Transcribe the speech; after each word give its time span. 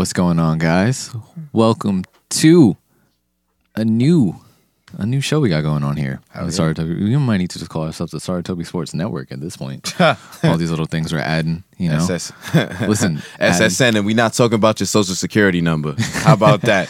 What's 0.00 0.14
going 0.14 0.38
on, 0.38 0.56
guys? 0.56 1.14
Welcome 1.52 2.04
to 2.30 2.78
a 3.76 3.84
new 3.84 4.34
a 4.96 5.04
new 5.04 5.20
show 5.20 5.40
we 5.40 5.50
got 5.50 5.60
going 5.60 5.84
on 5.84 5.98
here. 5.98 6.22
the 6.34 6.50
Saratoga. 6.50 6.94
We 6.94 7.14
might 7.18 7.36
need 7.36 7.50
to 7.50 7.58
just 7.58 7.70
call 7.70 7.84
ourselves 7.84 8.12
the 8.12 8.18
Saratoga 8.18 8.64
Sports 8.64 8.94
Network 8.94 9.30
at 9.30 9.42
this 9.42 9.58
point. 9.58 9.94
All 10.42 10.56
these 10.56 10.70
little 10.70 10.86
things 10.86 11.12
we're 11.12 11.18
adding, 11.18 11.64
you 11.76 11.90
know. 11.90 11.96
SS- 11.98 12.32
Listen, 12.88 13.20
adding- 13.38 13.66
SSN, 13.68 13.96
and 13.96 14.06
we 14.06 14.14
not 14.14 14.32
talking 14.32 14.54
about 14.54 14.80
your 14.80 14.86
social 14.86 15.14
security 15.14 15.60
number. 15.60 15.94
How 15.98 16.32
about 16.32 16.62
that? 16.62 16.88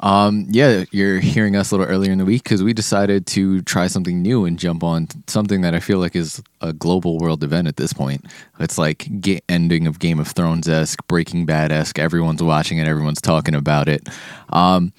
Um, 0.00 0.46
yeah, 0.50 0.84
you're 0.90 1.20
hearing 1.20 1.56
us 1.56 1.70
a 1.70 1.76
little 1.76 1.90
earlier 1.90 2.12
in 2.12 2.18
the 2.18 2.24
week 2.24 2.42
because 2.42 2.62
we 2.62 2.72
decided 2.74 3.26
to 3.28 3.62
try 3.62 3.86
something 3.86 4.20
new 4.20 4.44
and 4.44 4.58
jump 4.58 4.84
on 4.84 5.08
something 5.26 5.62
that 5.62 5.74
I 5.74 5.80
feel 5.80 5.98
like 5.98 6.14
is 6.14 6.42
a 6.60 6.72
global 6.72 7.18
world 7.18 7.42
event 7.42 7.66
at 7.66 7.76
this 7.76 7.92
point. 7.92 8.26
It's 8.60 8.76
like 8.76 9.08
ending 9.48 9.86
of 9.86 9.98
Game 9.98 10.18
of 10.18 10.28
Thrones 10.28 10.68
esque, 10.68 11.06
Breaking 11.08 11.46
Bad 11.46 11.72
esque. 11.72 11.98
Everyone's 11.98 12.42
watching 12.42 12.78
it, 12.78 12.86
everyone's 12.86 13.22
talking 13.22 13.54
about 13.54 13.88
it. 13.88 14.06
Um, 14.50 14.92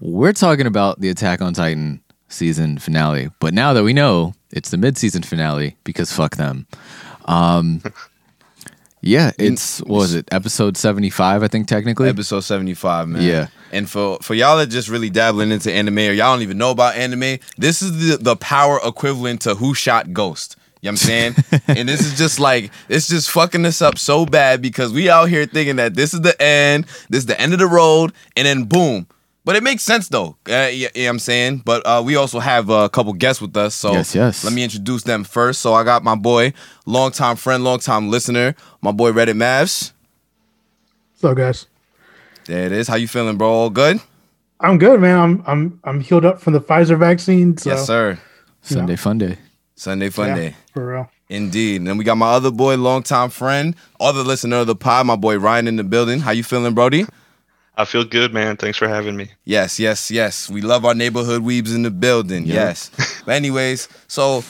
we're 0.00 0.32
talking 0.32 0.66
about 0.66 1.00
the 1.00 1.10
Attack 1.10 1.42
on 1.42 1.54
Titan 1.54 2.00
season 2.28 2.78
finale, 2.78 3.30
but 3.38 3.54
now 3.54 3.72
that 3.72 3.84
we 3.84 3.92
know 3.92 4.34
it's 4.50 4.70
the 4.70 4.76
mid 4.76 4.98
season 4.98 5.22
finale 5.22 5.76
because 5.84 6.12
fuck 6.12 6.36
them. 6.36 6.66
Um, 7.26 7.82
yeah, 9.00 9.32
it's 9.38 9.80
what 9.80 9.98
was 9.98 10.14
it 10.14 10.28
episode 10.30 10.76
seventy 10.76 11.10
five? 11.10 11.42
I 11.42 11.48
think 11.48 11.68
technically. 11.68 12.08
Episode 12.08 12.40
75, 12.40 13.08
man. 13.08 13.22
Yeah. 13.22 13.46
And 13.72 13.88
for, 13.88 14.18
for 14.20 14.34
y'all 14.34 14.58
that 14.58 14.66
just 14.66 14.88
really 14.88 15.10
dabbling 15.10 15.52
into 15.52 15.72
anime 15.72 15.98
or 15.98 16.12
y'all 16.12 16.34
don't 16.34 16.42
even 16.42 16.58
know 16.58 16.70
about 16.70 16.96
anime, 16.96 17.38
this 17.56 17.82
is 17.82 18.08
the, 18.08 18.16
the 18.16 18.36
power 18.36 18.80
equivalent 18.84 19.42
to 19.42 19.54
Who 19.54 19.74
Shot 19.74 20.12
Ghost. 20.12 20.56
You 20.82 20.88
know 20.88 20.92
what 20.92 20.92
I'm 20.92 20.96
saying? 20.96 21.34
and 21.68 21.88
this 21.88 22.00
is 22.00 22.16
just 22.16 22.40
like, 22.40 22.72
it's 22.88 23.06
just 23.06 23.30
fucking 23.30 23.64
us 23.66 23.82
up 23.82 23.98
so 23.98 24.26
bad 24.26 24.62
because 24.62 24.92
we 24.92 25.10
out 25.10 25.28
here 25.28 25.46
thinking 25.46 25.76
that 25.76 25.94
this 25.94 26.14
is 26.14 26.22
the 26.22 26.40
end, 26.42 26.86
this 27.08 27.20
is 27.20 27.26
the 27.26 27.40
end 27.40 27.52
of 27.52 27.58
the 27.58 27.66
road, 27.66 28.12
and 28.36 28.46
then 28.46 28.64
boom. 28.64 29.06
But 29.44 29.56
it 29.56 29.62
makes 29.62 29.82
sense 29.82 30.08
though. 30.08 30.36
Uh, 30.48 30.68
yeah, 30.72 30.88
yeah, 30.94 31.08
I'm 31.08 31.18
saying. 31.18 31.62
But 31.64 31.84
uh, 31.86 32.02
we 32.04 32.16
also 32.16 32.38
have 32.40 32.68
a 32.68 32.88
couple 32.88 33.12
guests 33.14 33.40
with 33.40 33.56
us. 33.56 33.74
So 33.74 33.92
Yes, 33.92 34.14
yes. 34.14 34.44
let 34.44 34.52
me 34.52 34.62
introduce 34.62 35.02
them 35.04 35.24
first. 35.24 35.60
So 35.62 35.72
I 35.74 35.82
got 35.82 36.04
my 36.04 36.14
boy, 36.14 36.52
longtime 36.86 37.36
friend, 37.36 37.64
longtime 37.64 38.10
listener, 38.10 38.54
my 38.82 38.92
boy 38.92 39.12
Reddit 39.12 39.36
Mavs. 39.36 39.92
So 41.16 41.34
guys, 41.34 41.66
There 42.46 42.66
it 42.66 42.72
is. 42.72 42.88
How 42.88 42.96
you 42.96 43.08
feeling, 43.08 43.36
bro? 43.36 43.48
All 43.50 43.70
good? 43.70 44.00
I'm 44.60 44.78
good, 44.78 45.00
man. 45.00 45.18
I'm 45.18 45.44
I'm 45.46 45.80
I'm 45.84 46.00
healed 46.00 46.24
up 46.24 46.40
from 46.40 46.52
the 46.52 46.60
Pfizer 46.60 46.98
vaccine. 46.98 47.56
So, 47.56 47.70
yes, 47.70 47.86
sir. 47.86 48.18
Sunday 48.62 48.96
fun 48.96 49.18
day. 49.18 49.38
Sunday 49.74 50.10
fun 50.10 50.28
yeah, 50.28 50.34
day. 50.34 50.56
for 50.74 50.86
real. 50.86 51.10
Indeed. 51.30 51.76
And 51.76 51.86
then 51.86 51.96
we 51.96 52.04
got 52.04 52.16
my 52.18 52.30
other 52.30 52.50
boy, 52.50 52.76
longtime 52.76 53.30
friend, 53.30 53.74
other 53.98 54.22
listener 54.22 54.56
of 54.56 54.66
the 54.66 54.74
pod, 54.76 55.06
my 55.06 55.16
boy 55.16 55.38
Ryan 55.38 55.68
in 55.68 55.76
the 55.76 55.84
building. 55.84 56.20
How 56.20 56.32
you 56.32 56.42
feeling, 56.44 56.74
Brody? 56.74 57.06
I 57.80 57.84
feel 57.84 58.04
good, 58.04 58.32
man. 58.32 58.56
Thanks 58.56 58.78
for 58.78 58.88
having 58.88 59.16
me. 59.16 59.30
Yes, 59.44 59.78
yes, 59.78 60.10
yes. 60.10 60.48
We 60.50 60.60
love 60.60 60.84
our 60.84 60.94
neighborhood 60.94 61.42
weebs 61.42 61.74
in 61.74 61.82
the 61.82 61.90
building. 61.90 62.46
Yes. 62.46 62.90
but 63.26 63.32
anyways, 63.34 63.88
so 64.08 64.42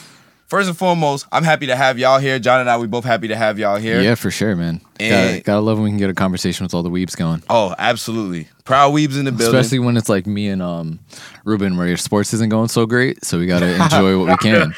first 0.48 0.68
and 0.68 0.76
foremost, 0.76 1.26
I'm 1.32 1.44
happy 1.44 1.66
to 1.68 1.76
have 1.76 1.98
y'all 1.98 2.18
here. 2.18 2.38
John 2.38 2.60
and 2.60 2.68
I, 2.68 2.76
we 2.76 2.86
both 2.86 3.04
happy 3.04 3.28
to 3.28 3.36
have 3.36 3.58
y'all 3.58 3.76
here. 3.76 4.00
Yeah, 4.00 4.14
for 4.16 4.30
sure, 4.30 4.56
man. 4.56 4.80
And- 4.98 5.30
Gotta, 5.30 5.42
gotta 5.42 5.60
love 5.60 5.78
when 5.78 5.84
we 5.84 5.90
can 5.90 5.98
get 5.98 6.10
a 6.10 6.14
conversation 6.14 6.64
with 6.64 6.74
all 6.74 6.82
the 6.82 6.90
weebs 6.90 7.16
going. 7.16 7.42
Oh, 7.48 7.74
absolutely. 7.78 8.48
Proud 8.64 8.92
weebs 8.92 9.18
in 9.18 9.24
the 9.24 9.32
building. 9.32 9.58
Especially 9.58 9.78
when 9.78 9.96
it's 9.96 10.08
like 10.08 10.26
me 10.26 10.48
and 10.48 10.60
um 10.62 10.98
Ruben, 11.44 11.76
where 11.76 11.86
your 11.88 11.96
sports 11.96 12.34
isn't 12.34 12.50
going 12.50 12.68
so 12.68 12.84
great. 12.86 13.24
So 13.24 13.38
we 13.38 13.46
gotta 13.46 13.82
enjoy 13.82 14.18
what 14.18 14.28
we 14.28 14.36
can. 14.50 14.74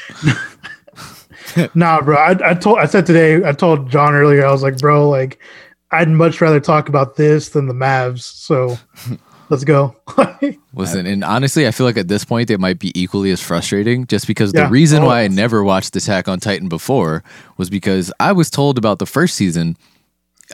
Nah, 1.74 2.00
bro. 2.00 2.16
I, 2.16 2.50
I 2.50 2.54
told 2.54 2.78
I 2.78 2.86
said 2.86 3.04
today. 3.04 3.44
I 3.46 3.52
told 3.52 3.90
John 3.90 4.14
earlier. 4.14 4.46
I 4.46 4.52
was 4.52 4.62
like, 4.62 4.78
bro, 4.78 5.08
like 5.08 5.38
I'd 5.92 6.08
much 6.08 6.40
rather 6.40 6.60
talk 6.60 6.88
about 6.88 7.16
this 7.16 7.50
than 7.50 7.66
the 7.68 7.74
Mavs. 7.74 8.22
So 8.22 8.76
let's 9.50 9.64
go. 9.64 9.94
Listen, 10.74 11.06
and 11.06 11.22
honestly, 11.22 11.66
I 11.66 11.70
feel 11.70 11.86
like 11.86 11.96
at 11.98 12.08
this 12.08 12.24
point 12.24 12.50
it 12.50 12.58
might 12.58 12.78
be 12.78 12.98
equally 13.00 13.30
as 13.30 13.40
frustrating. 13.40 14.06
Just 14.06 14.26
because 14.26 14.52
Yeah. 14.54 14.64
the 14.64 14.70
reason 14.70 15.02
Oh, 15.02 15.06
why 15.06 15.22
I 15.22 15.28
never 15.28 15.62
watched 15.62 15.94
Attack 15.96 16.28
on 16.28 16.40
Titan 16.40 16.68
before 16.68 17.22
was 17.58 17.68
because 17.70 18.12
I 18.18 18.32
was 18.32 18.50
told 18.50 18.78
about 18.78 18.98
the 18.98 19.06
first 19.06 19.34
season. 19.36 19.76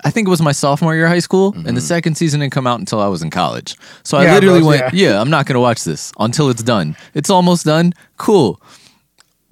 I 0.04 0.10
think 0.10 0.28
it 0.28 0.30
was 0.30 0.40
my 0.42 0.52
sophomore 0.52 0.94
year 0.94 1.06
of 1.06 1.10
high 1.10 1.18
school, 1.18 1.52
and 1.54 1.64
the 1.64 1.70
mm-hmm. 1.72 1.78
second 1.80 2.14
season 2.16 2.38
didn't 2.38 2.52
come 2.52 2.68
out 2.68 2.78
until 2.78 3.00
I 3.00 3.08
was 3.08 3.20
in 3.22 3.30
college. 3.30 3.74
So 4.04 4.16
I 4.16 4.32
literally 4.32 4.60
bro, 4.60 4.68
went, 4.68 4.94
yeah. 4.94 5.10
"Yeah, 5.10 5.20
I'm 5.20 5.30
not 5.30 5.46
gonna 5.46 5.58
watch 5.60 5.82
this 5.82 6.12
until 6.20 6.50
it's 6.50 6.62
done. 6.62 6.94
It's 7.14 7.30
almost 7.30 7.64
done. 7.64 7.92
Cool." 8.16 8.60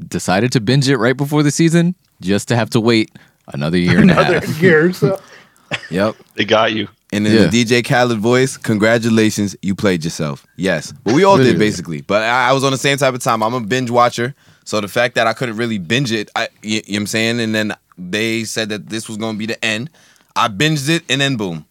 Decided 0.07 0.53
to 0.53 0.61
binge 0.61 0.89
it 0.89 0.99
right 0.99 1.17
before 1.17 1.43
the 1.43 1.51
season, 1.51 1.95
just 2.21 2.47
to 2.49 2.57
have 2.57 2.71
to 2.71 2.81
wait 2.81 3.11
another 3.49 3.79
year 3.79 3.99
and 3.99 4.11
a 4.11 4.21
Another 4.21 4.41
half. 4.47 4.63
year. 4.63 4.93
So 4.93 5.19
Yep. 5.91 6.16
They 6.34 6.44
got 6.44 6.72
you. 6.72 6.88
And 7.12 7.27
in 7.27 7.32
Yeah. 7.32 7.47
the 7.47 7.65
DJ 7.65 7.82
Khaled 7.87 8.19
voice, 8.19 8.56
congratulations, 8.56 9.56
you 9.62 9.75
played 9.75 10.04
yourself. 10.04 10.47
Yes. 10.56 10.93
But 11.04 11.15
we 11.15 11.25
all 11.25 11.37
did 11.38 11.59
basically. 11.59 12.00
But 12.03 12.22
I, 12.22 12.50
I 12.50 12.53
was 12.53 12.65
on 12.65 12.72
the 12.72 12.78
same 12.78 12.99
type 12.99 13.15
of 13.15 13.21
time. 13.21 13.43
I'm 13.43 13.54
a 13.54 13.60
binge 13.60 13.91
watcher. 13.91 14.34
So 14.65 14.81
the 14.81 14.88
fact 14.88 15.15
that 15.15 15.27
I 15.28 15.32
couldn't 15.32 15.56
really 15.56 15.78
binge 15.78 16.10
it, 16.10 16.31
I, 16.34 16.49
you, 16.62 16.75
you 16.75 16.77
know 16.77 16.82
what 16.88 17.00
I'm 17.03 17.06
saying? 17.06 17.41
And 17.41 17.54
then 17.54 17.72
they 17.97 18.43
said 18.44 18.69
that 18.71 18.88
this 18.88 19.09
was 19.09 19.16
going 19.16 19.34
to 19.34 19.38
be 19.38 19.47
the 19.47 19.65
end. 19.65 19.91
I 20.34 20.49
binged 20.49 20.88
it 20.88 21.04
and 21.09 21.21
then 21.21 21.37
boom. 21.37 21.65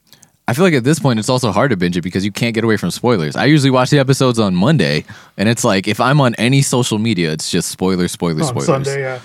I 0.48 0.54
feel 0.54 0.64
like 0.64 0.74
at 0.76 0.84
this 0.84 1.00
point 1.00 1.20
it's 1.20 1.28
also 1.28 1.52
hard 1.52 1.72
to 1.72 1.78
binge 1.78 1.98
it 1.98 2.02
because 2.04 2.24
you 2.24 2.32
can't 2.32 2.54
get 2.54 2.64
away 2.64 2.78
from 2.78 2.92
spoilers. 2.92 3.36
I 3.36 3.46
usually 3.46 3.72
watch 3.72 3.90
the 3.90 3.98
episodes 4.00 4.38
on 4.40 4.56
Monday, 4.56 5.04
and 5.38 5.50
it's 5.50 5.64
like 5.64 5.88
if 5.88 6.00
I'm 6.00 6.22
on 6.22 6.36
any 6.36 6.62
social 6.62 7.00
media, 7.00 7.32
it's 7.32 7.50
just 7.50 7.70
spoilers, 7.70 8.12
spoilers, 8.12 8.44
on 8.44 8.48
spoilers. 8.50 8.66
Sunday, 8.68 9.02
yeah. 9.02 9.20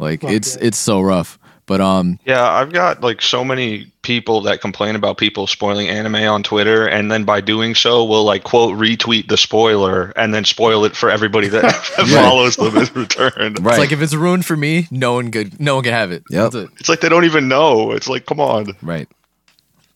Like 0.00 0.22
Fuck 0.22 0.32
it's 0.32 0.56
it's 0.56 0.76
so 0.76 1.00
rough. 1.00 1.38
But 1.66 1.80
um, 1.80 2.18
Yeah, 2.26 2.46
I've 2.46 2.72
got 2.72 3.00
like 3.00 3.22
so 3.22 3.42
many 3.44 3.90
people 4.02 4.42
that 4.42 4.60
complain 4.60 4.96
about 4.96 5.16
people 5.16 5.46
spoiling 5.46 5.88
anime 5.88 6.16
on 6.16 6.42
Twitter, 6.42 6.86
and 6.86 7.10
then 7.10 7.24
by 7.24 7.40
doing 7.40 7.74
so, 7.74 8.04
will 8.04 8.24
like 8.24 8.44
quote 8.44 8.76
retweet 8.78 9.28
the 9.28 9.36
spoiler 9.38 10.12
and 10.16 10.34
then 10.34 10.44
spoil 10.44 10.84
it 10.84 10.94
for 10.94 11.08
everybody 11.10 11.48
that 11.48 11.74
follows 12.12 12.56
them 12.56 12.76
in 12.76 12.86
return. 12.94 13.54
Right. 13.60 13.72
it's 13.74 13.78
like 13.78 13.92
if 13.92 14.02
it's 14.02 14.14
ruined 14.14 14.44
for 14.44 14.56
me, 14.56 14.88
no 14.90 15.14
one 15.14 15.30
good, 15.30 15.58
no 15.58 15.76
one 15.76 15.84
can 15.84 15.92
have 15.94 16.12
it. 16.12 16.22
Yep. 16.28 16.52
That's 16.52 16.54
it. 16.54 16.70
It's 16.80 16.88
like 16.88 17.00
they 17.00 17.08
don't 17.08 17.24
even 17.24 17.48
know. 17.48 17.92
It's 17.92 18.08
like, 18.08 18.26
come 18.26 18.40
on. 18.40 18.76
right. 18.82 19.08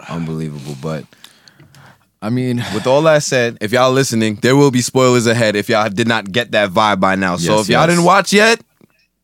Unbelievable. 0.08 0.76
But 0.80 1.04
I 2.22 2.30
mean, 2.30 2.58
with 2.74 2.86
all 2.86 3.02
that 3.02 3.22
said, 3.22 3.58
if 3.60 3.72
y'all 3.72 3.92
listening, 3.92 4.36
there 4.36 4.56
will 4.56 4.70
be 4.70 4.80
spoilers 4.80 5.26
ahead 5.26 5.56
if 5.56 5.68
y'all 5.68 5.88
did 5.90 6.08
not 6.08 6.30
get 6.32 6.52
that 6.52 6.70
vibe 6.70 7.00
by 7.00 7.14
now. 7.14 7.36
So 7.36 7.56
Yes, 7.56 7.62
if 7.62 7.68
y'all 7.68 7.80
yes. 7.82 7.90
didn't 7.90 8.04
watch 8.04 8.32
yet, 8.32 8.60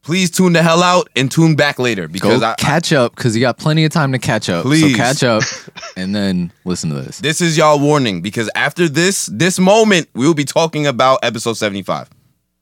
please 0.04 0.30
tune 0.30 0.52
the 0.52 0.62
hell 0.62 0.82
out 0.82 1.08
and 1.16 1.30
tune 1.30 1.56
back 1.56 1.78
later 1.78 2.06
because 2.06 2.40
go 2.40 2.46
I, 2.46 2.52
I- 2.52 2.54
catch 2.56 2.92
up 2.92 3.16
because 3.16 3.34
you 3.34 3.40
got 3.40 3.58
plenty 3.58 3.84
of 3.84 3.92
time 3.92 4.12
to 4.12 4.18
catch 4.18 4.48
up. 4.48 4.62
Please. 4.62 4.92
So 4.92 4.96
catch 4.96 5.24
up 5.24 5.42
and 5.96 6.14
then 6.14 6.52
listen 6.64 6.90
to 6.90 6.96
this. 7.00 7.18
this 7.18 7.40
is 7.40 7.56
y'all 7.56 7.80
warning 7.80 8.20
because 8.22 8.48
after 8.54 8.88
this 8.88 9.26
this 9.26 9.58
moment, 9.58 10.08
we 10.14 10.26
will 10.26 10.34
be 10.34 10.44
talking 10.44 10.86
about 10.86 11.18
episode 11.22 11.54
75. 11.54 12.08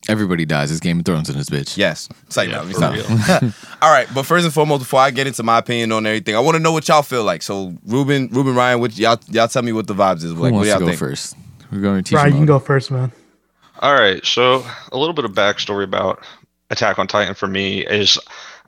Everybody 0.09 0.45
dies. 0.45 0.73
It's 0.73 0.81
Game 0.81 0.99
of 0.99 1.05
Thrones 1.05 1.31
in 1.31 1.37
this 1.37 1.49
bitch. 1.49 1.77
Yes. 1.77 2.09
It's 2.27 2.37
like, 2.37 2.49
Yeah, 2.49 2.65
no, 2.65 2.73
for 2.73 2.91
real. 2.91 3.53
All 3.83 3.93
right, 3.93 4.09
but 4.13 4.25
first 4.25 4.45
and 4.45 4.53
foremost, 4.53 4.81
before 4.81 4.99
I 4.99 5.13
get 5.13 5.29
into 5.29 5.45
my 5.45 5.59
opinion 5.59 5.93
on 5.93 6.05
everything, 6.07 6.35
I 6.35 6.41
want 6.41 6.57
to 6.57 6.63
know 6.63 6.73
what 6.73 6.89
y'all 6.89 7.03
feel 7.03 7.23
like. 7.23 7.41
So, 7.43 7.77
Ruben, 7.87 8.29
Ruben, 8.33 8.55
Ryan, 8.57 8.81
what 8.81 8.99
y'all 8.99 9.19
y'all 9.29 9.47
tell 9.47 9.63
me 9.63 9.73
what 9.73 9.87
the 9.87 9.95
vibes 9.95 10.25
is 10.25 10.33
Who 10.33 10.35
like. 10.35 10.41
What 10.41 10.53
wants 10.55 10.67
do 10.67 10.71
to 10.71 10.71
y'all 10.71 10.81
go 10.81 10.87
think? 10.87 10.99
first? 10.99 11.37
We're 11.71 11.81
going 11.81 12.03
to 12.03 12.03
teach 12.03 12.13
you. 12.13 12.19
Ryan, 12.19 12.33
you 12.33 12.39
can 12.39 12.47
go 12.47 12.59
first, 12.59 12.91
man. 12.91 13.13
All 13.79 13.95
right, 13.95 14.25
so 14.27 14.67
a 14.91 14.97
little 14.99 15.15
bit 15.15 15.25
of 15.25 15.33
backstory 15.33 15.85
about 15.85 16.25
Attack 16.73 16.99
on 16.99 17.07
Titan 17.07 17.35
for 17.35 17.47
me 17.47 17.87
is 17.87 18.19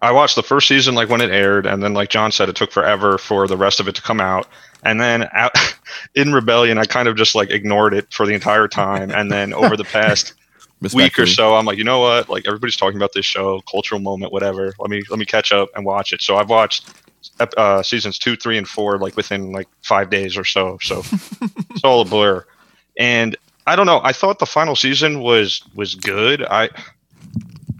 I 0.02 0.12
watched 0.12 0.36
the 0.36 0.42
first 0.42 0.68
season 0.68 0.94
like 0.94 1.08
when 1.08 1.22
it 1.22 1.30
aired, 1.30 1.66
and 1.66 1.82
then 1.82 1.94
like 1.94 2.10
John 2.10 2.30
said, 2.30 2.50
it 2.50 2.56
took 2.56 2.70
forever 2.70 3.16
for 3.16 3.48
the 3.48 3.56
rest 3.56 3.80
of 3.80 3.88
it 3.88 3.94
to 3.94 4.02
come 4.02 4.20
out. 4.20 4.46
And 4.84 5.00
then 5.00 5.28
out, 5.32 5.52
in 6.14 6.32
rebellion, 6.32 6.76
I 6.76 6.84
kind 6.84 7.08
of 7.08 7.16
just 7.16 7.34
like 7.34 7.50
ignored 7.50 7.94
it 7.94 8.12
for 8.12 8.26
the 8.26 8.34
entire 8.34 8.68
time. 8.68 9.10
And 9.10 9.30
then 9.32 9.54
over 9.54 9.76
the 9.76 9.84
past 9.84 10.34
week 10.94 11.18
or 11.18 11.24
so, 11.26 11.54
I'm 11.54 11.64
like, 11.64 11.78
you 11.78 11.84
know 11.84 12.00
what? 12.00 12.28
Like 12.28 12.46
everybody's 12.46 12.76
talking 12.76 12.98
about 12.98 13.14
this 13.14 13.24
show, 13.24 13.62
cultural 13.62 14.00
moment, 14.00 14.32
whatever. 14.32 14.74
Let 14.78 14.90
me 14.90 15.02
let 15.08 15.18
me 15.18 15.24
catch 15.24 15.52
up 15.52 15.70
and 15.74 15.86
watch 15.86 16.12
it. 16.12 16.20
So 16.20 16.36
I've 16.36 16.50
watched 16.50 16.90
uh, 17.56 17.82
seasons 17.82 18.18
two, 18.18 18.36
three, 18.36 18.58
and 18.58 18.68
four 18.68 18.98
like 18.98 19.16
within 19.16 19.52
like 19.52 19.68
five 19.82 20.10
days 20.10 20.36
or 20.36 20.44
so. 20.44 20.78
So 20.82 20.98
it's 21.70 21.82
all 21.82 22.02
a 22.02 22.04
blur. 22.04 22.44
And 22.98 23.36
I 23.66 23.76
don't 23.76 23.86
know. 23.86 24.00
I 24.04 24.12
thought 24.12 24.38
the 24.38 24.46
final 24.46 24.76
season 24.76 25.20
was 25.20 25.62
was 25.74 25.94
good. 25.94 26.42
I 26.42 26.68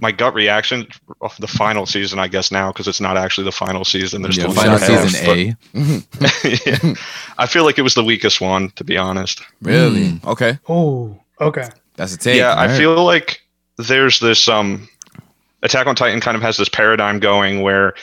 my 0.05 0.13
gut 0.13 0.35
reaction 0.35 0.87
of 1.23 1.35
the 1.39 1.47
final 1.49 1.87
season, 1.87 2.19
I 2.19 2.29
guess 2.29 2.53
now 2.53 2.71
because 2.71 2.87
it's 2.87 3.01
not 3.01 3.17
actually 3.17 3.45
the 3.45 3.53
final 3.53 3.85
season. 3.85 4.21
There's 4.23 4.37
Yeah, 4.37 4.51
still 4.51 4.55
final 4.55 4.73
one 4.79 4.83
half, 4.83 5.09
season 5.09 5.57
but- 5.73 6.45
A. 6.45 6.85
Yeah. 6.89 6.95
I 7.39 7.47
feel 7.47 7.65
like 7.65 7.79
it 7.79 7.83
was 7.83 7.95
the 7.95 8.05
weakest 8.05 8.41
one, 8.41 8.71
to 8.77 8.85
be 8.85 8.97
honest. 8.99 9.41
Really? 9.63 10.11
Mm. 10.13 10.25
Okay. 10.27 10.59
Oh, 10.69 11.19
okay. 11.41 11.69
That's 11.97 12.15
a 12.15 12.19
take. 12.19 12.37
yeah, 12.37 12.53
I 12.55 12.65
Alright. 12.65 12.79
feel 12.79 13.03
like 13.05 13.41
there's 13.79 14.21
this 14.21 14.49
um 14.49 14.89
Attack 15.63 15.87
on 15.87 15.97
Titan 15.97 16.21
kind 16.21 16.37
of 16.37 16.43
has 16.43 16.57
this 16.59 16.69
paradigm 16.69 17.19
going 17.21 17.63
where 17.63 17.95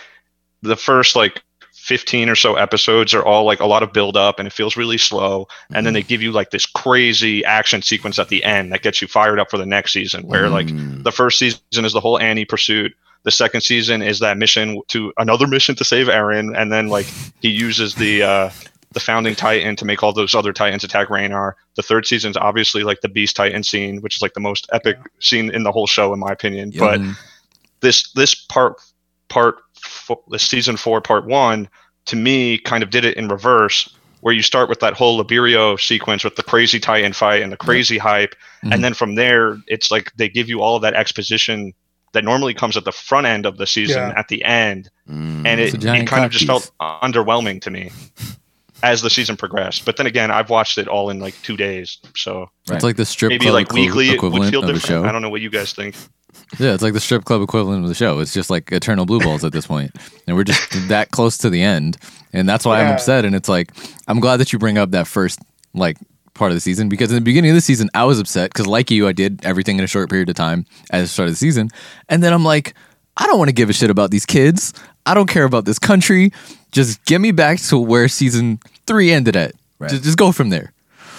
the 0.63 0.75
first 0.75 1.15
like 1.15 1.41
15 1.91 2.29
or 2.29 2.35
so 2.35 2.55
episodes 2.55 3.13
are 3.13 3.25
all 3.25 3.43
like 3.43 3.59
a 3.59 3.65
lot 3.65 3.83
of 3.83 3.91
build 3.91 4.15
up 4.15 4.39
and 4.39 4.47
it 4.47 4.53
feels 4.53 4.77
really 4.77 4.97
slow 4.97 5.45
and 5.73 5.85
then 5.85 5.93
they 5.93 6.01
give 6.01 6.21
you 6.21 6.31
like 6.31 6.49
this 6.51 6.65
crazy 6.65 7.43
action 7.43 7.81
sequence 7.81 8.17
at 8.17 8.29
the 8.29 8.41
end 8.45 8.71
that 8.71 8.81
gets 8.81 9.01
you 9.01 9.09
fired 9.09 9.39
up 9.39 9.51
for 9.51 9.57
the 9.57 9.65
next 9.65 9.91
season 9.91 10.25
where 10.25 10.47
like 10.47 10.67
Mm. 10.67 11.03
the 11.03 11.11
first 11.11 11.37
season 11.37 11.83
is 11.83 11.91
the 11.91 11.99
whole 11.99 12.17
Annie 12.17 12.45
pursuit 12.45 12.93
the 13.23 13.31
second 13.31 13.59
season 13.59 14.01
is 14.01 14.19
that 14.19 14.37
mission 14.37 14.79
to 14.87 15.11
another 15.17 15.47
mission 15.47 15.75
to 15.75 15.83
save 15.83 16.07
Eren 16.07 16.57
and 16.57 16.71
then 16.71 16.87
like 16.87 17.07
he 17.41 17.49
uses 17.49 17.95
the 17.95 18.23
uh 18.23 18.49
the 18.93 19.01
founding 19.01 19.35
Titan 19.35 19.75
to 19.75 19.83
make 19.83 20.01
all 20.01 20.13
those 20.13 20.33
other 20.33 20.53
Titans 20.53 20.83
attack 20.85 21.09
Reiner. 21.09 21.53
The 21.75 21.81
third 21.83 22.05
season's 22.05 22.37
obviously 22.37 22.83
like 22.83 22.99
the 23.01 23.07
Beast 23.09 23.35
Titan 23.37 23.63
scene, 23.63 24.01
which 24.01 24.15
is 24.17 24.21
like 24.21 24.33
the 24.33 24.41
most 24.41 24.69
epic 24.73 24.97
scene 25.19 25.49
in 25.53 25.63
the 25.63 25.71
whole 25.71 25.87
show, 25.87 26.13
in 26.13 26.19
my 26.19 26.31
opinion. 26.31 26.71
Yeah. 26.73 26.79
But 26.79 26.99
Mhm. 27.01 27.15
this 27.81 28.11
this 28.13 28.33
part 28.35 28.75
part 29.29 29.55
the 30.29 30.37
season 30.39 30.75
four 30.77 30.99
part 30.99 31.25
one 31.25 31.69
to 32.05 32.15
me 32.15 32.57
kind 32.57 32.83
of 32.83 32.89
did 32.89 33.05
it 33.05 33.17
in 33.17 33.27
reverse 33.27 33.93
where 34.21 34.33
you 34.33 34.41
start 34.43 34.69
with 34.69 34.79
that 34.81 34.93
whole 34.93 35.23
Liberio 35.23 35.79
sequence 35.79 36.23
with 36.23 36.35
the 36.35 36.43
crazy 36.43 36.79
Titan 36.79 37.11
fight 37.13 37.41
and 37.41 37.51
the 37.51 37.57
crazy 37.57 37.97
hype 37.97 38.35
Mhm. 38.63 38.73
and 38.73 38.83
then 38.83 38.93
from 38.93 39.15
there 39.15 39.57
it's 39.67 39.89
like 39.91 40.11
they 40.15 40.29
give 40.29 40.47
you 40.49 40.61
all 40.61 40.75
of 40.75 40.81
that 40.83 40.93
exposition 40.93 41.73
that 42.13 42.23
normally 42.23 42.53
comes 42.53 42.75
at 42.77 42.83
the 42.85 42.91
front 42.91 43.25
end 43.25 43.45
of 43.45 43.57
the 43.57 43.65
season 43.65 43.97
Yeah. 44.09 44.19
at 44.19 44.27
the 44.27 44.43
end 44.43 44.89
Mm. 45.09 45.45
and 45.47 45.59
it, 45.59 45.73
it 45.73 45.81
kind 45.83 46.01
of 46.03 46.07
cock 46.07 46.31
just 46.31 46.45
felt 46.45 46.71
underwhelming 46.79 47.61
to 47.61 47.71
me 47.71 47.91
as 48.83 49.01
the 49.01 49.09
season 49.09 49.37
progressed. 49.37 49.85
But 49.85 49.97
then 49.97 50.07
again 50.07 50.31
I've 50.31 50.49
watched 50.49 50.77
it 50.77 50.87
all 50.87 51.09
in 51.09 51.19
like 51.19 51.35
two 51.41 51.57
days 51.57 51.97
so. 52.15 52.49
It's 52.69 52.83
like 52.83 52.95
the 52.95 53.05
strip 53.05 53.29
maybe 53.29 53.45
club 53.45 53.53
like 53.53 53.67
equi- 53.67 53.81
weekly 53.81 54.07
it 54.07 54.09
would 54.11 54.15
equivalent 54.17 54.51
feel 54.51 54.61
of 54.61 54.67
the 54.67 54.73
different. 54.73 55.03
show. 55.03 55.07
I 55.07 55.11
don't 55.11 55.21
know 55.21 55.29
what 55.29 55.41
you 55.41 55.49
guys 55.49 55.73
think. 55.73 55.95
Yeah, 56.59 56.73
it's 56.73 56.83
like 56.83 56.93
the 56.93 56.99
strip 56.99 57.23
club 57.23 57.41
equivalent 57.41 57.83
of 57.83 57.89
the 57.89 57.95
show. 57.95 58.19
It's 58.19 58.33
just 58.33 58.49
like 58.49 58.71
eternal 58.71 59.05
blue 59.05 59.19
balls 59.19 59.43
at 59.43 59.53
this 59.53 59.67
point, 59.67 59.95
and 60.27 60.35
we're 60.35 60.43
just 60.43 60.69
that 60.89 61.11
close 61.11 61.37
to 61.39 61.49
the 61.49 61.61
end, 61.61 61.97
and 62.33 62.47
that's 62.47 62.65
why 62.65 62.81
I'm 62.81 62.91
upset. 62.93 63.25
And 63.25 63.35
it's 63.35 63.49
like 63.49 63.71
I'm 64.07 64.19
glad 64.19 64.37
that 64.37 64.51
you 64.51 64.59
bring 64.59 64.77
up 64.77 64.91
that 64.91 65.07
first 65.07 65.39
like 65.73 65.97
part 66.33 66.51
of 66.51 66.55
the 66.55 66.61
season. 66.61 66.89
Because 66.89 67.11
in 67.11 67.15
the 67.15 67.21
beginning 67.21 67.51
of 67.51 67.55
the 67.55 67.61
season 67.61 67.89
I 67.93 68.03
was 68.05 68.19
upset. 68.19 68.51
Because 68.51 68.67
like 68.67 68.91
you, 68.91 69.07
I 69.07 69.11
did 69.13 69.45
everything 69.45 69.77
in 69.77 69.83
a 69.83 69.87
short 69.87 70.09
period 70.09 70.29
of 70.29 70.35
time 70.35 70.65
at 70.89 71.01
the 71.01 71.07
start 71.07 71.27
of 71.29 71.33
the 71.33 71.37
season, 71.37 71.69
and 72.09 72.21
then 72.23 72.33
I'm 72.33 72.43
like, 72.43 72.73
I 73.21 73.27
don't 73.27 73.37
want 73.37 73.49
to 73.49 73.53
give 73.53 73.69
a 73.69 73.73
shit 73.73 73.89
about 73.91 74.09
these 74.11 74.25
kids. 74.25 74.73
I 75.05 75.13
don't 75.13 75.27
care 75.29 75.43
about 75.45 75.65
this 75.65 75.77
country. 75.79 76.31
Just 76.71 77.03
get 77.05 77.21
me 77.21 77.31
back 77.31 77.59
to 77.69 77.77
where 77.77 78.07
season 78.07 78.59
three 78.87 79.11
ended 79.11 79.35
at. 79.35 79.53
Right. 79.79 79.89
Just, 79.91 80.03
just 80.03 80.17
go 80.17 80.31
from 80.31 80.49
there. 80.49 80.73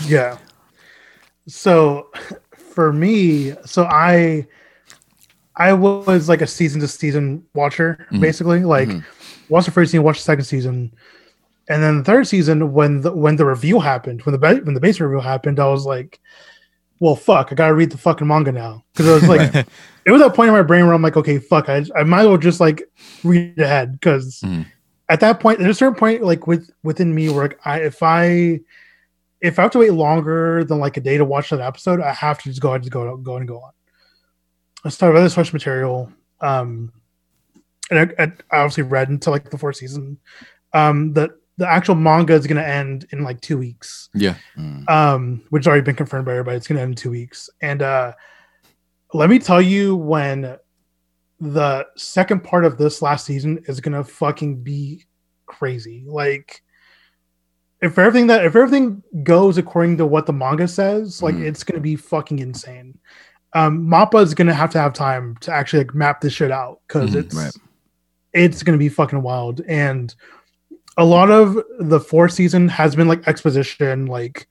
Yeah. 0.05 0.39
So 1.47 2.09
for 2.75 2.93
me, 2.93 3.55
so 3.65 3.85
I 3.85 4.47
I 5.57 5.73
was 5.75 6.29
like 6.29 6.41
a 6.41 6.47
season 6.47 6.81
to 6.81 6.89
season 6.89 7.45
watcher, 7.55 8.07
Mhm. 8.11 8.21
basically. 8.21 8.65
Like 8.65 8.89
watched 9.49 9.67
the 9.67 9.73
first 9.73 9.93
season, 9.93 10.05
watched 10.05 10.21
the 10.21 10.25
second 10.25 10.45
season. 10.45 10.93
And 11.69 11.83
then 11.83 11.99
the 11.99 12.05
third 12.05 12.27
season, 12.27 12.73
when 12.73 13.03
the 13.03 13.13
when 13.13 13.37
the 13.37 13.47
review 13.47 13.79
happened, 13.81 14.23
when 14.23 14.33
the 14.33 14.39
ba- 14.39 14.61
when 14.65 14.75
the 14.75 14.81
base 14.81 14.99
review 15.01 15.21
happened, 15.21 15.61
I 15.61 15.69
was 15.69 15.85
like, 15.87 16.19
"Well, 17.01 17.15
fuck! 17.17 17.53
I 17.53 17.55
gotta 17.55 17.75
read 17.75 17.91
the 17.91 17.99
fucking 17.99 18.27
manga 18.27 18.51
now." 18.53 18.85
Because 18.93 19.09
I 19.09 19.15
was 19.15 19.29
like, 19.29 19.67
it 20.05 20.11
was 20.13 20.21
that 20.21 20.35
point 20.35 20.49
in 20.49 20.55
my 20.55 20.63
brain 20.63 20.85
where 20.87 20.95
I'm 20.95 21.03
like, 21.03 21.17
"Okay, 21.17 21.39
fuck! 21.39 21.69
I, 21.69 21.85
I 21.97 22.03
might 22.05 22.23
as 22.23 22.27
well 22.29 22.37
just 22.39 22.61
like 22.61 22.83
read 23.25 23.59
ahead." 23.59 23.93
Because 23.93 24.41
Mhm. 24.45 24.67
at 25.09 25.21
that 25.21 25.41
point, 25.41 25.59
there's 25.59 25.77
a 25.77 25.79
certain 25.79 25.99
point 25.99 26.23
like 26.23 26.47
with 26.47 26.71
within 26.83 27.15
me 27.15 27.29
where 27.29 27.49
like, 27.49 27.59
I 27.65 27.81
if 27.81 28.03
I 28.03 28.61
if 29.41 29.59
I 29.59 29.63
have 29.63 29.71
to 29.73 29.79
wait 29.81 29.93
longer 29.93 30.65
than 30.65 30.79
like 30.79 30.97
a 30.97 31.01
day 31.01 31.19
to 31.19 31.25
watch 31.25 31.51
that 31.51 31.61
episode, 31.61 32.01
I 32.01 32.13
have 32.13 32.39
to 32.43 32.49
just 32.49 32.61
go 32.61 32.71
ahead 32.71 32.83
and 32.83 32.91
go 32.91 33.17
go 33.17 33.37
and 33.37 33.47
go 33.49 33.61
on. 33.61 33.73
I 34.85 34.89
started 34.89 35.15
with 35.15 35.23
this 35.25 35.35
source 35.35 35.53
material, 35.53 36.13
um, 36.41 36.93
and 37.91 38.13
I, 38.19 38.23
I 38.25 38.33
obviously 38.59 38.83
read 38.85 39.09
until 39.09 39.33
like 39.33 39.51
the 39.51 39.59
fourth 39.59 39.77
season. 39.77 40.19
Um, 40.73 41.13
the 41.13 41.31
the 41.59 41.69
actual 41.69 41.95
manga 41.95 42.33
is 42.33 42.47
going 42.47 42.57
to 42.57 42.67
end 42.67 43.07
in 43.13 43.23
like 43.23 43.41
two 43.43 43.59
weeks, 43.59 44.09
Yeah, 44.15 44.35
Mm. 44.59 44.89
um, 44.91 45.43
which 45.51 45.65
has 45.65 45.69
already 45.69 45.83
been 45.85 45.95
confirmed 45.95 46.25
by 46.25 46.33
everybody. 46.33 46.57
It's 46.57 46.67
going 46.67 46.77
to 46.77 46.83
end 46.83 46.93
in 46.93 46.97
two 46.97 47.11
weeks, 47.11 47.51
and 47.61 47.83
uh, 47.83 48.13
let 49.13 49.29
me 49.31 49.39
tell 49.39 49.61
you 49.61 49.97
when 49.97 50.57
the 51.41 51.87
second 51.97 52.45
part 52.45 52.65
of 52.65 52.79
this 52.79 53.03
last 53.03 53.27
season 53.27 53.63
is 53.67 53.81
going 53.81 53.93
to 53.95 54.05
fucking 54.05 54.63
be 54.63 55.05
crazy. 55.47 56.05
Like 56.07 56.63
if 57.81 57.99
everything 57.99 58.29
that 58.29 58.45
if 58.45 58.55
everything 58.55 59.03
goes 59.25 59.59
according 59.59 59.97
to 59.99 60.07
what 60.07 60.25
the 60.27 60.33
manga 60.33 60.69
says, 60.69 61.21
like 61.21 61.35
Mhm. 61.35 61.45
it's 61.47 61.65
gonna 61.65 61.81
be 61.81 61.97
fucking 61.97 62.39
insane. 62.39 62.97
Um 63.55 63.87
Mappa 63.87 64.23
is 64.23 64.35
gonna 64.35 64.55
have 64.55 64.71
to 64.71 64.79
have 64.79 64.93
time 64.93 65.37
to 65.41 65.53
actually 65.53 65.81
like 65.81 65.95
map 65.95 66.21
this 66.21 66.33
shit 66.33 66.53
out 66.53 66.79
because 66.87 67.11
Mhm, 67.11 67.17
it's 67.17 67.35
right. 67.35 67.53
it's 68.33 68.63
gonna 68.63 68.79
be 68.79 68.89
fucking 68.89 69.21
wild. 69.21 69.61
And 69.67 70.15
a 70.97 71.05
lot 71.05 71.31
of 71.31 71.59
the 71.81 71.99
fourth 72.01 72.33
season 72.33 72.69
has 72.69 72.95
been 72.95 73.09
like 73.09 73.27
exposition, 73.27 74.07
like 74.07 74.47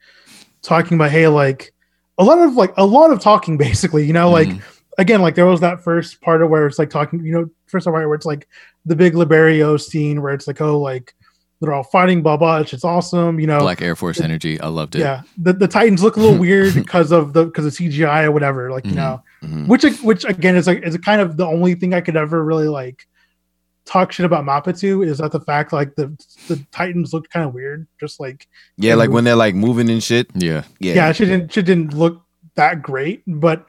talking 0.61 0.95
about 0.95 1.11
hey, 1.11 1.27
like 1.29 1.73
a 2.21 2.23
lot 2.23 2.39
of 2.39 2.55
like 2.55 2.73
a 2.77 2.85
lot 2.85 3.11
of 3.11 3.19
talking 3.19 3.57
basically, 3.67 4.05
you 4.05 4.13
know, 4.13 4.29
like 4.29 4.47
Mhm. 4.49 4.61
again, 4.97 5.21
like 5.21 5.35
there 5.35 5.45
was 5.47 5.59
that 5.61 5.83
first 5.83 6.21
part 6.21 6.41
of 6.41 6.49
where 6.49 6.67
it's 6.67 6.79
like 6.79 6.89
talking, 6.89 7.23
you 7.25 7.31
know, 7.33 7.49
first 7.67 7.85
part 7.85 8.05
where 8.07 8.15
it's 8.15 8.25
like 8.25 8.47
the 8.85 8.95
big 8.95 9.13
Liberio 9.13 9.79
scene 9.79 10.21
where 10.21 10.33
it's 10.33 10.47
like, 10.47 10.61
oh, 10.61 10.79
like 10.79 11.13
they're 11.59 11.73
all 11.73 11.83
fighting, 11.83 12.21
blah 12.23 12.37
blah. 12.37 12.57
It's 12.59 12.71
just 12.71 12.83
awesome, 12.85 13.39
you 13.39 13.45
know. 13.47 13.59
Black 13.59 13.81
Air 13.81 13.95
Force 13.95 14.19
energy. 14.19 14.59
I 14.59 14.67
loved 14.67 14.95
it. 14.95 14.99
yeah, 14.99 15.21
the, 15.37 15.53
the 15.53 15.67
Titans 15.67 16.01
look 16.03 16.15
a 16.17 16.19
little 16.19 16.37
weird 16.47 16.73
because 16.73 17.11
of 17.11 17.33
the 17.33 17.45
because 17.45 17.65
of 17.65 17.73
CGI 17.73 18.23
or 18.25 18.31
whatever, 18.31 18.71
like 18.71 18.85
you 18.85 18.93
Mhm. 18.93 18.95
know, 18.95 19.23
Mhm. 19.43 19.67
which 19.67 19.83
which 20.01 20.23
again 20.25 20.55
is 20.55 20.65
like 20.67 20.81
is 20.83 20.97
kind 20.97 21.21
of 21.21 21.37
the 21.37 21.45
only 21.45 21.75
thing 21.75 21.93
I 21.93 22.01
could 22.01 22.15
ever 22.17 22.43
really 22.43 22.67
like 22.67 23.07
talk 23.91 24.11
shit 24.11 24.25
about 24.25 24.45
Mappa 24.45 24.77
to 24.79 25.03
is 25.03 25.17
that 25.17 25.31
the 25.31 25.39
fact 25.41 25.73
like 25.73 25.95
the 25.95 26.07
the 26.47 26.65
Titans 26.71 27.13
looked 27.13 27.29
kind 27.29 27.45
of 27.45 27.53
weird, 27.53 27.87
just 27.99 28.19
like 28.19 28.47
Yeah, 28.77 28.95
like 28.95 29.09
when 29.09 29.23
they're 29.23 29.35
like 29.35 29.55
moving 29.55 29.89
and 29.89 30.01
shit. 30.01 30.27
Yeah. 30.33 30.63
Yeah. 30.79 30.95
yeah, 30.95 31.11
she 31.11 31.25
didn't 31.25 31.51
she 31.51 31.61
didn't 31.61 31.93
look 31.93 32.23
that 32.55 32.81
great, 32.81 33.23
but 33.27 33.65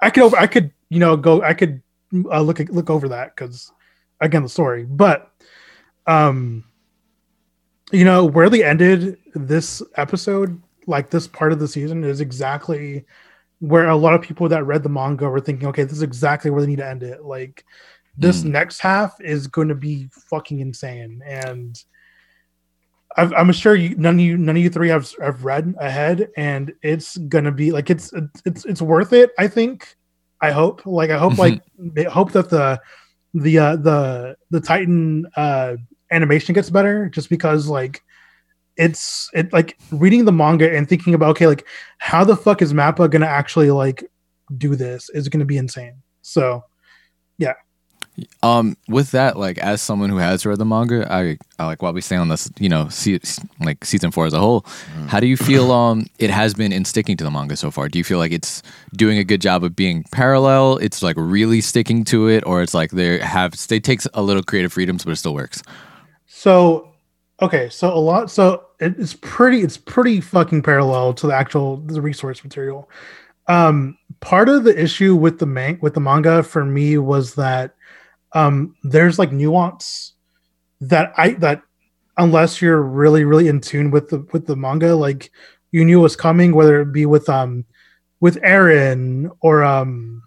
I 0.00 0.10
could 0.10 0.24
over 0.24 0.36
I 0.36 0.46
could 0.46 0.72
you 0.88 0.98
know 0.98 1.16
go 1.16 1.42
I 1.42 1.54
could 1.54 1.82
uh, 2.12 2.40
look 2.40 2.58
look 2.58 2.90
over 2.90 3.08
that 3.08 3.34
because 3.34 3.72
again 4.20 4.42
the 4.42 4.48
story, 4.48 4.84
but 4.84 5.30
um, 6.06 6.64
you 7.92 8.04
know 8.04 8.24
where 8.24 8.50
they 8.50 8.64
ended 8.64 9.18
this 9.34 9.82
episode, 9.96 10.60
like 10.86 11.10
this 11.10 11.28
part 11.28 11.52
of 11.52 11.60
the 11.60 11.68
season, 11.68 12.02
is 12.02 12.20
exactly 12.20 13.04
where 13.60 13.88
a 13.88 13.96
lot 13.96 14.14
of 14.14 14.20
people 14.20 14.48
that 14.48 14.64
read 14.64 14.82
the 14.82 14.88
manga 14.88 15.28
were 15.28 15.40
thinking, 15.40 15.68
okay, 15.68 15.84
this 15.84 15.92
is 15.92 16.02
exactly 16.02 16.50
where 16.50 16.60
they 16.60 16.68
need 16.68 16.78
to 16.78 16.86
end 16.86 17.02
it. 17.02 17.24
Like 17.24 17.64
this 18.16 18.42
Mm. 18.42 18.50
next 18.50 18.80
half 18.80 19.20
is 19.20 19.46
going 19.46 19.68
to 19.68 19.74
be 19.74 20.08
fucking 20.30 20.60
insane, 20.60 21.20
and 21.26 21.82
I've, 23.16 23.32
I'm 23.32 23.52
sure 23.52 23.74
you, 23.74 23.94
none 23.96 24.14
of 24.14 24.20
you, 24.20 24.36
none 24.36 24.56
of 24.56 24.62
you 24.62 24.70
three 24.70 24.88
have 24.88 25.10
have 25.20 25.44
read 25.44 25.74
ahead, 25.78 26.30
and 26.36 26.72
it's 26.82 27.16
gonna 27.16 27.52
be 27.52 27.70
like 27.70 27.90
it's 27.90 28.12
it's 28.44 28.64
it's 28.64 28.82
worth 28.82 29.12
it. 29.12 29.30
I 29.38 29.48
think. 29.48 29.96
I 30.40 30.50
hope. 30.50 30.84
Like 30.84 31.10
I 31.10 31.18
hope. 31.18 31.38
Like 31.38 31.62
I 31.96 32.02
hope 32.02 32.32
that 32.32 32.50
the 32.50 32.80
the 33.34 33.58
uh, 33.58 33.76
the 33.76 34.36
the 34.50 34.60
Titan 34.60 35.26
uh, 35.36 35.76
animation 36.10 36.54
gets 36.54 36.70
better, 36.70 37.08
just 37.08 37.30
because 37.30 37.68
like 37.68 38.02
it's 38.76 39.30
it 39.32 39.52
like 39.52 39.78
reading 39.92 40.24
the 40.24 40.32
manga 40.32 40.76
and 40.76 40.88
thinking 40.88 41.14
about 41.14 41.30
okay, 41.30 41.46
like 41.46 41.66
how 41.98 42.24
the 42.24 42.36
fuck 42.36 42.62
is 42.62 42.72
Mappa 42.72 43.08
gonna 43.08 43.26
actually 43.26 43.70
like 43.70 44.04
do 44.58 44.74
this 44.74 45.08
is 45.10 45.28
gonna 45.28 45.44
be 45.44 45.56
insane. 45.56 46.02
So 46.22 46.64
Um, 48.42 48.76
with 48.88 49.10
that, 49.10 49.36
like 49.36 49.58
as 49.58 49.82
someone 49.82 50.08
who 50.08 50.18
has 50.18 50.46
read 50.46 50.58
the 50.58 50.64
manga, 50.64 51.12
I, 51.12 51.36
I 51.58 51.66
like 51.66 51.82
while 51.82 51.92
we 51.92 52.00
stay 52.00 52.14
on 52.14 52.28
this, 52.28 52.48
you 52.60 52.68
know, 52.68 52.88
see, 52.88 53.20
like 53.58 53.84
season 53.84 54.12
four 54.12 54.26
as 54.26 54.32
a 54.32 54.38
whole. 54.38 54.64
How 55.08 55.18
do 55.18 55.26
you 55.26 55.36
feel? 55.36 55.72
Um, 55.72 56.06
it 56.20 56.30
has 56.30 56.54
been 56.54 56.72
in 56.72 56.84
sticking 56.84 57.16
to 57.16 57.24
the 57.24 57.30
manga 57.30 57.56
so 57.56 57.72
far. 57.72 57.88
Do 57.88 57.98
you 57.98 58.04
feel 58.04 58.18
like 58.18 58.30
it's 58.30 58.62
doing 58.94 59.18
a 59.18 59.24
good 59.24 59.40
job 59.40 59.64
of 59.64 59.74
being 59.74 60.04
parallel? 60.12 60.76
It's 60.76 61.02
like 61.02 61.16
really 61.18 61.60
sticking 61.60 62.04
to 62.04 62.28
it, 62.28 62.46
or 62.46 62.62
it's 62.62 62.74
like 62.74 62.92
they 62.92 63.18
have 63.18 63.54
they 63.66 63.80
takes 63.80 64.06
a 64.14 64.22
little 64.22 64.44
creative 64.44 64.72
freedoms, 64.72 65.04
but 65.04 65.10
it 65.10 65.16
still 65.16 65.34
works. 65.34 65.62
So, 66.26 66.92
okay, 67.42 67.68
so 67.68 67.92
a 67.92 67.98
lot. 67.98 68.30
So 68.30 68.64
it, 68.78 68.94
it's 68.96 69.14
pretty. 69.14 69.62
It's 69.62 69.76
pretty 69.76 70.20
fucking 70.20 70.62
parallel 70.62 71.14
to 71.14 71.26
the 71.26 71.34
actual 71.34 71.78
the 71.78 72.00
resource 72.00 72.44
material. 72.44 72.88
Um, 73.48 73.98
part 74.20 74.48
of 74.48 74.64
the 74.64 74.80
issue 74.80 75.16
with 75.16 75.40
the 75.40 75.46
man 75.46 75.78
with 75.82 75.94
the 75.94 76.00
manga 76.00 76.42
for 76.44 76.64
me 76.64 76.96
was 76.96 77.34
that 77.34 77.74
um, 78.34 78.74
there's 78.82 79.18
like 79.18 79.32
nuance 79.32 80.12
that 80.80 81.12
I 81.16 81.30
that 81.34 81.62
unless 82.18 82.60
you're 82.60 82.82
really 82.82 83.24
really 83.24 83.48
in 83.48 83.60
tune 83.60 83.90
with 83.90 84.08
the 84.10 84.26
with 84.32 84.46
the 84.46 84.56
manga, 84.56 84.94
like 84.94 85.30
you 85.72 85.84
knew 85.84 86.00
was 86.00 86.16
coming, 86.16 86.54
whether 86.54 86.80
it 86.80 86.92
be 86.92 87.06
with 87.06 87.28
um 87.28 87.64
with 88.20 88.36
Eren 88.42 89.30
or 89.40 89.64
um 89.64 90.22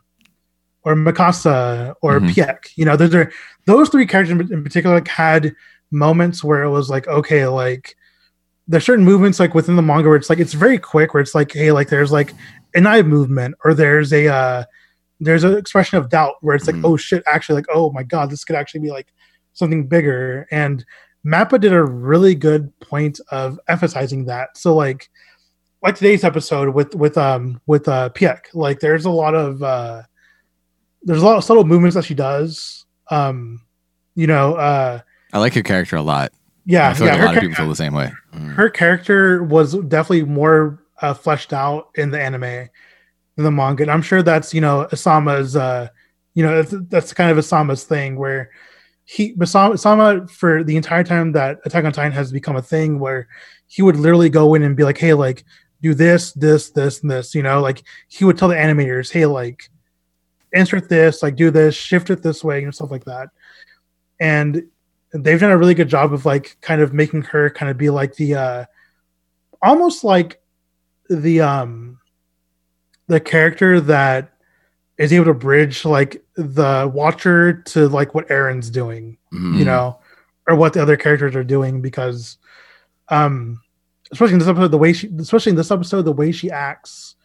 or 0.83 0.95
Mikasa 0.95 1.93
or 2.01 2.19
Mhm. 2.19 2.29
Pieck. 2.29 2.57
You 2.75 2.85
know, 2.85 2.95
those 2.95 3.13
are 3.13 3.31
those 3.65 3.89
three 3.89 4.05
characters 4.05 4.31
in 4.39 4.53
in 4.53 4.63
particular 4.63 4.95
like 4.95 5.07
had 5.07 5.53
moments 5.91 6.43
where 6.43 6.63
it 6.63 6.69
was 6.69 6.89
like, 6.89 7.07
okay, 7.07 7.45
like 7.47 7.95
there's 8.67 8.85
certain 8.85 9.05
movements 9.05 9.39
like 9.39 9.53
within 9.55 9.75
the 9.77 9.81
manga 9.81 10.07
where 10.09 10.17
it's 10.17 10.29
like 10.29 10.39
it's 10.39 10.53
very 10.53 10.77
quick, 10.77 11.13
where 11.13 11.21
it's 11.21 11.35
like, 11.35 11.51
hey, 11.53 11.71
like 11.71 11.89
there's 11.89 12.11
like 12.11 12.33
an 12.75 12.85
eye 12.85 13.01
movement 13.01 13.55
or 13.63 13.73
there's 13.73 14.11
a 14.13 14.27
uh 14.27 14.63
there's 15.19 15.43
an 15.43 15.57
expression 15.57 15.97
of 15.97 16.09
doubt 16.09 16.35
where 16.41 16.55
it's 16.55 16.67
like, 16.67 16.75
Mhm. 16.75 16.85
oh 16.85 16.97
shit, 16.97 17.23
actually, 17.25 17.55
like, 17.55 17.65
oh 17.73 17.91
my 17.91 18.03
god, 18.03 18.29
this 18.29 18.43
could 18.43 18.55
actually 18.55 18.81
be 18.81 18.91
like 18.91 19.07
something 19.53 19.87
bigger. 19.87 20.47
And 20.51 20.85
Mappa 21.25 21.59
did 21.59 21.73
a 21.73 21.83
really 21.83 22.35
good 22.35 22.71
point 22.79 23.19
of 23.31 23.59
emphasizing 23.67 24.25
that. 24.25 24.57
So 24.57 24.75
like 24.75 25.09
like 25.83 25.95
today's 25.95 26.23
episode 26.23 26.73
with 26.73 26.95
with 26.95 27.17
um 27.17 27.61
with 27.65 27.87
uh 27.87 28.09
Pieck, 28.09 28.39
like 28.53 28.79
there's 28.79 29.05
a 29.05 29.09
lot 29.09 29.35
of 29.35 29.61
uh 29.63 30.03
there's 31.03 31.21
a 31.21 31.25
lot 31.25 31.37
of 31.37 31.43
subtle 31.43 31.63
movements 31.65 31.95
that 31.95 32.05
she 32.05 32.13
does. 32.13 32.85
Um, 33.09 33.61
you 34.15 34.27
know, 34.27 34.55
uh 34.55 34.99
I 35.33 35.39
like 35.39 35.53
her 35.55 35.61
character 35.63 35.95
a 35.95 36.01
lot. 36.01 36.31
Yeah, 36.65 36.89
I 36.89 36.93
feel 36.93 37.07
yeah. 37.07 37.13
like 37.13 37.21
a 37.21 37.25
lot 37.25 37.35
of 37.37 37.41
people 37.41 37.55
feel 37.55 37.69
the 37.69 37.75
same 37.75 37.93
way. 37.93 38.11
her 38.55 38.69
character 38.69 39.43
was 39.43 39.73
definitely 39.73 40.23
more 40.23 40.83
uh, 41.01 41.13
fleshed 41.13 41.53
out 41.53 41.89
in 41.95 42.11
the 42.11 42.21
anime 42.21 42.67
the 43.43 43.51
manga, 43.51 43.83
and 43.83 43.91
I'm 43.91 44.01
sure 44.01 44.23
that's 44.23 44.53
you 44.53 44.61
know 44.61 44.87
Isayama's, 44.91 45.55
uh, 45.55 45.89
you 46.33 46.43
know 46.43 46.61
that's, 46.63 47.13
kind 47.13 47.31
of 47.31 47.37
Isayama's 47.37 47.83
thing 47.83 48.17
where 48.17 48.51
he 49.05 49.33
Isayama 49.35 50.29
for 50.29 50.63
the 50.63 50.75
entire 50.75 51.03
time 51.03 51.31
that 51.33 51.59
Attack 51.65 51.85
on 51.85 51.93
Titan 51.93 52.11
has 52.11 52.31
become 52.31 52.55
a 52.55 52.61
thing 52.61 52.99
where 52.99 53.27
he 53.67 53.81
would 53.81 53.95
literally 53.95 54.29
go 54.29 54.53
in 54.55 54.63
and 54.63 54.75
be 54.75 54.83
like, 54.83 54.97
hey, 54.97 55.13
like 55.13 55.43
do 55.81 55.93
this, 55.93 56.31
this, 56.33 56.71
this, 56.71 57.01
and 57.01 57.11
this, 57.11 57.35
you 57.35 57.43
know, 57.43 57.61
like 57.61 57.83
he 58.07 58.25
would 58.25 58.37
tell 58.37 58.47
the 58.47 58.55
animators, 58.55 59.11
hey, 59.11 59.25
like 59.25 59.69
insert 60.51 60.89
this, 60.89 61.21
like 61.21 61.35
do 61.35 61.51
this, 61.51 61.75
shift 61.75 62.09
it 62.09 62.23
this 62.23 62.43
way, 62.43 62.63
and 62.63 62.73
stuff 62.73 62.91
like 62.91 63.05
that, 63.05 63.29
and 64.19 64.63
they've 65.13 65.39
done 65.39 65.51
a 65.51 65.57
really 65.57 65.73
good 65.73 65.89
job 65.89 66.13
of 66.13 66.25
like 66.25 66.57
kind 66.61 66.81
of 66.81 66.93
making 66.93 67.21
her 67.21 67.49
kind 67.49 67.69
of 67.69 67.77
be 67.77 67.89
like 67.89 68.15
the 68.15 68.35
uh 68.35 68.65
almost 69.61 70.03
like 70.03 70.41
the 71.09 71.41
um 71.41 71.96
the 73.07 73.19
character 73.19 73.79
that 73.81 74.33
is 74.97 75.13
able 75.13 75.25
to 75.25 75.33
bridge 75.33 75.85
like 75.85 76.23
the 76.35 76.89
watcher 76.93 77.53
to 77.63 77.87
like 77.87 78.13
what 78.15 78.27
Eren's 78.29 78.69
doing, 78.69 79.17
Mhm. 79.33 79.57
you 79.57 79.65
know, 79.65 79.99
or 80.47 80.55
what 80.55 80.73
the 80.73 80.81
other 80.81 80.97
characters 80.97 81.35
are 81.35 81.43
doing 81.43 81.81
because 81.81 82.37
um 83.09 83.61
especially 84.11 84.33
in 84.33 84.39
this 84.39 84.47
episode 84.47 84.69
the 84.69 84.77
way 84.77 84.93
she 84.93 85.07
especially 85.19 85.49
in 85.51 85.55
this 85.57 85.71
episode 85.71 86.01
the 86.03 86.11
way 86.11 86.31
she 86.31 86.49
acts 86.51 87.15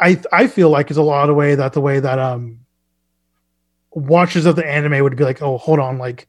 I 0.00 0.20
I 0.32 0.46
feel 0.48 0.68
like 0.70 0.90
is 0.90 0.96
a 0.96 1.02
lot 1.02 1.22
of 1.22 1.28
the 1.28 1.34
way 1.34 1.54
that 1.54 1.72
the 1.72 1.80
way 1.80 2.00
that 2.00 2.18
um 2.18 2.58
watchers 3.92 4.46
of 4.46 4.56
the 4.56 4.66
anime 4.66 5.02
would 5.02 5.16
be 5.16 5.24
like, 5.24 5.42
oh, 5.42 5.58
hold 5.58 5.78
on, 5.78 5.98
like, 5.98 6.26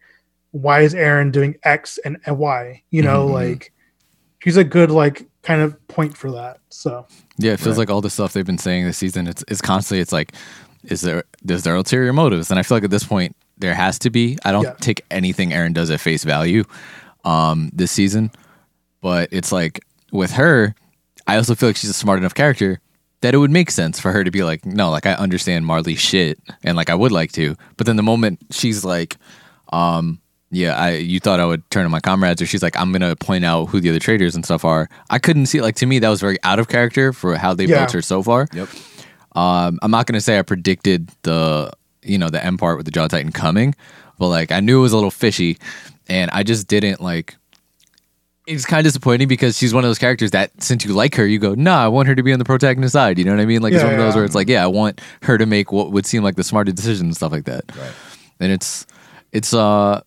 why 0.51 0.81
is 0.81 0.93
Eren 0.93 1.31
doing 1.31 1.55
X 1.63 1.97
and, 2.03 2.17
and 2.25 2.37
Y? 2.37 2.83
You 2.91 3.01
know, 3.03 3.27
Mhm. 3.27 3.31
like, 3.31 3.71
she's 4.39 4.57
a 4.57 4.63
good 4.63 4.91
like 4.91 5.25
kind 5.43 5.61
of 5.61 5.87
point 5.87 6.17
for 6.17 6.31
that. 6.31 6.59
So 6.69 7.05
Yeah, 7.37 7.51
it 7.53 7.59
feels 7.59 7.77
Right. 7.77 7.83
like 7.83 7.89
all 7.91 8.01
the 8.01 8.09
stuff 8.09 8.33
they've 8.33 8.45
been 8.45 8.57
saying 8.57 8.85
this 8.85 8.97
season. 8.97 9.27
It's 9.27 9.43
it's 9.47 9.61
constantly. 9.61 10.01
It's 10.01 10.11
like, 10.11 10.33
is 10.85 11.01
there 11.01 11.23
is 11.47 11.63
there 11.63 11.75
ulterior 11.75 12.13
motives? 12.13 12.49
And 12.49 12.59
I 12.59 12.63
feel 12.63 12.77
like 12.77 12.83
at 12.83 12.89
this 12.91 13.03
point 13.03 13.35
there 13.57 13.75
has 13.75 13.99
to 13.99 14.09
be. 14.09 14.37
I 14.43 14.51
don't 14.51 14.63
Yeah. 14.63 14.73
take 14.79 15.05
anything 15.11 15.51
Eren 15.51 15.73
does 15.73 15.91
at 15.91 15.99
face 15.99 16.23
value, 16.23 16.63
um, 17.23 17.69
this 17.73 17.91
season. 17.91 18.31
But 19.01 19.29
it's 19.31 19.51
like 19.51 19.81
with 20.11 20.31
her, 20.31 20.73
I 21.27 21.35
also 21.37 21.55
feel 21.55 21.69
like 21.69 21.75
she's 21.77 21.89
a 21.89 21.93
smart 21.93 22.19
enough 22.19 22.33
character 22.33 22.79
that 23.21 23.33
it 23.33 23.37
would 23.37 23.51
make 23.51 23.71
sense 23.71 23.99
for 23.99 24.11
her 24.11 24.23
to 24.23 24.31
be 24.31 24.43
like, 24.43 24.65
no, 24.65 24.89
like 24.89 25.05
I 25.05 25.13
understand 25.13 25.65
Marley's 25.65 25.99
shit, 25.99 26.39
and 26.63 26.75
like 26.75 26.89
I 26.89 26.95
would 26.95 27.11
like 27.11 27.31
to. 27.33 27.55
But 27.77 27.85
then 27.87 27.95
the 27.95 28.03
moment 28.03 28.39
she's 28.51 28.83
like, 28.83 29.17
um, 29.71 30.19
yeah, 30.53 30.75
I 30.75 30.95
you 30.97 31.19
thought 31.19 31.39
I 31.39 31.45
would 31.45 31.69
turn 31.71 31.83
on 31.85 31.91
my 31.91 31.99
comrades, 31.99 32.41
or 32.41 32.45
she's 32.45 32.63
like, 32.63 32.77
I'm 32.77 32.91
gonna 32.91 33.15
point 33.15 33.43
out 33.43 33.65
who 33.65 33.79
the 33.81 33.89
other 33.89 33.99
traders 33.99 34.35
and 34.35 34.45
stuff 34.45 34.63
are. 34.63 34.87
I 35.09 35.19
couldn't 35.19 35.47
see 35.47 35.61
like 35.61 35.75
to 35.75 35.85
me 35.85 35.99
that 35.99 36.09
was 36.09 36.21
very 36.21 36.37
out 36.43 36.59
of 36.59 36.67
character 36.69 37.11
for 37.13 37.35
how 37.35 37.53
they 37.53 37.65
Yeah. 37.65 37.79
built 37.79 37.91
her 37.91 38.01
so 38.01 38.23
far. 38.23 38.47
Yep. 38.53 38.69
Um, 39.35 39.79
I'm 39.81 39.91
not 39.91 40.05
gonna 40.05 40.21
say 40.21 40.37
I 40.37 40.43
predicted 40.43 41.09
the 41.23 41.71
you 42.03 42.17
know 42.17 42.29
the 42.29 42.43
M 42.43 42.57
part 42.57 42.77
with 42.77 42.85
the 42.85 42.91
Jaw 42.91 43.07
Titan 43.07 43.31
coming, 43.31 43.73
but 44.19 44.27
like 44.29 44.51
I 44.51 44.59
knew 44.59 44.79
it 44.79 44.81
was 44.83 44.93
a 44.93 44.95
little 44.95 45.11
fishy, 45.11 45.57
and 46.07 46.29
I 46.31 46.43
just 46.43 46.67
didn't 46.67 47.01
like. 47.01 47.35
It's 48.45 48.65
kind 48.65 48.79
of 48.81 48.83
disappointing 48.83 49.29
because 49.29 49.57
she's 49.57 49.73
one 49.73 49.85
of 49.85 49.89
those 49.89 49.97
characters 49.99 50.31
that 50.31 50.51
since 50.61 50.83
you 50.83 50.91
like 50.93 51.15
her, 51.15 51.25
you 51.25 51.39
go, 51.39 51.53
nah, 51.55 51.81
I 51.85 51.87
want 51.87 52.09
her 52.09 52.15
to 52.15 52.21
be 52.23 52.33
on 52.33 52.39
the 52.39 52.43
protagonist 52.45 52.91
side. 52.91 53.17
You 53.17 53.23
know 53.23 53.31
what 53.31 53.39
I 53.39 53.45
mean? 53.45 53.61
Like 53.61 53.71
it's 53.71 53.81
Yeah, 53.81 53.87
one 53.91 53.97
of 53.97 54.05
those 54.05 54.15
where 54.15 54.25
it's 54.25 54.35
like, 54.35 54.49
yeah, 54.49 54.65
I 54.65 54.67
want 54.67 54.99
her 55.21 55.37
to 55.37 55.45
make 55.45 55.71
what 55.71 55.91
would 55.93 56.05
seem 56.05 56.23
like 56.23 56.35
the 56.35 56.43
smarter 56.43 56.73
decision 56.73 57.05
and 57.05 57.15
stuff 57.15 57.31
like 57.31 57.45
that. 57.45 57.63
Right. 57.73 57.93
And 58.41 58.51
it's 58.51 58.85
it's 59.31 59.53
uh 59.53 60.01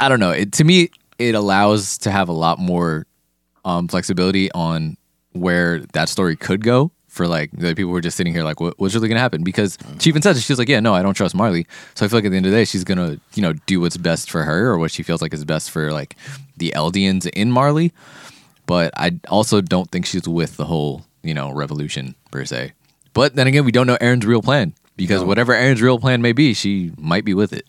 I 0.00 0.08
don't 0.08 0.20
know. 0.20 0.30
It 0.30 0.52
to 0.54 0.64
me 0.64 0.90
it 1.18 1.34
allows 1.34 1.98
to 1.98 2.10
have 2.10 2.28
a 2.28 2.32
lot 2.32 2.58
more 2.58 3.06
um 3.64 3.88
flexibility 3.88 4.50
on 4.52 4.96
where 5.32 5.80
that 5.92 6.08
story 6.08 6.34
could 6.34 6.64
go 6.64 6.90
for 7.08 7.26
like 7.26 7.50
the 7.52 7.74
people 7.74 7.90
who 7.90 7.96
are 7.96 8.00
just 8.00 8.16
sitting 8.16 8.32
here 8.32 8.42
like 8.44 8.60
what, 8.60 8.78
what's 8.78 8.94
really 8.94 9.08
gonna 9.08 9.20
happen? 9.20 9.42
Because 9.44 9.76
she 9.98 10.08
even 10.10 10.22
says 10.22 10.42
she's 10.42 10.58
like 10.58 10.68
yeah 10.68 10.80
no 10.80 10.94
I 10.94 11.02
don't 11.02 11.14
trust 11.14 11.34
Marley. 11.34 11.66
So 11.94 12.04
I 12.04 12.08
feel 12.08 12.18
like 12.18 12.24
at 12.24 12.30
the 12.30 12.36
end 12.36 12.46
of 12.46 12.52
the 12.52 12.58
day 12.58 12.64
she's 12.64 12.84
gonna 12.84 13.18
you 13.34 13.42
know 13.42 13.52
do 13.66 13.80
what's 13.80 13.96
best 13.96 14.30
for 14.30 14.42
her 14.44 14.68
or 14.70 14.78
what 14.78 14.90
she 14.90 15.02
feels 15.02 15.20
like 15.22 15.34
is 15.34 15.44
best 15.44 15.70
for 15.70 15.92
like 15.92 16.16
the 16.56 16.72
Eldians 16.74 17.28
in 17.28 17.50
Marley. 17.52 17.92
But 18.66 18.92
I 18.96 19.18
also 19.28 19.60
don't 19.60 19.90
think 19.90 20.06
she's 20.06 20.26
with 20.28 20.56
the 20.56 20.64
whole 20.64 21.04
you 21.22 21.34
know 21.34 21.52
revolution 21.52 22.14
per 22.30 22.44
se. 22.44 22.72
But 23.12 23.34
then 23.34 23.46
again 23.46 23.64
we 23.64 23.72
don't 23.72 23.86
know 23.88 23.98
Eren's 24.00 24.24
real 24.24 24.40
plan 24.42 24.72
because 24.96 25.20
No. 25.20 25.26
whatever 25.26 25.52
Eren's 25.52 25.82
real 25.82 25.98
plan 25.98 26.22
may 26.22 26.32
be 26.32 26.54
she 26.54 26.92
might 26.96 27.24
be 27.24 27.34
with 27.34 27.52
it 27.52 27.66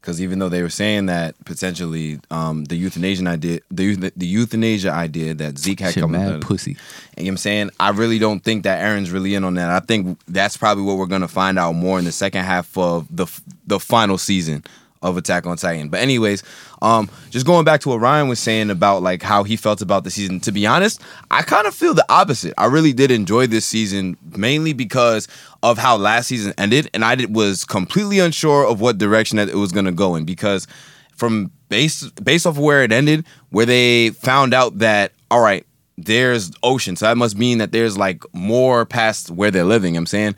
Because 0.00 0.20
even 0.20 0.38
though 0.38 0.48
they 0.48 0.62
were 0.62 0.70
saying 0.70 1.06
that 1.06 1.34
potentially 1.44 2.20
um, 2.30 2.64
the 2.64 2.76
euthanasia 2.76 3.26
idea, 3.28 3.60
the, 3.70 4.12
the 4.16 4.26
euthanasia 4.26 4.90
idea 4.90 5.34
that 5.34 5.58
Zeke 5.58 5.80
had 5.80 5.94
Shit, 5.94 6.00
come 6.02 6.12
mad 6.12 6.32
up 6.32 6.40
pussy 6.40 6.76
you 7.20 7.26
know 7.26 7.28
what 7.28 7.32
I'm 7.32 7.36
saying? 7.38 7.70
I 7.78 7.90
really 7.90 8.18
don't 8.18 8.40
think 8.40 8.64
that 8.64 8.82
Eren's 8.82 9.10
really 9.10 9.34
in 9.34 9.44
on 9.44 9.54
that. 9.54 9.70
I 9.70 9.80
think 9.80 10.18
that's 10.26 10.56
probably 10.56 10.84
what 10.84 10.96
we're 10.96 11.06
gonna 11.06 11.28
find 11.28 11.58
out 11.58 11.72
more 11.72 11.98
in 11.98 12.04
the 12.04 12.12
second 12.12 12.44
half 12.44 12.76
of 12.78 13.06
the 13.14 13.26
the 13.66 13.78
final 13.78 14.18
season 14.18 14.64
of 15.02 15.16
Attack 15.16 15.46
on 15.46 15.56
Titan. 15.56 15.88
But 15.88 16.00
anyways, 16.00 16.42
um, 16.82 17.08
just 17.30 17.46
going 17.46 17.64
back 17.64 17.80
to 17.82 17.88
what 17.88 18.00
Ryan 18.00 18.28
was 18.28 18.38
saying 18.38 18.70
about 18.70 19.02
like 19.02 19.22
how 19.22 19.44
he 19.44 19.56
felt 19.56 19.80
about 19.80 20.04
the 20.04 20.10
season. 20.10 20.40
To 20.40 20.52
be 20.52 20.66
honest, 20.66 21.00
I 21.30 21.42
kind 21.42 21.66
of 21.66 21.74
feel 21.74 21.94
the 21.94 22.04
opposite. 22.08 22.54
I 22.58 22.66
really 22.66 22.92
did 22.92 23.10
enjoy 23.10 23.46
this 23.46 23.64
season 23.64 24.16
mainly 24.36 24.72
because 24.72 25.26
of 25.62 25.78
how 25.78 25.96
last 25.96 26.26
season 26.26 26.52
ended, 26.58 26.90
and 26.92 27.04
I 27.04 27.14
did, 27.14 27.34
was 27.34 27.64
completely 27.64 28.18
unsure 28.18 28.66
of 28.66 28.80
what 28.80 28.98
direction 28.98 29.36
that 29.36 29.48
it 29.48 29.56
was 29.56 29.72
gonna 29.72 29.92
go 29.92 30.16
in 30.16 30.24
because 30.24 30.66
from 31.16 31.50
base 31.68 32.08
based 32.10 32.46
off 32.46 32.56
of 32.56 32.58
where 32.58 32.82
it 32.82 32.92
ended, 32.92 33.24
where 33.50 33.66
they 33.66 34.10
found 34.10 34.52
out 34.52 34.78
that 34.78 35.12
all 35.30 35.40
right, 35.40 35.64
there's 35.96 36.50
ocean, 36.62 36.96
so 36.96 37.06
that 37.06 37.16
must 37.16 37.38
mean 37.38 37.58
that 37.58 37.72
there's 37.72 37.96
like 37.96 38.22
more 38.34 38.84
past 38.84 39.30
where 39.30 39.50
they're 39.50 39.64
living. 39.64 39.96
I'm 39.96 40.06
saying, 40.06 40.34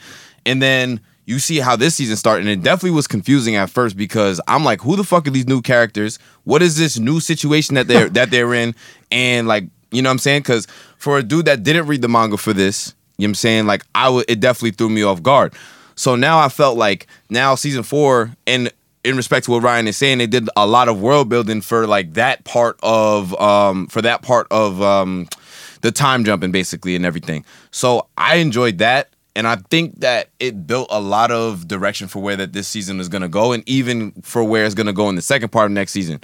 and 0.47 0.63
then 0.63 1.01
you 1.25 1.39
see 1.39 1.59
how 1.59 1.77
this 1.77 1.95
season 1.95 2.17
started, 2.17 2.47
and 2.47 2.51
it 2.51 2.63
definitely 2.65 2.97
was 2.97 3.07
confusing 3.07 3.55
at 3.55 3.71
first 3.71 3.97
because 3.97 4.41
I'm 4.49 4.65
like, 4.65 4.81
who 4.81 4.97
the 4.97 5.05
fuck 5.05 5.27
are 5.27 5.31
these 5.31 5.47
new 5.47 5.63
characters? 5.63 6.19
What 6.45 6.63
is 6.63 6.77
this 6.77 6.99
new 6.99 7.21
situation 7.21 7.75
that 7.77 7.87
they're 7.87 8.09
that 8.11 8.31
they're 8.31 8.55
in? 8.55 8.75
And 9.11 9.47
like, 9.47 9.65
you 9.91 10.03
know 10.03 10.09
what 10.09 10.15
I'm 10.15 10.19
saying? 10.19 10.43
Because 10.43 10.67
for 10.99 11.19
a 11.19 11.23
dude 11.23 11.47
that 11.47 11.63
didn't 11.63 11.87
read 11.87 12.03
the 12.03 12.09
manga 12.09 12.37
for 12.37 12.53
this, 12.53 12.95
you 13.19 13.27
know 13.27 13.27
what 13.27 13.31
I'm 13.31 13.35
saying? 13.37 13.67
Like, 13.67 13.85
I 13.95 14.09
would 14.09 14.25
it 14.29 14.41
definitely 14.41 14.73
threw 14.73 14.89
me 14.89 15.03
off 15.03 15.23
guard. 15.23 15.55
So 15.95 16.17
now 16.17 16.39
I 16.39 16.49
felt 16.49 16.77
like 16.77 17.07
now 17.31 17.55
season 17.55 17.83
four, 17.83 18.35
and 18.47 18.73
in 19.05 19.17
respect 19.17 19.47
to 19.47 19.53
what 19.53 19.63
Ryan 19.63 19.89
is 19.89 19.97
saying, 19.97 20.19
they 20.19 20.27
did 20.27 20.49
a 20.57 20.67
lot 20.67 20.89
of 20.89 21.01
world 21.01 21.29
building 21.29 21.61
for 21.61 21.87
like 21.87 22.15
that 22.15 22.45
part 22.45 22.79
of 22.83 23.39
um 23.41 23.87
for 23.89 24.03
that 24.03 24.23
part 24.23 24.47
of 24.51 24.83
um 24.83 25.29
the 25.83 25.93
time 25.93 26.25
jumping 26.25 26.53
basically 26.53 26.97
and 26.97 27.05
everything. 27.05 27.45
So 27.71 28.07
I 28.17 28.37
enjoyed 28.37 28.79
that. 28.79 29.12
And 29.35 29.47
I 29.47 29.57
think 29.57 30.01
that 30.01 30.29
it 30.39 30.67
built 30.67 30.89
a 30.91 31.01
lot 31.01 31.31
of 31.31 31.67
direction 31.67 32.07
for 32.07 32.21
where 32.21 32.37
that 32.37 32.53
this 32.53 32.69
season 32.69 33.01
is 33.01 33.09
gonna 33.09 33.29
go, 33.29 33.53
and 33.53 33.67
even 33.69 34.13
for 34.23 34.45
where 34.45 34.65
it's 34.65 34.75
gonna 34.75 34.93
go 34.93 35.09
in 35.09 35.15
the 35.15 35.23
second 35.23 35.51
part 35.51 35.67
of 35.67 35.73
next 35.73 35.93
season. 35.93 36.21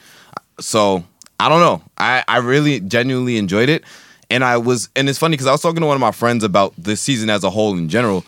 So 0.61 1.05
I 1.41 1.49
don't 1.49 1.61
know. 1.61 1.83
I, 1.97 2.25
I 2.29 2.39
really 2.39 2.81
genuinely 2.81 3.37
enjoyed 3.37 3.69
it. 3.69 3.85
And 4.31 4.45
I 4.45 4.59
was 4.59 4.91
and 4.95 5.09
it's 5.09 5.19
funny 5.19 5.33
because 5.33 5.47
I 5.47 5.53
was 5.53 5.63
talking 5.63 5.81
to 5.81 5.87
one 5.87 5.95
of 5.95 6.01
my 6.01 6.13
friends 6.13 6.45
about 6.45 6.75
this 6.77 7.01
season 7.01 7.31
as 7.31 7.45
a 7.45 7.51
whole 7.51 7.77
in 7.79 7.89
general. 7.89 8.25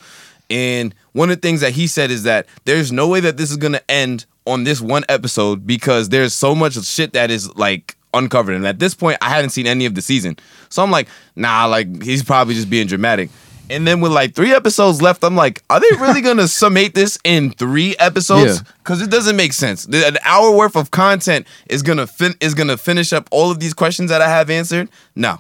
And 0.49 0.95
one 1.13 1.31
of 1.31 1.37
the 1.37 1.41
things 1.41 1.61
that 1.61 1.73
he 1.73 1.87
said 1.87 2.11
is 2.11 2.23
that 2.23 2.47
there's 2.65 2.91
no 2.91 3.07
way 3.07 3.21
that 3.21 3.37
this 3.37 3.51
is 3.51 3.57
gonna 3.59 3.83
end 3.89 4.25
on 4.47 4.65
this 4.65 4.81
one 4.81 5.05
episode 5.09 5.67
because 5.67 6.09
there's 6.09 6.33
so 6.33 6.55
much 6.55 6.75
shit 6.85 7.13
that 7.13 7.31
is 7.31 7.55
like 7.57 7.97
uncovered. 8.15 8.57
And 8.57 8.67
at 8.67 8.79
this 8.79 8.95
point, 8.95 9.19
I 9.21 9.29
hadn't 9.29 9.51
seen 9.51 9.67
any 9.67 9.85
of 9.85 9.95
the 9.95 10.03
season. 10.03 10.39
So 10.69 10.83
I'm 10.83 10.91
like, 10.91 11.09
nah, 11.37 11.67
like 11.67 12.03
he's 12.03 12.23
probably 12.23 12.55
just 12.55 12.71
being 12.71 12.87
dramatic. 12.87 13.31
And 13.71 13.87
then 13.87 14.01
with 14.01 14.13
like 14.13 14.35
three 14.35 14.53
episodes 14.53 15.01
left, 15.01 15.23
I'm 15.25 15.37
like, 15.37 15.63
are 15.71 15.81
they 15.81 15.97
really 15.99 16.21
gonna 16.29 16.49
summate 16.49 16.95
this 16.95 17.19
in 17.25 17.51
three 17.53 17.97
episodes? 17.99 18.57
Yeah. 18.59 18.73
Because 18.79 19.01
it 19.03 19.11
doesn't 19.11 19.37
make 19.37 19.53
sense. 19.53 19.87
The- 19.87 20.07
An 20.07 20.19
hour 20.25 20.51
worth 20.55 20.77
of 20.77 20.91
content 20.91 21.47
is 21.69 21.83
gonna 21.83 22.07
fin- 22.07 22.35
is 22.41 22.55
gonna 22.55 22.77
finish 22.77 23.13
up 23.13 23.29
all 23.31 23.51
of 23.51 23.61
these 23.61 23.75
questions 23.75 24.11
that 24.11 24.21
I 24.21 24.29
have 24.29 24.51
answered. 24.51 24.89
No, 25.15 25.39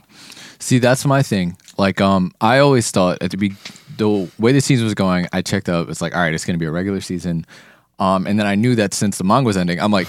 See, 0.62 0.78
that's 0.78 1.06
my 1.06 1.22
thing. 1.22 1.56
Like, 1.78 2.02
um, 2.02 2.32
I 2.40 2.58
always 2.58 2.90
thought 2.90 3.22
at 3.22 3.30
the 3.30 3.38
be 3.38 3.52
the 3.96 4.28
way 4.38 4.52
the 4.52 4.60
season 4.60 4.84
was 4.84 4.94
going, 4.94 5.26
I 5.32 5.40
checked 5.42 5.68
up. 5.70 5.88
It's 5.88 6.02
like, 6.02 6.14
all 6.14 6.20
right, 6.20 6.34
it's 6.34 6.44
to 6.44 6.56
be 6.58 6.66
a 6.66 6.70
regular 6.70 7.00
season. 7.00 7.46
Um, 7.98 8.26
and 8.26 8.38
then 8.38 8.46
I 8.46 8.54
knew 8.56 8.74
that 8.76 8.92
since 8.94 9.16
the 9.18 9.24
manga 9.24 9.46
was 9.46 9.56
ending, 9.56 9.80
I'm 9.80 9.90
like, 9.90 10.06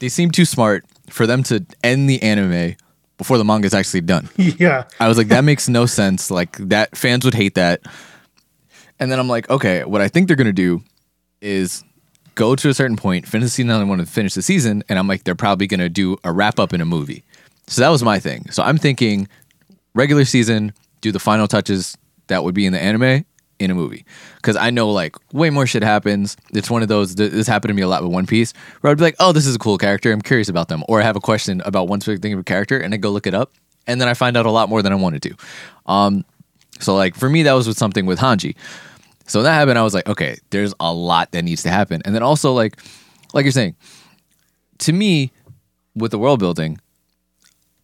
they 0.00 0.08
seem 0.08 0.30
too 0.32 0.44
smart 0.44 0.84
for 1.08 1.26
them 1.26 1.42
to 1.44 1.64
end 1.84 2.10
the 2.10 2.20
anime 2.22 2.74
before 3.22 3.38
the 3.38 3.44
manga 3.44 3.66
is 3.66 3.74
actually 3.74 4.00
done. 4.00 4.28
yeah, 4.36 4.84
I 4.98 5.08
was 5.08 5.16
like, 5.16 5.28
that 5.28 5.44
makes 5.44 5.68
no 5.68 5.86
sense. 5.86 6.30
Like 6.30 6.56
that 6.58 6.96
fans 6.96 7.24
would 7.24 7.34
hate 7.34 7.54
that. 7.54 7.82
And 8.98 9.10
then 9.10 9.18
I'm 9.18 9.28
like, 9.28 9.48
okay, 9.48 9.84
what 9.84 10.00
I 10.00 10.08
think 10.08 10.26
they're 10.26 10.36
gonna 10.36 10.52
do 10.52 10.82
is 11.40 11.84
go 12.34 12.56
to 12.56 12.68
a 12.68 12.74
certain 12.74 12.96
point, 12.96 13.26
finish 13.26 13.46
the 13.46 13.50
season, 13.50 13.70
and 13.70 13.88
want 13.88 14.00
to 14.00 14.06
finish 14.06 14.34
the 14.34 14.42
season, 14.42 14.82
and 14.88 14.98
I'm 14.98 15.06
like, 15.06 15.24
they're 15.24 15.34
probably 15.34 15.66
gonna 15.66 15.88
do 15.88 16.16
a 16.24 16.32
wrap 16.32 16.58
up 16.58 16.72
in 16.72 16.80
a 16.80 16.84
movie. 16.84 17.24
So 17.68 17.80
that 17.82 17.90
was 17.90 18.02
my 18.02 18.18
thing. 18.18 18.50
So 18.50 18.62
I'm 18.62 18.78
thinking 18.78 19.28
regular 19.94 20.24
season, 20.24 20.72
do 21.00 21.12
the 21.12 21.20
final 21.20 21.46
touches 21.46 21.96
that 22.26 22.44
would 22.44 22.54
be 22.54 22.66
in 22.66 22.72
the 22.72 22.80
anime 22.80 23.24
in 23.64 23.70
a 23.70 23.74
movie 23.74 24.04
because 24.36 24.56
I 24.56 24.70
know 24.70 24.90
like 24.90 25.16
way 25.32 25.50
more 25.50 25.66
shit 25.66 25.82
happens. 25.82 26.36
It's 26.52 26.70
one 26.70 26.82
of 26.82 26.88
those. 26.88 27.14
th- 27.14 27.32
This 27.32 27.46
happened 27.46 27.70
to 27.70 27.74
me 27.74 27.82
a 27.82 27.88
lot 27.88 28.02
with 28.02 28.12
One 28.12 28.26
Piece, 28.26 28.52
where 28.80 28.90
I'd 28.90 28.98
be 28.98 29.04
like, 29.04 29.16
"Oh, 29.20 29.32
this 29.32 29.46
is 29.46 29.54
a 29.54 29.58
cool 29.58 29.78
character. 29.78 30.12
I'm 30.12 30.20
curious 30.22 30.48
about 30.48 30.68
them," 30.68 30.82
or 30.88 31.00
I 31.00 31.04
have 31.04 31.16
a 31.16 31.20
question 31.20 31.62
about 31.64 31.88
one 31.88 32.00
specific 32.00 32.22
thing 32.22 32.32
of 32.32 32.38
a 32.40 32.44
character, 32.44 32.78
and 32.78 32.92
I 32.92 32.96
go 32.96 33.10
look 33.10 33.26
it 33.26 33.34
up, 33.34 33.52
and 33.86 34.00
then 34.00 34.08
I 34.08 34.14
find 34.14 34.36
out 34.36 34.46
a 34.46 34.50
lot 34.50 34.68
more 34.68 34.82
than 34.82 34.92
I 34.92 34.96
wanted 34.96 35.22
to. 35.22 35.34
Um, 35.86 36.24
so 36.80 36.94
like 36.94 37.14
for 37.14 37.28
me, 37.28 37.42
that 37.44 37.52
was 37.52 37.66
with 37.68 37.78
something 37.78 38.06
with 38.06 38.18
Hanji. 38.18 38.54
So 39.26 39.42
that 39.44 39.52
happened, 39.54 39.78
I 39.78 39.82
was 39.82 39.94
like, 39.94 40.08
okay, 40.08 40.36
there's 40.50 40.74
a 40.80 40.92
lot 40.92 41.30
that 41.32 41.42
needs 41.42 41.62
to 41.62 41.70
happen, 41.70 42.02
and 42.04 42.14
then 42.14 42.22
also 42.22 42.52
like, 42.52 42.76
like 43.32 43.44
you're 43.44 43.52
saying, 43.52 43.76
to 44.78 44.92
me, 44.92 45.30
with 45.94 46.10
the 46.10 46.18
world 46.18 46.40
building, 46.40 46.78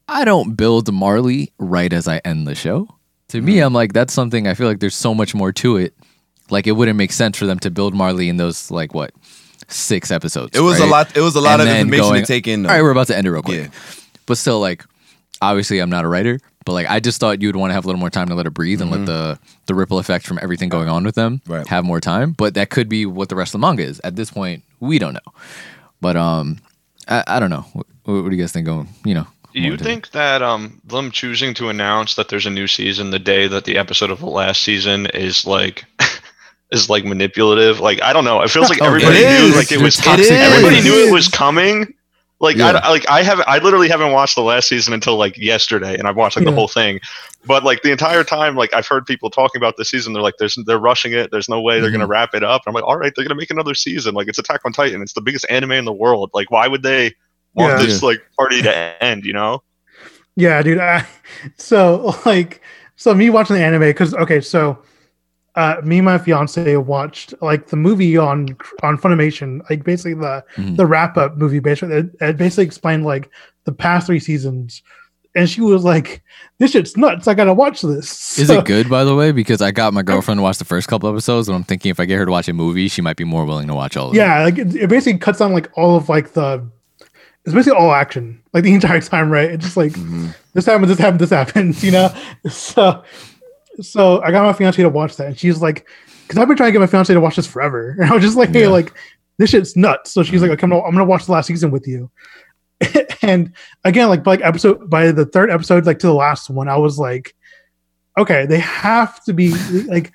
I 0.09 0.25
don't 0.25 0.55
build 0.57 0.93
Marley 0.93 1.53
right 1.59 1.93
as 1.93 2.09
I 2.09 2.19
end 2.25 2.47
the 2.47 2.55
show. 2.55 2.89
To 3.29 3.39
Mm-hmm. 3.39 3.47
me, 3.47 3.59
I'm 3.61 3.73
like, 3.75 3.93
that's 3.93 4.13
something 4.15 4.47
I 4.49 4.55
feel 4.55 4.67
like 4.69 4.81
there's 4.81 4.95
so 4.97 5.15
much 5.15 5.35
more 5.35 5.53
to 5.53 5.77
it. 5.77 5.95
Like 6.51 6.67
it 6.67 6.73
wouldn't 6.73 6.97
make 6.97 7.13
sense 7.13 7.37
for 7.37 7.45
them 7.47 7.59
to 7.61 7.71
build 7.71 7.95
Marley 7.95 8.29
in 8.31 8.39
those 8.39 8.71
like 8.71 8.95
what 8.95 9.11
six 9.69 10.11
episodes. 10.11 10.57
It 10.57 10.61
was 10.63 10.81
a 10.81 10.87
lot. 10.87 11.15
It 11.17 11.21
was 11.21 11.35
a 11.37 11.41
lot 11.41 11.61
And 11.61 11.69
of 11.69 11.77
information 11.77 12.05
going- 12.09 12.21
to 12.23 12.27
take 12.27 12.49
in. 12.49 12.63
Though. 12.63 12.71
All 12.71 12.75
right, 12.77 12.83
we're 12.83 12.91
about 12.91 13.09
to 13.09 13.17
end 13.17 13.27
it 13.27 13.31
real 13.31 13.43
quick. 13.43 13.65
Yeah. 13.65 13.69
But 14.27 14.39
still, 14.39 14.61
like, 14.61 14.85
obviously, 15.43 15.79
I'm 15.81 15.91
not 15.91 16.05
a 16.07 16.09
writer, 16.09 16.39
but 16.65 16.73
like, 16.73 16.87
I 16.89 17.01
just 17.01 17.21
thought 17.21 17.43
you 17.43 17.49
would 17.49 17.57
want 17.57 17.71
to 17.71 17.75
have 17.75 17.85
a 17.85 17.89
little 17.89 18.01
more 18.01 18.09
time 18.11 18.29
to 18.29 18.35
let 18.35 18.47
it 18.47 18.51
breathe 18.55 18.81
and 18.81 18.91
let 18.91 19.05
the 19.05 19.39
the 19.67 19.75
ripple 19.75 19.99
effect 19.99 20.27
from 20.27 20.39
everything 20.41 20.71
going 20.71 20.89
on 20.89 21.05
with 21.05 21.15
them 21.17 21.41
Mm-hmm. 21.41 21.53
Right. 21.53 21.67
have 21.69 21.85
more 21.85 22.01
time. 22.01 22.33
But 22.33 22.55
that 22.55 22.71
could 22.71 22.89
be 22.89 23.05
what 23.05 23.29
the 23.29 23.37
rest 23.37 23.51
of 23.55 23.61
the 23.61 23.67
manga 23.67 23.83
is. 23.83 24.01
At 24.05 24.17
this 24.17 24.31
point, 24.31 24.65
we 24.81 24.99
don't 24.99 25.13
know. 25.13 25.33
But 26.01 26.17
um, 26.17 26.61
I, 27.07 27.25
I 27.27 27.41
don't 27.41 27.51
know. 27.51 27.67
What, 27.75 27.87
what 28.05 28.31
do 28.31 28.35
you 28.37 28.43
guys 28.43 28.53
think? 28.53 28.65
Going, 28.65 28.89
you 29.05 29.13
know, 29.15 29.27
Do 29.55 29.61
you 29.61 29.77
think 29.77 30.11
that 30.11 30.43
um 30.43 30.81
them 30.85 31.11
choosing 31.11 31.55
to 31.55 31.69
announce 31.69 32.15
that 32.15 32.29
there's 32.29 32.47
a 32.47 32.51
new 32.51 32.67
season 32.67 33.11
the 33.11 33.19
day 33.19 33.47
that 33.49 33.65
the 33.65 33.77
episode 33.79 34.11
of 34.11 34.21
the 34.21 34.27
last 34.27 34.63
season 34.63 35.07
is 35.07 35.47
like 35.47 35.85
is 36.73 36.91
like 36.91 37.05
manipulative? 37.05 37.81
Like 37.81 38.03
I 38.03 38.13
don't 38.13 38.25
know. 38.25 38.43
It 38.43 38.51
feels 38.51 38.69
like 38.69 38.79
Oh, 38.83 38.85
it 38.85 38.89
everybody 38.89 39.19
is. 39.19 39.51
knew 39.51 39.57
like 39.57 39.73
it 39.73 39.81
was 39.81 39.97
toxic. 39.97 40.31
everybody 40.31 40.83
knew 40.83 41.07
it 41.09 41.13
was 41.13 41.29
coming. 41.29 41.95
Like 42.41 42.57
Yeah. 42.57 42.81
I 42.83 42.91
like 42.91 43.09
I 43.09 43.23
haven't 43.23 43.49
I 43.49 43.59
literally 43.59 43.89
haven't 43.89 44.13
watched 44.13 44.37
the 44.37 44.43
last 44.43 44.69
season 44.69 44.93
until 44.95 45.17
like 45.17 45.37
yesterday 45.39 45.99
and 45.99 46.07
I've 46.07 46.17
watched 46.17 46.37
like 46.37 46.45
the 46.45 46.53
whole 46.53 46.69
thing. 46.69 47.01
But 47.47 47.65
like 47.65 47.83
the 47.83 47.91
entire 47.91 48.23
time 48.25 48.55
like 48.55 48.73
I've 48.75 48.87
heard 48.87 49.07
people 49.07 49.31
talking 49.31 49.59
about 49.59 49.77
the 49.77 49.85
season 49.85 50.13
they're 50.13 50.23
like 50.23 50.37
there's 50.39 50.57
they're 50.67 50.79
rushing 50.79 51.15
it. 51.15 51.31
There's 51.31 51.49
no 51.49 51.61
way 51.61 51.81
they're 51.81 51.91
going 51.91 52.01
to 52.01 52.07
wrap 52.07 52.35
it 52.35 52.45
up. 52.45 52.63
I'm 52.67 52.75
like 52.75 52.85
all 52.85 52.97
right, 52.99 53.13
they're 53.17 53.25
going 53.25 53.37
to 53.37 53.41
make 53.41 53.51
another 53.51 53.75
season. 53.75 54.15
Like 54.15 54.29
it's 54.29 54.39
Attack 54.39 54.61
on 54.65 54.73
Titan. 54.73 55.03
It's 55.03 55.15
the 55.15 55.21
biggest 55.23 55.47
anime 55.49 55.73
in 55.73 55.85
the 55.85 55.93
world. 55.93 56.31
Like 56.35 56.51
why 56.51 56.69
would 56.69 56.83
they 56.83 57.15
want 57.55 57.79
Yeah. 57.81 57.87
this 57.87 58.03
like 58.03 58.21
party 58.37 58.63
to 58.63 59.03
end, 59.05 59.25
you 59.25 59.33
know? 59.33 59.63
Yeah, 60.37 60.63
dude. 60.63 60.79
I, 60.79 61.07
so 61.57 62.15
like, 62.27 62.61
so 62.97 63.15
me 63.15 63.31
watching 63.31 63.57
the 63.57 63.63
anime 63.65 63.81
because 63.83 64.15
okay, 64.15 64.41
so 64.41 64.83
uh, 65.55 65.81
me 65.85 65.99
and 65.99 66.05
my 66.05 66.19
fiance 66.19 66.77
watched 66.77 67.35
like 67.43 67.67
the 67.69 67.77
movie 67.77 68.17
on 68.17 68.57
on 68.83 68.97
Funimation, 68.97 69.61
like 69.69 69.83
basically 69.85 70.15
the 70.15 70.45
Mhm. 70.57 70.77
the 70.77 70.87
wrap 70.87 71.17
up 71.17 71.37
movie. 71.37 71.59
Basically, 71.59 71.97
it, 71.97 72.07
it 72.21 72.37
basically 72.37 72.65
explained 72.65 73.05
like 73.05 73.31
the 73.65 73.73
past 73.73 74.07
three 74.07 74.21
seasons, 74.21 74.83
and 75.35 75.51
she 75.51 75.61
was 75.61 75.83
like, 75.83 76.23
"This 76.61 76.71
shit's 76.73 76.97
nuts. 76.97 77.27
I 77.27 77.35
gotta 77.35 77.55
watch 77.55 77.83
this." 77.83 78.39
Is 78.39 78.47
So- 78.49 78.61
it 78.61 78.67
good, 78.67 78.89
by 78.89 79.03
the 79.03 79.17
way? 79.17 79.33
Because 79.33 79.61
I 79.61 79.73
got 79.73 79.93
my 79.93 80.03
girlfriend 80.11 80.39
to 80.39 80.43
watch 80.43 80.59
the 80.59 80.65
first 80.65 80.87
couple 80.87 81.09
episodes, 81.09 81.49
and 81.49 81.57
I'm 81.57 81.65
thinking 81.65 81.91
if 81.91 81.99
I 81.99 82.05
get 82.05 82.19
her 82.19 82.27
to 82.27 82.31
watch 82.31 82.49
a 82.49 82.53
movie, 82.53 82.87
she 82.87 83.03
might 83.03 83.17
be 83.17 83.25
more 83.25 83.45
willing 83.45 83.67
to 83.67 83.75
watch 83.75 83.97
all 83.97 84.09
of 84.11 84.15
it. 84.15 84.19
Yeah, 84.19 84.45
like 84.45 84.59
it, 84.59 84.77
it 84.77 84.89
basically 84.89 85.19
cuts 85.19 85.41
down 85.41 85.53
like 85.53 85.69
all 85.77 85.97
of 85.97 86.09
like 86.09 86.35
the. 86.35 86.69
It's 87.49 87.55
basically 87.55 87.79
all 87.79 87.93
action, 87.93 88.41
like 88.53 88.65
the 88.65 88.73
entire 88.75 89.01
time, 89.01 89.31
right? 89.31 89.51
It's 89.51 89.65
just 89.65 89.77
like 89.77 89.93
Mhm. 89.93 90.35
this 90.55 90.67
happened, 90.67 90.91
this 90.91 90.99
happened, 90.99 91.21
this 91.21 91.31
happens, 91.31 91.83
you 91.87 91.91
know. 91.93 92.15
So, 92.49 93.03
so 93.81 94.23
I 94.23 94.31
got 94.31 94.45
my 94.45 94.53
fiance 94.53 94.83
to 94.83 94.89
watch 94.89 95.17
that, 95.17 95.27
and 95.29 95.39
she's 95.39 95.61
like, 95.63 95.87
because 96.27 96.39
I've 96.39 96.49
been 96.49 96.57
trying 96.57 96.69
to 96.69 96.73
get 96.73 96.81
my 96.81 96.87
fiance 96.87 97.13
to 97.13 97.21
watch 97.21 97.37
this 97.37 97.47
forever, 97.47 97.91
and 98.01 98.11
I 98.11 98.15
was 98.15 98.23
just 98.23 98.37
like, 98.37 98.51
hey, 98.51 98.63
Yeah. 98.63 98.69
like 98.69 98.93
this 99.39 99.51
shit's 99.51 99.77
nuts. 99.77 100.11
So 100.13 100.23
she's 100.23 100.43
like, 100.43 100.51
okay, 100.53 100.65
I'm 100.65 100.71
gonna, 100.71 100.83
I'm 100.83 100.93
gonna 100.93 101.05
watch 101.05 101.27
the 101.27 101.33
last 101.33 101.47
season 101.47 101.71
with 101.71 101.87
you. 101.87 102.11
and 103.23 103.53
again, 103.85 104.09
like 104.09 104.23
by 104.23 104.33
like 104.33 104.43
episode 104.45 104.89
by 104.89 105.11
the 105.13 105.25
third 105.27 105.51
episode, 105.51 105.87
like 105.87 105.99
to 106.01 106.07
the 106.07 106.15
last 106.15 106.49
one, 106.51 106.69
I 106.69 106.77
was 106.77 106.99
like, 106.99 107.35
okay, 108.17 108.47
they 108.47 108.59
have 108.59 109.23
to 109.25 109.33
be 109.33 109.51
like. 109.85 110.13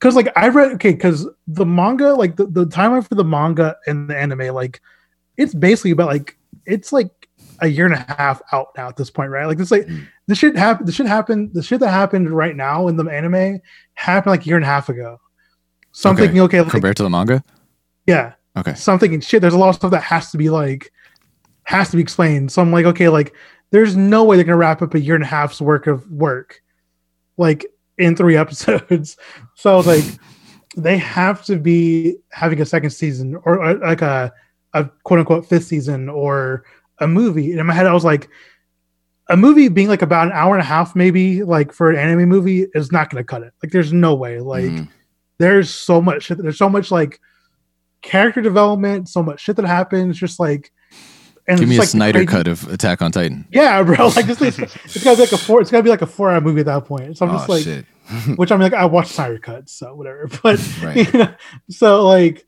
Because 0.00 0.16
like 0.16 0.28
I 0.36 0.48
read 0.48 0.72
okay, 0.72 0.92
because 0.92 1.26
the 1.46 1.64
manga, 1.64 2.12
like 2.12 2.36
the, 2.36 2.44
the 2.46 2.66
timeline 2.66 3.08
for 3.08 3.14
the 3.14 3.24
manga 3.24 3.76
and 3.86 4.10
the 4.10 4.14
anime, 4.18 4.54
like 4.54 4.82
it's 5.38 5.54
basically 5.54 5.92
about 5.92 6.08
like 6.08 6.36
it's 6.66 6.92
like 6.92 7.10
a 7.60 7.68
year 7.68 7.86
and 7.86 7.94
a 7.94 8.14
half 8.16 8.42
out 8.52 8.68
now 8.76 8.88
at 8.88 8.96
this 8.96 9.10
point, 9.10 9.30
right? 9.30 9.46
Like 9.46 9.58
this 9.58 9.70
like 9.70 9.86
Mm. 9.86 10.06
this 10.26 10.38
shit 10.38 10.56
happened. 10.56 10.88
The 10.88 10.92
shit 10.92 11.06
happened. 11.06 11.50
The 11.54 11.62
shit 11.62 11.80
that 11.80 11.90
happened 11.90 12.30
right 12.30 12.56
now 12.56 12.88
in 12.88 12.96
the 12.96 13.04
anime 13.04 13.60
happened 13.94 14.30
like 14.32 14.42
a 14.42 14.48
year 14.48 14.56
and 14.56 14.64
a 14.64 14.68
half 14.68 14.88
ago. 14.88 15.18
So 15.92 16.08
I'm 16.10 16.14
Okay. 16.16 16.24
thinking, 16.24 16.40
okay, 16.42 16.60
like, 16.60 16.70
Compared 16.70 16.96
to 16.96 17.02
the 17.04 17.10
manga? 17.10 17.42
yeah. 18.06 18.32
Okay. 18.56 18.74
So 18.74 18.92
I'm 18.92 18.98
thinking, 18.98 19.20
shit. 19.20 19.40
There's 19.40 19.54
a 19.54 19.58
lot 19.58 19.68
of 19.68 19.74
stuff 19.76 19.90
that 19.92 20.02
has 20.02 20.30
to 20.32 20.38
be 20.38 20.50
like 20.50 20.90
has 21.64 21.90
to 21.90 21.96
be 21.96 22.02
explained. 22.02 22.52
So 22.52 22.60
I'm 22.62 22.72
like, 22.72 22.84
okay, 22.86 23.08
like 23.08 23.34
there's 23.70 23.96
no 23.96 24.24
way 24.24 24.36
they're 24.36 24.44
gonna 24.44 24.56
wrap 24.58 24.82
up 24.82 24.94
a 24.94 25.00
year 25.00 25.14
and 25.14 25.24
a 25.24 25.26
half's 25.26 25.60
work 25.60 25.86
of 25.86 26.08
work, 26.10 26.60
like 27.36 27.64
in 27.98 28.16
three 28.16 28.36
episodes. 28.44 29.16
so 29.56 29.72
I 29.72 29.76
was 29.76 29.86
like, 29.86 30.04
they 30.76 30.98
have 30.98 31.44
to 31.46 31.56
be 31.56 32.16
having 32.32 32.60
a 32.60 32.66
second 32.66 32.90
season 32.90 33.36
or, 33.44 33.62
or 33.64 33.74
like 33.78 34.02
a 34.02 34.32
a 34.74 34.84
quote 35.04 35.20
unquote 35.20 35.46
fifth 35.46 35.64
season 35.64 36.08
or 36.08 36.64
a 36.98 37.06
movie. 37.08 37.50
And 37.52 37.60
in 37.60 37.66
my 37.66 37.74
head, 37.74 37.86
I 37.86 37.92
was 37.94 38.04
like, 38.04 38.28
a 39.30 39.36
movie 39.36 39.68
being 39.68 39.88
like 39.88 40.02
about 40.02 40.26
an 40.26 40.32
hour 40.34 40.52
and 40.54 40.60
a 40.60 40.66
half, 40.66 40.94
maybe 40.94 41.42
like 41.44 41.72
for 41.72 41.90
an 41.90 41.96
anime 41.96 42.28
movie, 42.28 42.66
is 42.74 42.92
not 42.92 43.08
going 43.08 43.22
to 43.22 43.26
cut 43.26 43.42
it. 43.42 43.52
Like, 43.62 43.72
there's 43.72 43.92
no 43.92 44.14
way. 44.14 44.40
Like, 44.40 44.64
Mhm. 44.66 44.88
there's 45.38 45.70
so 45.70 46.02
much. 46.02 46.24
shit- 46.24 46.38
There's 46.42 46.58
so 46.58 46.68
much 46.68 46.90
like 46.90 47.20
character 48.02 48.42
development, 48.42 49.08
so 49.08 49.22
much 49.22 49.40
shit 49.40 49.56
that 49.56 49.64
happens. 49.64 50.18
Just 50.18 50.38
like, 50.38 50.70
and 51.48 51.58
Give 51.58 51.68
me 51.68 51.76
a 51.76 51.80
like, 51.80 51.88
Snyder 51.88 52.18
crazy- 52.20 52.26
cut 52.26 52.48
of 52.48 52.68
Attack 52.72 53.00
on 53.02 53.12
Titan. 53.12 53.46
Yeah, 53.50 53.82
bro. 53.82 54.08
Like 54.16 54.26
this, 54.26 54.40
is, 54.42 54.58
it's 54.58 55.02
gotta 55.04 55.16
be 55.16 55.22
like 55.22 55.32
a 55.32 55.38
four. 55.38 55.60
It's 55.62 55.70
gotta 55.70 55.82
be 55.82 55.90
like 55.90 56.02
a 56.02 56.06
four-hour 56.06 56.40
movie 56.42 56.60
at 56.60 56.66
that 56.66 56.84
point. 56.84 57.16
So 57.16 57.26
I'm 57.26 57.32
just 57.32 57.48
oh, 57.48 57.52
like, 57.52 57.64
shit. 57.64 57.86
which 58.36 58.52
I'm 58.52 58.60
like, 58.60 58.74
I 58.74 58.84
watch 58.84 59.08
Snyder 59.14 59.38
cuts, 59.38 59.72
so 59.72 59.94
whatever. 59.94 60.28
But 60.42 60.60
Right. 60.82 61.12
you 61.12 61.18
know, 61.18 61.34
so 61.70 62.06
like, 62.06 62.46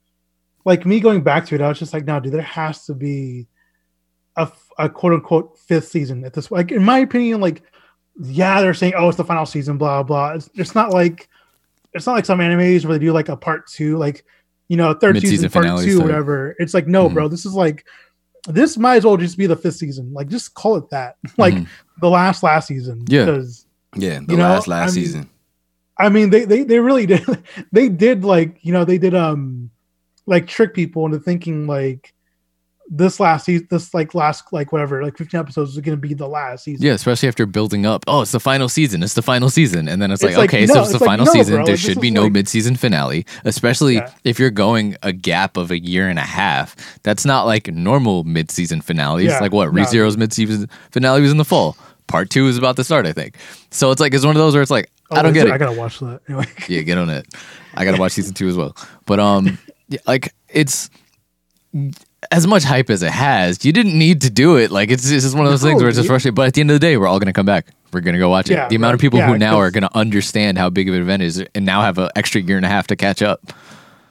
like 0.66 0.84
me 0.84 1.00
going 1.00 1.22
back 1.22 1.46
to 1.46 1.54
it, 1.54 1.60
I 1.62 1.68
was 1.68 1.78
just 1.78 1.94
like, 1.94 2.04
no, 2.04 2.20
dude, 2.20 2.32
there 2.34 2.42
has 2.42 2.84
to 2.86 2.94
be 2.94 3.46
a, 4.36 4.50
a 4.78 4.88
quote 4.90 5.14
unquote 5.14 5.58
fifth 5.60 5.88
season 5.88 6.24
at 6.24 6.34
this. 6.34 6.50
Like, 6.50 6.72
in 6.72 6.84
my 6.84 6.98
opinion, 6.98 7.40
like, 7.40 7.62
yeah, 8.20 8.60
they're 8.60 8.74
saying, 8.74 8.94
oh, 8.96 9.08
it's 9.08 9.16
the 9.16 9.24
final 9.24 9.46
season, 9.46 9.78
blah 9.78 10.02
blah. 10.02 10.32
It's, 10.32 10.50
it's 10.54 10.74
not 10.74 10.90
like, 10.90 11.28
it's 11.94 12.04
not 12.06 12.14
like 12.14 12.26
some 12.26 12.40
animes 12.40 12.84
where 12.84 12.98
they 12.98 13.04
do 13.04 13.12
like 13.12 13.28
a 13.30 13.36
part 13.36 13.66
two, 13.68 13.96
like, 13.96 14.24
you 14.68 14.76
know, 14.76 14.92
third 14.92 15.14
Mid-season 15.14 15.48
season, 15.48 15.50
part 15.50 15.80
two, 15.84 15.98
third. 15.98 16.02
whatever. 16.06 16.56
It's 16.58 16.74
like, 16.74 16.86
no, 16.88 17.08
Mhm. 17.08 17.14
bro, 17.14 17.28
this 17.28 17.46
is 17.46 17.54
like, 17.54 17.86
this 18.48 18.76
might 18.76 18.96
as 18.96 19.04
well 19.04 19.16
just 19.16 19.38
be 19.38 19.46
the 19.46 19.56
fifth 19.56 19.76
season. 19.76 20.12
Like, 20.12 20.28
just 20.28 20.54
call 20.54 20.76
it 20.76 20.90
that. 20.90 21.16
Like 21.38 21.54
Mhm. 21.54 21.68
the 22.00 22.10
last 22.10 22.42
last 22.42 22.66
season. 22.68 23.04
Yeah. 23.08 23.24
because 23.26 23.66
Yeah, 23.94 24.18
the 24.18 24.32
You 24.32 24.36
know, 24.38 24.42
last 24.44 24.66
last 24.68 24.92
I 24.92 24.94
mean- 24.96 25.04
season. 25.04 25.30
I 25.98 26.08
mean, 26.10 26.28
they, 26.30 26.44
they 26.44 26.62
they 26.64 26.78
really 26.80 27.06
did. 27.12 27.24
They 27.72 27.88
did 27.88 28.24
like 28.24 28.58
you 28.62 28.72
know 28.72 28.84
they 28.84 28.98
did 28.98 29.14
um 29.14 29.70
like 30.26 30.46
trick 30.46 30.74
people 30.74 31.06
into 31.06 31.18
thinking 31.18 31.66
like 31.66 32.12
this 32.88 33.18
last 33.18 33.46
season, 33.46 33.66
this 33.70 33.92
like 33.94 34.14
last 34.14 34.44
like 34.52 34.70
whatever 34.72 35.02
like 35.02 35.16
fifteen 35.16 35.40
episodes 35.40 35.70
is 35.72 35.78
going 35.78 35.96
to 35.96 36.00
be 36.00 36.14
the 36.14 36.28
last 36.28 36.64
season. 36.64 36.86
Yeah, 36.86 36.92
especially 36.92 37.28
after 37.28 37.44
building 37.46 37.84
up. 37.84 38.04
Oh, 38.06 38.22
it's 38.22 38.30
the 38.32 38.38
final 38.40 38.68
season. 38.68 39.02
It's 39.02 39.14
the 39.14 39.22
final 39.22 39.50
season, 39.50 39.88
and 39.88 40.00
then 40.00 40.12
it's, 40.12 40.22
It's 40.22 40.36
like, 40.36 40.52
like, 40.52 40.54
okay, 40.54 40.66
no, 40.66 40.74
so 40.74 40.80
it's 40.82 40.92
the 40.92 40.98
like, 40.98 41.06
final 41.06 41.26
no, 41.26 41.32
season. 41.32 41.54
bro, 41.56 41.64
there 41.64 41.74
like, 41.74 41.80
should 41.80 42.00
be 42.00 42.12
no 42.12 42.30
mid-season 42.30 42.76
finale, 42.76 43.26
especially 43.44 43.94
Yeah. 43.96 44.12
if 44.22 44.38
you're 44.38 44.50
going 44.50 44.96
a 45.02 45.12
gap 45.12 45.56
of 45.56 45.72
a 45.72 45.80
year 45.80 46.08
and 46.08 46.18
a 46.18 46.22
half. 46.22 46.76
That's 47.02 47.24
not 47.24 47.44
like 47.44 47.66
normal 47.72 48.22
mid-season 48.24 48.80
finales. 48.82 49.24
Yeah, 49.24 49.40
like 49.40 49.52
what 49.52 49.72
no. 49.72 49.82
ReZero's 49.82 50.16
mid-season 50.16 50.68
finale 50.92 51.20
was 51.20 51.32
in 51.32 51.38
the 51.38 51.44
fall. 51.44 51.76
Part 52.06 52.30
two 52.30 52.46
is 52.46 52.56
about 52.56 52.76
to 52.76 52.84
start, 52.84 53.04
I 53.04 53.12
think. 53.12 53.36
So 53.72 53.90
it's 53.90 54.00
like 54.00 54.14
it's 54.14 54.24
one 54.24 54.36
of 54.36 54.40
those 54.40 54.54
where 54.54 54.62
it's 54.62 54.70
like 54.70 54.90
Oh, 55.10 55.16
I 55.16 55.22
don't 55.22 55.32
get 55.32 55.46
it. 55.46 55.52
I 55.52 55.58
gotta 55.58 55.76
watch 55.76 55.98
that 56.00 56.20
anyway. 56.28 56.46
yeah, 56.68 56.82
get 56.82 56.98
on 56.98 57.10
it. 57.10 57.26
I 57.74 57.84
gotta 57.84 57.98
watch 57.98 58.12
season 58.12 58.34
two 58.34 58.48
as 58.48 58.56
well. 58.56 58.76
But 59.06 59.18
um, 59.20 59.58
like 60.06 60.34
it's 60.48 60.90
as 62.30 62.46
much 62.46 62.64
hype 62.64 62.90
as 62.90 63.02
it 63.02 63.12
has. 63.12 63.64
You 63.64 63.72
didn't 63.72 63.98
need 63.98 64.22
to 64.22 64.30
do 64.30 64.56
it. 64.56 64.70
Like 64.70 64.90
it's, 64.90 65.08
it's 65.10 65.24
just 65.24 65.36
one 65.36 65.46
of 65.46 65.52
those 65.52 65.62
No, 65.62 65.70
things 65.70 65.82
where 65.82 65.88
it's 65.88 65.98
just 65.98 66.08
frustrating. 66.08 66.34
But 66.34 66.48
at 66.48 66.54
the 66.54 66.60
end 66.60 66.70
of 66.70 66.74
the 66.74 66.80
day, 66.80 66.96
we're 66.96 67.06
all 67.06 67.18
gonna 67.18 67.32
come 67.32 67.46
back. 67.46 67.68
We're 67.92 68.00
gonna 68.00 68.18
go 68.18 68.28
watch 68.28 68.50
it. 68.50 68.54
Yeah, 68.54 68.68
the 68.68 68.76
amount 68.76 68.94
of 68.94 69.00
people 69.00 69.18
Yeah, 69.18 69.26
who 69.28 69.38
now 69.38 69.58
are 69.58 69.70
gonna 69.70 69.90
understand 69.94 70.58
how 70.58 70.70
big 70.70 70.88
of 70.88 70.94
an 70.94 71.02
event 71.02 71.22
is 71.22 71.44
and 71.54 71.64
now 71.64 71.82
have 71.82 71.98
an 71.98 72.10
extra 72.16 72.40
year 72.40 72.56
and 72.56 72.66
a 72.66 72.68
half 72.68 72.86
to 72.88 72.96
catch 72.96 73.22
up. 73.22 73.52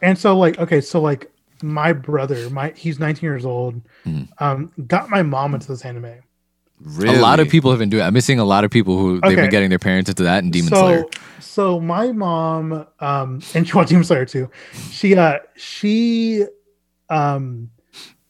And 0.02 0.18
so 0.18 0.38
like 0.38 0.58
okay, 0.60 0.82
so 0.82 1.02
like 1.02 1.32
my 1.62 1.94
brother, 1.94 2.50
my 2.50 2.72
he's 2.76 3.00
19 3.00 3.22
years 3.28 3.46
old, 3.46 3.82
Mhm. 4.06 4.28
um, 4.40 4.72
got 4.88 5.10
my 5.10 5.24
mom 5.24 5.54
into 5.56 5.68
this 5.68 5.84
anime. 5.84 6.14
Really? 6.82 7.18
A 7.18 7.22
lot 7.22 7.40
of 7.40 7.50
people 7.50 7.72
have 7.72 7.80
been 7.80 7.90
doing. 7.90 8.04
it. 8.04 8.08
I'm 8.08 8.14
missing 8.14 8.40
a 8.40 8.46
lot 8.46 8.64
of 8.64 8.72
people 8.72 8.98
who 8.98 9.22
they've 9.22 9.36
been 9.36 9.50
getting 9.50 9.70
their 9.70 9.80
parents 9.80 10.10
into 10.10 10.24
that 10.24 10.44
and 10.44 10.52
Demon 10.52 10.70
so, 10.70 10.76
Slayer. 10.76 11.06
So 11.40 11.80
my 11.80 12.12
mom, 12.12 12.86
um, 13.00 13.42
and 13.54 13.68
she 13.68 13.74
watched 13.74 13.90
Demon 13.90 14.04
Slayer 14.04 14.26
too. 14.26 14.50
She, 14.92 15.16
uh, 15.16 15.40
she, 15.56 16.44
um, 17.10 17.70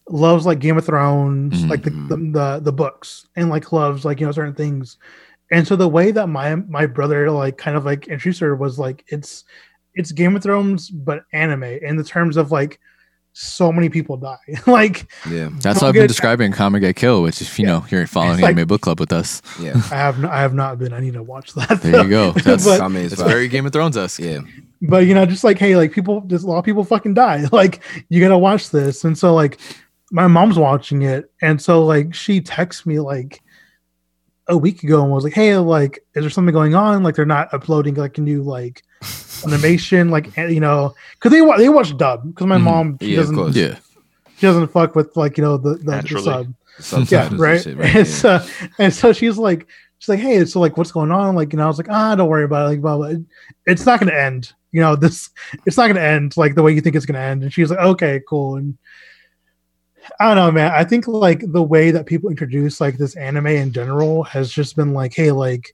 loves 0.08 0.45
like 0.45 0.60
Game 0.60 0.77
of 0.77 0.86
Thrones, 0.86 1.63
Mhm. 1.63 1.69
like 1.69 1.81
the, 1.81 1.89
the 1.89 2.17
the 2.17 2.60
the 2.65 2.71
books, 2.71 3.25
and 3.36 3.49
like 3.49 3.71
loves 3.71 4.05
like 4.05 4.19
you 4.19 4.27
know 4.27 4.31
certain 4.31 4.53
things. 4.53 4.97
And 5.51 5.67
so 5.67 5.75
the 5.75 5.88
way 5.89 6.12
that 6.12 6.27
my 6.27 6.53
my 6.55 6.86
brother 6.86 7.31
like 7.31 7.58
kind 7.58 7.75
of 7.75 7.86
like 7.86 8.08
introduced 8.08 8.39
her 8.41 8.55
was 8.55 8.77
like 8.77 9.03
it's 9.08 9.45
it's 9.95 10.12
Game 10.12 10.36
of 10.36 10.43
Thrones 10.43 10.89
but 10.91 11.23
anime 11.34 11.63
in 11.63 11.95
the 11.95 12.03
terms 12.03 12.38
of 12.38 12.51
like 12.51 12.79
so 13.37 13.69
many 13.69 13.89
people 13.89 14.15
die. 14.15 14.37
like 14.65 15.11
Yeah. 15.29 15.49
That's 15.59 15.63
Don't 15.63 15.75
what 15.75 15.83
I've 15.83 15.93
been 15.93 16.03
get- 16.03 16.07
describing 16.07 16.53
Akame 16.53 16.79
ga 16.79 16.93
Kill, 16.93 17.21
which 17.21 17.41
if 17.41 17.59
you 17.59 17.65
know 17.65 17.85
you're 17.91 18.07
following 18.07 18.35
It's 18.35 18.41
like- 18.41 18.55
Anime 18.55 18.67
Book 18.67 18.79
Club 18.81 18.99
with 18.99 19.11
us. 19.11 19.41
Yeah. 19.59 19.73
I 19.91 19.95
have 19.95 20.19
no, 20.19 20.29
I 20.29 20.39
have 20.39 20.53
not 20.53 20.79
been. 20.79 20.93
I 20.93 21.01
need 21.01 21.13
to 21.15 21.23
watch 21.23 21.53
that. 21.53 21.81
There 21.81 22.01
you 22.03 22.09
go. 22.09 22.31
That's 22.45 22.63
But- 22.63 22.79
I 22.81 22.87
mean, 22.87 23.03
it's 23.03 23.13
it's 23.13 23.21
very 23.21 23.47
Game 23.49 23.65
of 23.65 23.73
Thrones 23.73 23.97
esque. 23.97 24.19
Yeah. 24.21 24.39
but 24.81 25.05
you 25.05 25.13
know 25.13 25.25
just 25.25 25.43
like 25.43 25.57
hey 25.57 25.75
like 25.75 25.91
people 25.91 26.21
just 26.27 26.43
a 26.45 26.47
lot 26.47 26.59
of 26.59 26.65
people 26.65 26.83
fucking 26.83 27.13
die 27.13 27.45
like 27.51 27.81
you 28.09 28.21
gotta 28.21 28.37
watch 28.37 28.69
this 28.69 29.03
and 29.05 29.17
so 29.17 29.33
like 29.33 29.57
my 30.11 30.27
mom's 30.27 30.57
watching 30.59 31.01
it 31.01 31.31
and 31.41 31.61
so 31.61 31.83
like 31.83 32.13
she 32.13 32.39
texts 32.41 32.85
me 32.85 32.99
like 32.99 33.41
a 34.47 34.55
week 34.57 34.83
ago 34.83 35.01
and 35.01 35.11
was 35.11 35.23
like 35.23 35.33
hey 35.33 35.57
like 35.57 35.99
is 36.13 36.21
there 36.23 36.29
something 36.29 36.53
going 36.53 36.75
on 36.75 37.03
like 37.03 37.15
they're 37.15 37.25
not 37.25 37.51
uploading 37.53 37.95
like 37.95 38.17
a 38.17 38.21
new 38.21 38.43
like 38.43 38.83
animation 39.45 40.09
like 40.09 40.35
you 40.37 40.59
know 40.59 40.93
because 41.13 41.31
they 41.31 41.41
they 41.57 41.69
watch 41.69 41.95
dub 41.97 42.23
because 42.27 42.47
my 42.47 42.57
Mhm. 42.57 42.61
mom 42.63 42.97
she 43.01 43.09
Yeah, 43.11 43.17
doesn't. 43.17 43.55
Yeah. 43.55 43.75
she 44.37 44.47
doesn't 44.47 44.67
fuck 44.69 44.95
with 44.95 45.15
like 45.15 45.37
you 45.37 45.43
know 45.43 45.57
the 45.57 45.75
the, 45.75 45.83
the 45.83 45.91
Naturally. 45.91 46.23
sub 46.23 46.47
yeah 46.47 46.53
Subtitles 46.79 47.39
right, 47.39 47.61
shit, 47.61 47.77
and 47.77 47.95
Yeah. 47.95 48.03
so 48.03 48.45
and 48.79 48.93
so 48.93 49.13
she's 49.13 49.37
like 49.37 49.67
she's 49.99 50.09
like 50.09 50.19
hey 50.19 50.43
so 50.45 50.59
like 50.59 50.77
what's 50.77 50.91
going 50.91 51.11
on 51.11 51.35
like 51.35 51.53
you 51.53 51.57
know 51.57 51.63
i 51.65 51.67
was 51.67 51.77
like 51.77 51.89
ah 51.89 52.15
don't 52.15 52.27
worry 52.29 52.43
about 52.43 52.65
it 52.65 52.69
like 52.69 52.81
blah, 52.81 52.97
blah. 52.97 53.11
It's 53.65 53.85
not 53.85 53.99
gonna 53.99 54.13
end 54.13 54.51
you 54.71 54.81
know 54.81 54.95
this 54.95 55.29
it's 55.65 55.77
not 55.77 55.87
gonna 55.87 56.01
end 56.01 56.35
like 56.37 56.55
the 56.55 56.63
way 56.63 56.73
you 56.73 56.81
think 56.81 56.95
it's 56.95 57.05
gonna 57.05 57.19
end 57.19 57.43
and 57.43 57.53
she's 57.53 57.69
like 57.69 57.79
okay 57.79 58.21
cool 58.27 58.57
and 58.57 58.77
i 60.19 60.27
don't 60.27 60.35
know 60.35 60.51
man 60.51 60.71
i 60.73 60.83
think 60.83 61.07
like 61.07 61.43
the 61.51 61.63
way 61.63 61.91
that 61.91 62.05
people 62.05 62.29
introduce 62.29 62.81
like 62.81 62.97
this 62.97 63.15
anime 63.15 63.47
in 63.47 63.71
general 63.71 64.23
has 64.23 64.51
just 64.51 64.75
been 64.75 64.93
like 64.93 65.13
hey 65.13 65.31
like 65.31 65.73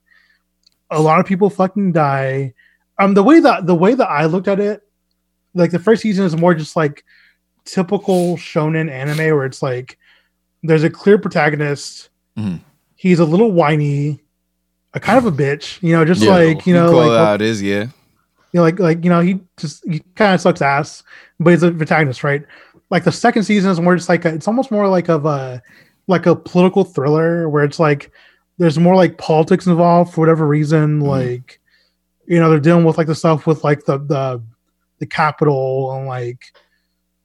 a 0.90 1.00
lot 1.00 1.18
of 1.20 1.26
people 1.26 1.50
fucking 1.50 1.90
die 1.92 2.52
um 3.02 3.14
the 3.14 3.22
way 3.22 3.40
that 3.40 3.66
the 3.66 3.74
way 3.74 3.94
that 3.94 4.08
i 4.08 4.24
looked 4.26 4.48
at 4.48 4.60
it 4.60 4.82
like 5.54 5.70
the 5.70 5.78
first 5.78 6.02
season 6.02 6.24
is 6.24 6.36
more 6.36 6.54
just 6.54 6.76
like 6.76 7.04
typical 7.64 8.36
shonen 8.36 8.90
anime 8.90 9.34
where 9.36 9.44
it's 9.44 9.62
like 9.62 9.98
there's 10.62 10.84
a 10.84 10.90
clear 10.90 11.18
protagonist. 11.18 12.08
Mhm. 12.38 12.60
He's 12.94 13.18
a 13.18 13.24
little 13.24 13.50
whiny, 13.50 14.20
a 14.94 15.00
kind 15.00 15.18
of 15.18 15.26
a 15.26 15.32
bitch, 15.32 15.82
you 15.82 15.92
know, 15.94 16.04
just 16.04 16.22
Yeah. 16.22 16.30
like 16.30 16.66
you 16.66 16.74
know, 16.74 16.90
like 16.92 17.10
how 17.18 17.34
it 17.34 17.42
is, 17.42 17.60
yeah. 17.60 17.82
you 17.82 17.90
know, 18.54 18.62
like 18.62 18.78
like 18.78 19.04
you 19.04 19.10
know, 19.10 19.20
he 19.20 19.40
just 19.58 19.84
he 19.88 20.00
kind 20.14 20.34
of 20.34 20.40
sucks 20.40 20.62
ass, 20.62 21.02
but 21.40 21.50
he's 21.50 21.62
a 21.62 21.70
protagonist, 21.72 22.22
right? 22.24 22.44
Like 22.90 23.04
the 23.04 23.12
second 23.12 23.42
season 23.44 23.70
is 23.70 23.80
more 23.80 23.96
just 23.96 24.08
like 24.08 24.24
a, 24.24 24.28
it's 24.34 24.48
almost 24.48 24.70
more 24.70 24.88
like 24.88 25.08
of 25.08 25.26
a 25.26 25.60
like 26.06 26.26
a 26.26 26.34
political 26.36 26.84
thriller 26.84 27.48
where 27.48 27.64
it's 27.64 27.78
like 27.80 28.10
there's 28.58 28.78
more 28.78 28.94
like 28.96 29.18
politics 29.18 29.66
involved 29.66 30.14
for 30.14 30.20
whatever 30.20 30.46
reason, 30.46 31.00
like 31.00 31.60
you 32.26 32.38
know, 32.38 32.48
they're 32.50 32.60
dealing 32.60 32.84
with 32.84 32.98
like 32.98 33.06
the 33.06 33.14
stuff 33.14 33.46
with 33.46 33.64
like 33.64 33.84
the 33.84 33.98
the 33.98 34.42
the 34.98 35.06
capital 35.06 35.92
and 35.92 36.06
like 36.06 36.40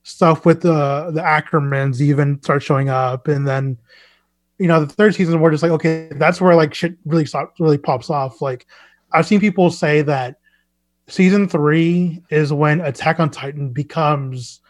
stuff 0.04 0.46
with 0.46 0.62
the 0.62 1.12
the 1.14 1.22
Ackermans 1.22 2.02
even 2.02 2.42
start 2.42 2.64
showing 2.64 2.90
up, 2.90 3.28
and 3.28 3.48
then 3.48 3.78
you 4.58 4.68
know 4.68 4.80
the 4.84 4.92
third 4.94 5.14
season 5.16 5.40
we're 5.40 5.52
just 5.52 5.64
like 5.64 5.72
okay, 5.74 6.10
that's 6.16 6.42
where 6.42 6.56
like 6.56 6.74
shit 6.74 6.96
really 7.06 7.26
stop, 7.26 7.54
really 7.60 7.78
pops 7.78 8.10
off. 8.10 8.42
Like 8.42 8.66
I've 9.12 9.28
seen 9.28 9.40
people 9.40 9.70
say 9.70 10.02
that 10.04 10.38
season 11.08 11.48
three 11.48 12.22
is 12.30 12.52
when 12.52 12.82
Attack 12.82 13.20
on 13.20 13.30
Titan 13.30 13.70
becomes 13.70 14.62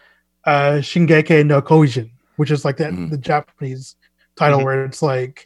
uh 0.45 0.79
Shingeki 0.81 1.45
no 1.45 1.61
Kyojin, 1.61 2.09
which 2.35 2.51
is 2.51 2.65
like 2.65 2.77
that 2.77 2.91
Mhm. 2.93 3.09
the 3.09 3.17
Japanese 3.17 3.95
title 4.35 4.59
Mhm. 4.59 4.63
where 4.65 4.85
it's 4.85 5.01
like 5.01 5.45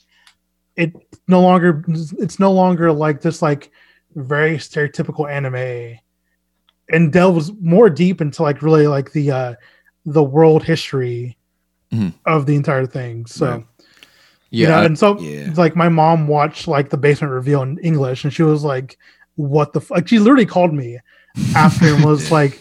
it 0.76 0.94
no 1.28 1.41
longer 1.41 1.84
it's 2.20 2.39
no 2.39 2.52
longer 2.52 2.91
like 2.91 3.22
this 3.22 3.41
like 3.41 3.72
very 4.15 4.58
stereotypical 4.58 5.30
anime 5.30 5.97
and 6.89 7.13
delves 7.13 7.52
more 7.62 7.89
deep 7.89 8.19
into 8.21 8.43
like 8.43 8.62
really 8.62 8.88
like 8.88 9.12
the 9.13 9.32
uh 9.32 9.54
the 10.06 10.24
world 10.24 10.63
history 10.63 11.38
Mhm. 11.93 12.13
of 12.26 12.45
the 12.45 12.56
entire 12.56 12.86
thing 12.86 13.26
so 13.26 13.45
Right. 13.52 13.65
you 14.50 14.63
Yeah. 14.63 14.69
know, 14.69 14.76
I- 14.82 14.86
and 14.86 14.97
so 15.00 15.19
Yeah. 15.19 15.54
like 15.56 15.76
my 15.76 15.89
mom 15.89 16.28
watched 16.28 16.67
like 16.67 16.89
the 16.89 16.97
basement 16.97 17.34
reveal 17.34 17.62
in 17.62 17.78
English 17.80 18.24
and 18.24 18.34
she 18.34 18.43
was 18.43 18.63
like, 18.63 18.97
What 19.36 19.74
the 19.74 19.82
fuck? 19.82 20.08
She 20.08 20.19
literally 20.19 20.45
called 20.45 20.74
me 20.74 21.00
after 21.56 21.93
and 21.95 22.04
was 22.04 22.32
like 22.39 22.60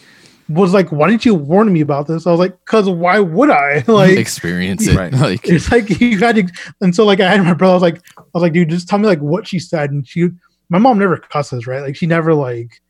was 0.49 0.73
like, 0.73 0.91
Why 0.91 1.09
didn't 1.09 1.25
you 1.25 1.33
warn 1.35 1.71
me 1.71 1.79
about 1.81 2.07
this? 2.07 2.27
I 2.27 2.31
was 2.31 2.39
like, 2.39 2.57
Cause 2.65 2.89
why 2.89 3.19
would 3.19 3.49
I? 3.49 3.83
Like 3.87 4.17
experience 4.17 4.87
it. 4.87 4.95
Right. 4.97 5.13
Like 5.27 5.47
it's 5.49 5.71
like 5.71 5.89
you 6.01 6.17
had 6.19 6.35
to 6.35 6.47
and 6.81 6.93
so 6.95 7.05
like 7.05 7.19
I 7.19 7.29
had 7.29 7.43
my 7.43 7.53
brother, 7.53 7.71
I 7.71 7.75
was 7.75 7.81
like, 7.83 8.01
I 8.17 8.23
was 8.33 8.43
like, 8.43 8.53
dude, 8.53 8.69
just 8.69 8.87
tell 8.87 8.99
me 8.99 9.07
like 9.07 9.19
what 9.19 9.47
she 9.47 9.59
said. 9.59 9.91
And 9.91 10.05
she 10.07 10.29
my 10.71 10.79
mom 10.79 10.97
never 10.97 11.17
cusses, 11.17 11.67
right? 11.67 11.81
Like 11.81 11.97
she 11.97 12.07
never 12.07 12.33
like 12.33 12.81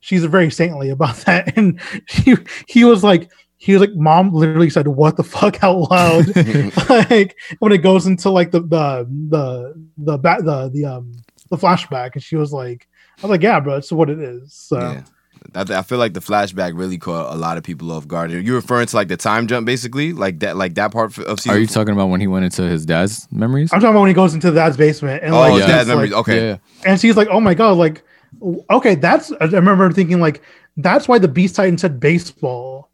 she's 0.00 0.24
very 0.24 0.50
saintly 0.50 0.90
about 0.90 1.16
that. 1.26 1.56
And 1.56 1.80
he 2.08 2.36
he 2.66 2.84
was 2.84 3.02
like 3.02 3.30
he 3.56 3.72
was 3.72 3.80
like, 3.80 3.94
Mom 3.94 4.34
literally 4.34 4.68
said, 4.68 4.88
What 4.88 5.16
the 5.16 5.22
fuck 5.22 5.62
out 5.62 5.88
loud? 5.90 6.26
like 7.10 7.36
when 7.60 7.70
it 7.70 7.78
goes 7.78 8.06
into 8.06 8.28
like 8.28 8.50
the 8.50 8.60
the 8.60 9.06
the 9.30 9.72
the 9.96 10.18
the 10.18 10.70
the 10.74 10.84
um 10.84 11.12
the 11.48 11.56
flashback 11.56 12.10
and 12.14 12.22
she 12.22 12.34
was 12.34 12.52
like 12.52 12.88
I 13.18 13.22
was 13.22 13.30
like 13.30 13.42
yeah 13.42 13.60
bro 13.60 13.76
it's 13.76 13.92
what 13.92 14.10
it 14.10 14.18
is 14.18 14.54
so 14.54 14.78
Yeah. 14.80 15.04
I, 15.54 15.60
I 15.78 15.82
feel 15.82 15.98
like 15.98 16.14
the 16.14 16.20
flashback 16.20 16.72
really 16.78 16.98
caught 16.98 17.32
a 17.34 17.36
lot 17.36 17.56
of 17.58 17.64
people 17.64 17.90
off 17.92 18.06
guard. 18.08 18.32
Are 18.32 18.40
you 18.40 18.54
referring 18.54 18.86
to 18.86 18.96
like 18.96 19.08
the 19.08 19.16
time 19.16 19.46
jump, 19.46 19.66
basically, 19.66 20.12
like 20.12 20.38
that, 20.40 20.56
like 20.56 20.74
that 20.74 20.92
part 20.92 21.16
of 21.18 21.40
season? 21.40 21.56
Are 21.56 21.60
you 21.60 21.66
four? 21.66 21.74
talking 21.74 21.94
about 21.94 22.06
when 22.08 22.20
he 22.20 22.26
went 22.26 22.44
into 22.44 22.62
his 22.62 22.84
dad's 22.86 23.26
memories? 23.30 23.72
I'm 23.72 23.80
talking 23.80 23.90
about 23.94 24.00
when 24.00 24.08
he 24.08 24.14
goes 24.14 24.34
into 24.34 24.50
the 24.50 24.56
dad's 24.60 24.76
basement 24.76 25.22
and 25.22 25.34
Oh, 25.34 25.40
like 25.40 25.60
yeah. 25.60 25.66
dad's 25.66 25.80
she's, 25.80 25.88
memories. 25.88 26.10
like- 26.12 26.20
Okay, 26.20 26.46
Yeah. 26.48 26.56
and 26.86 27.00
she's 27.00 27.16
like 27.16 27.28
oh 27.28 27.40
my 27.40 27.54
god 27.54 27.72
like 27.78 28.02
okay 28.70 28.94
that's 28.94 29.30
I 29.40 29.44
remember 29.46 29.90
thinking 29.92 30.20
like 30.20 30.42
that's 30.76 31.06
why 31.06 31.18
the 31.18 31.28
Beast 31.28 31.54
Titan 31.56 31.76
said 31.78 32.00
baseball 32.00 32.90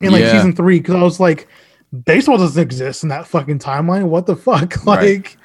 in 0.00 0.12
like 0.12 0.20
Yeah. 0.22 0.32
season 0.32 0.54
three 0.54 0.78
because 0.80 0.94
I 0.94 1.02
was 1.02 1.18
like 1.20 1.48
baseball 2.04 2.36
doesn't 2.38 2.62
exist 2.62 3.02
in 3.02 3.08
that 3.08 3.26
fucking 3.26 3.58
timeline 3.58 4.04
what 4.04 4.26
the 4.26 4.36
fuck 4.36 4.84
like 4.86 4.98
Right. 4.98 5.36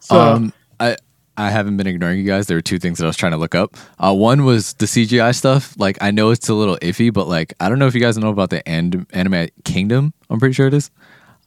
so 0.00 0.20
um, 0.20 0.52
I 0.80 0.96
I 1.36 1.50
haven't 1.50 1.76
been 1.76 1.86
ignoring 1.86 2.18
you 2.18 2.24
guys. 2.24 2.46
There 2.46 2.56
were 2.56 2.62
two 2.62 2.78
things 2.78 2.98
that 2.98 3.04
I 3.04 3.08
was 3.08 3.16
trying 3.16 3.32
to 3.32 3.38
look 3.38 3.54
up. 3.54 3.76
Uh, 3.98 4.14
one 4.14 4.44
was 4.44 4.74
the 4.74 4.86
CGI 4.86 5.34
stuff. 5.34 5.74
Like 5.78 5.98
I 6.00 6.10
know 6.10 6.30
it's 6.30 6.48
a 6.48 6.54
little 6.54 6.76
iffy, 6.78 7.12
but 7.12 7.26
like 7.28 7.54
I 7.60 7.68
don't 7.68 7.78
know 7.78 7.86
if 7.86 7.94
you 7.94 8.00
guys 8.00 8.16
know 8.18 8.28
about 8.28 8.50
the 8.50 8.66
and- 8.68 9.06
anime 9.12 9.48
Kingdom. 9.64 10.12
I'm 10.30 10.38
pretty 10.38 10.54
sure 10.54 10.66
it 10.66 10.74
is. 10.74 10.90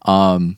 Um, 0.03 0.57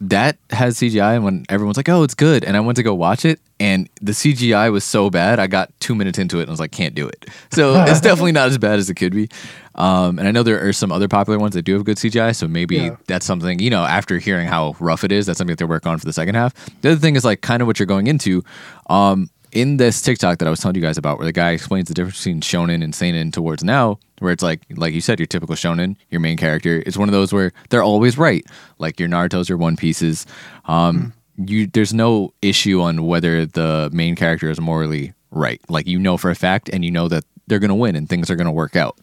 that 0.00 0.36
has 0.50 0.78
CGI, 0.78 1.14
and 1.14 1.24
when 1.24 1.44
everyone's 1.48 1.76
like, 1.76 1.88
"Oh, 1.88 2.02
it's 2.02 2.14
good," 2.14 2.42
and 2.44 2.56
I 2.56 2.60
went 2.60 2.76
to 2.76 2.82
go 2.82 2.92
watch 2.92 3.24
it, 3.24 3.38
and 3.60 3.88
the 4.00 4.12
CGI 4.12 4.72
was 4.72 4.82
so 4.82 5.10
bad, 5.10 5.38
I 5.38 5.46
got 5.46 5.70
two 5.78 5.94
minutes 5.94 6.18
into 6.18 6.38
it 6.38 6.42
and 6.42 6.50
I 6.50 6.52
was 6.52 6.58
like, 6.58 6.72
"Can't 6.72 6.94
do 6.94 7.06
it." 7.06 7.26
So 7.52 7.80
it's 7.84 8.00
definitely 8.08 8.32
not 8.32 8.48
as 8.48 8.58
bad 8.58 8.80
as 8.80 8.90
it 8.90 8.94
could 8.94 9.14
be. 9.14 9.28
Um, 9.74 10.18
and 10.18 10.28
I 10.28 10.30
know 10.30 10.42
there 10.42 10.66
are 10.66 10.72
some 10.72 10.92
other 10.92 11.08
popular 11.08 11.38
ones 11.38 11.54
that 11.54 11.62
do 11.62 11.72
have 11.74 11.84
good 11.84 11.96
CGI, 11.98 12.34
so 12.34 12.46
maybe 12.46 12.76
Yeah. 12.76 12.96
that's 13.06 13.24
something 13.26 13.58
you 13.58 13.70
know. 13.70 13.84
After 13.84 14.18
hearing 14.18 14.48
how 14.48 14.76
rough 14.80 15.02
it 15.04 15.12
is, 15.12 15.26
that's 15.26 15.38
something 15.38 15.52
that 15.52 15.58
they're 15.58 15.66
working 15.66 15.90
on 15.92 15.98
for 15.98 16.04
the 16.06 16.12
second 16.12 16.34
half. 16.34 16.52
The 16.82 16.90
other 16.92 17.00
thing 17.00 17.16
is 17.16 17.24
like 17.24 17.40
kind 17.40 17.60
of 17.62 17.66
what 17.66 17.78
you're 17.78 17.86
going 17.86 18.06
into. 18.06 18.42
Um, 18.90 19.30
in 19.52 19.76
this 19.76 20.00
TikTok 20.00 20.38
that 20.38 20.46
I 20.48 20.50
was 20.50 20.60
telling 20.60 20.76
you 20.76 20.80
guys 20.80 20.96
about, 20.96 21.18
where 21.18 21.26
the 21.26 21.32
guy 21.32 21.50
explains 21.50 21.88
the 21.88 21.92
difference 21.94 22.16
between 22.24 22.40
shonen 22.40 22.82
and 22.82 22.94
seinen 22.94 23.30
towards 23.30 23.62
now, 23.62 23.98
where 24.20 24.32
it's 24.32 24.42
like, 24.42 24.62
like 24.76 24.94
you 24.94 25.02
said, 25.02 25.20
your 25.20 25.26
typical 25.26 25.54
shonen, 25.56 25.96
your 26.08 26.22
main 26.22 26.38
character 26.38 26.78
is 26.86 26.96
one 26.96 27.06
of 27.06 27.12
those 27.12 27.34
where 27.34 27.52
they're 27.68 27.82
always 27.82 28.16
right, 28.16 28.46
like 28.78 28.98
your 28.98 29.10
Naruto's 29.10 29.50
or 29.50 29.58
One 29.58 29.76
Pieces. 29.76 30.24
Um, 30.64 31.12
You 31.36 31.66
there's 31.66 31.92
no 31.94 32.32
issue 32.40 32.80
on 32.82 33.04
whether 33.06 33.44
the 33.46 33.90
main 33.92 34.14
character 34.16 34.48
is 34.50 34.58
morally 34.60 35.12
right. 35.30 35.60
Like 35.68 35.86
you 35.86 35.98
know 35.98 36.16
for 36.16 36.30
a 36.30 36.34
fact, 36.34 36.68
and 36.70 36.82
you 36.84 36.90
know 36.90 37.08
that 37.08 37.24
they're 37.46 37.58
gonna 37.58 37.74
win 37.74 37.94
and 37.96 38.08
things 38.08 38.30
are 38.30 38.36
gonna 38.36 38.52
work 38.52 38.74
out. 38.76 38.98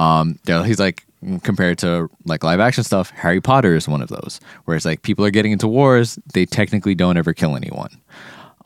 Um, 0.00 0.38
he's 0.46 0.80
like 0.80 1.04
compared 1.42 1.76
to 1.78 2.08
like 2.24 2.42
live 2.42 2.60
action 2.60 2.82
stuff. 2.84 3.10
Harry 3.10 3.40
Potter 3.40 3.74
is 3.74 3.86
one 3.86 4.00
of 4.02 4.08
those 4.08 4.40
where 4.64 4.76
it's 4.76 4.86
like 4.86 5.02
people 5.02 5.24
are 5.24 5.30
getting 5.30 5.52
into 5.52 5.68
wars, 5.68 6.18
they 6.32 6.46
technically 6.46 6.94
don't 6.94 7.16
ever 7.18 7.32
kill 7.34 7.56
anyone. 7.56 7.90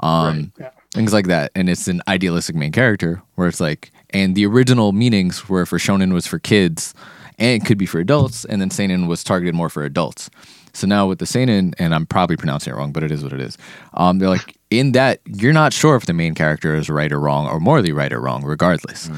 Um, 0.01 0.53
Yeah. 0.61 0.71
things 0.93 1.13
like 1.13 1.27
that, 1.27 1.51
and 1.55 1.69
it's 1.69 1.89
an 1.89 2.01
idealistic 2.09 2.55
main 2.57 2.73
character 2.73 3.23
where 3.35 3.49
it's 3.49 3.61
like, 3.61 3.91
and 4.11 4.35
the 4.37 4.47
original 4.47 4.93
meanings 4.93 5.49
were 5.49 5.67
for 5.67 5.79
shonen 5.79 6.13
was 6.13 6.27
for 6.27 6.39
kids, 6.39 6.95
and 7.39 7.61
it 7.63 7.67
could 7.67 7.79
be 7.79 7.87
for 7.87 7.99
adults, 7.99 8.45
and 8.45 8.61
then 8.61 8.71
seinen 8.71 9.07
was 9.09 9.25
targeted 9.25 9.55
more 9.55 9.69
for 9.69 9.83
adults. 9.85 10.31
So 10.73 10.87
now 10.87 11.07
with 11.07 11.19
the 11.21 11.27
seinen, 11.27 11.73
and 11.79 11.95
I'm 11.95 12.07
probably 12.07 12.37
pronouncing 12.37 12.73
it 12.73 12.77
wrong, 12.77 12.93
but 12.93 13.03
it 13.03 13.11
is 13.11 13.23
what 13.25 13.33
it 13.33 13.41
is. 13.41 13.57
Um, 13.95 14.19
they're 14.19 14.29
like 14.29 14.57
in 14.71 14.93
that 14.93 15.21
you're 15.25 15.53
not 15.53 15.73
sure 15.73 15.95
if 15.97 16.07
the 16.07 16.13
main 16.13 16.35
character 16.35 16.75
is 16.75 16.89
right 16.91 17.11
or 17.13 17.19
wrong 17.21 17.47
or 17.49 17.59
morally 17.61 17.93
right 17.93 18.13
or 18.13 18.21
wrong, 18.21 18.45
regardless. 18.45 19.09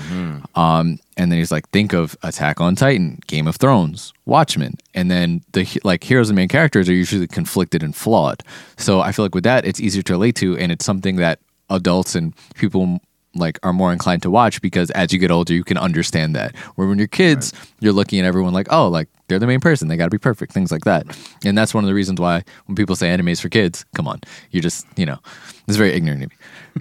Um, 0.54 0.98
and 1.16 1.32
then 1.32 1.38
he's 1.38 1.52
like, 1.52 1.68
think 1.70 1.92
of 1.92 2.16
Attack 2.22 2.60
on 2.60 2.76
Titan, 2.76 3.20
Game 3.26 3.46
of 3.46 3.56
Thrones, 3.56 4.12
Watchmen, 4.26 4.74
and 4.94 5.10
then 5.10 5.42
the 5.52 5.66
like 5.84 6.04
heroes 6.04 6.28
and 6.28 6.36
main 6.36 6.48
characters 6.48 6.88
are 6.88 6.94
usually 6.94 7.26
conflicted 7.26 7.82
and 7.82 7.94
flawed. 7.94 8.42
So 8.76 9.00
I 9.00 9.12
feel 9.12 9.24
like 9.24 9.34
with 9.34 9.44
that, 9.44 9.64
it's 9.64 9.80
easier 9.80 10.02
to 10.02 10.12
relate 10.12 10.36
to, 10.36 10.56
and 10.56 10.70
it's 10.70 10.84
something 10.84 11.16
that 11.16 11.40
adults 11.70 12.14
and 12.14 12.34
people 12.54 13.00
like 13.34 13.58
are 13.62 13.72
more 13.72 13.92
inclined 13.92 14.22
to 14.22 14.30
watch 14.30 14.60
because 14.62 14.90
as 14.92 15.12
you 15.12 15.18
get 15.18 15.30
older, 15.30 15.52
you 15.52 15.64
can 15.64 15.76
understand 15.76 16.34
that. 16.36 16.56
Where 16.76 16.88
when 16.88 16.98
you're 16.98 17.06
kids, 17.06 17.52
you're 17.80 17.92
looking 17.92 18.18
at 18.20 18.24
everyone 18.24 18.52
like, 18.52 18.68
oh, 18.70 18.88
like 18.88 19.08
they're 19.28 19.38
the 19.38 19.46
main 19.46 19.60
person, 19.60 19.88
they 19.88 19.96
got 19.96 20.04
to 20.04 20.10
be 20.10 20.18
perfect, 20.18 20.52
things 20.52 20.70
like 20.70 20.84
that. 20.84 21.06
And 21.44 21.56
that's 21.56 21.74
one 21.74 21.84
of 21.84 21.88
the 21.88 21.94
reasons 21.94 22.20
why 22.20 22.44
when 22.66 22.76
people 22.76 22.96
say 22.96 23.08
animes 23.08 23.40
for 23.40 23.48
kids, 23.48 23.84
come 23.94 24.08
on, 24.08 24.20
you're 24.50 24.62
just 24.62 24.86
you 24.96 25.06
know, 25.06 25.18
it's 25.66 25.76
very 25.76 25.92
ignorant 25.92 26.24
of 26.24 26.30
me. 26.30 26.36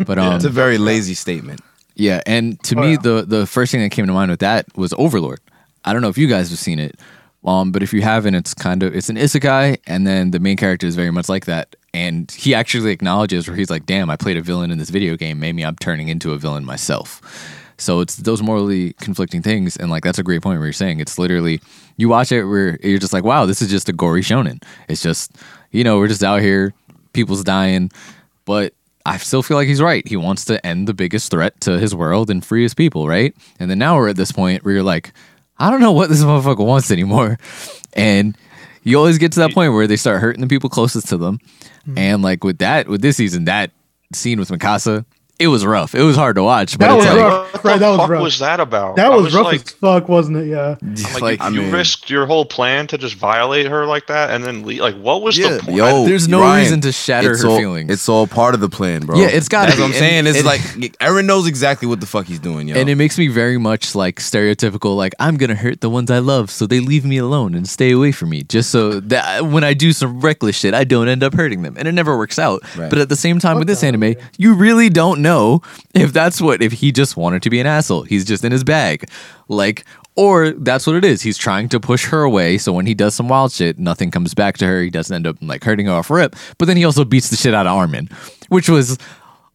But 0.06 0.20
um, 0.20 0.36
it's 0.36 0.46
a 0.46 0.50
very 0.50 0.78
lazy 0.78 1.14
statement. 1.14 1.62
Yeah, 1.96 2.22
and 2.26 2.62
to 2.64 2.76
Oh, 2.78 2.82
me, 2.82 2.92
yeah. 2.92 2.98
the 3.02 3.26
the 3.28 3.46
first 3.48 3.72
thing 3.72 3.82
that 3.82 3.92
came 3.92 4.06
to 4.08 4.14
mind 4.14 4.30
with 4.32 4.42
that 4.42 4.66
was 4.78 4.94
Overlord. 4.98 5.40
I 5.86 5.94
don't 5.94 6.02
know 6.02 6.10
if 6.10 6.18
you 6.18 6.28
guys 6.28 6.50
have 6.50 6.60
seen 6.60 6.80
it, 6.80 7.00
um, 7.46 7.72
but 7.72 7.84
if 7.84 7.94
you 7.94 8.02
haven't, 8.02 8.36
it's 8.36 8.54
kind 8.54 8.84
of 8.84 8.96
it's 8.96 9.10
an 9.10 9.16
isekai, 9.18 9.78
and 9.88 10.06
then 10.06 10.32
the 10.32 10.40
main 10.40 10.58
character 10.58 10.88
is 10.88 10.96
very 10.96 11.12
much 11.12 11.30
like 11.30 11.46
that. 11.46 11.76
And 11.94 12.30
he 12.32 12.54
actually 12.54 12.92
acknowledges 12.92 13.48
where 13.48 13.56
he's 13.56 13.70
like, 13.70 13.86
"Damn, 13.86 14.10
I 14.10 14.18
played 14.18 14.36
a 14.36 14.42
villain 14.42 14.72
in 14.72 14.78
this 14.78 14.90
video 14.90 15.16
game. 15.16 15.40
Maybe 15.40 15.64
I'm 15.64 15.78
turning 15.78 16.10
into 16.10 16.34
a 16.34 16.38
villain 16.38 16.66
myself." 16.66 17.22
So 17.78 18.00
it's 18.02 18.16
those 18.18 18.42
morally 18.42 18.94
conflicting 19.00 19.42
things, 19.42 19.78
and 19.78 19.90
like 19.90 20.04
that's 20.04 20.20
a 20.20 20.24
great 20.24 20.42
point 20.42 20.60
where 20.60 20.68
you're 20.68 20.74
saying 20.74 21.00
it's 21.00 21.18
literally 21.18 21.62
you 21.98 22.10
watch 22.10 22.32
it 22.32 22.44
where 22.46 22.78
you're 22.84 23.00
just 23.00 23.14
like, 23.14 23.24
"Wow, 23.24 23.46
this 23.46 23.62
is 23.62 23.70
just 23.70 23.88
a 23.88 23.94
gory 23.94 24.22
shonen." 24.22 24.62
It's 24.90 25.02
just 25.02 25.32
you 25.72 25.84
know 25.86 25.98
we're 25.98 26.08
just 26.10 26.24
out 26.24 26.42
here, 26.42 26.74
people's 27.14 27.44
dying, 27.46 27.92
but 28.44 28.74
I 29.06 29.18
still 29.18 29.44
feel 29.44 29.56
like 29.58 29.68
he's 29.68 29.82
right. 29.82 30.08
He 30.08 30.18
wants 30.18 30.46
to 30.46 30.66
end 30.66 30.88
the 30.88 30.94
biggest 30.94 31.30
threat 31.30 31.60
to 31.62 31.80
his 31.80 31.94
world 31.94 32.30
and 32.30 32.44
free 32.44 32.64
his 32.64 32.74
people, 32.74 33.08
right? 33.08 33.36
And 33.60 33.70
then 33.70 33.78
now 33.78 33.98
we're 33.98 34.10
at 34.10 34.16
this 34.16 34.32
point 34.32 34.64
where 34.66 34.74
you're 34.74 34.84
like, 34.84 35.14
I 35.60 35.70
don't 35.70 35.82
know 35.82 35.92
what 35.92 36.10
this 36.10 36.24
motherfucker 36.24 36.66
wants 36.66 36.90
anymore. 36.90 37.38
And 37.94 38.36
you 38.84 38.98
always 38.98 39.18
get 39.18 39.32
to 39.34 39.40
that 39.40 39.54
point 39.54 39.74
where 39.74 39.88
they 39.88 39.96
start 39.96 40.22
hurting 40.22 40.42
the 40.42 40.48
people 40.48 40.70
closest 40.70 41.10
to 41.10 41.18
them. 41.18 41.40
Hmm. 41.86 41.98
And 41.98 42.22
like 42.24 42.44
with 42.44 42.58
that, 42.60 42.88
with 42.88 43.02
this 43.02 43.18
season, 43.18 43.46
that 43.46 43.72
scene 44.14 44.40
with 44.40 44.50
Mikasa, 44.50 45.06
it 45.40 45.48
was 45.48 45.66
rough. 45.66 45.94
It 45.96 46.02
was 46.04 46.16
hard 46.16 46.36
to 46.38 46.44
watch, 46.44 46.78
but 46.78 46.88
That 46.88 46.96
was 46.96 47.06
like, 47.06 47.16
rough. 47.18 47.54
What 47.54 47.64
Right, 47.66 47.74
the 47.74 47.80
that 47.80 47.90
was 47.90 47.98
fuck 48.00 48.10
rough. 48.10 48.22
was 48.24 48.40
that 48.40 48.60
about? 48.60 48.96
That 48.96 49.12
I 49.12 49.16
was, 49.16 49.34
rough 49.34 49.46
like, 49.46 49.62
as 49.62 49.72
fuck, 49.72 50.08
wasn't 50.08 50.38
it? 50.38 50.48
Yeah. 50.48 50.76
like, 51.14 51.22
like, 51.22 51.42
I 51.42 51.50
you 51.50 51.62
mean- 51.64 51.72
risked 51.72 52.10
your 52.10 52.26
whole 52.26 52.46
plan 52.46 52.88
to 52.88 52.98
just 52.98 53.16
violate 53.16 53.66
her 53.66 53.86
like 53.86 54.08
that, 54.08 54.30
and 54.32 54.44
then 54.44 54.64
leave. 54.66 54.80
like, 54.82 54.96
what 54.96 55.22
was 55.22 55.38
Yeah, 55.38 55.54
the 55.58 55.60
point? 55.64 55.78
Yo, 55.78 56.06
there's 56.06 56.28
no 56.28 56.42
Ryan, 56.42 56.60
reason 56.64 56.82
to 56.82 56.92
shatter 56.92 57.32
it's 57.32 57.42
her 57.44 57.50
all, 57.50 57.58
feelings. 57.58 57.92
It's 57.92 58.08
all 58.08 58.28
part 58.28 58.54
of 58.54 58.62
the 58.62 58.70
plan, 58.70 59.06
bro. 59.06 59.18
Yeah, 59.18 59.28
it's 59.28 59.48
gotta 59.50 59.68
That's 59.68 59.78
be. 59.78 59.82
what 59.82 59.88
I'm 59.90 59.94
saying. 59.94 60.28
It's 60.28 60.38
and- 60.38 60.46
like 60.46 60.62
Eren 61.00 61.26
knows 61.26 61.48
exactly 61.48 61.88
what 61.88 62.00
the 62.00 62.06
fuck 62.08 62.26
he's 62.28 62.40
doing, 62.40 62.68
yo. 62.68 62.76
And 62.76 62.88
it 62.90 62.96
makes 62.96 63.18
me 63.18 63.28
very 63.28 63.58
much 63.58 63.96
like 63.96 64.20
stereotypical, 64.20 64.96
like 64.96 65.14
I'm 65.20 65.38
gonna 65.38 65.56
hurt 65.56 65.82
the 65.82 65.90
ones 65.90 66.12
I 66.12 66.20
love, 66.20 66.50
so 66.52 66.68
they 66.68 66.80
leave 66.80 67.04
me 67.06 67.18
alone 67.18 67.56
and 67.56 67.68
stay 67.68 67.92
away 67.92 68.12
from 68.12 68.30
me, 68.30 68.44
just 68.44 68.70
so 68.70 69.00
that 69.02 69.46
when 69.48 69.64
I 69.64 69.74
do 69.74 69.92
some 69.92 70.22
reckless 70.22 70.56
shit, 70.56 70.74
I 70.74 70.84
don't 70.84 71.08
end 71.08 71.24
up 71.24 71.34
hurting 71.34 71.62
them, 71.64 71.76
and 71.78 71.88
it 71.88 71.94
never 71.94 72.18
works 72.18 72.38
out. 72.40 72.62
Right. 72.78 72.90
But 72.90 73.00
at 73.00 73.10
the 73.10 73.16
same 73.16 73.40
time, 73.40 73.56
What 73.56 73.60
with 73.62 73.68
this 73.70 73.84
anime, 73.84 74.04
yeah. 74.04 74.14
you 74.38 74.54
really 74.54 74.90
don't 74.90 75.22
know 75.26 75.62
if 75.94 76.14
that's 76.14 76.40
what 76.40 76.62
if 76.62 76.72
he 76.72 76.92
just 76.92 77.18
wanted 77.18 77.42
to 77.44 77.50
be 77.50 77.60
an 77.60 77.68
asshole, 77.68 78.04
he's 78.04 78.24
just 78.24 78.44
in 78.46 78.52
his 78.52 78.64
bag, 78.64 79.10
like. 79.50 79.84
Or 80.18 80.52
that's 80.52 80.88
what 80.88 80.96
it 80.96 81.04
is. 81.04 81.24
He's 81.24 81.38
trying 81.38 81.68
to 81.68 81.78
push 81.78 82.06
her 82.06 82.22
away, 82.24 82.58
so 82.58 82.72
when 82.72 82.86
he 82.86 82.94
does 82.94 83.14
some 83.14 83.28
wild 83.28 83.52
shit, 83.52 83.78
nothing 83.78 84.12
comes 84.12 84.34
back 84.34 84.58
to 84.60 84.66
her. 84.66 84.82
He 84.82 84.90
doesn't 84.90 85.14
end 85.14 85.28
up 85.28 85.36
like 85.42 85.62
hurting 85.62 85.88
her 85.88 85.92
off 85.92 86.10
rip. 86.10 86.38
But 86.58 86.70
then 86.70 86.78
he 86.78 86.86
also 86.86 87.04
beats 87.04 87.28
the 87.28 87.36
shit 87.36 87.54
out 87.54 87.68
of 87.68 87.76
Armin, 87.76 88.08
which 88.48 88.70
was 88.70 88.98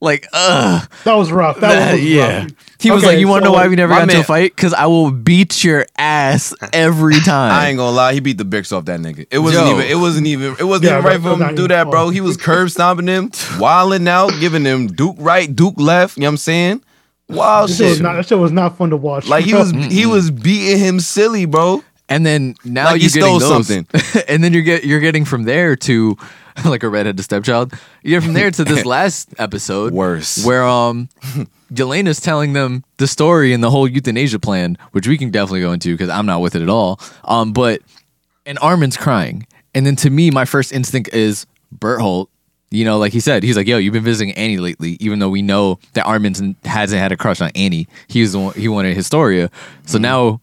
like, 0.01 0.27
ugh. 0.33 0.89
That 1.05 1.15
was 1.15 1.31
rough. 1.33 1.61
That, 1.61 1.69
That- 1.69 1.93
was 1.95 2.05
yeah. 2.05 2.43
rough. 2.43 2.51
He 2.81 2.91
was 2.91 3.03
Okay, 3.05 3.13
like, 3.13 3.19
"You 3.21 3.29
want 3.29 3.43
to 3.43 3.49
so, 3.49 3.53
know 3.53 3.59
why 3.59 3.69
we 3.69 3.77
never 3.77 3.93
my 3.93 3.99
got 3.99 4.09
into 4.09 4.21
a 4.21 4.25
fight? 4.25 4.57
Because 4.57 4.73
I 4.73 4.87
will 4.87 5.11
beat 5.11 5.63
your 5.63 5.85
ass 5.99 6.55
every 6.73 7.21
time." 7.27 7.53
I 7.53 7.69
ain't 7.69 7.77
gonna 7.77 7.95
lie, 7.95 8.15
he 8.15 8.21
beat 8.21 8.39
the 8.39 8.45
bricks 8.47 8.73
off 8.73 8.87
that 8.87 9.01
nigga. 9.01 9.27
It 9.31 9.39
wasn't 9.41 9.67
Yo. 9.67 9.73
even. 9.75 9.87
It 9.87 9.97
wasn't 9.97 10.27
even. 10.29 10.57
It 10.59 10.65
wasn't 10.65 10.85
Yeah, 10.91 10.99
even 10.99 11.05
right 11.05 11.21
for 11.21 11.33
him 11.35 11.47
to 11.51 11.55
do 11.55 11.69
that, 11.69 11.91
bro. 11.91 12.09
He 12.09 12.23
was 12.23 12.39
curb 12.39 12.71
stomping 12.71 13.07
him, 13.07 13.31
wilding 13.59 14.09
out, 14.09 14.33
giving 14.41 14.65
him 14.65 14.87
Duke 14.87 15.17
right, 15.19 15.55
Duke 15.55 15.75
left. 15.77 16.17
You 16.17 16.23
know 16.23 16.29
what 16.29 16.31
I'm 16.33 16.37
saying? 16.39 16.83
Wow, 17.29 17.67
That 17.67 17.75
shit 17.75 17.87
was 17.87 17.95
shit. 17.97 18.03
not. 18.03 18.15
That 18.15 18.27
shit 18.27 18.39
was 18.39 18.51
not 18.53 18.79
fun 18.79 18.89
to 18.91 18.97
watch. 18.97 19.29
Like 19.29 19.45
he 19.45 19.53
was. 19.53 19.71
He 19.73 20.07
was 20.07 20.31
beating 20.31 20.79
him 20.79 21.01
silly, 21.01 21.45
bro. 21.45 21.85
and 22.09 22.25
then 22.25 22.55
now 22.65 22.87
Like 22.87 22.97
he 22.97 23.03
you're 23.03 23.11
stole 23.11 23.39
those, 23.41 23.67
something. 23.67 23.87
and 24.27 24.43
then 24.43 24.55
you're 24.55 24.63
get 24.63 24.85
you're 24.85 25.01
getting 25.01 25.27
from 25.27 25.43
there 25.43 25.77
to 25.77 26.17
like 26.64 26.83
a 26.83 26.88
redheaded 26.88 27.23
stepchild. 27.25 27.73
You 28.03 28.11
get 28.11 28.23
from 28.25 28.33
there 28.35 28.51
to 28.51 28.64
this 28.64 28.85
last 28.96 29.35
episode, 29.38 29.92
Worse. 29.92 30.44
where 30.44 30.64
um, 30.64 31.09
Yelena's 31.73 32.20
telling 32.20 32.53
them 32.53 32.85
the 32.99 33.07
story 33.07 33.53
and 33.53 33.62
the 33.62 33.70
whole 33.70 33.87
euthanasia 33.88 34.38
plan, 34.38 34.77
which 34.92 35.07
we 35.07 35.16
can 35.18 35.31
definitely 35.31 35.61
go 35.61 35.73
into 35.73 35.92
because 35.94 36.09
I'm 36.09 36.27
not 36.27 36.40
with 36.40 36.55
it 36.55 36.62
at 36.62 36.68
all. 36.68 37.01
Um, 37.25 37.53
but 37.53 37.81
and 38.46 38.59
Armin's 38.61 38.96
crying, 38.96 39.46
and 39.75 39.87
then 39.87 39.96
to 39.96 40.11
me, 40.11 40.31
my 40.31 40.44
first 40.44 40.73
instinct 40.73 41.12
is 41.12 41.46
Berthold. 41.73 42.29
You 42.73 42.85
know, 42.85 42.99
like 42.99 43.12
he 43.12 43.18
said, 43.20 43.42
he's 43.42 43.57
like, 43.57 43.66
"Yo, 43.66 43.79
you've 43.79 43.92
been 43.92 44.05
visiting 44.05 44.33
Annie 44.35 44.59
lately," 44.59 44.96
even 45.01 45.18
though 45.18 45.29
we 45.29 45.42
know 45.42 45.81
that 45.94 46.07
Armin 46.07 46.57
hasn't 46.64 47.01
had 47.01 47.11
a 47.11 47.16
crush 47.16 47.40
on 47.40 47.51
Annie. 47.57 47.88
He 48.07 48.20
was 48.23 48.33
the 48.33 48.38
one, 48.38 48.55
he 48.55 48.68
wanted 48.68 48.96
Historia, 48.96 49.51
so 49.87 49.99
now 49.99 50.40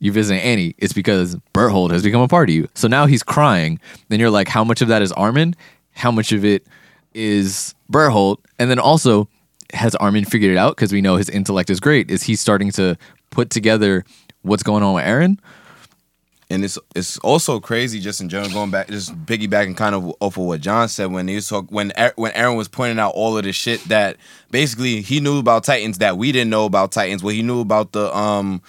you 0.00 0.12
visiting 0.12 0.40
Annie. 0.42 0.74
It's 0.78 0.92
because 0.92 1.36
Berthold 1.52 1.92
has 1.92 2.02
become 2.02 2.20
a 2.20 2.28
part 2.28 2.48
of 2.48 2.54
you. 2.54 2.68
So 2.74 2.88
now 2.88 3.06
he's 3.06 3.22
crying. 3.22 3.80
Then 4.08 4.20
you're 4.20 4.30
like, 4.30 4.48
how 4.48 4.64
much 4.64 4.80
of 4.80 4.88
that 4.88 5.02
is 5.02 5.12
Armin? 5.12 5.54
How 5.92 6.10
much 6.10 6.32
of 6.32 6.44
it 6.44 6.66
is 7.14 7.74
Berthold? 7.88 8.40
And 8.58 8.70
then 8.70 8.78
also, 8.78 9.28
has 9.74 9.94
Armin 9.96 10.24
figured 10.24 10.52
it 10.52 10.56
out? 10.56 10.76
Because 10.76 10.92
we 10.92 11.00
know 11.00 11.16
his 11.16 11.28
intellect 11.28 11.70
is 11.70 11.80
great. 11.80 12.10
Is 12.10 12.22
he 12.22 12.36
starting 12.36 12.70
to 12.72 12.96
put 13.30 13.50
together 13.50 14.04
what's 14.42 14.62
going 14.62 14.82
on 14.82 14.94
with 14.94 15.04
Eren? 15.04 15.38
And 16.50 16.64
it's 16.64 16.78
it's 16.96 17.18
also 17.18 17.60
crazy 17.60 18.00
just 18.00 18.22
in 18.22 18.30
general 18.30 18.50
going 18.50 18.70
back 18.70 18.88
just 18.88 19.14
piggybacking 19.26 19.76
kind 19.76 19.94
of 19.94 20.14
off 20.20 20.38
of 20.38 20.44
what 20.44 20.62
John 20.62 20.88
said 20.88 21.12
when 21.12 21.28
he 21.28 21.34
was 21.34 21.46
talk, 21.46 21.66
when 21.68 21.92
when 22.16 22.32
Eren 22.32 22.56
was 22.56 22.68
pointing 22.68 22.98
out 22.98 23.12
all 23.14 23.36
of 23.36 23.44
the 23.44 23.52
shit 23.52 23.84
that 23.84 24.16
basically 24.50 25.02
he 25.02 25.20
knew 25.20 25.38
about 25.38 25.64
Titans 25.64 25.98
that 25.98 26.16
we 26.16 26.32
didn't 26.32 26.48
know 26.48 26.64
about 26.64 26.90
Titans. 26.90 27.22
What 27.22 27.34
he 27.34 27.42
knew 27.42 27.60
about 27.60 27.92
the 27.92 28.16
um 28.16 28.62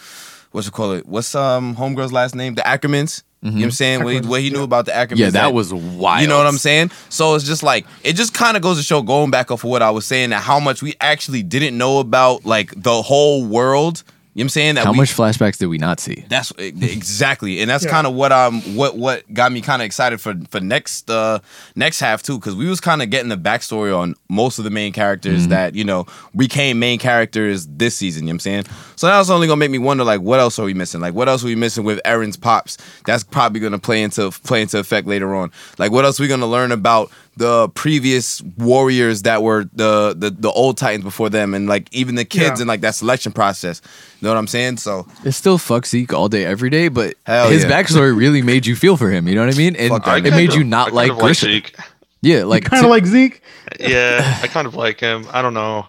what's 0.51 0.67
it 0.67 0.71
call 0.71 0.91
it? 0.93 1.05
What's 1.05 1.33
um 1.35 1.75
homegirl's 1.75 2.13
last 2.13 2.35
name? 2.35 2.55
The 2.55 2.62
Ackermans. 2.62 3.23
You 3.41 3.51
know 3.51 3.55
what 3.55 3.63
I'm 3.63 3.71
saying? 3.71 4.03
What 4.03 4.13
he, 4.13 4.19
what 4.19 4.41
he 4.41 4.49
knew 4.49 4.63
about 4.63 4.85
the 4.85 4.91
Ackermans. 4.91 5.17
Yeah, 5.17 5.29
that 5.29 5.53
was 5.53 5.73
wild. 5.73 6.21
You 6.21 6.27
know 6.27 6.38
what 6.38 6.45
I'm 6.45 6.57
saying? 6.57 6.91
So 7.07 7.35
it's 7.35 7.45
just 7.45 7.63
like 7.63 7.85
it 8.03 8.13
just 8.17 8.33
kind 8.33 8.57
of 8.57 8.63
goes 8.63 8.77
to 8.77 8.83
show 8.83 9.01
going 9.01 9.31
back 9.31 9.49
off 9.49 9.63
of 9.63 9.69
what 9.69 9.81
I 9.81 9.91
was 9.91 10.05
saying 10.05 10.31
that 10.31 10.41
how 10.41 10.59
much 10.59 10.81
we 10.81 10.95
actually 10.99 11.41
didn't 11.43 11.77
know 11.77 11.99
about 11.99 12.45
like 12.45 12.73
the 12.75 13.01
whole 13.01 13.45
world. 13.45 14.03
You 14.39 14.43
know 14.43 14.45
what 14.45 14.45
I'm 14.45 14.49
saying? 14.52 14.75
That 14.75 14.86
How 14.86 14.91
we, 14.93 14.99
much 14.99 15.13
flashbacks 15.13 15.58
did 15.58 15.65
we 15.65 15.78
not 15.78 15.99
see? 15.99 16.23
that's 16.30 16.52
exactly, 16.58 17.60
and 17.60 17.69
that's 17.69 17.84
Yeah. 17.89 17.91
kind 17.91 18.08
of 18.08 18.13
what 18.13 18.32
um 18.32 18.62
what 18.73 18.95
what 18.97 19.34
got 19.34 19.52
me 19.52 19.60
kind 19.60 19.82
of 19.82 19.86
excited 19.86 20.21
for 20.21 20.34
for 20.49 20.62
next 20.62 21.10
uh 21.10 21.39
next 21.75 21.99
half 21.99 22.23
too, 22.23 22.39
because 22.39 22.56
we 22.56 22.65
was 22.69 22.80
kind 22.80 23.02
of 23.02 23.10
getting 23.10 23.28
the 23.28 23.36
backstory 23.38 23.93
on 23.97 24.15
most 24.30 24.58
of 24.58 24.63
the 24.63 24.69
main 24.69 24.93
characters 24.93 25.41
Mm-hmm. 25.41 25.49
that 25.49 25.75
you 25.75 25.84
know 25.84 26.06
became 26.38 26.80
main 26.80 26.99
characters 26.99 27.67
this 27.67 27.95
season. 27.97 28.23
You 28.23 28.28
know 28.28 28.32
what 28.32 28.34
I'm 28.36 28.39
saying? 28.39 28.65
So 28.95 29.08
that 29.08 29.17
was 29.17 29.30
only 29.30 29.47
gonna 29.47 29.58
make 29.58 29.71
me 29.71 29.78
wonder 29.78 30.06
like 30.06 30.21
what 30.21 30.39
else 30.39 30.58
are 30.58 30.63
we 30.65 30.73
missing? 30.73 31.02
Like 31.02 31.13
what 31.13 31.28
else 31.28 31.43
are 31.43 31.47
we 31.47 31.56
missing 31.56 31.84
with 31.84 31.99
Eren's 32.06 32.38
pops? 32.38 32.78
That's 33.06 33.25
probably 33.25 33.60
gonna 33.60 33.78
play 33.78 34.02
into 34.04 34.32
play 34.32 34.62
into 34.62 34.80
effect 34.80 35.06
later 35.06 35.36
on. 35.36 35.52
Like 35.78 35.91
what 35.91 36.06
else 36.06 36.17
are 36.17 36.23
we 36.23 36.30
gonna 36.30 36.47
learn 36.47 36.71
about 36.71 37.12
the 37.36 37.69
previous 37.69 38.41
warriors 38.58 39.21
that 39.23 39.43
were 39.43 39.65
the 39.73 40.13
the, 40.17 40.30
the 40.30 40.52
old 40.52 40.78
Titans 40.78 41.04
before 41.04 41.30
them, 41.30 41.54
and 41.54 41.67
like 41.67 41.88
even 41.93 42.15
the 42.15 42.25
kids 42.25 42.43
Yeah. 42.60 42.63
and 42.63 42.67
like 42.67 42.82
that 42.82 42.95
selection 42.95 43.32
process. 43.32 43.82
You 44.21 44.25
know 44.27 44.34
what 44.34 44.38
I'm 44.39 44.47
saying? 44.47 44.77
So 44.77 45.08
It 45.23 45.32
still 45.32 45.58
fuck 45.58 45.86
Zeke 45.86 46.13
all 46.13 46.27
day, 46.27 46.43
every 46.45 46.69
day, 46.69 46.89
but 46.89 47.15
Hell 47.25 47.49
his 47.49 47.63
yeah. 47.63 47.71
backstory 47.71 48.15
really 48.15 48.41
made 48.41 48.65
you 48.65 48.75
feel 48.75 48.97
for 48.97 49.10
him. 49.10 49.27
You 49.27 49.36
know 49.36 49.45
what 49.45 49.53
I 49.53 49.58
mean? 49.58 49.75
And 49.77 49.89
Fuck 49.89 50.05
that 50.05 50.25
it 50.25 50.32
made 50.32 50.49
kind 50.49 50.60
you 50.60 50.63
not 50.65 50.88
I 50.88 50.89
kind 50.89 50.95
like 50.95 51.12
of 51.12 51.17
like 51.17 51.23
Grissom. 51.25 51.49
Zeke. 51.51 51.75
Yeah, 52.21 52.43
like 52.43 52.65
kind 52.65 52.84
of 52.84 52.89
like 52.89 53.05
Zeke. 53.05 53.41
Yeah, 53.79 54.39
I 54.41 54.47
kind 54.47 54.67
of 54.67 54.75
like 54.75 54.99
him. 54.99 55.25
I 55.32 55.41
don't 55.41 55.53
know. 55.53 55.86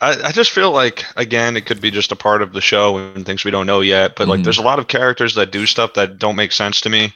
I, 0.00 0.28
I 0.28 0.32
just 0.32 0.52
feel 0.52 0.70
like 0.70 1.04
again 1.16 1.54
it 1.58 1.66
could 1.66 1.82
be 1.82 1.90
just 1.90 2.10
a 2.12 2.16
part 2.16 2.40
of 2.40 2.54
the 2.54 2.62
show 2.62 2.96
and 2.96 3.26
things 3.26 3.44
we 3.44 3.50
don't 3.50 3.66
know 3.66 3.80
yet. 3.82 4.16
But 4.16 4.28
like 4.28 4.40
Mhm. 4.40 4.44
there's 4.44 4.56
a 4.58 4.62
lot 4.62 4.78
of 4.78 4.88
characters 4.88 5.34
that 5.34 5.52
do 5.52 5.66
stuff 5.66 5.92
that 5.94 6.18
don't 6.18 6.36
make 6.36 6.52
sense 6.52 6.80
to 6.80 6.88
me. 6.88 7.12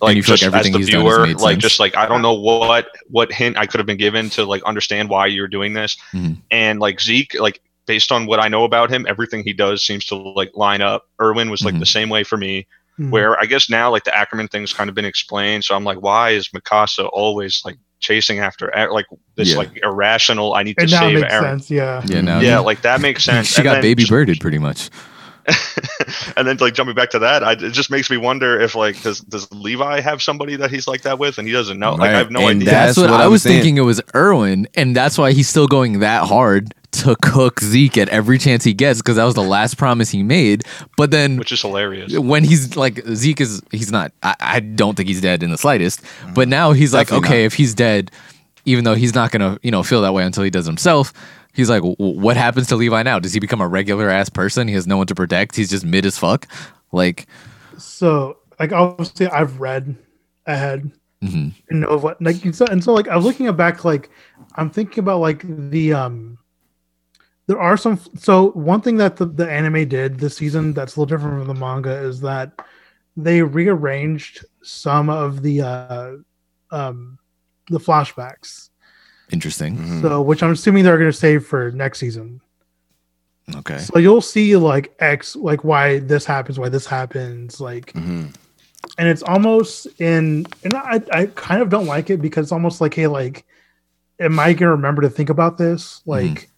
Like 0.00 0.16
you 0.16 0.22
feel 0.22 0.32
like 0.34 0.40
just 0.40 0.42
as 0.42 0.46
everything 0.54 0.72
the 0.72 0.78
he's 0.78 0.88
done 0.90 1.04
has 1.04 1.14
viewer, 1.14 1.26
made 1.26 1.36
like 1.40 1.52
sense? 1.54 1.62
just 1.64 1.80
like 1.80 1.94
I 1.96 2.06
don't 2.06 2.22
know 2.22 2.32
what 2.32 2.88
what 3.10 3.30
hint 3.32 3.58
I 3.58 3.66
could 3.66 3.78
have 3.80 3.86
been 3.86 3.98
given 3.98 4.30
to 4.30 4.46
like 4.46 4.62
understand 4.64 5.10
why 5.10 5.26
you're 5.26 5.48
doing 5.48 5.74
this. 5.74 5.98
Mhm. 6.14 6.38
And 6.50 6.80
like 6.80 7.00
Zeke, 7.02 7.38
like 7.38 7.60
based 7.86 8.12
on 8.12 8.26
what 8.26 8.40
I 8.40 8.48
know 8.48 8.64
about 8.64 8.90
him, 8.90 9.06
everything 9.08 9.42
he 9.44 9.52
does 9.52 9.84
seems 9.84 10.04
to 10.06 10.16
like 10.16 10.50
line 10.54 10.80
up. 10.82 11.04
Erwin 11.20 11.50
was 11.50 11.62
like 11.64 11.74
Mhm. 11.74 11.80
the 11.80 11.86
same 11.86 12.08
way 12.08 12.24
for 12.24 12.36
me. 12.36 12.66
Mhm. 12.98 13.10
Where 13.10 13.38
I 13.40 13.44
guess 13.46 13.68
now 13.70 13.90
like 13.90 14.04
the 14.04 14.16
Ackerman 14.16 14.48
thing's 14.48 14.72
kind 14.72 14.88
of 14.88 14.94
been 14.94 15.04
explained, 15.04 15.64
so 15.64 15.74
I'm 15.74 15.84
like, 15.84 16.00
why 16.00 16.30
is 16.30 16.48
Mikasa 16.48 17.08
always 17.12 17.60
like 17.64 17.76
chasing 18.00 18.38
after 18.40 18.72
like 18.90 19.06
this 19.36 19.50
Yeah. 19.52 19.58
like 19.58 19.78
irrational? 19.82 20.54
I 20.54 20.62
need 20.62 20.76
to 20.78 20.84
It 20.84 20.90
now 20.90 21.00
save 21.00 21.20
makes 21.20 21.32
Eren. 21.34 21.40
sense. 21.42 21.70
Yeah. 21.70 22.02
yeah, 22.06 22.20
now 22.22 22.40
Yeah, 22.40 22.58
like 22.60 22.82
that 22.82 23.00
makes 23.00 23.24
sense. 23.24 23.48
she 23.48 23.56
And 23.58 23.64
got 23.64 23.72
then 23.74 23.82
baby 23.82 24.04
birded 24.06 24.40
pretty 24.40 24.58
much. 24.58 24.88
and 26.36 26.46
then 26.46 26.56
like 26.58 26.74
jumping 26.74 26.94
back 26.94 27.10
to 27.10 27.18
that, 27.20 27.44
I, 27.44 27.52
it 27.52 27.70
just 27.70 27.90
makes 27.90 28.10
me 28.10 28.16
wonder 28.16 28.58
if 28.60 28.74
like 28.74 29.00
does 29.02 29.20
does 29.20 29.50
Levi 29.52 30.00
have 30.00 30.22
somebody 30.22 30.56
that 30.56 30.70
he's 30.70 30.88
like 30.88 31.02
that 31.02 31.18
with, 31.18 31.38
and 31.38 31.46
he 31.46 31.52
doesn't 31.52 31.78
know? 31.78 31.94
Like 31.94 32.10
I 32.10 32.18
have 32.18 32.30
no 32.30 32.40
and 32.40 32.60
idea. 32.60 32.64
That's 32.70 32.96
That's, 32.96 32.98
what, 32.98 33.10
what 33.10 33.20
I 33.20 33.28
was 33.28 33.42
saying. 33.42 33.62
thinking. 33.62 33.76
It 33.78 33.82
was 33.82 34.00
Erwin, 34.14 34.66
and 34.74 34.94
that's 34.96 35.18
why 35.18 35.32
he's 35.32 35.48
still 35.48 35.66
going 35.66 36.00
that 36.00 36.24
hard 36.24 36.74
to 36.92 37.16
cook 37.22 37.60
Zeke 37.60 37.98
at 37.98 38.08
every 38.08 38.38
chance 38.38 38.64
he 38.64 38.72
gets 38.72 39.00
because 39.00 39.16
that 39.16 39.24
was 39.24 39.34
the 39.34 39.42
last 39.42 39.76
promise 39.76 40.10
he 40.10 40.22
made. 40.22 40.64
But 40.96 41.10
then 41.10 41.36
which 41.36 41.52
is 41.52 41.60
hilarious. 41.60 42.16
when 42.18 42.42
he's 42.42 42.76
like 42.76 43.04
Zeke 43.06 43.40
is 43.40 43.62
he's 43.70 43.92
not. 43.92 44.12
I, 44.22 44.34
I 44.40 44.60
don't 44.60 44.96
think 44.96 45.08
he's 45.08 45.20
dead 45.20 45.42
in 45.42 45.50
the 45.50 45.58
slightest. 45.58 46.02
But 46.34 46.48
now 46.48 46.72
he's 46.72 46.92
like, 46.92 47.12
okay, 47.12 47.42
not. 47.42 47.46
if 47.46 47.54
he's 47.54 47.74
dead, 47.74 48.10
even 48.64 48.84
though 48.84 48.94
he's 48.94 49.14
not 49.14 49.30
gonna 49.30 49.58
you 49.62 49.70
know 49.70 49.82
feel 49.82 50.02
that 50.02 50.12
way 50.12 50.24
until 50.24 50.42
he 50.42 50.50
does 50.50 50.66
himself. 50.66 51.12
He's 51.56 51.70
like, 51.70 51.82
what 51.82 52.36
happens 52.36 52.68
to 52.68 52.76
Levi 52.76 53.02
now? 53.02 53.18
Does 53.18 53.32
he 53.32 53.40
become 53.40 53.60
a 53.60 53.66
regular 53.68 54.10
ass 54.10 54.28
person? 54.28 54.68
He 54.68 54.74
has 54.74 54.86
no 54.86 54.98
one 54.98 55.06
to 55.06 55.14
protect. 55.14 55.56
He's 55.56 55.70
just 55.70 55.84
mid 55.84 56.04
as 56.04 56.18
fuck. 56.18 56.46
Like, 56.92 57.26
So, 57.78 58.38
like, 58.60 58.72
obviously, 58.72 59.26
I've 59.26 59.58
read 59.58 59.96
ahead 60.44 60.92
mhm. 61.22 61.54
and 61.68 61.80
know 61.80 61.96
what, 61.96 62.20
like, 62.20 62.44
and 62.44 62.54
so, 62.54 62.66
and 62.66 62.84
so, 62.84 62.92
like, 62.92 63.08
I 63.08 63.16
was 63.16 63.24
looking 63.24 63.50
back, 63.56 63.84
like, 63.84 64.10
I'm 64.54 64.70
thinking 64.70 65.00
about 65.00 65.20
like 65.20 65.42
the 65.70 65.92
um, 65.92 66.38
there 67.46 67.60
are 67.60 67.76
some. 67.76 68.00
So 68.18 68.50
one 68.50 68.80
thing 68.80 68.96
that 68.96 69.16
the, 69.16 69.26
the 69.26 69.50
anime 69.50 69.88
did 69.88 70.18
this 70.18 70.36
season 70.36 70.72
that's 70.72 70.96
a 70.96 71.00
little 71.00 71.16
different 71.16 71.38
from 71.38 71.54
the 71.54 71.60
manga 71.60 71.92
is 71.92 72.20
that 72.22 72.52
they 73.16 73.42
rearranged 73.42 74.44
some 74.62 75.08
of 75.08 75.42
the 75.42 75.62
uh, 75.62 76.12
um, 76.70 77.18
the 77.70 77.78
flashbacks. 77.78 78.70
Interesting. 79.30 79.76
Mhm. 79.76 80.02
So 80.02 80.20
which 80.22 80.42
I'm 80.42 80.52
assuming 80.52 80.84
they're 80.84 80.98
going 80.98 81.10
to 81.10 81.16
save 81.16 81.44
for 81.46 81.70
next 81.72 81.98
season. 81.98 82.40
Okay. 83.56 83.78
So 83.78 83.98
you'll 83.98 84.20
see 84.20 84.56
like 84.56 84.94
X, 84.98 85.36
like 85.36 85.62
why 85.64 86.00
this 86.00 86.24
happens, 86.24 86.58
why 86.58 86.68
this 86.68 86.86
happens, 86.86 87.60
like, 87.60 87.92
Mhm. 87.92 88.34
and 88.98 89.08
it's 89.08 89.22
almost 89.22 89.86
in, 90.00 90.46
and 90.64 90.74
I, 90.74 91.00
I 91.12 91.26
kind 91.34 91.62
of 91.62 91.68
don't 91.68 91.86
like 91.86 92.10
it 92.10 92.20
because 92.20 92.46
it's 92.46 92.52
almost 92.52 92.80
like, 92.80 92.94
hey, 92.94 93.06
like, 93.06 93.44
am 94.18 94.38
I 94.40 94.52
gonna 94.52 94.72
remember 94.72 95.02
to 95.02 95.10
think 95.10 95.28
about 95.30 95.58
this, 95.58 96.02
like, 96.06 96.48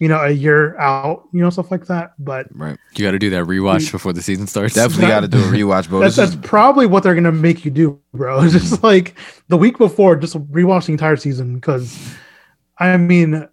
you 0.00 0.08
know, 0.08 0.18
a 0.20 0.30
year 0.30 0.76
out, 0.78 1.28
you 1.32 1.40
know, 1.40 1.50
stuff 1.50 1.70
like 1.70 1.86
that. 1.86 2.14
But 2.18 2.46
Right. 2.52 2.76
You 2.96 3.04
got 3.04 3.12
to 3.12 3.18
do 3.18 3.30
that 3.30 3.44
rewatch 3.44 3.92
before 3.92 4.12
the 4.12 4.22
season 4.22 4.46
starts. 4.48 4.74
Definitely 4.74 5.06
got 5.08 5.20
to 5.20 5.28
do 5.28 5.38
a 5.38 5.42
rewatch, 5.58 5.88
bro. 5.88 6.00
that's, 6.00 6.16
that's 6.16 6.34
probably 6.36 6.86
what 6.86 7.02
they're 7.02 7.14
gonna 7.14 7.30
make 7.30 7.64
you 7.64 7.70
do, 7.70 8.00
bro. 8.12 8.40
It's 8.42 8.52
just 8.54 8.82
like 8.82 9.14
the 9.48 9.56
week 9.56 9.78
before, 9.78 10.16
just 10.16 10.34
rewatch 10.50 10.86
the 10.86 10.92
entire 10.92 11.16
season 11.16 11.54
because, 11.54 11.96
I 12.78 12.96
mean, 12.96 13.46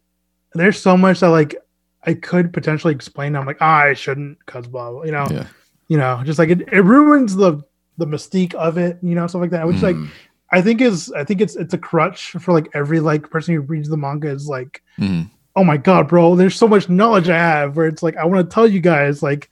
there's 0.54 0.82
so 0.82 0.98
much 0.98 1.20
that 1.20 1.30
like 1.30 1.56
I 2.04 2.14
could 2.14 2.54
potentially 2.54 2.94
explain. 2.96 3.36
I'm 3.36 3.46
like, 3.46 3.58
ah, 3.60 3.80
I 3.82 3.94
shouldn't, 3.94 4.44
cause 4.46 4.66
blah, 4.68 4.90
blah, 4.92 5.04
you 5.04 5.12
know. 5.12 5.28
Yeah. 5.30 5.48
you 5.90 5.98
know, 5.98 6.22
just 6.26 6.40
like 6.40 6.50
it, 6.50 6.62
it 6.72 6.82
ruins 6.82 7.36
the 7.36 7.62
the 7.98 8.06
mystique 8.06 8.54
of 8.54 8.78
it, 8.78 9.00
you 9.02 9.16
know, 9.16 9.28
stuff 9.28 9.42
like 9.42 9.52
that. 9.52 9.68
Which 9.68 9.82
like 9.82 9.96
Mhm. 9.98 10.10
I 10.54 10.62
think 10.62 10.80
is 10.80 11.12
I 11.12 11.26
think 11.26 11.42
it's 11.42 11.58
it's 11.58 11.74
a 11.74 11.78
crutch 11.78 12.32
for 12.40 12.54
like 12.54 12.70
every 12.74 13.02
like 13.02 13.30
person 13.30 13.54
who 13.56 13.62
reads 13.62 13.90
the 13.90 13.98
manga 13.98 14.30
is 14.30 14.48
like, 14.48 14.82
Mhm. 14.98 15.30
Oh 15.58 15.64
my 15.64 15.76
god, 15.78 16.08
bro, 16.08 16.36
there's 16.36 16.56
so 16.56 16.68
much 16.68 16.88
knowledge 16.88 17.30
I 17.30 17.38
have 17.38 17.76
where 17.76 17.88
it's 17.88 18.04
like 18.04 18.16
I 18.16 18.26
want 18.26 18.48
to 18.50 18.54
tell 18.54 18.68
you 18.68 18.80
guys 18.80 19.22
like 19.24 19.50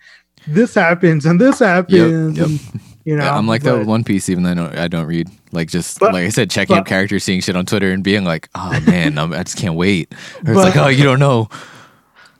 this 0.47 0.75
happens 0.75 1.25
and 1.25 1.41
this 1.41 1.59
happens 1.59 2.37
yep. 2.37 2.47
and 2.47 2.59
you 3.05 3.15
know 3.15 3.23
Yeah, 3.23 3.35
I'm 3.35 3.47
like 3.47 3.63
but- 3.63 3.71
that 3.71 3.79
with 3.79 3.87
One 3.87 4.03
Piece, 4.03 4.29
even 4.29 4.43
though 4.43 4.51
I 4.51 4.53
don't, 4.53 4.77
I 4.77 4.87
don't 4.87 5.07
read. 5.07 5.29
Like 5.51 5.69
just 5.69 5.99
But- 5.99 6.13
like 6.13 6.25
I 6.25 6.29
said, 6.29 6.49
checking 6.49 6.77
up 6.77 6.85
characters, 6.85 7.23
seeing 7.23 7.41
shit 7.41 7.55
on 7.55 7.65
Twitter, 7.65 7.91
and 7.91 8.03
being 8.03 8.23
like, 8.23 8.49
"Oh 8.55 8.79
man, 8.81 9.17
I'm, 9.17 9.33
I 9.33 9.43
just 9.43 9.57
can't 9.57 9.75
wait." 9.75 10.13
Or 10.45 10.53
it's 10.53 10.61
like, 10.61 10.77
"Oh, 10.77 10.87
you 10.87 11.03
don't 11.03 11.19
know." 11.19 11.49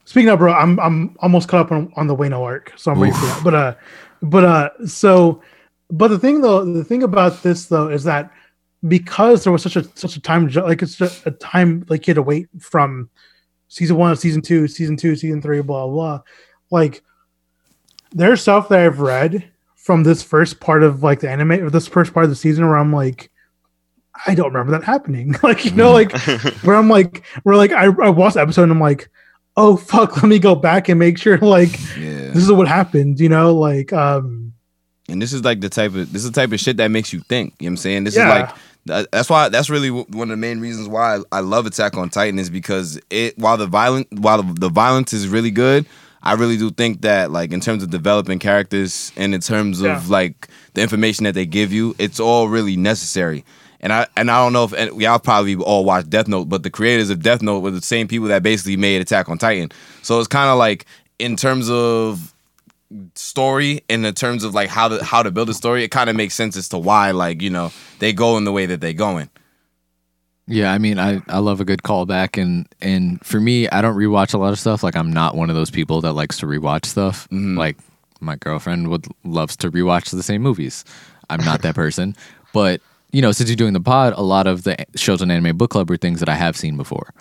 Speaking 0.06 0.30
of, 0.30 0.39
bro, 0.39 0.54
I'm 0.54 0.80
I'm 0.80 1.17
almost 1.19 1.49
caught 1.49 1.65
up 1.65 1.71
on, 1.71 1.91
on 1.95 2.08
the 2.08 2.15
Wano 2.15 2.41
arc, 2.41 2.71
so 2.78 2.91
I'm 2.91 2.99
waiting 2.99 3.17
for 3.19 3.25
that. 3.25 3.43
But 3.43 3.54
uh, 3.56 3.75
but 4.21 4.43
uh, 4.43 4.69
so, 4.86 5.41
but 5.89 6.10
the 6.10 6.19
thing 6.19 6.41
though, 6.41 6.63
the 6.63 6.84
thing 6.84 7.01
about 7.01 7.41
this 7.41 7.65
though 7.65 7.89
is 7.89 8.04
that 8.04 8.32
because 8.88 9.43
there 9.43 9.51
was 9.51 9.63
such 9.63 9.75
a 9.75 9.84
such 9.97 10.15
a 10.15 10.21
time 10.21 10.47
like 10.47 10.82
it's 10.84 10.95
just 10.95 11.25
a 11.25 11.32
time 11.32 11.86
like 11.89 12.06
you 12.06 12.12
had 12.12 12.15
to 12.15 12.21
wait 12.21 12.47
from 12.60 13.10
season 13.75 13.97
one, 13.97 14.15
season 14.15 14.41
two, 14.41 14.69
season 14.69 14.95
two, 14.95 15.17
season 15.17 15.41
three, 15.41 15.61
blah 15.61 15.85
blah. 15.85 16.21
Like 16.71 17.03
there's 18.11 18.41
stuff 18.41 18.69
that 18.69 18.79
I've 18.79 19.01
read 19.01 19.51
from 19.75 20.03
this 20.03 20.23
first 20.23 20.61
part 20.61 20.81
of 20.81 21.03
like 21.03 21.19
the 21.19 21.29
anime 21.29 21.51
or 21.51 21.69
this 21.69 21.85
first 21.88 22.13
part 22.13 22.23
of 22.23 22.29
the 22.29 22.35
season 22.38 22.65
where 22.65 22.77
I'm 22.77 22.93
like, 22.93 23.29
I 24.25 24.33
don't 24.33 24.53
remember 24.53 24.71
that 24.71 24.85
happening. 24.85 25.35
like 25.43 25.65
you 25.65 25.71
know, 25.71 25.91
like 25.91 26.17
where 26.63 26.77
I'm 26.77 26.89
like, 26.89 27.25
where 27.43 27.57
like 27.57 27.71
I, 27.73 27.85
I 27.85 28.09
watched 28.09 28.35
the 28.35 28.41
episode 28.41 28.63
and 28.63 28.71
I'm 28.71 28.79
like, 28.79 29.09
oh 29.57 29.75
fuck, 29.75 30.15
let 30.23 30.29
me 30.29 30.39
go 30.39 30.55
back 30.55 30.88
and 30.88 30.97
make 30.97 31.17
sure 31.17 31.38
like 31.39 31.77
yeah. 31.97 32.31
this 32.31 32.43
is 32.43 32.51
what 32.51 32.69
happened, 32.69 33.19
you 33.19 33.27
know, 33.27 33.53
like 33.53 33.91
um 33.91 34.53
And 35.09 35.21
this 35.21 35.33
is 35.33 35.43
like 35.43 35.59
the 35.59 35.69
type 35.69 35.93
of 35.95 36.13
this 36.13 36.23
is 36.23 36.31
the 36.31 36.39
type 36.41 36.53
of 36.53 36.61
shit 36.61 36.77
that 36.77 36.91
makes 36.91 37.11
you 37.11 37.19
think. 37.27 37.55
You 37.59 37.65
know 37.65 37.71
what 37.71 37.73
I'm 37.73 37.77
saying? 37.77 38.03
This 38.05 38.15
Yeah. 38.15 38.23
is 38.27 38.39
like 38.39 38.49
that- 38.49 38.57
that's 38.86 39.30
why 39.30 39.50
that's 39.50 39.69
really 39.69 39.89
one 39.89 40.06
of 40.24 40.30
the 40.30 40.38
main 40.38 40.60
reasons 40.60 40.88
why 40.88 41.19
I, 41.32 41.39
love 41.39 41.65
Attack 41.65 41.98
on 41.98 42.10
Titan 42.10 42.38
is 42.39 42.50
because 42.50 43.00
it 43.10 43.38
while 43.38 43.58
the 43.58 43.65
violent 43.67 44.08
while 44.12 44.43
the, 44.43 44.54
the 44.54 44.69
violence 44.69 45.12
is 45.12 45.28
really 45.28 45.50
good, 45.52 45.86
I 46.21 46.34
really 46.34 46.58
do 46.58 46.69
think 46.69 47.02
that 47.02 47.32
like 47.32 47.52
in 47.52 47.60
terms 47.62 47.82
of 47.82 47.89
developing 47.89 48.38
characters 48.39 49.12
and 49.17 49.34
in 49.34 49.41
terms 49.41 49.80
of 49.80 49.86
Yeah. 49.86 50.02
like 50.08 50.50
the 50.76 50.82
information 50.82 51.24
that 51.24 51.34
they 51.34 51.48
give 51.48 51.74
you, 51.74 51.95
it's 51.98 52.19
all 52.19 52.48
really 52.48 52.78
necessary. 52.78 53.43
And 53.82 53.91
I 53.91 54.08
and 54.15 54.30
I 54.30 54.43
don't 54.43 54.54
know 54.54 54.65
if 54.65 54.74
and 54.74 55.02
y'all 55.02 55.17
probably 55.19 55.56
all 55.56 55.84
watched 55.84 56.12
Death 56.12 56.28
Note, 56.28 56.45
but 56.50 56.62
the 56.62 56.69
creators 56.69 57.10
of 57.10 57.24
Death 57.24 57.41
Note 57.41 57.62
were 57.62 57.71
the 57.71 57.82
same 57.82 58.08
people 58.08 58.28
that 58.28 58.43
basically 58.43 58.78
made 58.78 59.02
Attack 59.02 59.30
on 59.30 59.39
Titan. 59.39 59.71
So 60.04 60.19
it's 60.19 60.28
kind 60.28 60.50
of 60.50 60.60
like 60.60 60.86
in 61.17 61.36
terms 61.36 61.69
of 61.71 62.35
story 63.15 63.82
in 63.89 64.02
the 64.02 64.12
terms 64.12 64.43
of 64.43 64.54
like 64.54 64.69
how 64.69 64.88
to 64.88 65.04
how 65.04 65.24
to 65.24 65.32
build 65.32 65.50
a 65.50 65.54
story, 65.54 65.84
it 65.84 65.89
kind 65.89 66.10
of 66.10 66.15
makes 66.15 66.34
sense 66.36 66.56
as 66.56 66.69
to 66.69 66.78
why 66.78 67.12
like 67.12 67.41
you 67.41 67.50
know 67.50 67.71
they 68.00 68.13
go 68.13 68.38
in 68.38 68.43
the 68.43 68.52
way 68.52 68.65
that 68.65 68.82
they 68.82 68.93
going. 68.93 69.30
Yeah, 70.48 70.71
I 70.71 70.78
mean, 70.78 71.00
I, 71.00 71.21
I 71.28 71.39
love 71.39 71.60
a 71.60 71.65
good 71.65 71.82
callback, 71.82 72.39
and 72.39 72.67
and 72.82 73.24
for 73.26 73.39
me, 73.39 73.67
I 73.69 73.82
don't 73.82 73.95
rewatch 73.98 74.34
a 74.34 74.38
lot 74.38 74.54
of 74.54 74.60
stuff. 74.60 74.84
Like, 74.84 74.95
I'm 74.95 75.12
not 75.12 75.36
one 75.36 75.50
of 75.50 75.56
those 75.56 75.71
people 75.71 76.02
that 76.02 76.13
likes 76.13 76.38
to 76.38 76.45
rewatch 76.45 76.86
stuff. 76.86 77.28
Mhm. 77.32 77.58
Like, 77.58 77.78
my 78.21 78.36
girlfriend 78.36 78.89
would 78.89 79.08
loves 79.24 79.56
to 79.58 79.71
rewatch 79.71 80.12
the 80.12 80.21
same 80.21 80.43
movies. 80.43 80.86
I'm 81.32 81.43
not 81.43 81.63
that 81.63 81.74
person, 81.74 82.15
but 82.54 82.80
you 83.12 83.21
know, 83.24 83.32
since 83.32 83.50
you're 83.50 83.56
doing 83.56 83.74
the 83.74 83.80
pod, 83.82 84.13
a 84.15 84.21
lot 84.21 84.45
of 84.45 84.63
the 84.63 84.76
shows 84.95 85.21
on 85.21 85.32
Anime 85.32 85.58
Book 85.58 85.71
Club 85.71 85.89
are 85.89 85.98
things 85.98 86.19
that 86.19 86.30
I 86.30 86.36
have 86.36 86.56
seen 86.56 86.78
before. 86.78 87.12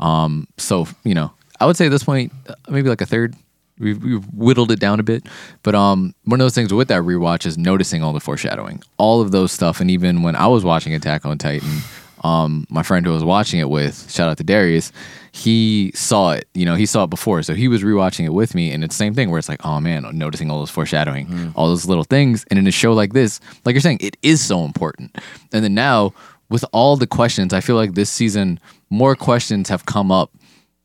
Um, 0.00 0.48
so 0.58 0.88
you 1.04 1.14
know, 1.14 1.32
I 1.60 1.66
would 1.66 1.76
say 1.76 1.86
at 1.86 1.90
this 1.90 2.02
point, 2.02 2.32
uh, 2.48 2.54
maybe 2.68 2.88
like 2.88 3.00
a 3.00 3.06
third. 3.06 3.36
We've, 3.82 4.02
we've 4.02 4.24
whittled 4.32 4.70
it 4.70 4.80
down 4.80 5.00
a 5.00 5.02
bit, 5.02 5.26
but 5.62 5.74
um, 5.74 6.14
one 6.24 6.40
of 6.40 6.44
those 6.44 6.54
things 6.54 6.72
with 6.72 6.88
that 6.88 7.02
rewatch 7.02 7.44
is 7.44 7.58
noticing 7.58 8.02
all 8.02 8.12
the 8.12 8.20
foreshadowing, 8.20 8.82
all 8.96 9.20
of 9.20 9.32
those 9.32 9.52
stuff, 9.52 9.80
and 9.80 9.90
even 9.90 10.22
when 10.22 10.36
I 10.36 10.46
was 10.46 10.64
watching 10.64 10.94
Attack 10.94 11.26
on 11.26 11.36
Titan, 11.36 11.80
um, 12.24 12.66
my 12.70 12.84
friend 12.84 13.04
who 13.04 13.10
I 13.10 13.14
was 13.14 13.24
watching 13.24 13.58
it 13.58 13.68
with, 13.68 14.08
shout 14.10 14.30
out 14.30 14.36
to 14.38 14.44
Darius, 14.44 14.92
he 15.32 15.90
saw 15.94 16.30
it. 16.32 16.46
You 16.54 16.64
know, 16.64 16.76
he 16.76 16.86
saw 16.86 17.04
it 17.04 17.10
before, 17.10 17.42
so 17.42 17.54
he 17.54 17.66
was 17.66 17.82
rewatching 17.82 18.24
it 18.24 18.32
with 18.32 18.54
me, 18.54 18.70
and 18.70 18.84
it's 18.84 18.94
the 18.94 18.98
same 18.98 19.14
thing 19.14 19.30
where 19.30 19.40
it's 19.40 19.48
like, 19.48 19.64
oh 19.66 19.80
man, 19.80 20.06
noticing 20.12 20.50
all 20.50 20.60
those 20.60 20.70
foreshadowing, 20.70 21.52
all 21.56 21.66
those 21.66 21.86
little 21.86 22.04
things, 22.04 22.44
and 22.50 22.58
in 22.58 22.66
a 22.68 22.70
show 22.70 22.92
like 22.92 23.12
this, 23.12 23.40
like 23.64 23.74
you're 23.74 23.80
saying, 23.80 23.98
it 24.00 24.16
is 24.22 24.40
so 24.40 24.64
important. 24.64 25.18
And 25.52 25.64
then 25.64 25.74
now 25.74 26.14
with 26.48 26.64
all 26.72 26.96
the 26.96 27.06
questions, 27.06 27.52
I 27.52 27.60
feel 27.60 27.76
like 27.76 27.94
this 27.94 28.10
season 28.10 28.60
more 28.90 29.16
questions 29.16 29.68
have 29.70 29.86
come 29.86 30.12
up 30.12 30.30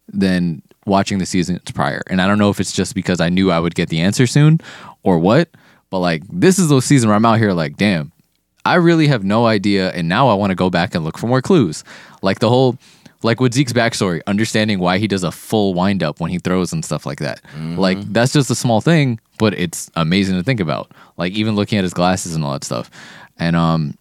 than 0.07 0.63
watching 0.87 1.19
the 1.19 1.25
seasons 1.25 1.59
prior. 1.73 2.01
And 2.07 2.21
I 2.21 2.27
don't 2.27 2.39
know 2.39 2.49
if 2.49 2.59
it's 2.59 2.71
just 2.71 2.95
because 2.95 3.19
I 3.21 3.29
knew 3.29 3.51
I 3.51 3.59
would 3.59 3.75
get 3.75 3.89
the 3.89 3.99
answer 3.99 4.25
soon 4.25 4.59
or 5.03 5.19
what, 5.19 5.49
but 5.89 5.99
like 5.99 6.23
this 6.29 6.57
is 6.57 6.69
the 6.69 6.81
season 6.81 7.09
where 7.09 7.15
I'm 7.15 7.25
out 7.25 7.37
here 7.37 7.53
like, 7.53 7.77
damn, 7.77 8.11
I 8.65 8.75
really 8.75 9.07
have 9.07 9.23
no 9.23 9.45
idea. 9.45 9.91
And 9.91 10.09
now 10.09 10.29
I 10.29 10.33
want 10.33 10.51
to 10.51 10.55
go 10.55 10.69
back 10.69 10.95
and 10.95 11.03
look 11.03 11.17
for 11.17 11.27
more 11.27 11.41
clues. 11.41 11.83
Like 12.21 12.39
the 12.39 12.49
whole, 12.49 12.77
like 13.23 13.39
with 13.39 13.53
Zeke's 13.53 13.73
backstory, 13.73 14.21
understanding 14.27 14.79
why 14.79 14.97
he 14.97 15.07
does 15.07 15.23
a 15.23 15.31
full 15.31 15.73
wind 15.73 16.03
up 16.03 16.19
when 16.19 16.31
he 16.31 16.39
throws 16.39 16.73
and 16.73 16.83
stuff 16.83 17.05
like 17.05 17.19
that. 17.19 17.41
Like 17.77 17.99
that's 18.13 18.33
just 18.33 18.49
a 18.49 18.55
small 18.55 18.81
thing, 18.81 19.19
but 19.37 19.53
it's 19.53 19.91
amazing 19.95 20.35
to 20.35 20.43
think 20.43 20.59
about. 20.59 20.91
Like 21.17 21.33
even 21.33 21.55
looking 21.55 21.77
at 21.77 21.83
his 21.83 21.93
glasses 21.93 22.35
and 22.35 22.43
all 22.43 22.53
that 22.53 22.63
stuff. 22.63 22.89
And 23.37 23.55
um 23.55 23.97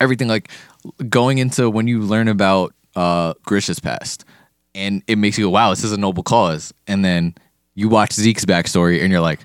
everything 0.00 0.28
like 0.28 0.50
going 1.08 1.38
into 1.38 1.68
when 1.68 1.88
you 1.88 2.00
learn 2.00 2.28
about 2.28 2.74
uh 2.96 3.34
Grisha's 3.44 3.80
past 3.80 4.24
and 4.78 5.02
it 5.06 5.18
makes 5.18 5.36
you 5.36 5.44
go, 5.46 5.50
wow, 5.50 5.70
this 5.70 5.84
is 5.84 5.92
a 5.92 5.96
noble 5.98 6.22
cause. 6.22 6.72
And 6.86 7.04
then 7.04 7.34
you 7.74 7.88
watch 7.88 8.12
Zeke's 8.12 8.44
backstory 8.44 9.02
and 9.02 9.10
you're 9.12 9.20
like, 9.20 9.40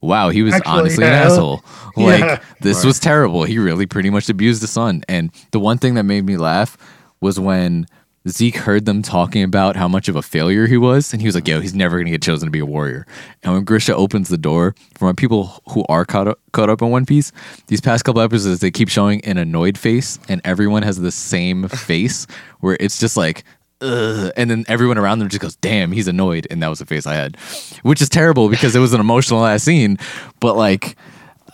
wow, 0.00 0.28
he 0.28 0.42
was 0.42 0.54
Actually, 0.54 0.72
honestly 0.72 1.04
an 1.04 1.10
yeah. 1.12 1.22
asshole. 1.24 1.64
Like 1.96 2.20
Yeah. 2.20 2.40
this 2.60 2.84
was 2.84 3.00
terrible. 3.00 3.44
He 3.44 3.58
really 3.58 3.86
pretty 3.86 4.10
much 4.10 4.28
abused 4.28 4.62
the 4.62 4.66
son. 4.68 5.02
And 5.08 5.30
the 5.50 5.58
one 5.58 5.78
thing 5.78 5.94
that 5.94 6.04
made 6.04 6.26
me 6.26 6.36
laugh 6.36 6.76
was 7.20 7.40
when 7.40 7.86
Zeke 8.28 8.56
heard 8.56 8.84
them 8.86 9.02
talking 9.02 9.42
about 9.44 9.76
how 9.76 9.86
much 9.88 10.08
of 10.08 10.16
a 10.16 10.20
failure 10.22 10.66
he 10.66 10.76
was, 10.76 11.12
and 11.12 11.22
he 11.22 11.28
was 11.28 11.36
like, 11.36 11.46
"Yo, 11.46 11.60
he's 11.60 11.76
never 11.76 11.96
gonna 11.96 12.10
get 12.10 12.22
chosen 12.22 12.48
to 12.48 12.50
be 12.50 12.58
a 12.58 12.66
warrior." 12.66 13.06
And 13.44 13.54
when 13.54 13.62
Grisha 13.62 13.94
opens 13.94 14.28
the 14.28 14.36
door 14.36 14.74
for 14.98 15.04
my 15.04 15.12
people 15.12 15.62
who 15.68 15.84
are 15.88 16.04
caught 16.04 16.26
up, 16.26 16.40
caught 16.52 16.68
up 16.68 16.82
in 16.82 16.90
One 16.90 17.06
Piece, 17.06 17.30
these 17.68 17.80
past 17.80 18.04
couple 18.04 18.20
episodes 18.20 18.58
they 18.58 18.72
keep 18.72 18.88
showing 18.88 19.24
an 19.24 19.38
annoyed 19.38 19.78
face, 19.78 20.18
and 20.28 20.40
everyone 20.44 20.82
has 20.82 20.98
the 20.98 21.12
same 21.12 21.68
face 21.88 22.26
where 22.60 22.76
it's 22.80 22.98
just 22.98 23.16
like. 23.16 23.44
Ugh. 23.82 24.32
And 24.36 24.50
then 24.50 24.64
everyone 24.68 24.96
around 24.98 25.18
them 25.18 25.28
just 25.28 25.40
goes, 25.42 25.56
"Damn, 25.56 25.92
he's 25.92 26.08
annoyed," 26.08 26.46
and 26.50 26.62
that 26.62 26.68
was 26.68 26.78
the 26.78 26.86
face 26.86 27.06
I 27.06 27.14
had, 27.14 27.36
which 27.82 28.00
is 28.00 28.08
terrible 28.08 28.48
because 28.48 28.74
it 28.74 28.78
was 28.78 28.92
an 28.94 29.00
emotional 29.00 29.44
ass 29.44 29.64
scene. 29.64 29.98
But 30.40 30.56
like, 30.56 30.96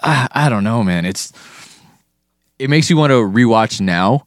I, 0.02 0.28
I 0.32 0.48
don't 0.48 0.62
know, 0.64 0.82
man. 0.84 1.04
It's 1.04 1.32
it 2.58 2.70
makes 2.70 2.88
you 2.88 2.96
want 2.96 3.10
to 3.10 3.14
rewatch 3.16 3.80
now 3.80 4.26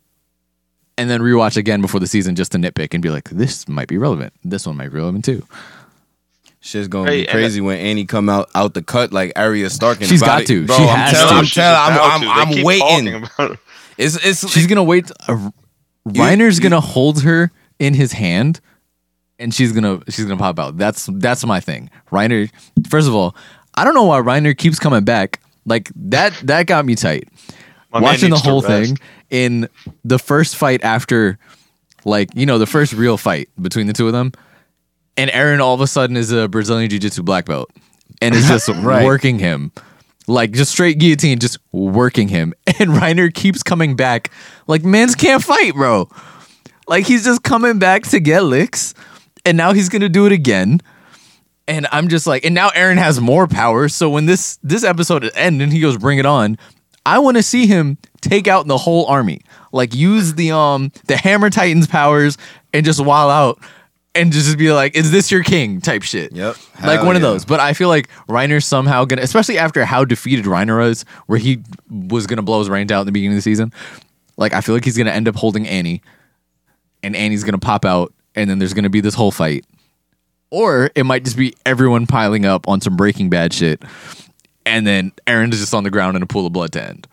and 0.98 1.10
then 1.10 1.22
rewatch 1.22 1.56
again 1.58 1.80
before 1.82 2.00
the 2.02 2.08
season 2.08 2.36
just 2.36 2.52
to 2.52 2.58
nitpick 2.58 2.94
and 2.94 3.02
be 3.02 3.10
like, 3.10 3.30
this 3.30 3.68
might 3.68 3.88
be 3.88 3.98
relevant. 3.98 4.34
This 4.44 4.66
one 4.68 4.76
might 4.78 4.90
be 4.92 4.98
relevant 4.98 5.24
too. 5.24 5.46
Shit's 6.60 6.88
gonna 6.88 7.10
Hey, 7.12 7.22
be 7.22 7.28
crazy 7.28 7.62
when 7.62 7.78
Annie 7.78 8.06
come 8.06 8.28
out 8.28 8.50
out 8.56 8.74
the 8.74 8.82
cut 8.82 9.14
like 9.14 9.32
Arya 9.38 9.70
Stark. 9.70 10.00
and 10.00 10.08
She's 10.10 10.22
body- 10.22 10.44
got 10.44 10.48
to. 10.48 10.66
Bro, 10.66 10.78
She 10.78 10.84
I'm 10.84 10.90
has 10.98 11.12
telling, 11.14 11.30
to. 11.30 11.36
I'm 11.38 11.46
She's 11.46 11.54
telling, 11.54 11.94
about 11.96 12.12
I'm. 12.12 12.28
I'm, 12.28 12.58
I'm 12.58 12.64
waiting. 12.64 13.24
it. 13.40 13.60
It's 13.98 14.16
it's 14.26 14.50
She's 14.52 14.68
gonna 14.68 14.84
wait. 14.84 15.10
Uh, 15.30 15.52
Reiner's 16.08 16.60
gonna 16.60 16.82
hold 16.82 17.22
her 17.22 17.52
in 17.80 17.94
his 17.94 18.12
hand, 18.14 18.60
and 19.40 19.54
she's 19.54 19.72
gonna 19.72 20.00
she's 20.10 20.26
gonna 20.26 20.38
pop 20.38 20.60
out. 20.60 20.78
That's 20.78 21.10
that's 21.14 21.46
my 21.46 21.60
thing. 21.60 21.90
Reiner. 22.12 22.50
First 22.90 23.08
of 23.08 23.16
all, 23.16 23.36
I 23.76 23.84
don't 23.84 23.94
know 23.94 24.04
why 24.06 24.20
Reiner 24.22 24.58
keeps 24.58 24.80
coming 24.80 25.04
back. 25.04 25.42
Like 25.66 25.92
that 25.96 26.34
that 26.44 26.68
got 26.68 26.86
me 26.86 26.96
tight. 26.96 27.28
My 27.92 28.00
Watching 28.02 28.30
the 28.30 28.38
whole 28.38 28.62
thing 28.62 28.98
in 29.30 29.68
the 30.04 30.20
first 30.20 30.56
fight 30.58 30.84
after, 30.84 31.38
like 32.04 32.30
you 32.36 32.46
know, 32.46 32.58
the 32.58 32.66
first 32.68 32.94
real 32.94 33.18
fight 33.18 33.50
between 33.62 33.88
the 33.88 33.94
two 33.94 34.08
of 34.08 34.14
them. 34.14 34.32
and 35.18 35.32
Eren 35.32 35.60
all 35.62 35.74
of 35.74 35.82
a 35.82 35.88
sudden 35.88 36.18
is 36.18 36.32
a 36.32 36.48
Brazilian 36.50 36.90
Jiu 36.90 37.00
Jitsu 37.00 37.24
black 37.24 37.46
belt 37.46 37.72
and 38.22 38.36
is 38.36 38.48
just 38.48 38.68
Right. 38.84 39.06
working 39.06 39.40
him. 39.40 39.72
Like 40.28 40.52
just 40.52 40.72
straight 40.72 40.98
guillotine, 41.00 41.40
just 41.40 41.58
working 41.72 42.28
him. 42.28 42.54
And 42.80 42.90
Reiner 42.90 43.34
keeps 43.34 43.64
coming 43.64 43.96
back. 43.96 44.30
Like, 44.68 44.84
mans 44.84 45.16
can't 45.16 45.42
fight, 45.42 45.74
bro. 45.76 46.10
Like 46.88 47.06
he's 47.06 47.24
just 47.24 47.44
coming 47.44 47.80
back 47.80 48.04
to 48.10 48.20
get 48.20 48.44
licks. 48.44 48.94
And 49.46 49.58
now 49.58 49.74
he's 49.74 49.90
gonna 49.90 50.10
do 50.10 50.26
it 50.26 50.32
again. 50.32 50.82
And 51.68 51.88
I'm 51.92 52.10
just 52.10 52.28
like, 52.28 52.46
and 52.46 52.54
now 52.54 52.70
Eren 52.70 52.98
has 52.98 53.20
more 53.20 53.48
power. 53.48 53.90
So 53.90 54.10
when 54.10 54.26
this 54.26 54.60
this 54.64 54.84
episode 54.84 55.30
ends 55.36 55.64
and 55.64 55.74
he 55.74 55.80
goes, 55.80 55.98
bring 55.98 56.20
it 56.20 56.26
on, 56.26 56.58
I 57.06 57.20
want 57.20 57.38
to 57.38 57.44
see 57.44 57.68
him 57.68 57.98
take 58.22 58.48
out 58.48 58.68
the 58.68 58.78
whole 58.78 59.06
army. 59.06 59.42
Like 59.72 59.94
use 59.94 60.34
the 60.36 60.52
um 60.52 60.92
the 61.08 61.18
Hammer 61.18 61.50
Titans 61.50 61.88
powers 61.88 62.38
and 62.74 62.86
just 62.86 63.04
wild 63.04 63.32
out 63.32 63.60
and 64.16 64.32
just 64.32 64.58
be 64.58 64.72
like, 64.72 64.96
is 64.96 65.12
this 65.12 65.30
your 65.30 65.44
king 65.44 65.82
type 65.82 66.02
shit. 66.02 66.32
Yep. 66.32 66.56
Like 66.84 66.98
Hell 67.00 67.06
one 67.06 67.16
of 67.16 67.22
those. 67.22 67.46
But 67.46 67.60
I 67.60 67.74
feel 67.74 67.90
like 67.90 68.10
Reiner's 68.28 68.66
somehow 68.66 69.06
gonna 69.06 69.22
especially 69.22 69.58
after 69.58 69.86
how 69.86 70.06
defeated 70.06 70.46
Reiner 70.46 70.80
was, 70.80 71.04
where 71.28 71.38
he 71.40 71.62
was 71.90 72.26
gonna 72.26 72.42
blow 72.42 72.60
his 72.60 72.70
brains 72.70 72.92
out 72.92 73.02
in 73.02 73.06
the 73.06 73.12
beginning 73.12 73.34
of 73.34 73.38
the 73.38 73.42
season. 73.44 73.74
Like 74.38 74.54
I 74.54 74.62
feel 74.62 74.74
like 74.74 74.86
he's 74.86 74.98
gonna 74.98 75.12
end 75.12 75.28
up 75.28 75.36
holding 75.36 75.68
Annie 75.68 76.02
and 77.06 77.16
Annie's 77.16 77.44
gonna 77.44 77.60
pop 77.60 77.86
out, 77.86 78.14
and 78.34 78.50
then 78.50 78.60
there's 78.60 78.74
gonna 78.74 78.90
be 78.90 79.02
this 79.02 79.14
whole 79.14 79.32
fight. 79.32 79.64
Or 80.50 80.90
it 80.96 81.06
might 81.06 81.24
just 81.24 81.38
be 81.38 81.54
everyone 81.66 82.08
piling 82.08 82.46
up 82.46 82.68
on 82.68 82.82
some 82.82 82.96
Breaking 82.96 83.30
Bad 83.30 83.54
shit, 83.54 83.84
and 84.66 84.86
then 84.88 85.12
Eren 85.28 85.54
is 85.54 85.60
just 85.60 85.74
on 85.74 85.84
the 85.84 85.92
ground 85.92 86.18
in 86.18 86.24
a 86.24 86.26
pool 86.26 86.48
of 86.48 86.54
blood 86.54 86.72
to 86.74 86.84
end. 86.84 87.08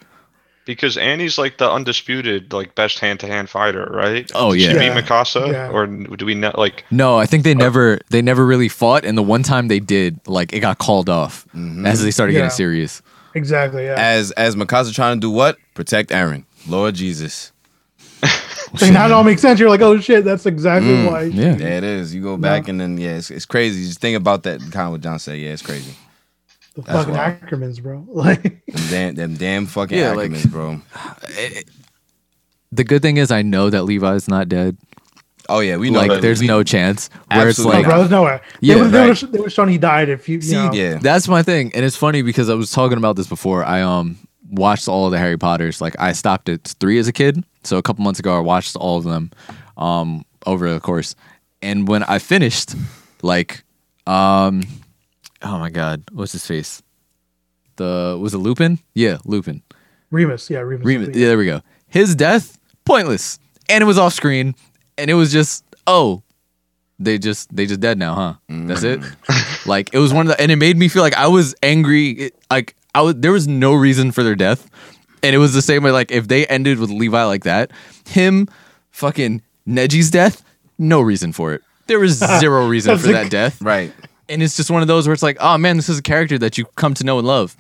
Because 0.64 0.96
Annie's 0.96 1.38
like 1.38 1.58
the 1.58 1.68
undisputed 1.68 2.52
like 2.52 2.74
best 2.74 3.00
hand 3.00 3.20
to 3.20 3.26
hand 3.26 3.50
fighter, 3.50 3.84
right? 3.92 4.30
Oh, 4.34 4.52
Did 4.52 4.60
she 4.60 4.66
yeah. 4.68 4.72
beat 4.74 4.84
Yeah. 4.86 5.02
Mikasa, 5.02 5.52
Yeah. 5.52 5.70
or 5.70 5.86
do 5.86 6.24
we 6.24 6.34
know 6.34 6.52
like? 6.56 6.84
No, 6.90 7.18
I 7.18 7.26
think 7.26 7.42
they 7.44 7.52
uh, 7.52 7.58
never 7.58 7.98
they 8.10 8.22
never 8.22 8.46
really 8.46 8.68
fought, 8.68 9.04
and 9.04 9.18
the 9.18 9.22
one 9.22 9.42
time 9.42 9.68
they 9.68 9.80
did, 9.80 10.20
like 10.26 10.52
it 10.52 10.60
got 10.60 10.78
called 10.78 11.10
off 11.10 11.46
mm-hmm. 11.48 11.84
as 11.84 12.02
they 12.02 12.10
started 12.10 12.32
Yeah. 12.32 12.40
getting 12.40 12.50
serious. 12.50 13.02
Exactly. 13.34 13.84
Yeah. 13.84 13.94
As 13.98 14.30
as 14.32 14.56
Mikasa 14.56 14.94
trying 14.94 15.16
to 15.16 15.20
do 15.20 15.30
what? 15.30 15.58
Protect 15.74 16.10
Eren. 16.10 16.44
Lord 16.68 16.94
Jesus. 16.94 17.51
And 18.80 18.94
now 18.94 19.06
it 19.06 19.12
all 19.12 19.24
makes 19.24 19.42
sense. 19.42 19.60
You're 19.60 19.68
like, 19.68 19.80
oh 19.82 19.98
shit, 20.00 20.24
that's 20.24 20.46
exactly 20.46 21.04
why. 21.06 21.22
Yeah. 21.24 21.56
Yeah, 21.56 21.78
it 21.78 21.84
is. 21.84 22.14
You 22.14 22.22
go 22.22 22.36
back 22.36 22.68
and 22.68 22.80
then 22.80 22.96
yeah, 22.98 23.16
it's, 23.16 23.30
it's 23.30 23.44
crazy. 23.44 23.84
Just 23.86 24.00
think 24.00 24.16
about 24.16 24.44
that. 24.44 24.60
Kind 24.60 24.86
of 24.86 24.92
what 24.92 25.00
John 25.00 25.18
said. 25.18 25.38
Yeah, 25.38 25.50
it's 25.50 25.62
crazy. 25.62 25.94
The 26.74 26.82
That's 26.82 26.98
fucking 27.00 27.14
wild. 27.14 27.40
Ackermans, 27.40 27.82
bro. 27.82 28.06
Like, 28.08 28.42
Them 28.42 28.62
damn, 28.88 29.14
them 29.14 29.34
damn 29.34 29.66
fucking 29.66 29.98
Yeah, 29.98 30.12
like- 30.12 30.30
Ackermans, 30.30 30.50
bro. 30.50 30.80
The 32.74 32.84
good 32.84 33.02
thing 33.02 33.18
is, 33.18 33.30
I 33.30 33.42
know 33.42 33.68
that 33.68 33.84
Levi's 33.84 34.28
not 34.28 34.48
dead. 34.48 34.78
Oh 35.48 35.60
yeah, 35.60 35.76
we 35.76 35.90
know. 35.90 35.98
Like, 35.98 36.10
that. 36.10 36.22
there's 36.22 36.40
We- 36.40 36.46
no 36.46 36.62
chance. 36.62 37.10
Where 37.30 37.48
it's 37.48 37.58
Absolutely 37.58 37.72
no, 37.72 37.78
like, 37.80 37.86
bro, 37.88 37.98
there's 37.98 38.10
no 38.10 38.22
way. 38.22 38.40
Yeah, 38.60 38.74
they 38.76 38.80
would 38.80 38.92
right. 38.94 39.32
they 39.32 39.38
would 39.40 39.52
shown 39.52 39.68
he 39.68 39.76
died 39.76 40.08
if 40.08 40.28
you. 40.28 40.36
you 40.36 40.42
See, 40.42 40.54
know. 40.54 40.72
yeah. 40.72 40.98
That's 40.98 41.28
my 41.28 41.42
thing, 41.42 41.72
and 41.74 41.84
it's 41.84 41.96
funny 41.96 42.22
because 42.22 42.48
I 42.48 42.54
was 42.54 42.70
talking 42.70 42.96
about 42.96 43.16
this 43.16 43.26
before. 43.26 43.64
I 43.64 43.82
um 43.82 44.16
watched 44.52 44.86
all 44.86 45.06
of 45.06 45.12
the 45.12 45.18
Harry 45.18 45.36
Potters. 45.38 45.80
Like 45.80 45.96
I 45.98 46.12
stopped 46.12 46.48
at 46.48 46.62
three 46.64 46.98
as 46.98 47.08
a 47.08 47.12
kid, 47.12 47.44
so 47.64 47.78
a 47.78 47.82
couple 47.82 48.04
months 48.04 48.20
ago 48.20 48.36
I 48.36 48.40
watched 48.40 48.76
all 48.76 48.98
of 48.98 49.04
them 49.04 49.30
um 49.76 50.24
over 50.46 50.72
the 50.72 50.78
course. 50.80 51.16
And 51.60 51.88
when 51.88 52.02
I 52.04 52.18
finished, 52.18 52.74
like 53.22 53.64
um 54.06 54.62
oh 55.42 55.58
my 55.58 55.70
god, 55.70 56.04
what's 56.12 56.32
his 56.32 56.46
face? 56.46 56.82
The 57.76 58.16
was 58.20 58.34
it 58.34 58.38
Lupin? 58.38 58.78
Yeah, 58.94 59.18
Lupin. 59.24 59.62
Remus, 60.10 60.50
yeah, 60.50 60.58
Remus. 60.60 60.84
Remus. 60.86 61.16
Yeah, 61.16 61.28
there 61.28 61.38
we 61.38 61.46
go. 61.46 61.62
His 61.88 62.14
death 62.14 62.58
pointless, 62.84 63.38
and 63.68 63.80
it 63.82 63.86
was 63.86 63.98
off 63.98 64.12
screen, 64.12 64.54
and 64.98 65.10
it 65.10 65.14
was 65.14 65.32
just 65.32 65.64
oh, 65.86 66.22
they 66.98 67.18
just 67.18 67.54
they 67.54 67.64
just 67.66 67.80
dead 67.80 67.98
now, 67.98 68.14
huh? 68.14 68.34
That's 68.48 68.82
it. 68.82 69.00
like 69.66 69.88
it 69.94 69.98
was 69.98 70.12
one 70.12 70.26
of 70.26 70.36
the, 70.36 70.40
and 70.40 70.52
it 70.52 70.56
made 70.56 70.76
me 70.76 70.88
feel 70.88 71.02
like 71.02 71.14
I 71.16 71.28
was 71.28 71.54
angry. 71.62 72.10
It- 72.10 72.36
like 72.50 72.76
I 72.94 73.02
was 73.02 73.14
there 73.16 73.32
was 73.32 73.48
no 73.48 73.74
reason 73.74 74.12
for 74.12 74.22
their 74.22 74.34
death, 74.34 74.68
and 75.22 75.34
it 75.34 75.38
was 75.38 75.54
the 75.54 75.62
same 75.62 75.82
way. 75.82 75.90
Like 75.90 76.10
if 76.10 76.28
they 76.28 76.46
ended 76.46 76.78
with 76.78 76.90
Levi 76.90 77.24
like 77.24 77.44
that, 77.44 77.70
him, 78.06 78.48
fucking 78.90 79.42
Neji's 79.66 80.10
death, 80.10 80.44
no 80.78 81.00
reason 81.00 81.32
for 81.32 81.52
it. 81.54 81.62
There 81.86 82.00
was 82.00 82.18
zero 82.40 82.66
reason 82.68 82.96
for 82.98 83.10
a- 83.10 83.12
that 83.12 83.30
death 83.30 83.60
right. 83.62 83.92
and 84.28 84.42
it's 84.42 84.56
just 84.56 84.70
one 84.70 84.82
of 84.82 84.88
those 84.88 85.06
where 85.06 85.14
it's 85.14 85.22
like, 85.22 85.36
oh 85.40 85.58
man, 85.58 85.76
this 85.76 85.88
is 85.88 85.98
a 85.98 86.02
character 86.02 86.38
that 86.38 86.58
you 86.58 86.64
come 86.76 86.94
to 86.94 87.04
know 87.04 87.18
and 87.18 87.26
love. 87.26 87.56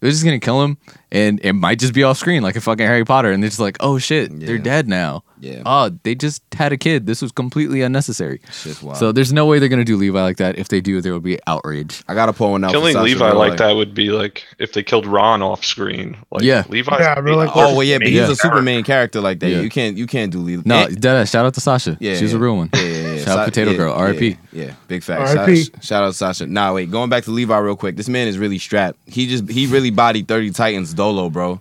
They're 0.00 0.10
just 0.10 0.24
gonna 0.24 0.38
kill 0.38 0.62
him, 0.62 0.76
and 1.10 1.40
it 1.42 1.54
might 1.54 1.78
just 1.78 1.94
be 1.94 2.02
off 2.02 2.18
screen 2.18 2.42
like 2.42 2.56
a 2.56 2.60
fucking 2.60 2.86
Harry 2.86 3.04
Potter, 3.04 3.32
and 3.32 3.42
they're 3.42 3.50
just 3.50 3.60
like, 3.60 3.76
oh 3.80 3.98
shit, 3.98 4.30
they're 4.40 4.58
dead 4.58 4.88
now. 4.88 5.24
Yeah. 5.40 5.62
Oh, 5.66 5.90
they 6.02 6.14
just 6.14 6.42
had 6.54 6.72
a 6.72 6.76
kid. 6.76 7.06
This 7.06 7.20
was 7.22 7.32
completely 7.32 7.82
unnecessary. 7.82 8.40
Shit's 8.50 8.82
wild. 8.82 8.98
So 8.98 9.12
there's 9.12 9.32
no 9.32 9.46
way 9.46 9.58
they're 9.58 9.68
gonna 9.68 9.84
do 9.84 9.96
Levi 9.96 10.20
like 10.20 10.38
that. 10.38 10.58
If 10.58 10.68
they 10.68 10.80
do, 10.80 11.00
there 11.00 11.12
will 11.12 11.20
be 11.20 11.38
outrage. 11.46 12.02
I 12.08 12.14
gotta 12.14 12.32
pull 12.32 12.52
one 12.52 12.64
out. 12.64 12.70
Killing 12.70 12.96
Levi 12.96 13.30
Roy. 13.30 13.36
like 13.36 13.58
that 13.58 13.72
would 13.72 13.94
be 13.94 14.10
like 14.10 14.44
if 14.58 14.72
they 14.72 14.82
killed 14.82 15.06
Ron 15.06 15.42
off 15.42 15.64
screen. 15.64 16.16
Like, 16.30 16.42
Yeah. 16.42 16.64
Levi. 16.68 16.98
Yeah, 16.98 17.20
bro, 17.20 17.36
like- 17.36 17.50
Oh 17.54 17.74
well, 17.74 17.82
yeah, 17.82 17.98
but 17.98 18.06
he's 18.06 18.16
Yeah. 18.16 18.30
a 18.30 18.34
super 18.34 18.62
main 18.62 18.84
character 18.84 19.20
like 19.20 19.40
that. 19.40 19.50
Yeah. 19.50 19.60
You 19.60 19.70
can't 19.70 19.96
you 19.96 20.06
can't 20.06 20.32
do 20.32 20.38
Levi. 20.38 20.62
No, 20.64 20.86
deadass, 20.86 21.30
shout 21.30 21.44
out 21.46 21.54
to 21.54 21.60
Sasha. 21.60 21.96
Yeah, 22.00 22.16
she's 22.16 22.32
yeah. 22.32 22.38
a 22.38 22.40
real 22.40 22.56
one. 22.56 22.70
Yeah, 22.74 22.80
yeah, 22.82 23.14
yeah. 23.14 23.24
Shout 23.24 23.38
out 23.38 23.44
Potato 23.46 23.70
yeah, 23.72 23.76
Girl, 23.76 23.92
yeah, 23.92 24.00
R.I.P.. 24.00 24.36
Yeah, 24.52 24.72
big 24.88 25.02
facts. 25.02 25.34
R.I.P.. 25.34 25.64
Shout, 25.64 25.84
shout 25.84 26.04
out 26.04 26.14
Sasha. 26.14 26.46
Nah, 26.46 26.72
wait, 26.72 26.90
going 26.90 27.10
back 27.10 27.24
to 27.24 27.30
Levi 27.30 27.58
real 27.58 27.76
quick. 27.76 27.96
This 27.96 28.08
man 28.08 28.28
is 28.28 28.38
really 28.38 28.58
strapped. 28.58 28.98
He 29.06 29.26
just 29.26 29.48
he 29.50 29.66
really 29.66 29.90
bodied 29.90 30.28
thirty 30.28 30.50
Titans 30.50 30.94
dolo, 30.94 31.28
bro. 31.30 31.60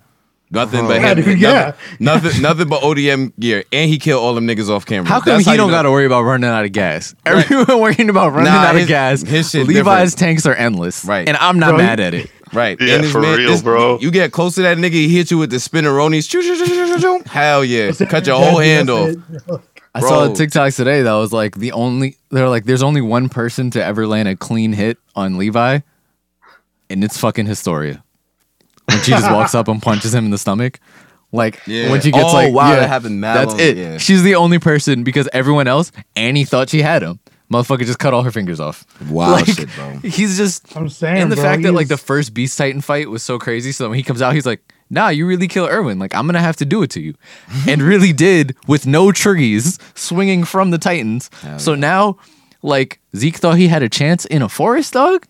Nothing 0.52 0.86
but 0.88 1.02
Yeah, 1.02 1.14
him, 1.16 1.24
dude, 1.24 1.40
yeah. 1.40 1.74
nothing, 2.00 2.22
nothing, 2.24 2.42
nothing 2.44 2.68
but 2.70 2.82
ODM 2.84 3.34
gear, 3.40 3.64
and 3.74 3.90
he 3.90 3.98
killed 3.98 4.24
all 4.24 4.36
them 4.36 4.46
niggas 4.48 4.70
off 4.70 4.86
camera. 4.86 5.10
How 5.10 5.20
come 5.20 5.34
That's 5.34 5.46
he 5.46 5.52
you 5.52 5.58
don't 5.58 5.72
got 5.72 5.82
to 5.84 5.92
worry 5.92 6.06
about 6.06 6.22
running 6.22 6.50
out 6.50 6.64
of 6.66 6.72
gas? 6.72 7.16
Everyone 7.26 7.80
worrying 7.82 8.10
about 8.10 8.32
running 8.32 8.52
Nah, 8.54 8.60
out 8.68 8.76
his- 8.76 8.84
of 8.84 8.88
gas. 8.90 9.22
his 9.24 9.50
shit 9.50 9.68
Levi's 9.68 10.12
different. 10.14 10.18
tanks 10.20 10.46
are 10.46 10.54
endless, 10.54 11.04
Right. 11.04 11.28
And 11.28 11.36
I'm 11.38 11.58
not 11.60 11.70
Bro, 11.70 11.78
mad 11.80 12.00
at 12.00 12.14
it. 12.14 12.30
Right. 12.54 12.80
Yeah, 12.80 13.00
this 13.00 13.12
for 13.12 13.22
real, 13.22 13.38
this- 13.38 13.64
bro. 13.64 13.98
You 14.00 14.12
get 14.12 14.32
close 14.32 14.56
to 14.56 14.62
that 14.62 14.78
nigga, 14.78 14.92
he 14.94 15.10
hit 15.10 15.32
you 15.32 15.40
with 15.40 15.50
the 15.50 15.58
spinneronis. 15.58 16.30
Choo, 16.30 16.42
choo, 16.44 16.56
choo, 16.56 16.66
choo, 16.68 16.94
choo, 16.96 17.02
choo. 17.02 17.24
Hell 17.30 17.66
yeah. 17.66 17.92
Cut 17.92 18.28
your 18.28 18.38
whole 18.40 18.60
hand 18.60 18.90
off. 18.92 19.16
I 19.96 20.00
saw 20.02 20.24
a 20.24 20.28
Bro. 20.28 20.36
TikTok 20.36 20.74
today 20.74 21.02
that 21.02 21.14
was 21.14 21.34
like 21.34 21.56
the 21.56 21.72
only 21.72 22.18
they're 22.30 22.50
like 22.50 22.66
there's 22.66 22.84
only 22.84 23.02
one 23.02 23.30
person 23.30 23.72
to 23.72 23.84
ever 23.84 24.06
land 24.06 24.28
a 24.28 24.36
clean 24.36 24.74
hit 24.74 24.98
on 25.16 25.38
Levi, 25.38 25.80
and 26.90 27.04
it's 27.04 27.18
fucking 27.18 27.46
Historia. 27.46 28.04
When 28.90 29.02
she 29.02 29.12
just 29.12 29.32
walks 29.32 29.56
up 29.60 29.68
and 29.68 29.82
punches 29.82 30.14
him 30.14 30.26
in 30.26 30.32
the 30.32 30.38
stomach, 30.38 30.80
like 31.32 31.60
Yeah. 31.66 31.90
when 31.92 32.02
she 32.02 32.12
gets 32.12 32.26
Oh, 32.30 32.34
like 32.34 32.54
wow, 32.54 32.70
yeah, 32.70 32.76
that 32.82 32.88
happened 32.90 33.20
mad 33.22 33.38
That's 33.38 33.52
long- 33.52 33.60
it. 33.60 33.78
yeah. 33.78 33.98
She's 33.98 34.24
the 34.24 34.36
only 34.36 34.60
person 34.60 35.04
because 35.04 35.28
everyone 35.34 35.68
else 35.68 35.92
Annie 36.16 36.46
thought 36.46 36.70
she 36.70 36.82
had 36.82 37.02
him. 37.02 37.20
Motherfucker 37.52 37.86
just 37.86 38.00
cut 38.00 38.12
all 38.14 38.24
her 38.24 38.32
fingers 38.32 38.60
off. 38.60 38.86
Wow 39.10 39.34
Like, 39.34 39.46
shit, 39.46 39.70
bro. 39.76 40.00
He's 40.04 40.36
just 40.38 40.76
I'm 40.76 40.90
saying, 40.90 41.22
and 41.22 41.32
the 41.32 41.36
bro, 41.36 41.44
fact 41.44 41.62
that 41.64 41.74
like 41.74 41.88
the 41.90 41.98
first 41.98 42.34
Beast 42.34 42.58
Titan 42.58 42.82
fight 42.82 43.10
was 43.10 43.22
so 43.22 43.38
crazy. 43.38 43.72
So 43.72 43.88
when 43.90 43.98
he 43.98 44.04
comes 44.04 44.22
out, 44.22 44.34
he's 44.34 44.48
like, 44.48 44.62
"Nah, 44.90 45.10
you 45.10 45.28
really 45.28 45.48
kill 45.48 45.68
Erwin. 45.68 46.00
Like 46.00 46.16
I'm 46.16 46.26
gonna 46.26 46.40
have 46.42 46.56
to 46.58 46.66
do 46.66 46.82
it 46.82 46.90
to 46.92 47.02
you," 47.02 47.14
and 47.68 47.84
really 47.84 48.14
did 48.14 48.56
with 48.68 48.88
no 48.88 49.12
triggies 49.12 49.80
swinging 49.94 50.44
from 50.44 50.72
the 50.72 50.80
Titans. 50.80 51.30
so 51.58 51.76
now, 51.76 52.18
like 52.64 53.00
Zeke 53.16 53.38
thought 53.38 53.58
he 53.60 53.68
had 53.68 53.84
a 53.84 53.90
chance 53.90 54.26
in 54.26 54.42
a 54.42 54.50
forest, 54.50 54.94
dog. 54.94 55.26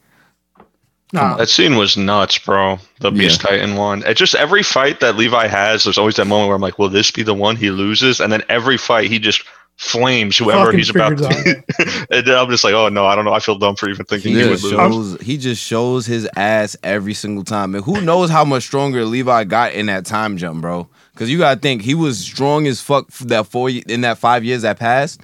Nah, 1.14 1.38
That 1.38 1.50
scene 1.50 1.78
was 1.78 1.96
nuts, 1.96 2.38
bro. 2.40 2.80
The 3.00 3.12
Beast 3.12 3.42
Titan 3.42 3.76
one. 3.76 4.04
It 4.04 4.16
just 4.18 4.36
every 4.36 4.64
fight 4.64 5.00
that 5.00 5.16
Levi 5.16 5.48
has, 5.48 5.84
there's 5.84 5.98
always 5.98 6.16
that 6.16 6.26
moment 6.26 6.48
where 6.48 6.56
I'm 6.56 6.62
like, 6.62 6.78
will 6.80 6.90
this 6.90 7.12
be 7.12 7.24
the 7.24 7.34
one 7.34 7.56
he 7.56 7.70
loses? 7.70 8.20
And 8.20 8.32
then 8.34 8.42
every 8.50 8.78
fight 8.78 9.10
he 9.10 9.20
just 9.20 9.44
flames 9.78 10.38
whoever 10.38 10.66
Fucking 10.66 10.78
he's 10.80 10.90
about 10.90 11.18
to. 11.18 11.64
and 12.10 12.26
then 12.26 12.38
I'm 12.38 12.50
just 12.50 12.64
like, 12.64 12.74
oh 12.74 12.90
no, 12.90 13.06
I 13.06 13.16
don't 13.16 13.26
know. 13.26 13.34
I 13.34 13.40
feel 13.40 13.58
dumb 13.58 13.76
for 13.76 13.90
even 13.90 14.06
thinking 14.06 14.32
He 14.34 14.42
he 14.42 14.50
would 14.50 14.60
just 14.60 14.74
lose. 14.74 15.22
he 15.22 15.38
just 15.38 15.62
shows 15.62 16.06
his 16.06 16.28
ass 16.36 16.76
every 16.84 17.14
single 17.14 17.44
time. 17.44 17.76
And 17.76 17.84
who 17.84 18.02
knows 18.02 18.30
how 18.30 18.44
much 18.46 18.64
stronger 18.64 19.06
Levi 19.06 19.44
got 19.46 19.74
in 19.74 19.86
that 19.88 20.06
time 20.06 20.38
jump, 20.38 20.62
bro? 20.62 20.88
Cause 21.16 21.30
you 21.30 21.38
gotta 21.38 21.60
think 21.60 21.82
he 21.82 21.94
was 21.94 22.20
strong 22.20 22.68
as 22.68 22.82
fuck 22.82 23.08
that 23.10 23.48
four 23.48 23.70
in 23.70 24.02
that 24.02 24.18
five 24.18 24.44
years 24.44 24.64
that 24.64 24.80
passed. 24.80 25.22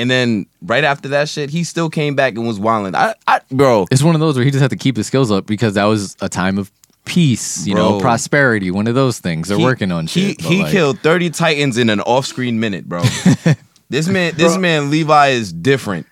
And 0.00 0.10
then 0.10 0.46
right 0.62 0.82
after 0.84 1.08
that 1.10 1.28
shit, 1.28 1.50
he 1.50 1.62
still 1.64 1.90
came 1.90 2.14
back 2.14 2.34
and 2.34 2.46
was 2.46 2.58
wilding. 2.58 2.94
I, 2.94 3.14
I 3.26 3.40
bro, 3.50 3.86
It's 3.90 4.02
one 4.02 4.14
of 4.14 4.20
those 4.20 4.34
where 4.36 4.44
he 4.44 4.50
just 4.50 4.62
had 4.62 4.70
to 4.70 4.76
keep 4.76 4.96
his 4.96 5.06
skills 5.06 5.30
up 5.30 5.46
because 5.46 5.74
that 5.74 5.84
was 5.84 6.16
a 6.20 6.28
time 6.28 6.58
of 6.58 6.70
peace, 7.04 7.66
you 7.66 7.74
know, 7.74 8.00
prosperity. 8.00 8.70
One 8.70 8.86
of 8.86 8.94
those 8.94 9.18
things. 9.18 9.48
They're 9.48 9.58
he- 9.58 9.64
working 9.64 9.92
on 9.92 10.06
He 10.06 10.28
shit. 10.30 10.38
but, 10.38 10.46
he 10.46 10.62
like, 10.62 10.72
killed 10.72 10.98
30 11.00 11.30
Titans 11.30 11.78
in 11.78 11.90
an 11.90 12.00
off-screen 12.00 12.58
minute, 12.60 12.88
bro. 12.88 13.02
this 13.90 14.08
man, 14.08 14.34
this 14.36 14.52
Bro. 14.54 14.60
man 14.60 14.90
Levi 14.90 15.28
is 15.28 15.52
different. 15.52 16.06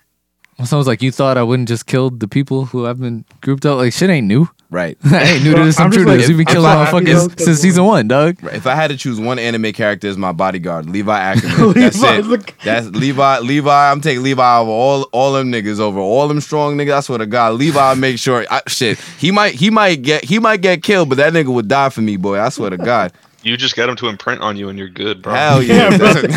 Someone's 0.65 0.87
like, 0.87 1.01
"You 1.01 1.11
thought 1.11 1.37
I 1.37 1.43
wouldn't 1.43 1.67
just 1.67 1.85
kill 1.85 2.09
the 2.09 2.27
people 2.27 2.65
who 2.65 2.85
I've 2.85 2.99
been 2.99 3.25
grouped 3.41 3.65
up? 3.65 3.77
Like 3.77 3.93
shit 3.93 4.09
ain't 4.09 4.27
new. 4.27 4.47
Right. 4.71 4.97
I 5.03 5.23
ain't 5.23 5.43
new 5.43 5.55
to 5.55 5.63
this 5.63 5.79
I'm 5.79 5.89
just 5.89 6.01
intruders. 6.01 6.21
like- 6.21 6.27
We've 6.27 6.37
been 6.37 6.45
killing 6.53 6.71
so 6.71 6.77
happy 6.77 7.05
motherfuckers 7.07 7.39
since 7.41 7.59
season 7.59 7.85
one, 7.85 8.07
dog. 8.07 8.43
Right. 8.43 8.53
If 8.53 8.67
I 8.67 8.75
had 8.75 8.89
to 8.91 8.97
choose 8.97 9.19
one 9.19 9.39
anime 9.39 9.71
character 9.73 10.07
as 10.07 10.15
my 10.15 10.31
bodyguard, 10.31 10.87
Levi 10.87 11.17
Ackerman. 11.19 11.73
That's 11.73 11.99
Levi's 11.99 12.27
it. 12.31 12.45
the- 12.47 12.53
That's 12.63 12.87
Levi. 12.87 13.39
Levi. 13.39 13.91
I'm 13.91 13.99
taking 14.01 14.21
Levi 14.21 14.57
over 14.59 14.69
all 14.69 15.03
all 15.11 15.33
them 15.33 15.51
niggas 15.51 15.79
over 15.79 15.99
all 15.99 16.27
them 16.27 16.39
strong 16.39 16.77
niggas. 16.77 16.93
I 16.93 16.99
swear 16.99 17.17
to 17.17 17.25
God, 17.25 17.55
Levi 17.55 17.95
make 17.95 18.19
sure. 18.19 18.45
I, 18.51 18.61
shit, 18.67 18.99
he 19.17 19.31
might 19.31 19.55
he 19.55 19.69
might 19.71 20.03
get 20.03 20.23
he 20.25 20.37
might 20.37 20.61
get 20.61 20.83
killed, 20.83 21.09
but 21.09 21.15
that 21.17 21.33
nigga 21.33 21.51
would 21.51 21.67
die 21.67 21.89
for 21.89 22.01
me, 22.01 22.17
boy. 22.17 22.39
I 22.39 22.49
swear 22.49 22.69
to 22.69 22.77
God. 22.77 23.11
You 23.41 23.55
just 23.57 23.73
get 23.75 23.87
him 23.89 23.95
to 23.95 24.07
imprint 24.09 24.41
on 24.41 24.57
you 24.57 24.67
and 24.69 24.77
you're 24.77 24.89
good, 24.89 25.21
bro. 25.21 25.33
Hell 25.33 25.63
yeah. 25.63 25.89
Yeah, 25.91 25.97
bro. 25.97 26.07
right. 26.13 26.27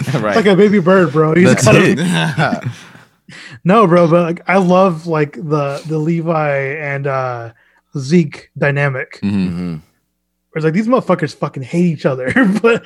It's 0.00 0.12
like 0.36 0.46
a 0.46 0.56
baby 0.56 0.80
bird, 0.80 1.12
bro. 1.12 1.34
He's 1.34 1.54
That's 1.54 1.66
it. 1.70 2.64
No, 3.64 3.86
bro, 3.86 4.08
but 4.08 4.22
like 4.22 4.42
I 4.48 4.56
love 4.58 5.06
like 5.06 5.32
the 5.34 5.82
the 5.86 5.98
Levi 5.98 6.56
and 6.78 7.06
uh 7.06 7.52
Zeke 7.96 8.50
dynamic. 8.56 9.20
Mhm. 9.22 9.30
hmm 9.30 9.70
Where 9.74 9.80
it's 10.56 10.64
like 10.64 10.74
these 10.74 10.86
motherfuckers 10.88 11.34
fucking 11.34 11.62
hate 11.62 11.86
each 11.86 12.06
other, 12.06 12.30
but 12.62 12.84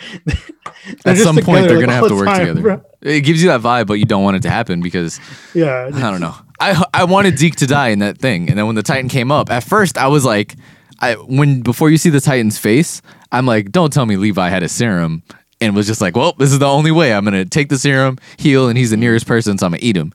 At 1.04 1.16
some 1.18 1.36
point, 1.36 1.66
they're 1.68 1.76
like, 1.76 1.86
gonna 1.86 1.92
have 1.92 2.08
to 2.08 2.14
work 2.14 2.26
time, 2.26 2.40
together. 2.40 2.60
bro. 2.62 2.82
It 3.02 3.20
gives 3.22 3.42
you 3.42 3.48
that 3.48 3.60
vibe, 3.60 3.86
but 3.86 3.94
you 3.94 4.04
don't 4.04 4.22
want 4.24 4.36
it 4.36 4.42
to 4.42 4.50
happen 4.50 4.80
because 4.80 5.20
Yeah, 5.54 5.90
I 5.92 6.10
don't 6.10 6.20
know. 6.20 6.34
I 6.60 6.82
I 6.94 7.04
wanted 7.04 7.38
Zeke 7.38 7.56
to 7.56 7.66
die 7.66 7.88
in 7.88 7.98
that 8.00 8.18
thing, 8.18 8.48
and 8.48 8.58
then 8.58 8.66
when 8.66 8.74
the 8.76 8.82
Titan 8.82 9.08
came 9.08 9.30
up, 9.32 9.50
at 9.50 9.64
first 9.64 9.98
I 9.98 10.06
was 10.08 10.24
like, 10.24 10.56
I 11.00 11.14
when 11.14 11.60
before 11.62 11.90
you 11.90 11.98
see 11.98 12.10
the 12.10 12.20
Titan's 12.20 12.58
face, 12.58 13.02
I'm 13.32 13.46
like, 13.46 13.70
don't 13.72 13.92
tell 13.92 14.06
me 14.06 14.16
Levi 14.16 14.48
had 14.48 14.62
a 14.62 14.68
serum 14.68 15.22
and 15.62 15.74
was 15.74 15.86
just 15.86 16.00
like, 16.00 16.16
well, 16.16 16.34
this 16.38 16.52
is 16.52 16.58
the 16.58 16.66
only 16.68 16.90
way. 16.90 17.14
I'm 17.14 17.24
gonna 17.24 17.44
take 17.44 17.68
the 17.70 17.78
serum, 17.78 18.18
heal, 18.36 18.68
and 18.68 18.76
he's 18.76 18.90
the 18.90 18.96
nearest 18.96 19.26
person, 19.26 19.56
so 19.58 19.66
I'm 19.66 19.72
gonna 19.72 19.82
eat 19.82 19.96
him. 19.96 20.12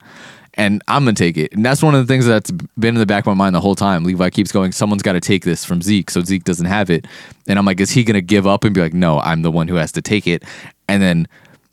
And 0.54 0.82
I'm 0.88 1.04
gonna 1.04 1.14
take 1.14 1.36
it. 1.36 1.52
And 1.52 1.64
that's 1.64 1.82
one 1.82 1.94
of 1.94 2.06
the 2.06 2.12
things 2.12 2.26
that's 2.26 2.50
been 2.50 2.94
in 2.96 2.98
the 3.00 3.06
back 3.06 3.22
of 3.24 3.26
my 3.28 3.34
mind 3.34 3.54
the 3.54 3.60
whole 3.60 3.74
time. 3.76 4.04
Levi 4.04 4.28
keeps 4.30 4.52
going, 4.52 4.72
someone's 4.72 5.02
gotta 5.02 5.20
take 5.20 5.44
this 5.44 5.64
from 5.64 5.80
Zeke, 5.82 6.10
so 6.10 6.20
Zeke 6.22 6.44
doesn't 6.44 6.66
have 6.66 6.90
it. 6.90 7.06
And 7.48 7.58
I'm 7.58 7.64
like, 7.64 7.80
is 7.80 7.90
he 7.90 8.04
gonna 8.04 8.20
give 8.20 8.46
up 8.46 8.64
and 8.64 8.74
be 8.74 8.80
like, 8.80 8.94
no, 8.94 9.20
I'm 9.20 9.42
the 9.42 9.50
one 9.50 9.68
who 9.68 9.76
has 9.76 9.92
to 9.92 10.02
take 10.02 10.26
it? 10.26 10.44
And 10.88 11.00
then 11.02 11.26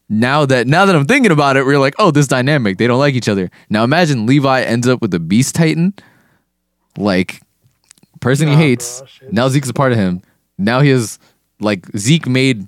now 0.07 0.45
that 0.45 0.67
now 0.67 0.85
that 0.85 0.95
I'm 0.95 1.05
thinking 1.05 1.31
about 1.31 1.57
it, 1.57 1.65
we're 1.65 1.79
like, 1.79 1.95
oh, 1.99 2.11
this 2.11 2.27
dynamic. 2.27 2.77
They 2.77 2.85
don't 2.87 2.99
like 2.99 3.15
each 3.15 3.27
other. 3.29 3.49
Now 3.69 3.83
imagine 3.83 4.25
Levi 4.27 4.61
ends 4.61 4.87
up 4.87 5.01
with 5.01 5.09
the 5.11 5.19
Beast 5.19 5.55
Titan, 5.55 5.93
like 6.97 7.41
person 8.21 8.47
he 8.47 8.53
Nah, 8.53 8.59
hates. 8.59 9.01
bro, 9.19 9.29
now 9.31 9.49
Zeke's 9.49 9.69
a 9.69 9.73
part 9.73 9.91
of 9.91 9.97
him. 9.97 10.21
Now 10.59 10.81
he 10.81 10.89
is 10.91 11.17
like 11.59 11.85
Zeke 11.97 12.27
made 12.27 12.67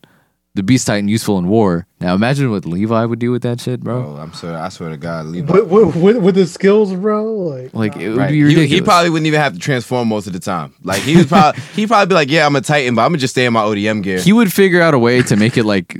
the 0.57 0.63
Beast 0.63 0.87
Titan 0.87 1.07
useful 1.07 1.37
in 1.37 1.47
war. 1.47 1.85
Now 1.99 2.13
imagine 2.13 2.51
what 2.51 2.63
Levi 2.65 3.05
would 3.05 3.17
do 3.17 3.31
with 3.31 3.41
that 3.41 3.59
shit, 3.59 3.79
bro. 3.81 4.03
Bro, 4.03 4.17
I'm 4.17 4.33
sorry. 4.33 4.53
I 4.55 4.69
swear 4.69 4.89
to 4.91 4.97
God, 4.97 5.25
Levi. 5.27 5.51
with, 5.51 5.67
with, 5.67 5.95
with, 5.95 6.17
with 6.17 6.35
his 6.35 6.53
skills, 6.53 6.93
bro. 6.93 7.23
Like, 7.33 7.73
Like 7.73 7.95
it 7.95 8.09
would 8.09 8.17
Right. 8.17 8.29
be 8.29 8.37
He, 8.37 8.43
ridiculous. 8.43 8.69
he 8.71 8.81
probably 8.81 9.09
wouldn't 9.09 9.25
even 9.25 9.39
have 9.39 9.53
to 9.53 9.59
transform 9.59 10.07
most 10.09 10.27
of 10.27 10.33
the 10.33 10.39
time. 10.39 10.75
Like 10.83 11.01
he 11.01 11.15
was 11.15 11.25
probably 11.25 11.59
he 11.75 11.87
probably 11.87 12.07
be 12.07 12.13
like, 12.15 12.29
yeah, 12.29 12.45
I'm 12.45 12.55
a 12.55 12.61
Titan, 12.61 12.93
but 12.93 13.01
I'm 13.03 13.09
gonna 13.11 13.17
just 13.19 13.33
stay 13.33 13.45
in 13.45 13.53
my 13.53 13.61
ODM 13.63 14.03
gear. 14.03 14.19
he 14.19 14.31
would 14.33 14.53
figure 14.53 14.79
out 14.81 14.93
a 14.93 14.99
way 14.99 15.23
to 15.23 15.35
make 15.35 15.57
it 15.57 15.63
like 15.63 15.97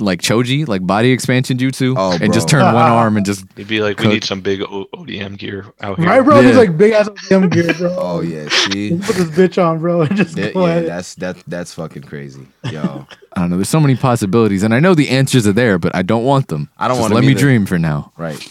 like 0.00 0.22
Choji, 0.22 0.66
like 0.66 0.86
body 0.86 1.10
expansion 1.10 1.58
jutsu, 1.58 1.94
Oh, 1.98 2.16
and 2.22 2.32
just 2.32 2.48
turn 2.48 2.62
one 2.64 2.76
arm 2.90 3.16
and 3.18 3.26
just 3.26 3.44
He'd 3.56 3.68
be 3.68 3.80
like, 3.80 3.98
we 4.00 4.06
need 4.08 4.24
some 4.24 4.40
big 4.40 4.62
o- 4.62 4.86
ODM 4.94 5.36
gear 5.38 5.66
out 5.82 5.98
here. 5.98 6.06
right, 6.08 6.20
bro. 6.22 6.40
He's 6.40 6.52
Yeah. 6.52 6.58
like 6.58 6.76
big 6.78 6.92
ass 6.92 7.08
ODM 7.08 7.50
gear, 7.52 7.74
bro. 7.74 7.94
oh 7.98 8.20
yeah, 8.22 8.48
see, 8.48 8.96
Put 8.96 9.16
this 9.16 9.28
bitch 9.28 9.62
on, 9.62 9.78
bro. 9.78 10.02
And 10.02 10.16
just 10.16 10.36
yeah, 10.38 10.52
go 10.52 10.64
yeah, 10.64 10.70
ahead. 10.72 10.86
that's 10.86 11.14
that 11.16 11.36
that's 11.46 11.74
fucking 11.74 12.04
crazy, 12.04 12.46
yo. 12.70 13.06
I 13.36 13.40
don't 13.40 13.50
know. 13.50 13.56
There's 13.56 13.68
so 13.68 13.80
many 13.80 13.96
possibilities, 13.96 14.62
and 14.62 14.72
I 14.74 14.80
know 14.80 14.94
the 14.94 15.08
answers 15.10 15.46
are 15.46 15.52
there, 15.52 15.78
but 15.78 15.94
I 15.94 16.02
don't 16.02 16.24
want 16.24 16.48
them. 16.48 16.68
I 16.78 16.86
don't 16.88 16.96
Just 16.96 17.00
want 17.02 17.14
Let 17.14 17.24
me 17.24 17.30
either. 17.32 17.40
dream 17.40 17.66
for 17.66 17.78
now. 17.78 18.12
Right. 18.16 18.46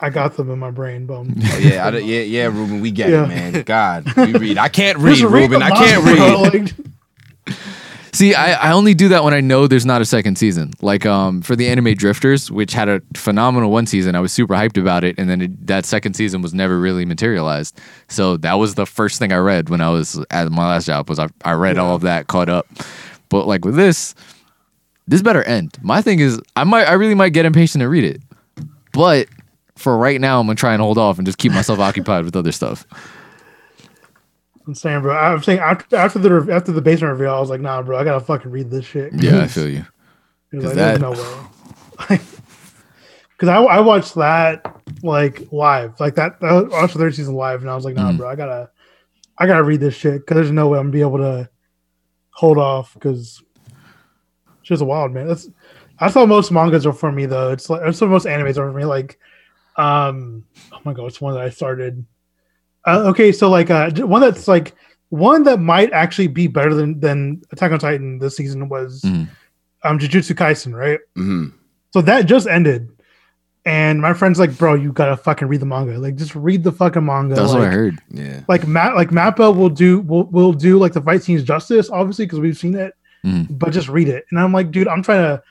I 0.00 0.10
got 0.10 0.36
them 0.36 0.50
in 0.50 0.58
my 0.58 0.70
brain, 0.70 1.06
bum. 1.06 1.34
Oh, 1.44 1.58
yeah, 1.58 1.86
I, 1.86 1.90
yeah, 1.98 2.22
yeah, 2.22 2.44
Ruben, 2.46 2.80
we 2.80 2.90
get 2.90 3.10
Yeah. 3.10 3.24
it, 3.24 3.28
man. 3.28 3.62
God, 3.66 4.12
we 4.16 4.32
read. 4.32 4.58
I 4.58 4.68
can't 4.68 4.98
read, 4.98 5.16
Just 5.16 5.30
Ruben. 5.32 5.62
I 5.62 5.70
can't 5.70 6.04
read. 6.04 6.74
See, 8.14 8.34
I, 8.34 8.68
I 8.68 8.72
only 8.72 8.92
do 8.92 9.08
that 9.08 9.24
when 9.24 9.32
I 9.32 9.40
know 9.40 9.66
there's 9.66 9.86
not 9.86 10.02
a 10.02 10.04
second 10.04 10.36
season. 10.36 10.72
Like 10.82 11.06
um 11.06 11.40
for 11.40 11.56
the 11.56 11.66
anime 11.68 11.94
Drifters, 11.94 12.50
which 12.50 12.74
had 12.74 12.88
a 12.90 13.00
phenomenal 13.16 13.70
one 13.70 13.86
season, 13.86 14.14
I 14.14 14.20
was 14.20 14.32
super 14.32 14.52
hyped 14.54 14.78
about 14.78 15.02
it, 15.02 15.18
and 15.18 15.30
then 15.30 15.40
it, 15.40 15.66
that 15.66 15.86
second 15.86 16.12
season 16.14 16.42
was 16.42 16.52
never 16.52 16.78
really 16.78 17.06
materialized. 17.06 17.80
So 18.08 18.36
that 18.38 18.54
was 18.54 18.74
the 18.74 18.84
first 18.84 19.18
thing 19.18 19.32
I 19.32 19.38
read 19.38 19.70
when 19.70 19.80
I 19.80 19.88
was 19.88 20.22
at 20.30 20.50
my 20.52 20.68
last 20.68 20.86
job. 20.86 21.08
Was 21.08 21.18
I, 21.18 21.28
I 21.42 21.52
read 21.52 21.78
all 21.78 21.94
of 21.94 22.02
that, 22.02 22.26
caught 22.26 22.50
up. 22.50 22.66
But 23.32 23.46
like 23.48 23.64
with 23.64 23.74
this, 23.76 24.14
this 25.08 25.22
better 25.22 25.42
end. 25.44 25.78
My 25.80 26.02
thing 26.02 26.20
is, 26.20 26.38
I 26.54 26.64
might, 26.64 26.84
I 26.84 26.92
really 26.92 27.14
might 27.14 27.30
get 27.30 27.46
impatient 27.46 27.80
to 27.80 27.88
read 27.88 28.04
it, 28.04 28.20
but 28.92 29.26
for 29.76 29.96
right 29.96 30.20
now, 30.20 30.38
I'm 30.38 30.46
gonna 30.46 30.54
try 30.54 30.74
and 30.74 30.82
hold 30.82 30.98
off 30.98 31.16
and 31.18 31.26
just 31.26 31.38
keep 31.38 31.50
myself 31.52 31.78
occupied 31.88 32.26
with 32.26 32.36
other 32.36 32.52
stuff. 32.52 32.86
I'm 34.66 34.74
saying, 34.74 35.00
bro. 35.00 35.16
I'm 35.16 35.42
saying 35.42 35.58
after, 35.60 35.96
after 35.96 36.18
the 36.18 36.52
after 36.52 36.72
the 36.72 36.82
basement 36.82 37.12
reveal, 37.18 37.34
I 37.34 37.40
was 37.40 37.48
like, 37.50 37.60
nah, 37.62 37.82
bro. 37.82 37.98
I 37.98 38.04
gotta 38.04 38.20
fucking 38.20 38.50
read 38.50 38.70
this 38.70 38.84
shit. 38.84 39.12
Yeah, 39.14 39.40
I 39.40 39.48
feel 39.48 39.68
you. 39.68 39.84
It 40.52 40.56
was 40.56 40.64
'Cause 40.66 40.76
like, 40.76 41.00
there's 41.00 41.00
that- 41.00 42.08
no 42.08 42.14
way. 42.16 42.20
Because 43.36 43.48
I, 43.48 43.60
I 43.60 43.80
watched 43.80 44.14
that 44.14 44.80
like 45.02 45.50
live, 45.50 45.98
like 45.98 46.14
that. 46.14 46.36
I 46.42 46.60
watched 46.62 46.92
the 46.92 47.00
third 47.00 47.14
season 47.16 47.34
live, 47.34 47.62
and 47.62 47.68
I 47.70 47.74
was 47.74 47.84
like, 47.84 47.96
nah, 47.96 48.12
Mhm. 48.12 48.18
bro, 48.18 48.28
I 48.28 48.36
gotta, 48.36 48.70
I 49.36 49.48
gotta 49.48 49.64
read 49.64 49.80
this 49.80 49.94
shit 49.94 50.20
because 50.20 50.36
there's 50.36 50.50
no 50.52 50.68
way 50.68 50.78
I'm 50.78 50.84
gonna 50.84 50.92
be 50.92 51.00
able 51.00 51.18
to 51.18 51.48
hold 52.32 52.58
off 52.58 52.94
because 52.94 53.42
it's 54.68 54.80
a 54.80 54.84
wild, 54.84 55.12
man. 55.12 55.28
That's 55.28 55.48
that's 56.00 56.14
how 56.14 56.26
most 56.26 56.50
mangas 56.50 56.86
are 56.86 56.92
for 56.92 57.12
me, 57.12 57.26
though. 57.26 57.50
It's 57.52 57.68
like 57.70 57.82
that's 57.82 58.00
what 58.00 58.10
most 58.10 58.26
animes 58.26 58.56
are 58.58 58.70
for 58.70 58.72
me. 58.72 58.84
Like, 58.84 59.18
um, 59.76 60.44
oh 60.72 60.78
my 60.84 60.92
god, 60.92 61.06
it's 61.06 61.20
one 61.20 61.34
that 61.34 61.42
I 61.42 61.50
started. 61.50 62.04
Uh, 62.86 63.04
okay, 63.10 63.32
so 63.32 63.48
like 63.50 63.70
uh, 63.70 63.90
one 64.06 64.20
that's 64.22 64.48
like 64.48 64.74
one 65.10 65.42
that 65.44 65.60
might 65.60 65.92
actually 65.92 66.28
be 66.28 66.46
better 66.46 66.74
than 66.74 66.98
than 67.00 67.42
Attack 67.52 67.72
on 67.72 67.78
Titan 67.78 68.18
this 68.18 68.36
season 68.36 68.68
was 68.68 69.02
Mhm. 69.02 69.28
um 69.84 69.98
Jujutsu 69.98 70.34
Kaisen, 70.34 70.74
right? 70.74 70.98
hmm 71.14 71.48
So 71.92 72.00
that 72.02 72.22
just 72.26 72.46
ended. 72.48 72.88
And 73.64 74.00
my 74.00 74.12
friend's 74.12 74.40
like, 74.40 74.58
bro, 74.58 74.74
you 74.74 74.92
gotta 74.92 75.16
fucking 75.16 75.46
read 75.46 75.60
the 75.60 75.66
manga. 75.66 75.96
Like, 75.98 76.16
just 76.16 76.34
read 76.34 76.64
the 76.64 76.72
fucking 76.72 77.04
manga. 77.04 77.36
That's 77.36 77.52
like, 77.52 77.60
what 77.60 77.68
I 77.68 77.70
heard. 77.70 77.98
Yeah. 78.10 78.40
Like 78.48 78.66
Matt, 78.66 78.96
like 78.96 79.10
Mappa 79.10 79.54
will 79.54 79.68
do 79.68 80.00
will 80.00 80.24
will 80.24 80.52
do 80.52 80.78
like 80.78 80.92
the 80.92 81.00
fight 81.00 81.22
scenes 81.22 81.44
justice, 81.44 81.88
obviously, 81.88 82.24
because 82.24 82.40
we've 82.40 82.58
seen 82.58 82.74
it. 82.74 82.94
Mhm. 83.24 83.46
But 83.56 83.72
just 83.72 83.88
read 83.88 84.08
it. 84.08 84.24
And 84.30 84.40
I'm 84.40 84.52
like, 84.52 84.72
dude, 84.72 84.88
I'm 84.88 85.02
trying 85.02 85.22
to. 85.22 85.42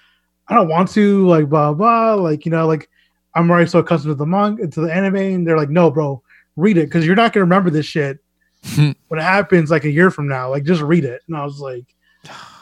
I 0.50 0.56
don't 0.56 0.68
want 0.68 0.90
to 0.92 1.26
like 1.28 1.48
blah 1.48 1.74
blah. 1.74 2.16
Like 2.16 2.46
you 2.46 2.52
know, 2.52 2.68
like 2.68 2.90
I'm 3.34 3.50
already 3.50 3.70
so 3.70 3.80
accustomed 3.80 4.12
to 4.12 4.16
the 4.16 4.26
manga 4.26 4.68
to 4.68 4.82
the 4.82 4.94
anime, 4.94 5.16
and 5.16 5.48
they're 5.48 5.58
like, 5.58 5.70
no, 5.70 5.90
bro, 5.90 6.22
read 6.58 6.78
it 6.78 6.88
because 6.88 7.06
you're 7.06 7.16
not 7.16 7.32
gonna 7.32 7.46
remember 7.46 7.70
this 7.70 7.86
shit 7.86 8.20
when 8.76 9.20
it 9.20 9.24
happens 9.24 9.72
like 9.72 9.86
a 9.86 9.90
year 9.90 10.12
from 10.12 10.28
now. 10.28 10.50
Like, 10.50 10.66
just 10.66 10.82
read 10.82 11.06
it. 11.06 11.22
And 11.28 11.38
I 11.38 11.46
was 11.46 11.60
like. 11.60 11.86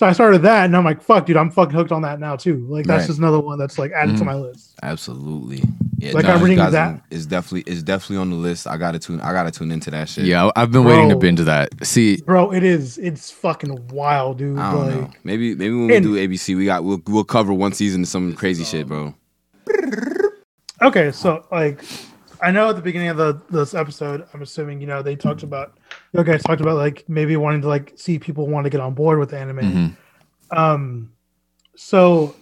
So 0.00 0.06
I 0.06 0.12
started 0.12 0.40
that, 0.44 0.64
and 0.64 0.74
I'm 0.74 0.82
like, 0.82 1.02
"Fuck, 1.02 1.26
dude, 1.26 1.36
I'm 1.36 1.50
fucking 1.50 1.74
hooked 1.76 1.92
on 1.92 2.00
that 2.00 2.18
now 2.20 2.34
too." 2.34 2.64
Like 2.70 2.86
that's 2.86 3.02
Right. 3.02 3.06
just 3.08 3.18
another 3.18 3.38
one 3.38 3.58
that's 3.58 3.78
like 3.78 3.92
added 3.92 4.16
to 4.16 4.22
Mhm. 4.22 4.26
my 4.28 4.34
list. 4.34 4.70
Absolutely. 4.82 5.62
Yeah, 5.98 6.12
Like, 6.12 6.24
I'm 6.24 6.42
reading 6.42 6.56
Jujutsu 6.58 6.70
that- 6.70 6.94
Kaisen 6.94 7.00
is 7.10 7.26
definitely 7.26 7.70
is 7.70 7.82
definitely 7.82 8.16
on 8.16 8.30
the 8.30 8.36
list. 8.36 8.66
I 8.66 8.78
gotta 8.78 8.98
tune. 8.98 9.20
I 9.20 9.34
gotta 9.34 9.50
tune 9.50 9.70
into 9.70 9.90
that 9.90 10.08
shit. 10.08 10.24
Yeah, 10.24 10.46
I- 10.46 10.62
I've 10.62 10.72
been 10.72 10.84
waiting 10.84 11.10
to 11.10 11.16
binge 11.16 11.40
that. 11.40 11.68
See, 11.86 12.16
bro 12.24 12.50
it 12.50 12.64
is 12.64 12.96
it's 12.96 13.30
fucking 13.30 13.78
wild 13.92 14.38
dude 14.38 14.58
I 14.58 14.72
don't 14.72 14.86
like 14.86 14.94
know. 15.02 15.10
Maybe 15.22 15.54
maybe 15.54 15.74
when 15.74 15.88
we 15.88 15.96
And- 15.96 16.02
do 16.06 16.16
ABC, 16.16 16.54
we 16.54 16.64
got 16.64 16.82
we'll 16.82 17.02
we'll 17.06 17.22
cover 17.22 17.52
one 17.52 17.74
season 17.74 18.00
of 18.00 18.08
some 18.08 18.32
crazy 18.32 18.64
shit, 18.64 18.88
bro. 18.88 19.12
okay 20.80 21.12
so 21.12 21.44
like 21.52 21.82
i 22.42 22.50
know 22.50 22.70
at 22.70 22.76
the 22.76 22.80
beginning 22.80 23.08
of 23.10 23.18
the 23.18 23.38
this 23.50 23.74
episode 23.74 24.24
i'm 24.32 24.40
assuming 24.40 24.80
you 24.80 24.86
know 24.86 25.02
they 25.02 25.14
talked 25.14 25.42
about 25.42 25.74
you 26.12 26.24
guys 26.24 26.42
talked 26.42 26.60
about 26.60 26.76
like 26.76 27.04
maybe 27.08 27.36
wanting 27.36 27.62
to 27.62 27.68
like 27.68 27.92
see 27.96 28.18
people 28.18 28.46
want 28.46 28.64
to 28.64 28.70
get 28.70 28.80
on 28.80 28.94
board 28.94 29.18
with 29.18 29.30
the 29.30 29.38
anime 29.38 29.58
mhm. 29.58 29.96
um 30.56 31.12
so 31.76 32.34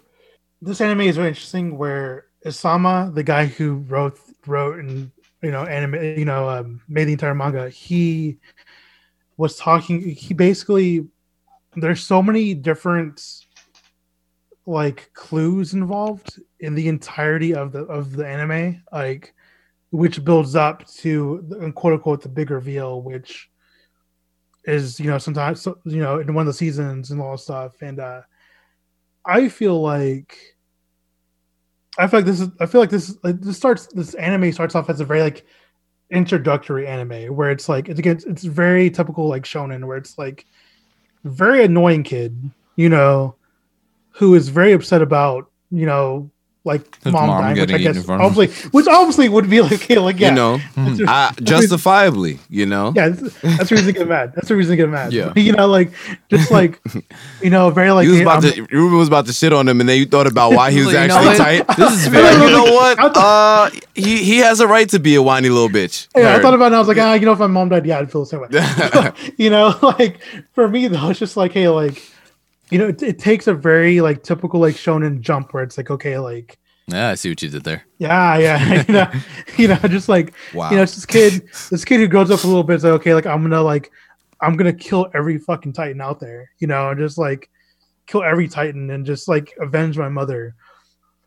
this 0.63 0.81
anime 0.81 1.03
is 1.03 1.17
very 1.17 1.29
interesting 1.29 1.77
where 1.77 2.27
Isayama 2.45 3.15
the 3.15 3.23
guy 3.23 3.47
who 3.47 3.77
wrote 3.89 4.19
wrote 4.47 4.79
and 4.79 5.11
you 5.43 5.51
know 5.51 5.65
anime 5.65 5.95
you 6.19 6.25
know 6.25 6.49
um, 6.49 6.81
made 6.89 7.05
the 7.05 7.13
entire 7.13 7.35
manga 7.35 7.69
he 7.69 8.39
was 9.37 9.57
talking 9.57 10.01
he 10.01 10.35
basically 10.35 11.07
there's 11.77 12.03
so 12.03 12.23
many 12.23 12.55
different 12.55 13.23
like 14.67 15.11
clues 15.15 15.75
involved 15.75 16.41
in 16.61 16.75
the 16.75 16.89
entirety 16.89 17.55
of 17.55 17.73
the 17.73 17.81
of 17.85 18.13
the 18.13 18.27
anime 18.27 18.83
like 18.93 19.35
which 19.91 20.23
builds 20.25 20.55
up 20.55 20.87
to 20.87 21.73
quote 21.75 21.95
unquote 21.95 22.23
the 22.23 22.29
big 22.29 22.51
reveal 22.51 23.01
which 23.03 23.49
is 24.69 25.01
you 25.01 25.07
know 25.07 25.19
sometimes 25.19 25.67
you 25.85 26.01
know 26.01 26.19
in 26.19 26.35
one 26.35 26.43
of 26.43 26.47
the 26.47 26.53
seasons 26.53 27.11
and 27.11 27.21
all 27.21 27.37
stuff 27.37 27.81
and 27.81 27.99
uh 27.99 28.21
i 29.25 29.49
feel 29.49 29.81
like 29.81 30.37
i 31.99 32.07
feel 32.07 32.21
like 32.21 32.27
this 32.27 32.41
is 32.41 32.49
i 32.61 32.67
feel 32.67 32.81
like 32.81 32.91
this 32.91 33.17
like, 33.25 33.41
this 33.41 33.57
starts 33.57 33.87
this 33.95 34.15
anime 34.15 34.53
starts 34.53 34.75
off 34.75 34.91
as 34.91 35.01
a 35.01 35.05
very 35.05 35.23
like 35.23 35.47
introductory 36.11 36.87
anime 36.87 37.35
where 37.35 37.51
it's 37.51 37.69
like 37.69 37.89
it's 37.89 37.99
again 37.99 38.19
it's 38.27 38.45
very 38.45 38.91
typical 38.91 39.27
like 39.29 39.45
shonen 39.45 39.87
where 39.87 39.97
it's 39.97 40.19
like 40.19 40.45
very 41.25 41.65
annoying 41.65 42.03
kid 42.03 42.51
you 42.77 42.89
know 42.89 43.35
who 44.11 44.35
is 44.35 44.49
very 44.49 44.73
upset 44.73 45.03
about 45.03 45.51
you 45.71 45.87
know 45.87 46.31
like 46.65 46.83
mom, 47.07 47.29
mom 47.29 47.41
dying 47.43 47.61
which 47.61 47.73
i 47.73 47.79
guess 47.79 48.05
front 48.05 48.21
of 48.21 48.33
him. 48.33 48.39
obviously 48.39 48.71
which 48.73 48.87
obviously 48.89 49.29
would 49.29 49.49
be 49.49 49.61
like 49.63 49.89
yeah, 49.89 49.99
like 50.09 50.19
yeah 50.21 50.29
You 50.31 50.35
know. 50.35 50.61
I, 51.07 51.33
justifiably. 51.43 52.39
You 52.51 52.67
know. 52.67 52.93
yeah, 52.95 53.09
that's, 53.11 53.41
that's 53.41 53.69
the 53.71 53.75
reason 53.77 53.87
to 53.87 53.99
get 53.99 54.09
mad. 54.09 54.33
That's 54.35 54.49
the 54.49 54.57
reason 54.57 54.73
to 54.73 54.77
get 54.77 54.89
mad. 54.89 55.13
Yeah. 55.13 55.33
you 55.37 55.53
know, 55.53 55.67
like 55.67 55.93
just 56.31 56.51
like 56.51 56.81
you 57.43 57.51
know, 57.51 57.71
very 57.71 57.91
like 57.93 58.05
he 58.07 58.11
was 58.13 58.21
about 58.21 58.45
I'm- 58.45 58.53
to. 58.67 58.77
Ruben 58.77 58.99
was 58.99 59.09
about 59.09 59.27
to 59.27 59.33
shit 59.33 59.53
on 59.53 59.69
him, 59.69 59.81
and 59.81 59.89
then 59.89 59.99
you 59.99 60.07
thought 60.07 60.27
about 60.27 60.53
why 60.53 60.71
he 60.71 60.79
was 60.85 60.93
Like, 60.93 61.03
you 61.03 61.09
know 61.09 61.15
actually 61.17 61.29
what? 61.59 61.67
tight. 61.67 61.77
This 61.77 61.93
is 61.95 62.05
You're 62.05 62.13
very 62.13 62.35
like, 62.37 62.51
you 62.51 62.51
know 62.57 62.65
what? 62.75 62.99
I 63.01 63.07
Uh, 63.67 63.71
he 63.95 64.19
he 64.25 64.39
has 64.39 64.61
a 64.61 64.67
right 64.67 64.89
to 64.91 64.99
be 64.99 65.15
a 65.15 65.23
whiny 65.23 65.49
little 65.49 65.69
bitch. 65.69 66.09
Yeah, 66.17 66.37
I 66.37 66.41
thought 66.43 66.55
about 66.55 66.65
it. 66.65 66.67
and 66.69 66.77
I 66.77 66.79
was 66.81 66.89
like, 66.89 66.99
ah, 66.99 67.15
you 67.15 67.25
know, 67.27 67.33
if 67.33 67.39
my 67.39 67.47
mom 67.47 67.69
died, 67.71 67.87
yeah, 67.87 67.99
I'd 68.01 68.11
feel 68.13 68.25
the 68.25 68.27
same 68.27 68.41
way. 68.41 69.13
you 69.39 69.51
know, 69.51 69.75
like 69.83 70.19
for 70.53 70.69
me 70.69 70.89
though, 70.89 71.11
it's 71.11 71.19
just 71.19 71.37
like, 71.37 71.53
hey, 71.53 71.69
like, 71.69 72.03
you 72.71 72.79
know, 72.79 72.89
it, 72.89 73.03
it 73.03 73.19
takes 73.19 73.47
a 73.47 73.55
very 73.55 74.01
like 74.01 74.23
typical 74.23 74.61
like 74.61 74.75
shonen 74.77 75.21
jump 75.21 75.55
where 75.55 75.63
it's 75.63 75.77
like, 75.79 75.91
okay, 75.91 76.19
like, 76.19 76.59
Yeah, 76.89 77.11
I 77.11 77.15
see 77.17 77.29
what 77.31 77.43
you 77.43 77.49
did 77.51 77.65
there. 77.65 77.85
Yeah, 77.99 78.39
yeah. 78.39 78.85
you 78.89 78.95
know, 78.95 79.11
you 79.57 79.69
know, 79.69 79.89
just 79.89 80.09
like 80.09 80.35
Wow. 80.53 80.71
you 80.71 80.77
know, 80.77 80.83
it's 80.83 80.95
this 80.95 81.07
kid, 81.07 81.43
this 81.71 81.85
kid 81.85 82.01
who 82.01 82.09
grows 82.09 82.31
up 82.31 82.45
a 82.45 82.47
little 82.47 82.63
bit. 82.63 82.77
It's 82.77 82.85
like, 82.85 82.93
okay, 82.95 83.15
like 83.15 83.27
I'm 83.27 83.43
gonna 83.43 83.63
like, 83.63 83.91
I'm 84.41 84.57
gonna 84.57 84.73
kill 84.73 85.09
every 85.15 85.39
fucking 85.39 85.73
Titan 85.73 86.01
out 86.01 86.21
there. 86.21 86.51
You 86.59 86.69
know, 86.69 86.91
and 86.91 86.99
just 86.99 87.19
like 87.19 87.51
kill 88.07 88.23
every 88.25 88.49
Titan 88.49 88.91
and 88.91 89.07
just 89.07 89.29
like 89.29 89.55
avenge 89.61 89.99
my 89.99 90.09
mother. 90.09 90.55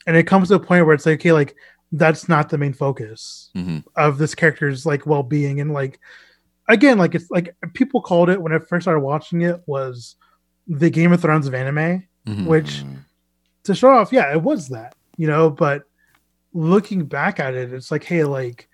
And 0.08 0.18
it 0.18 0.28
comes 0.28 0.50
to 0.50 0.56
a 0.56 0.60
point 0.60 0.86
where 0.86 0.96
it's 0.96 1.06
like, 1.06 1.20
okay, 1.20 1.32
like 1.34 1.56
that's 1.92 2.30
not 2.30 2.50
the 2.50 2.58
main 2.58 2.74
focus 2.74 3.52
hmm 3.54 3.80
of 3.98 4.18
this 4.18 4.36
character's 4.36 4.86
like 4.86 5.06
well-being 5.06 5.60
and 5.60 5.74
like 5.74 6.00
again 6.70 6.98
like 6.98 7.16
it's 7.16 7.30
like 7.32 7.56
people 7.74 8.02
called 8.02 8.30
it 8.30 8.42
when 8.42 8.54
i 8.54 8.60
first 8.60 8.84
started 8.84 9.02
watching 9.02 9.42
it 9.42 9.62
was 9.66 10.16
the 10.68 10.90
game 10.90 11.12
of 11.12 11.22
thrones 11.22 11.48
of 11.48 11.54
anime 11.54 12.04
hmm 12.26 12.46
which 12.46 12.84
Mm. 12.84 12.98
to 13.64 13.76
show 13.76 13.90
off 13.90 14.12
yeah 14.12 14.32
it 14.32 14.42
was 14.42 14.70
that 14.70 14.96
you 15.18 15.28
know 15.28 15.50
but 15.50 15.84
looking 16.54 17.06
back 17.06 17.40
at 17.40 17.54
it 17.56 17.74
it's 17.74 17.92
like 17.92 18.04
hey 18.04 18.24
like 18.24 18.68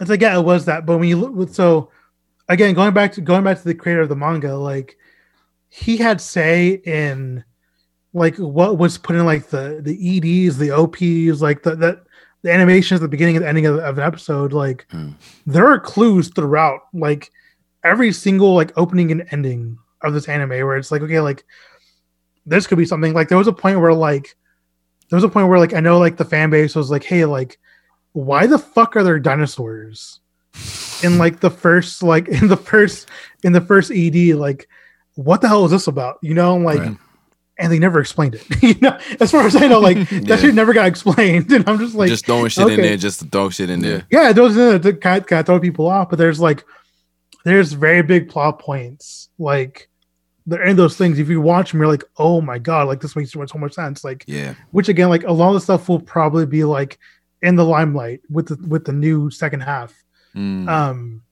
it's 0.00 0.10
like 0.10 0.20
yeah 0.20 0.38
it 0.38 0.44
was 0.44 0.64
that 0.66 0.86
but 0.86 0.98
when 0.98 1.08
you 1.08 1.16
look 1.16 1.48
so 1.50 1.90
again 2.48 2.74
going 2.74 2.94
back 2.94 3.12
to 3.12 3.20
going 3.20 3.44
back 3.44 3.58
to 3.58 3.64
the 3.64 3.74
creator 3.74 4.00
of 4.02 4.08
the 4.08 4.16
manga 4.16 4.56
like 4.56 4.96
he 5.68 5.96
had 5.96 6.20
say 6.20 6.80
in 6.84 7.44
like 8.12 8.36
what 8.36 8.78
was 8.78 8.98
put 8.98 9.16
in 9.16 9.24
like 9.24 9.46
the 9.48 9.80
the 9.82 10.16
eds 10.16 10.58
the 10.58 10.70
ops 10.70 11.40
like 11.40 11.62
the 11.62 11.74
the, 11.76 12.02
the 12.42 12.52
animations 12.52 13.00
at 13.00 13.02
the 13.02 13.08
beginning 13.08 13.36
and 13.36 13.44
the 13.44 13.48
ending 13.48 13.66
of, 13.66 13.78
of 13.78 13.98
an 13.98 14.04
episode 14.04 14.52
like 14.52 14.86
Hmm. 14.90 15.10
there 15.46 15.66
are 15.66 15.78
clues 15.78 16.28
throughout 16.28 16.80
like 16.92 17.30
every 17.84 18.12
single 18.12 18.54
like 18.54 18.72
opening 18.76 19.10
and 19.12 19.26
ending 19.30 19.78
of 20.02 20.14
this 20.14 20.28
anime 20.28 20.48
where 20.50 20.76
it's 20.76 20.90
like 20.90 21.02
okay 21.02 21.20
like 21.20 21.44
this 22.46 22.66
could 22.66 22.78
be 22.78 22.86
something 22.86 23.12
like 23.12 23.28
there 23.28 23.38
was 23.38 23.46
a 23.48 23.52
point 23.52 23.80
where 23.80 23.92
like 23.92 24.34
there 25.10 25.16
was 25.16 25.24
a 25.24 25.28
point 25.28 25.48
where 25.48 25.58
like 25.58 25.74
I 25.74 25.80
know 25.80 25.98
like 25.98 26.16
the 26.16 26.24
fan 26.24 26.50
base 26.50 26.74
was 26.76 26.90
like, 26.90 27.02
hey, 27.04 27.24
like, 27.24 27.58
why 28.12 28.46
the 28.46 28.58
fuck 28.58 28.94
are 28.96 29.02
there 29.02 29.18
dinosaurs 29.18 30.20
in 31.02 31.18
like 31.18 31.40
the 31.40 31.50
first 31.50 32.02
like 32.02 32.28
in 32.42 32.46
the 32.48 32.56
first 32.56 33.08
in 33.42 33.52
the 33.52 33.60
first 33.60 33.90
ED? 33.90 34.36
Like, 34.36 34.68
what 35.16 35.40
the 35.42 35.48
hell 35.48 35.64
is 35.64 35.70
this 35.72 35.86
about? 35.86 36.18
You 36.22 36.34
know, 36.34 36.56
like 36.56 36.78
Right. 36.78 36.96
and 37.58 37.72
they 37.72 37.78
never 37.78 38.00
explained 38.00 38.36
it. 38.36 38.62
you 38.62 38.74
know, 38.80 38.98
as 39.20 39.30
far 39.32 39.42
as 39.46 39.54
I 39.56 39.66
know, 39.66 39.80
like 39.80 39.96
Yeah. 40.10 40.20
that 40.20 40.38
shit 40.40 40.54
never 40.54 40.72
got 40.72 40.86
explained. 40.86 41.52
And 41.52 41.68
I'm 41.68 41.78
just 41.78 41.94
like 41.94 42.08
just 42.08 42.24
throwing 42.24 42.48
shit 42.48 42.70
in 42.70 42.80
there 42.80 42.96
just 42.96 43.18
to 43.20 43.26
throw 43.26 43.50
shit 43.50 43.68
in 43.68 43.80
there. 43.80 44.06
yeah, 44.10 44.32
those 44.32 44.54
to 44.54 44.92
kind 44.94 45.18
of, 45.20 45.26
kind 45.26 45.40
of 45.40 45.46
throw 45.46 45.60
people 45.60 45.88
off, 45.88 46.08
but 46.08 46.18
there's 46.18 46.40
like 46.40 46.64
there's 47.44 47.72
very 47.72 48.02
big 48.02 48.28
plot 48.30 48.60
points 48.60 49.28
like 49.38 49.89
they're 50.46 50.64
in 50.64 50.76
those 50.76 50.96
things. 50.96 51.18
If 51.18 51.28
you 51.28 51.40
watch 51.40 51.70
them, 51.70 51.80
you're 51.80 51.88
like, 51.88 52.04
oh 52.16 52.40
my 52.40 52.58
god, 52.58 52.88
like 52.88 53.00
this 53.00 53.14
makes 53.16 53.32
so 53.32 53.38
much, 53.38 53.50
so 53.52 53.58
much 53.58 53.72
sense. 53.74 54.02
Like 54.04 54.24
Yeah. 54.26 54.54
which 54.72 54.88
again, 54.88 55.08
like 55.08 55.24
a 55.24 55.32
lot 55.32 55.48
of 55.48 55.54
the 55.54 55.60
stuff 55.60 55.88
will 55.88 56.00
probably 56.00 56.46
be 56.46 56.64
like 56.64 56.98
in 57.42 57.56
the 57.56 57.64
limelight 57.64 58.20
with 58.30 58.48
the 58.48 58.68
with 58.68 58.84
the 58.84 58.92
new 58.92 59.30
second 59.30 59.60
half. 59.60 59.92
Mm. 60.34 60.68
Um 60.68 61.22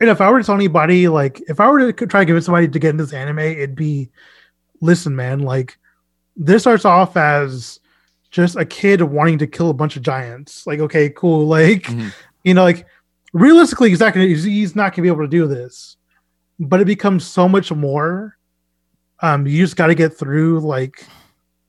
and 0.00 0.10
if 0.10 0.20
I 0.20 0.30
were 0.30 0.40
to 0.40 0.44
tell 0.44 0.54
anybody, 0.56 1.06
like 1.08 1.40
if 1.48 1.60
I 1.60 1.68
were 1.70 1.92
to 1.92 2.06
try 2.06 2.20
to 2.20 2.26
convince 2.26 2.46
somebody 2.46 2.68
to 2.68 2.78
get 2.78 2.90
into 2.90 3.04
this 3.04 3.12
anime, 3.14 3.38
it'd 3.38 3.76
be 3.76 4.10
listen, 4.80 5.14
man, 5.14 5.40
like 5.40 5.78
this 6.36 6.62
starts 6.62 6.84
off 6.84 7.16
as 7.16 7.78
just 8.32 8.56
a 8.56 8.64
kid 8.64 9.00
wanting 9.00 9.38
to 9.38 9.46
kill 9.46 9.70
a 9.70 9.74
bunch 9.74 9.94
of 9.96 10.02
giants. 10.02 10.66
Like, 10.66 10.80
okay, 10.80 11.08
cool. 11.10 11.46
Like, 11.56 11.84
Mhm. 11.84 12.12
you 12.42 12.54
know, 12.54 12.64
like 12.64 12.86
realistically, 13.32 13.90
he's 13.90 14.00
not 14.00 14.12
gonna 14.14 14.26
he's 14.26 14.74
not 14.74 14.92
gonna 14.92 15.04
be 15.04 15.08
able 15.08 15.22
to 15.22 15.28
do 15.28 15.46
this. 15.46 15.93
But 16.60 16.80
it 16.80 16.84
becomes 16.86 17.24
so 17.26 17.48
much 17.48 17.72
more. 17.72 18.36
Um, 19.20 19.46
you 19.46 19.58
just 19.62 19.76
gotta 19.76 19.94
get 19.94 20.16
through 20.16 20.60
like 20.60 21.06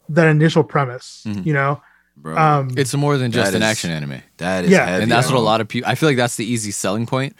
that 0.10 0.28
initial 0.28 0.64
premise, 0.64 1.24
Mhm. 1.28 1.46
you 1.46 1.54
know. 1.54 1.82
Bro. 2.18 2.38
Um 2.38 2.70
It's 2.78 2.94
more 2.94 3.18
than 3.18 3.32
just 3.32 3.52
an 3.54 3.62
is- 3.62 3.68
action 3.70 3.92
anime. 3.92 4.22
that 4.38 4.66
is 4.66 4.72
yeah, 4.72 4.86
heavy, 4.86 5.04
and 5.04 5.12
that's 5.12 5.28
what 5.28 5.36
a 5.36 5.40
lot 5.42 5.60
of 5.60 5.68
people 5.68 5.90
i 5.90 5.96
feel 5.96 6.08
like 6.08 6.16
that's 6.16 6.38
the 6.38 6.46
easy 6.46 6.72
selling 6.72 7.06
point 7.06 7.36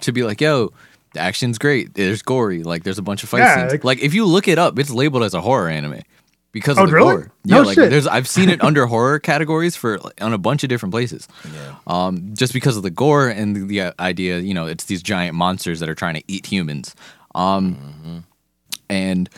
to 0.00 0.10
be 0.12 0.24
like 0.24 0.40
yo 0.40 0.72
the 1.14 1.20
action's 1.20 1.58
great 1.58 1.94
there's 1.94 2.20
gory 2.20 2.64
like 2.64 2.82
there's 2.82 2.98
a 2.98 3.02
bunch 3.02 3.22
of 3.22 3.28
fight 3.28 3.38
Yeah, 3.38 3.54
scenes 3.60 3.70
like- 3.72 3.84
like, 3.84 3.98
if 4.00 4.12
you 4.12 4.24
look 4.26 4.48
it 4.48 4.58
up 4.58 4.78
it's 4.80 4.90
labeled 4.90 5.22
as 5.22 5.32
a 5.32 5.40
horror 5.40 5.68
anime 5.68 6.00
because 6.52 6.78
Oh, 6.78 6.84
of 6.84 6.90
the 6.90 6.96
really? 6.96 7.12
gore 7.14 7.32
No 7.44 7.58
yeah 7.60 7.62
like 7.66 7.74
shit. 7.76 7.90
there's 7.90 8.06
i've 8.06 8.26
seen 8.28 8.48
it 8.48 8.62
under 8.68 8.86
horror 8.86 9.18
categories 9.18 9.76
for 9.76 9.98
like, 9.98 10.20
on 10.22 10.32
a 10.32 10.38
bunch 10.38 10.62
of 10.64 10.68
different 10.68 10.92
places 10.92 11.28
Yeah. 11.52 11.74
um 11.86 12.34
just 12.34 12.52
because 12.52 12.76
of 12.76 12.82
the 12.82 12.90
gore 12.90 13.28
and 13.28 13.54
the, 13.56 13.60
the 13.66 14.00
idea 14.00 14.38
you 14.40 14.54
know 14.54 14.66
it's 14.66 14.84
these 14.84 15.02
giant 15.02 15.34
monsters 15.36 15.80
that 15.80 15.88
are 15.88 15.94
trying 15.94 16.14
to 16.14 16.22
eat 16.28 16.46
humans 16.46 16.94
um 17.34 17.74
Mm-hmm. 17.76 18.18
and 18.88 19.28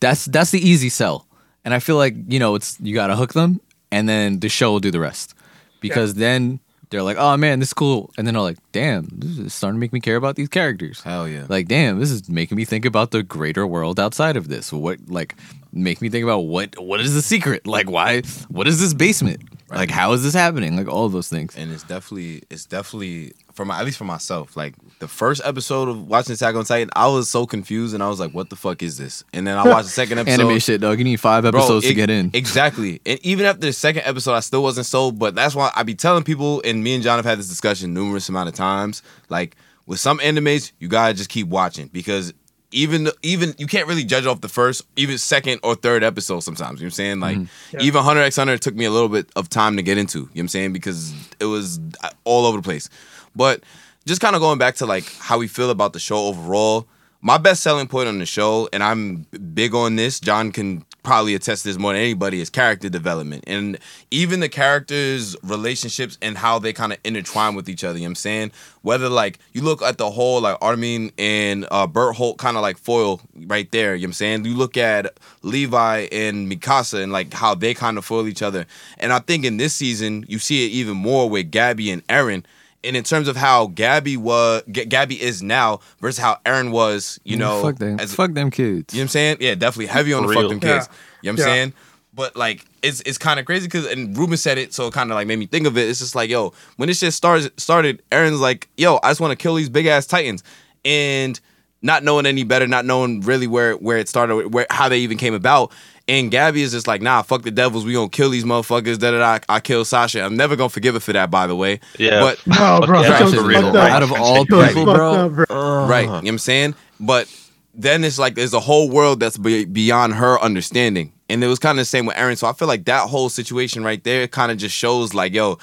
that's 0.00 0.24
that's 0.26 0.50
the 0.50 0.60
easy 0.60 0.88
sell 0.88 1.26
and 1.64 1.74
i 1.74 1.78
feel 1.78 1.96
like 1.96 2.14
you 2.28 2.38
know 2.38 2.54
it's 2.54 2.78
you 2.80 2.94
gotta 2.94 3.16
hook 3.16 3.32
them 3.32 3.60
and 3.90 4.08
then 4.08 4.40
the 4.40 4.48
show 4.48 4.70
will 4.72 4.80
do 4.80 4.90
the 4.90 5.00
rest 5.00 5.34
because 5.80 6.14
then 6.14 6.60
they're 6.90 7.02
like 7.02 7.16
oh 7.18 7.36
man 7.36 7.58
this 7.60 7.68
is 7.70 7.74
cool 7.74 8.10
and 8.16 8.26
then 8.26 8.34
they're 8.34 8.42
like 8.42 8.58
damn 8.72 9.06
this 9.12 9.38
is 9.38 9.52
starting 9.54 9.76
to 9.76 9.80
make 9.80 9.92
me 9.92 10.00
care 10.00 10.16
about 10.16 10.36
these 10.36 10.48
characters 10.48 11.02
Hell 11.02 11.28
yeah. 11.28 11.44
like 11.48 11.68
damn 11.68 11.98
this 11.98 12.10
is 12.10 12.28
making 12.28 12.56
me 12.56 12.64
think 12.64 12.84
about 12.84 13.10
the 13.10 13.22
greater 13.22 13.66
world 13.66 13.98
outside 14.00 14.36
of 14.36 14.48
this 14.48 14.72
what 14.72 14.98
like 15.08 15.34
make 15.72 16.00
me 16.00 16.08
think 16.08 16.24
about 16.24 16.40
what 16.40 16.78
what 16.78 17.00
is 17.00 17.14
the 17.14 17.22
secret? 17.22 17.66
Like 17.66 17.90
why 17.90 18.22
what 18.48 18.66
is 18.66 18.80
this 18.80 18.94
basement? 18.94 19.42
Like 19.70 19.90
how 19.90 20.12
is 20.12 20.22
this 20.22 20.34
happening? 20.34 20.76
Like 20.76 20.88
all 20.88 21.04
of 21.04 21.12
those 21.12 21.28
things. 21.28 21.56
And 21.56 21.72
it's 21.72 21.82
definitely 21.82 22.42
it's 22.50 22.64
definitely 22.64 23.32
for 23.52 23.64
my 23.64 23.78
at 23.78 23.84
least 23.84 23.98
for 23.98 24.04
myself 24.04 24.56
like 24.56 24.74
the 25.00 25.08
first 25.08 25.42
episode 25.44 25.88
of 25.88 26.06
watching 26.06 26.32
Attack 26.32 26.54
on 26.54 26.64
Titan 26.64 26.90
I 26.94 27.08
was 27.08 27.28
so 27.28 27.44
confused 27.44 27.92
and 27.92 28.02
I 28.02 28.08
was 28.08 28.20
like 28.20 28.32
what 28.32 28.50
the 28.50 28.56
fuck 28.56 28.82
is 28.82 28.96
this? 28.98 29.24
And 29.32 29.46
then 29.46 29.58
I 29.58 29.64
watched 29.68 29.86
the 29.86 29.92
second 29.92 30.18
episode. 30.18 30.40
Anime 30.40 30.58
shit 30.58 30.80
dog. 30.80 30.98
You 30.98 31.04
need 31.04 31.20
five 31.20 31.42
Bro, 31.42 31.50
episodes 31.50 31.86
to 31.86 31.94
get 31.94 32.10
in. 32.10 32.30
Exactly. 32.34 33.00
And 33.04 33.18
even 33.22 33.46
after 33.46 33.60
the 33.60 33.72
second 33.72 34.02
episode, 34.04 34.34
I 34.34 34.40
still 34.40 34.62
wasn't 34.62 34.86
sold. 34.86 35.18
But 35.18 35.34
that's 35.34 35.54
why 35.54 35.70
I 35.74 35.82
be 35.82 35.94
telling 35.94 36.24
people, 36.24 36.62
and 36.64 36.82
me 36.82 36.94
and 36.94 37.02
John 37.02 37.18
have 37.18 37.24
had 37.24 37.38
this 37.38 37.48
discussion 37.48 37.92
numerous 37.92 38.28
amount 38.28 38.48
of 38.48 38.54
times. 38.54 39.02
Like 39.28 39.56
with 39.86 39.98
some 39.98 40.18
animes, 40.18 40.72
you 40.78 40.88
gotta 40.88 41.14
just 41.14 41.30
keep 41.30 41.48
watching 41.48 41.88
because 41.88 42.32
even 42.70 43.08
even 43.22 43.54
you 43.58 43.66
can't 43.66 43.88
really 43.88 44.04
judge 44.04 44.26
off 44.26 44.40
the 44.40 44.48
first, 44.48 44.86
even 44.96 45.18
second 45.18 45.60
or 45.62 45.74
third 45.74 46.04
episode 46.04 46.40
sometimes. 46.40 46.80
You 46.80 46.84
know 46.84 46.88
what 46.88 46.92
I'm 47.00 47.20
saying? 47.20 47.20
Like 47.20 47.38
Yeah. 47.72 47.80
even 47.80 48.02
Hunter 48.02 48.22
x 48.22 48.36
Hunter 48.36 48.58
took 48.58 48.74
me 48.74 48.84
a 48.84 48.90
little 48.90 49.08
bit 49.08 49.28
of 49.36 49.48
time 49.48 49.76
to 49.76 49.82
get 49.82 49.98
into. 49.98 50.18
You 50.18 50.24
know 50.24 50.30
what 50.34 50.40
I'm 50.40 50.48
saying? 50.48 50.72
Because 50.72 51.12
it 51.40 51.46
was 51.46 51.80
uh, 52.02 52.10
all 52.24 52.46
over 52.46 52.58
the 52.58 52.62
place. 52.62 52.90
But 53.34 53.62
just 54.06 54.20
kind 54.20 54.34
of 54.34 54.40
going 54.40 54.58
back 54.58 54.76
to 54.76 54.86
like 54.86 55.04
how 55.18 55.38
we 55.38 55.48
feel 55.48 55.70
about 55.70 55.92
the 55.92 56.00
show 56.00 56.18
overall. 56.26 56.86
My 57.20 57.36
best 57.36 57.62
selling 57.64 57.88
point 57.88 58.08
on 58.08 58.18
the 58.20 58.26
show, 58.26 58.68
and 58.72 58.80
I'm 58.82 59.26
big 59.52 59.74
on 59.74 59.96
this, 59.96 60.20
John 60.20 60.52
can 60.52 60.84
probably 61.08 61.34
attest 61.34 61.62
to 61.62 61.68
this 61.70 61.78
more 61.78 61.94
than 61.94 62.02
anybody, 62.02 62.38
is 62.38 62.50
character 62.50 62.90
development. 62.90 63.42
And 63.46 63.78
even 64.10 64.40
the 64.40 64.48
characters' 64.50 65.34
relationships 65.42 66.18
and 66.20 66.36
how 66.36 66.58
they 66.58 66.74
kind 66.74 66.92
of 66.92 66.98
intertwine 67.02 67.54
with 67.54 67.66
each 67.70 67.82
other. 67.82 67.98
You 67.98 68.02
know 68.02 68.08
what 68.08 68.10
I'm 68.10 68.14
saying? 68.16 68.52
Whether 68.82 69.08
like 69.08 69.38
you 69.54 69.62
look 69.62 69.80
at 69.80 69.96
the 69.96 70.10
whole 70.10 70.42
like 70.42 70.58
Armin 70.60 71.10
and 71.16 71.66
uh 71.70 71.86
Bertholdt 71.86 72.36
kind 72.36 72.58
of 72.58 72.62
like 72.62 72.76
foil 72.76 73.22
right 73.46 73.70
there, 73.72 73.94
you 73.94 74.02
know 74.02 74.08
what 74.08 74.08
I'm 74.08 74.12
saying? 74.12 74.44
You 74.44 74.54
look 74.54 74.76
at 74.76 75.18
Levi 75.40 76.08
and 76.12 76.52
Mikasa 76.52 77.02
and 77.02 77.10
like 77.10 77.32
how 77.32 77.54
they 77.54 77.72
kind 77.72 77.96
of 77.96 78.04
foil 78.04 78.28
each 78.28 78.42
other. 78.42 78.66
And 78.98 79.10
I 79.10 79.20
think 79.20 79.46
in 79.46 79.56
this 79.56 79.72
season, 79.72 80.26
you 80.28 80.38
see 80.38 80.66
it 80.66 80.72
even 80.72 80.98
more 80.98 81.30
with 81.30 81.50
Gabby 81.50 81.90
and 81.90 82.06
Eren. 82.08 82.44
And 82.84 82.96
in 82.96 83.02
terms 83.02 83.26
of 83.28 83.36
how 83.36 83.66
Gabby 83.68 84.16
was, 84.16 84.62
G- 84.70 84.84
Gabby 84.84 85.20
is 85.20 85.42
now 85.42 85.80
versus 86.00 86.18
how 86.18 86.38
Eren 86.46 86.70
was, 86.70 87.18
you 87.24 87.36
know, 87.36 87.60
fuck 87.62 87.76
them 87.76 87.98
as- 87.98 88.14
fuck 88.14 88.32
them 88.34 88.50
kids 88.50 88.94
you 88.94 88.98
know 88.98 89.02
what 89.02 89.04
I'm 89.04 89.08
saying? 89.08 89.36
Yeah, 89.40 89.54
definitely 89.56 89.86
heavy 89.86 90.12
on 90.12 90.22
For 90.22 90.28
the 90.28 90.34
fuck 90.34 90.48
them 90.50 90.60
kids. 90.60 90.88
You 91.22 91.32
know 91.32 91.32
what 91.36 91.40
I'm 91.42 91.48
Yeah. 91.48 91.54
saying? 91.54 91.72
But 92.14 92.36
like 92.36 92.64
it's 92.82 93.00
it's 93.02 93.18
kind 93.18 93.38
of 93.40 93.46
crazy 93.46 93.66
because 93.66 93.86
and 93.86 94.16
Ruben 94.16 94.36
said 94.36 94.58
it, 94.58 94.74
so 94.74 94.86
it 94.88 94.94
kind 94.94 95.10
of 95.10 95.14
like 95.16 95.26
made 95.26 95.38
me 95.38 95.46
think 95.46 95.66
of 95.66 95.76
it. 95.78 95.88
It's 95.88 95.98
just 96.00 96.14
like, 96.14 96.30
yo, 96.30 96.52
when 96.76 96.88
this 96.88 96.98
shit 97.00 97.12
started 97.12 97.52
started, 97.60 98.02
Eren's 98.10 98.40
like, 98.40 98.68
yo, 98.76 98.98
I 99.02 99.10
just 99.10 99.20
want 99.20 99.30
to 99.32 99.36
kill 99.36 99.54
these 99.56 99.68
big 99.68 99.86
ass 99.86 100.06
titans, 100.06 100.42
and 100.84 101.38
not 101.82 102.02
knowing 102.02 102.26
any 102.26 102.42
better, 102.42 102.66
not 102.66 102.84
knowing 102.84 103.20
really 103.20 103.46
where 103.46 103.74
where 103.74 103.98
it 103.98 104.08
started, 104.08 104.52
where 104.52 104.66
how 104.70 104.88
they 104.88 104.98
even 104.98 105.16
came 105.18 105.34
about. 105.34 105.70
And 106.08 106.30
Gabby 106.30 106.62
is 106.62 106.72
just 106.72 106.86
like, 106.86 107.02
nah, 107.02 107.20
fuck 107.20 107.42
the 107.42 107.50
devils, 107.50 107.84
we 107.84 107.92
gonna 107.92 108.08
kill 108.08 108.30
these 108.30 108.44
motherfuckers. 108.44 108.98
Da 108.98 109.10
da 109.10 109.18
da. 109.38 109.44
I 109.48 109.60
kill 109.60 109.84
Sasha. 109.84 110.22
I'm 110.22 110.36
never 110.36 110.56
gonna 110.56 110.70
forgive 110.70 110.94
her 110.94 111.00
for 111.00 111.12
that, 111.12 111.30
by 111.30 111.46
the 111.46 111.54
way. 111.54 111.80
Yeah. 111.98 112.20
But 112.20 112.46
No, 112.46 112.80
bro, 112.86 113.02
Yeah, 113.02 113.10
that 113.10 113.22
was 113.22 113.34
for 113.34 113.40
fucked 113.40 113.48
real. 113.48 113.72
Right. 113.72 113.90
out 113.92 114.02
of 114.02 114.12
all 114.12 114.44
people 114.46 114.62
fucked 114.64 114.74
bro 114.74 115.12
up, 115.12 115.32
bro. 115.32 115.86
right, 115.86 116.00
you 116.02 116.06
know 116.08 116.14
what 116.14 116.28
I'm 116.28 116.38
saying? 116.38 116.74
But 116.98 117.28
then 117.74 118.02
it's 118.04 118.18
like 118.18 118.34
there's 118.36 118.54
a 118.54 118.60
whole 118.60 118.88
world 118.90 119.20
that's 119.20 119.36
be- 119.36 119.66
beyond 119.66 120.14
her 120.14 120.40
understanding. 120.40 121.12
And 121.28 121.44
it 121.44 121.46
was 121.46 121.58
kind 121.58 121.78
of 121.78 121.82
the 121.82 121.84
same 121.84 122.06
with 122.06 122.16
Eren. 122.16 122.38
So 122.38 122.46
I 122.46 122.54
feel 122.54 122.68
like 122.68 122.86
that 122.86 123.08
whole 123.10 123.28
situation 123.28 123.84
right 123.84 124.02
there 124.02 124.26
kind 124.26 124.50
of 124.50 124.56
just 124.56 124.74
shows 124.74 125.12
like, 125.12 125.34
yo, 125.34 125.58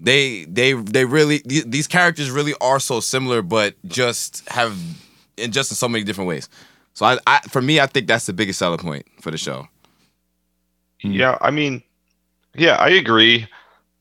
they 0.00 0.44
they 0.44 0.74
they 0.74 1.04
really 1.06 1.40
th- 1.40 1.64
these 1.66 1.88
characters 1.88 2.30
really 2.30 2.54
are 2.60 2.78
so 2.78 3.00
similar, 3.00 3.42
but 3.42 3.74
just 3.84 4.48
have 4.48 4.78
in 5.36 5.50
just 5.50 5.72
in 5.72 5.76
so 5.76 5.88
many 5.88 6.04
different 6.04 6.28
ways. 6.28 6.48
So 6.94 7.04
I, 7.04 7.18
I 7.26 7.40
for 7.48 7.60
me, 7.60 7.80
I 7.80 7.86
think 7.86 8.06
that's 8.06 8.26
the 8.26 8.32
biggest 8.32 8.60
selling 8.60 8.78
point 8.78 9.06
for 9.20 9.32
the 9.32 9.38
show. 9.38 9.66
Yeah, 11.02 11.38
I 11.40 11.50
mean, 11.50 11.82
yeah, 12.54 12.76
I 12.76 12.88
agree. 12.88 13.46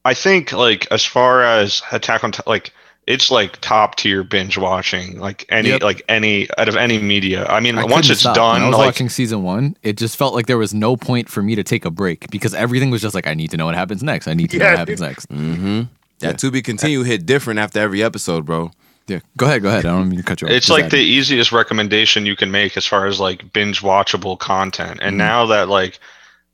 I 0.06 0.14
think 0.14 0.52
like 0.52 0.88
as 0.92 1.04
far 1.06 1.44
as 1.44 1.82
Attack 1.92 2.24
on 2.24 2.32
Ti- 2.32 2.44
like 2.48 2.72
it's 3.06 3.32
like 3.32 3.60
top 3.62 3.96
tier 3.96 4.24
binge 4.24 4.58
watching. 4.58 5.20
Like 5.20 5.46
any 5.50 5.70
Yep. 5.70 5.82
like 5.84 6.02
any 6.10 6.48
out 6.58 6.68
of 6.68 6.76
any 6.76 6.98
media. 7.00 7.46
I 7.46 7.60
mean, 7.60 7.78
I 7.78 7.86
once 7.86 8.10
it's 8.10 8.22
stop. 8.22 8.36
done, 8.36 8.54
When 8.56 8.64
I 8.64 8.68
was 8.70 8.78
like 8.78 8.86
watching 8.88 9.10
season 9.10 9.44
one, 9.44 9.78
it 9.84 9.98
just 9.98 10.18
felt 10.18 10.34
like 10.34 10.48
there 10.48 10.58
was 10.58 10.74
no 10.74 10.98
point 10.98 11.30
for 11.30 11.42
me 11.42 11.56
to 11.56 11.64
take 11.64 11.86
a 11.86 11.92
break 11.92 12.30
because 12.32 12.54
everything 12.54 12.90
was 12.90 13.02
just 13.02 13.16
like, 13.16 13.28
I 13.28 13.34
need 13.34 13.52
to 13.52 13.58
know 13.58 13.66
what 13.66 13.76
happens 13.76 14.04
next. 14.04 14.28
I 14.28 14.34
need 14.34 14.50
to 14.52 14.58
know 14.58 14.66
what 14.66 14.78
happens 14.80 15.00
dude. 15.00 15.08
next. 15.08 15.30
Mm-hmm. 15.30 15.82
That 16.20 16.28
Yeah. 16.28 16.32
to 16.34 16.52
be 16.52 16.62
continue 16.62 17.04
hit 17.04 17.26
different 17.26 17.60
after 17.60 17.80
every 17.80 18.04
episode, 18.04 18.46
bro. 18.46 18.72
Yeah, 19.08 19.20
go 19.38 19.46
ahead, 19.46 19.62
go 19.62 19.70
ahead. 19.70 19.86
I 19.86 19.90
don't 19.90 20.10
mean 20.10 20.18
to 20.20 20.24
cut 20.24 20.42
you 20.42 20.48
off. 20.48 20.54
it's 20.54 20.70
like 20.70 20.90
the 20.90 20.98
easiest 20.98 21.54
recommendation 21.54 22.26
you 22.26 22.36
can 22.36 22.52
make 22.52 22.76
as 22.76 22.86
far 22.86 23.06
as 23.08 23.22
like 23.22 23.54
binge 23.54 23.82
watchable 23.82 24.38
content 24.38 25.00
and 25.02 25.14
Mhm. 25.16 25.18
now 25.20 25.46
that 25.46 25.70
like 25.70 26.00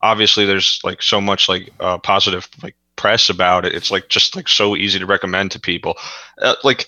obviously 0.04 0.46
there's 0.46 0.80
like 0.84 1.02
so 1.02 1.20
much 1.20 1.50
like 1.50 1.72
uh, 1.80 1.98
positive 1.98 2.48
like 2.62 2.76
press 2.96 3.30
about 3.30 3.66
it 3.66 3.74
it's 3.74 3.90
like 3.90 4.08
just 4.10 4.36
like 4.36 4.48
so 4.48 4.76
easy 4.76 5.00
to 5.00 5.06
recommend 5.08 5.50
to 5.52 5.60
people 5.60 5.96
uh, 6.42 6.56
like 6.64 6.86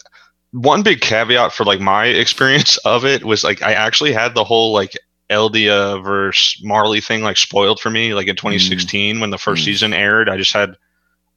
one 0.52 0.84
big 0.84 1.02
caveat 1.02 1.52
for 1.52 1.64
like 1.66 1.80
my 1.80 2.06
experience 2.24 2.78
of 2.86 3.06
it 3.06 3.24
was 3.26 3.44
like 3.44 3.62
i 3.64 3.74
actually 3.74 4.14
had 4.14 4.36
the 4.36 4.44
whole 4.44 4.72
like 4.74 4.94
eldia 5.32 6.04
versus 6.04 6.62
marley 6.64 7.02
thing 7.02 7.24
like 7.24 7.38
spoiled 7.38 7.80
for 7.80 7.90
me 7.90 8.14
like 8.14 8.28
in 8.28 8.36
2016 8.36 9.20
when 9.20 9.32
the 9.32 9.38
first 9.40 9.64
Mm. 9.64 9.66
season 9.66 9.94
aired 9.94 10.30
i 10.30 10.38
just 10.38 10.54
had 10.54 10.76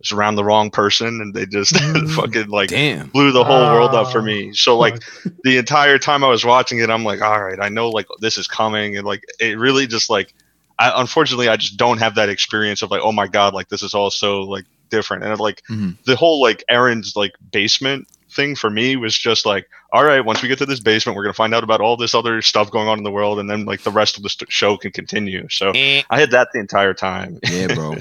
was 0.00 0.12
around 0.12 0.36
the 0.36 0.44
wrong 0.44 0.70
person 0.70 1.20
and 1.20 1.34
they 1.34 1.46
just 1.46 1.74
Mm. 1.94 2.10
fucking 2.14 2.48
like 2.48 2.68
Damn. 2.68 3.08
blew 3.08 3.32
the 3.32 3.42
whole 3.44 3.72
world 3.72 3.94
up 3.94 4.10
for 4.12 4.18
Oh, 4.20 4.22
me. 4.22 4.52
So 4.52 4.78
like 4.78 5.02
the 5.44 5.56
entire 5.58 5.98
time 5.98 6.22
I 6.22 6.28
was 6.28 6.44
watching 6.44 6.78
it, 6.78 6.90
I'm 6.90 7.02
like, 7.04 7.20
all 7.20 7.42
right, 7.42 7.58
I 7.60 7.68
know 7.68 7.90
like 7.90 8.06
this 8.20 8.36
is 8.38 8.46
coming, 8.46 8.96
and 8.96 9.04
like 9.06 9.24
it 9.40 9.58
really 9.58 9.86
just 9.88 10.08
like, 10.08 10.32
I 10.78 11.00
unfortunately 11.00 11.48
I 11.48 11.56
just 11.56 11.76
don't 11.76 11.98
have 11.98 12.14
that 12.16 12.28
experience 12.28 12.82
of 12.82 12.90
like, 12.90 13.00
oh 13.02 13.12
my 13.12 13.26
god, 13.26 13.54
like 13.54 13.68
this 13.68 13.82
is 13.82 13.94
all 13.94 14.10
so 14.10 14.42
like 14.42 14.64
different, 14.90 15.24
and 15.24 15.38
like 15.40 15.62
Mhm. 15.68 15.96
the 16.04 16.16
whole 16.16 16.40
like 16.40 16.62
Eren's 16.70 17.14
like 17.16 17.32
basement 17.52 18.06
thing 18.30 18.54
for 18.54 18.68
me 18.70 18.94
was 18.96 19.16
just 19.18 19.44
like, 19.46 19.66
all 19.92 20.04
right, 20.04 20.24
once 20.24 20.42
we 20.42 20.48
get 20.48 20.58
to 20.58 20.66
this 20.66 20.80
basement, 20.80 21.16
we're 21.16 21.22
gonna 21.24 21.32
find 21.34 21.54
out 21.54 21.64
about 21.64 21.80
all 21.80 21.96
this 21.96 22.14
other 22.14 22.40
stuff 22.42 22.70
going 22.70 22.86
on 22.88 22.98
in 22.98 23.04
the 23.04 23.10
world, 23.10 23.38
and 23.40 23.48
then 23.50 23.64
like 23.64 23.82
the 23.82 23.90
rest 23.90 24.16
of 24.16 24.22
the 24.22 24.28
st- 24.28 24.52
show 24.52 24.76
can 24.76 24.92
continue. 24.92 25.48
So 25.50 25.72
Eh. 25.74 26.02
I 26.10 26.20
had 26.20 26.30
that 26.30 26.48
the 26.52 26.60
entire 26.60 26.94
time. 26.94 27.38
Yeah, 27.50 27.74
bro. 27.74 27.96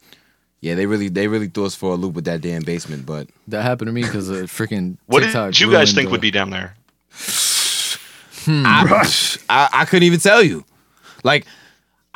yeah, 0.60 0.74
they 0.74 0.86
really 0.86 1.08
they 1.08 1.28
really 1.28 1.48
threw 1.48 1.66
us 1.66 1.74
for 1.74 1.92
a 1.92 1.96
loop 1.96 2.14
with 2.14 2.24
that 2.24 2.40
damn 2.40 2.62
basement, 2.62 3.06
but 3.06 3.28
that 3.48 3.62
happened 3.62 3.88
to 3.88 3.92
me 3.92 4.02
because 4.02 4.28
of 4.30 4.50
freaking 4.50 4.96
What 5.06 5.22
TikTok 5.22 5.52
did 5.52 5.60
you 5.60 5.70
guys 5.70 5.92
think 5.92 6.06
the- 6.08 6.10
would 6.12 6.20
be 6.20 6.30
down 6.32 6.50
there? 6.50 6.74
Hmm. 8.44 8.62
I, 8.64 9.04
I 9.50 9.68
I 9.72 9.84
couldn't 9.86 10.04
even 10.04 10.20
tell 10.20 10.40
you. 10.42 10.64
Like, 11.24 11.46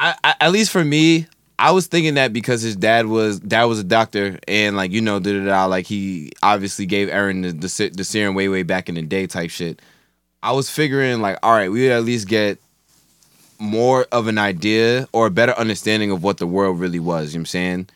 I, 0.00 0.34
at 0.40 0.50
least 0.50 0.70
for 0.70 0.84
me, 0.84 1.26
I 1.58 1.72
was 1.72 1.86
thinking 1.86 2.14
that 2.14 2.32
because 2.32 2.62
his 2.62 2.74
dad 2.74 3.06
was 3.06 3.38
dad 3.38 3.64
was 3.64 3.78
a 3.78 3.84
doctor 3.84 4.38
and 4.48 4.76
like 4.76 4.92
you 4.92 5.02
know 5.02 5.20
da 5.20 5.38
da 5.38 5.44
da 5.44 5.66
like 5.66 5.86
he 5.86 6.32
obviously 6.42 6.86
gave 6.86 7.08
Eren 7.08 7.42
the 7.42 7.52
the, 7.52 7.90
the 7.90 8.04
serum 8.04 8.34
way 8.34 8.48
way 8.48 8.62
back 8.62 8.88
in 8.88 8.94
the 8.94 9.02
day 9.02 9.26
type 9.26 9.50
shit. 9.50 9.82
I 10.42 10.52
was 10.52 10.70
figuring 10.70 11.20
like 11.20 11.38
all 11.42 11.52
right, 11.52 11.70
we 11.70 11.82
would 11.82 11.92
at 11.92 12.04
least 12.04 12.28
get 12.28 12.58
more 13.58 14.06
of 14.10 14.26
an 14.26 14.38
idea 14.38 15.06
or 15.12 15.26
a 15.26 15.30
better 15.30 15.52
understanding 15.52 16.10
of 16.10 16.22
what 16.22 16.38
the 16.38 16.46
world 16.46 16.80
really 16.80 16.98
was. 16.98 17.34
You 17.34 17.38
know 17.38 17.40
what 17.40 17.42
I'm 17.42 17.46
saying? 17.46 17.88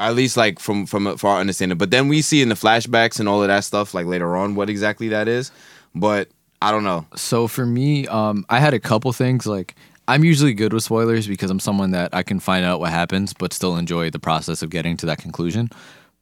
At 0.00 0.16
least 0.16 0.36
like 0.36 0.58
from 0.58 0.84
from 0.86 1.16
for 1.16 1.30
our 1.30 1.38
understanding. 1.38 1.78
But 1.78 1.92
then 1.92 2.08
we 2.08 2.22
see 2.22 2.42
in 2.42 2.48
the 2.48 2.56
flashbacks 2.56 3.20
and 3.20 3.28
all 3.28 3.40
of 3.40 3.48
that 3.48 3.62
stuff 3.62 3.94
like 3.94 4.06
later 4.06 4.36
on 4.36 4.56
what 4.56 4.68
exactly 4.68 5.08
that 5.08 5.28
is. 5.28 5.52
But 5.94 6.28
I 6.60 6.72
don't 6.72 6.82
know. 6.82 7.06
So 7.14 7.46
for 7.46 7.64
me, 7.64 8.08
um, 8.08 8.44
I 8.48 8.58
had 8.58 8.74
a 8.74 8.80
couple 8.80 9.12
things. 9.12 9.46
Like 9.46 9.76
I'm 10.08 10.24
usually 10.24 10.52
good 10.52 10.72
with 10.72 10.82
spoilers 10.82 11.26
because 11.26 11.50
I'm 11.50 11.60
someone 11.60 11.92
that 11.92 12.12
I 12.12 12.22
can 12.22 12.40
find 12.40 12.64
out 12.64 12.80
what 12.80 12.90
happens, 12.90 13.32
but 13.32 13.52
still 13.52 13.76
enjoy 13.76 14.10
the 14.10 14.18
process 14.18 14.62
of 14.62 14.70
getting 14.70 14.96
to 14.98 15.06
that 15.06 15.18
conclusion. 15.18 15.70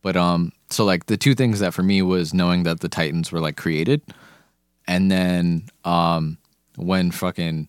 But 0.03 0.17
um, 0.17 0.53
so 0.71 0.85
like 0.85 1.07
the 1.07 1.17
two 1.17 1.35
things 1.35 1.61
that 1.61 1.75
for 1.75 1.83
me 1.83 2.03
was 2.03 2.33
knowing 2.35 2.63
that 2.65 2.81
the 2.81 2.89
Titans 2.89 3.33
were 3.33 3.41
like 3.41 3.57
created, 3.57 4.03
and 4.87 5.11
then 5.11 5.69
um, 5.85 6.39
when 6.77 7.11
fucking 7.11 7.69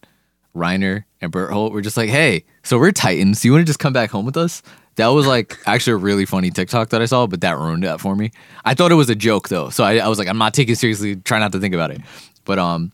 Reiner 0.55 1.03
and 1.21 1.31
Bertholdt 1.31 1.71
were 1.71 1.81
just 1.81 1.97
like, 1.97 2.09
"Hey, 2.09 2.45
so 2.63 2.77
we're 2.77 2.91
Titans. 2.91 3.41
Do 3.41 3.47
you 3.47 3.53
want 3.53 3.61
to 3.61 3.69
just 3.69 3.79
come 3.79 3.93
back 3.93 4.11
home 4.11 4.25
with 4.25 4.37
us?" 4.37 4.61
That 4.95 5.07
was 5.07 5.25
like 5.25 5.57
actually 5.65 5.93
a 5.93 5.97
really 5.97 6.25
funny 6.25 6.51
TikTok 6.51 6.89
that 6.89 7.01
I 7.01 7.05
saw, 7.05 7.25
but 7.27 7.41
that 7.41 7.57
ruined 7.57 7.83
that 7.83 8.01
for 8.01 8.15
me. 8.15 8.31
I 8.65 8.73
thought 8.73 8.91
it 8.91 8.95
was 8.95 9.09
a 9.09 9.15
joke 9.15 9.49
though, 9.49 9.69
so 9.69 9.83
I, 9.83 9.97
I 9.97 10.07
was 10.07 10.19
like, 10.19 10.27
I'm 10.27 10.37
not 10.37 10.53
taking 10.53 10.75
seriously. 10.75 11.15
Try 11.15 11.39
not 11.39 11.53
to 11.53 11.59
think 11.59 11.73
about 11.73 11.91
it. 11.91 12.01
But 12.43 12.59
um, 12.59 12.91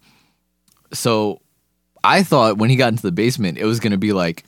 so 0.94 1.42
I 2.04 2.24
thought 2.24 2.58
when 2.58 2.70
he 2.70 2.76
got 2.76 2.90
into 2.90 3.04
the 3.04 3.12
basement, 3.12 3.58
it 3.58 3.66
was 3.66 3.80
gonna 3.80 3.98
be 3.98 4.14
like 4.14 4.44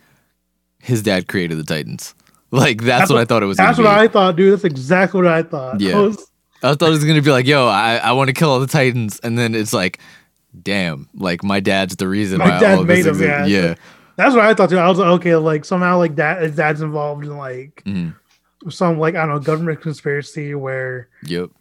his 0.79 1.01
dad 1.03 1.27
created 1.27 1.57
the 1.57 1.63
Titans. 1.63 2.13
Like 2.51 2.81
that's, 2.81 3.11
what, 3.11 3.19
I 3.19 3.25
thought 3.25 3.43
it 3.43 3.45
was. 3.45 3.57
That's 3.57 3.77
what 3.77 3.83
be. 3.83 3.89
I 3.89 4.07
thought, 4.07 4.35
dude. 4.35 4.53
That's 4.53 4.63
exactly 4.63 5.21
what 5.21 5.31
I 5.31 5.43
thought. 5.43 5.79
Yeah. 5.79 5.97
I 5.97 6.01
was- 6.01 6.25
I 6.63 6.73
thought 6.73 6.87
it 6.87 6.89
was 6.89 7.05
gonna 7.05 7.21
be 7.21 7.31
like, 7.31 7.45
yo, 7.47 7.67
I, 7.67 7.97
I 7.97 8.11
want 8.13 8.27
to 8.29 8.33
kill 8.33 8.49
all 8.49 8.59
the 8.59 8.67
Titans, 8.67 9.19
and 9.23 9.37
then 9.37 9.55
it's 9.55 9.71
like, 9.71 9.99
damn, 10.61 11.07
like 11.13 11.41
my 11.43 11.59
dad's 11.61 11.95
the 11.95 12.07
reason 12.07 12.39
My 12.39 12.49
why 12.49 12.59
dad 12.59 12.73
all 12.75 12.81
of 12.81 12.87
made 12.87 13.05
him, 13.05 13.21
yeah. 13.21 13.45
yeah. 13.45 13.75
that's 14.17 14.35
what 14.35 14.43
I 14.43 14.53
thought 14.55 14.69
too. 14.69 14.77
I 14.77 14.89
was 14.89 14.97
like, 14.97 15.07
okay, 15.19 15.35
like 15.37 15.63
somehow 15.63 15.99
like 15.99 16.15
dad, 16.15 16.41
his 16.41 16.55
dad's 16.55 16.81
involved 16.81 17.23
in 17.23 17.37
like 17.37 17.81
Mhm. 17.85 18.13
some 18.69 18.99
like 18.99 19.15
I 19.15 19.19
don't 19.25 19.35
know 19.35 19.39
government 19.39 19.79
conspiracy 19.79 20.53
where 20.55 21.07
Yep. 21.23 21.51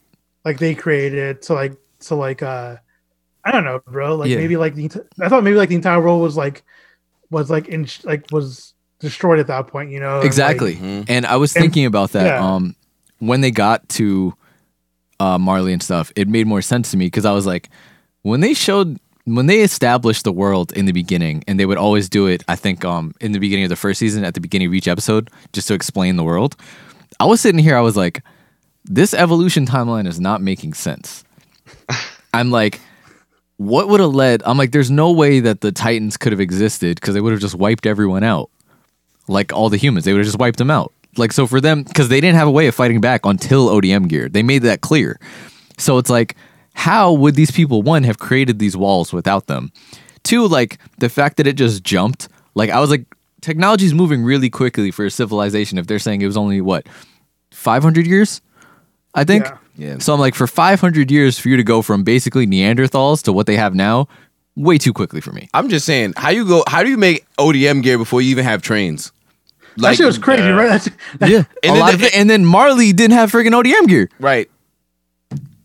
like 0.45 0.59
they 0.59 0.75
created 0.75 1.19
it 1.19 1.43
to 1.43 1.55
like 1.55 1.77
to 2.01 2.15
like 2.17 2.43
uh 2.43 2.77
I 3.49 3.53
don't 3.53 3.65
know, 3.65 3.81
bro. 3.87 4.17
Like 4.17 4.29
Yeah. 4.31 4.37
maybe 4.37 4.57
like 4.57 4.75
the 4.75 5.05
I 5.21 5.29
thought 5.31 5.43
maybe 5.43 5.57
like 5.57 5.71
the 5.71 5.75
entire 5.75 6.01
world 6.03 6.21
was 6.21 6.37
like 6.37 6.63
was 7.31 7.49
like 7.51 7.69
in 7.69 7.87
like 8.05 8.27
was 8.31 8.75
destroyed 9.01 9.39
at 9.39 9.47
that 9.47 9.67
point, 9.69 9.91
you 9.91 10.01
know? 10.01 10.07
and, 10.15 10.19
like- 10.19 10.27
Exactly. 10.27 10.75
Mhm. 10.77 11.05
And 11.09 11.25
I 11.27 11.37
was 11.37 11.55
And- 11.57 11.63
thinking 11.63 11.87
about 11.87 12.13
that. 12.13 12.27
yeah. 12.27 12.45
Um, 12.55 12.75
when 13.21 13.41
they 13.41 13.51
got 13.51 13.89
to 13.91 14.35
uh, 15.21 15.39
Marley 15.39 15.73
and 15.73 15.83
stuff, 15.83 16.13
it 16.15 16.29
made 16.29 16.47
more 16.47 16.63
sense 16.63 16.91
to 16.93 16.97
me 16.97 17.07
because 17.07 17.25
I 17.25 17.33
was 17.33 17.47
like, 17.47 17.69
when 18.23 18.41
they 18.41 18.55
showed, 18.55 18.99
when 19.25 19.47
they 19.47 19.61
established 19.63 20.23
the 20.25 20.33
world 20.33 20.73
in 20.73 20.87
the 20.87 20.93
beginning, 20.93 21.43
and 21.49 21.59
they 21.59 21.67
would 21.67 21.79
always 21.79 22.09
do 22.09 22.27
it, 22.29 22.45
I 22.49 22.55
think, 22.57 22.85
um, 22.85 23.13
in 23.21 23.33
the 23.33 23.41
beginning 23.41 23.65
of 23.65 23.69
the 23.71 23.77
first 23.77 23.99
season, 23.99 24.23
at 24.25 24.35
the 24.35 24.41
beginning 24.41 24.69
of 24.69 24.75
each 24.75 24.87
episode, 24.89 25.31
just 25.53 25.67
to 25.69 25.75
explain 25.75 26.17
the 26.17 26.23
world. 26.25 26.55
I 27.19 27.25
was 27.25 27.41
sitting 27.41 27.59
here, 27.59 27.77
I 27.77 27.81
was 27.81 27.97
like, 27.97 28.23
this 28.85 29.13
evolution 29.13 29.67
timeline 29.67 30.07
is 30.07 30.21
not 30.21 30.41
making 30.41 30.75
sense. 30.75 31.25
I'm 32.33 32.51
like, 32.51 32.81
what 33.59 33.89
would 33.89 34.01
have 34.01 34.15
led? 34.15 34.43
I'm 34.47 34.57
like, 34.57 34.73
there's 34.73 34.91
no 34.91 35.13
way 35.13 35.41
that 35.41 35.61
the 35.61 35.71
Titans 35.71 36.17
could 36.17 36.33
have 36.33 36.41
existed 36.41 36.99
because 36.99 37.15
they 37.15 37.21
would 37.21 37.33
have 37.33 37.41
just 37.41 37.57
wiped 37.57 37.87
everyone 37.87 38.25
out 38.25 38.51
like 39.29 39.53
all 39.53 39.69
the 39.69 39.77
humans. 39.77 40.05
They 40.05 40.13
would 40.13 40.21
have 40.21 40.27
just 40.27 40.39
wiped 40.39 40.59
them 40.59 40.71
out. 40.71 40.93
Like 41.17 41.33
so 41.33 41.47
for 41.47 41.61
them, 41.61 41.83
because 41.83 42.09
they 42.09 42.21
didn't 42.21 42.37
have 42.37 42.49
a 42.49 42.53
way 42.53 42.69
of 42.69 42.75
fighting 42.75 43.01
back 43.01 43.27
until 43.27 43.69
ODM 43.69 44.09
gear. 44.09 44.29
They 44.29 44.43
made 44.43 44.63
that 44.63 44.81
clear. 44.81 45.19
So 45.77 45.99
it's 45.99 46.11
like, 46.11 46.37
how 46.75 47.13
would 47.13 47.35
these 47.35 47.51
people 47.51 47.83
one 47.83 48.05
have 48.05 48.19
created 48.19 48.59
these 48.59 48.77
walls 48.77 49.13
without 49.13 49.47
them? 49.47 49.73
Two, 50.23 50.47
like 50.47 50.79
the 50.99 51.09
fact 51.09 51.37
that 51.39 51.47
it 51.47 51.55
just 51.55 51.83
jumped. 51.83 52.29
Like 52.55 52.71
I 52.71 52.79
was 52.79 52.91
like, 52.91 53.07
technology's 53.41 53.95
moving 53.95 54.23
really 54.23 54.51
quickly 54.51 54.91
for 54.91 55.05
a 55.05 55.11
civilization. 55.11 55.79
If 55.79 55.87
they're 55.87 55.99
saying 55.99 56.23
it 56.23 56.27
was 56.27 56.37
only 56.37 56.61
what, 56.61 56.87
five 57.51 57.83
hundred 57.83 58.07
years, 58.07 58.41
I 59.15 59.25
think. 59.25 59.47
Yeah. 59.47 59.59
Yeah. 59.79 59.99
So 59.99 60.13
I'm 60.13 60.21
like, 60.21 60.35
for 60.35 60.47
500 60.47 61.11
years 61.11 61.39
for 61.39 61.49
you 61.49 61.57
to 61.57 61.63
go 61.63 61.81
from 61.83 62.03
basically 62.03 62.47
Neanderthals 62.47 63.23
to 63.23 63.33
what 63.33 63.47
they 63.47 63.57
have 63.57 63.75
now, 63.75 64.09
way 64.57 64.77
too 64.77 64.93
quickly 64.93 65.21
for 65.21 65.31
me. 65.33 65.49
I'm 65.55 65.69
just 65.69 65.87
saying, 65.87 66.15
how 66.17 66.31
you 66.31 66.45
go? 66.45 66.65
How 66.67 66.83
do 66.83 66.91
you 66.91 66.97
make 66.99 67.25
ODM 67.39 67.83
gear 67.85 67.97
before 67.97 68.21
you 68.21 68.31
even 68.33 68.45
have 68.45 68.61
trains? 68.61 69.13
that 69.77 69.97
shit 69.97 70.05
was 70.07 70.19
crazy, 70.19 70.43
uh, 70.43 70.53
right? 70.57 70.69
That's, 70.69 70.89
Yeah, 71.31 71.45
And 71.63 71.71
a 71.71 71.75
then 71.75 71.79
lot 71.79 71.89
the- 71.91 71.95
of 71.95 72.03
it, 72.03 72.15
and 72.17 72.29
then 72.29 72.45
Marley 72.45 72.93
didn't 72.93 73.15
have 73.15 73.31
freaking 73.31 73.53
ODM 73.55 73.87
gear. 73.87 74.11
right. 74.19 74.51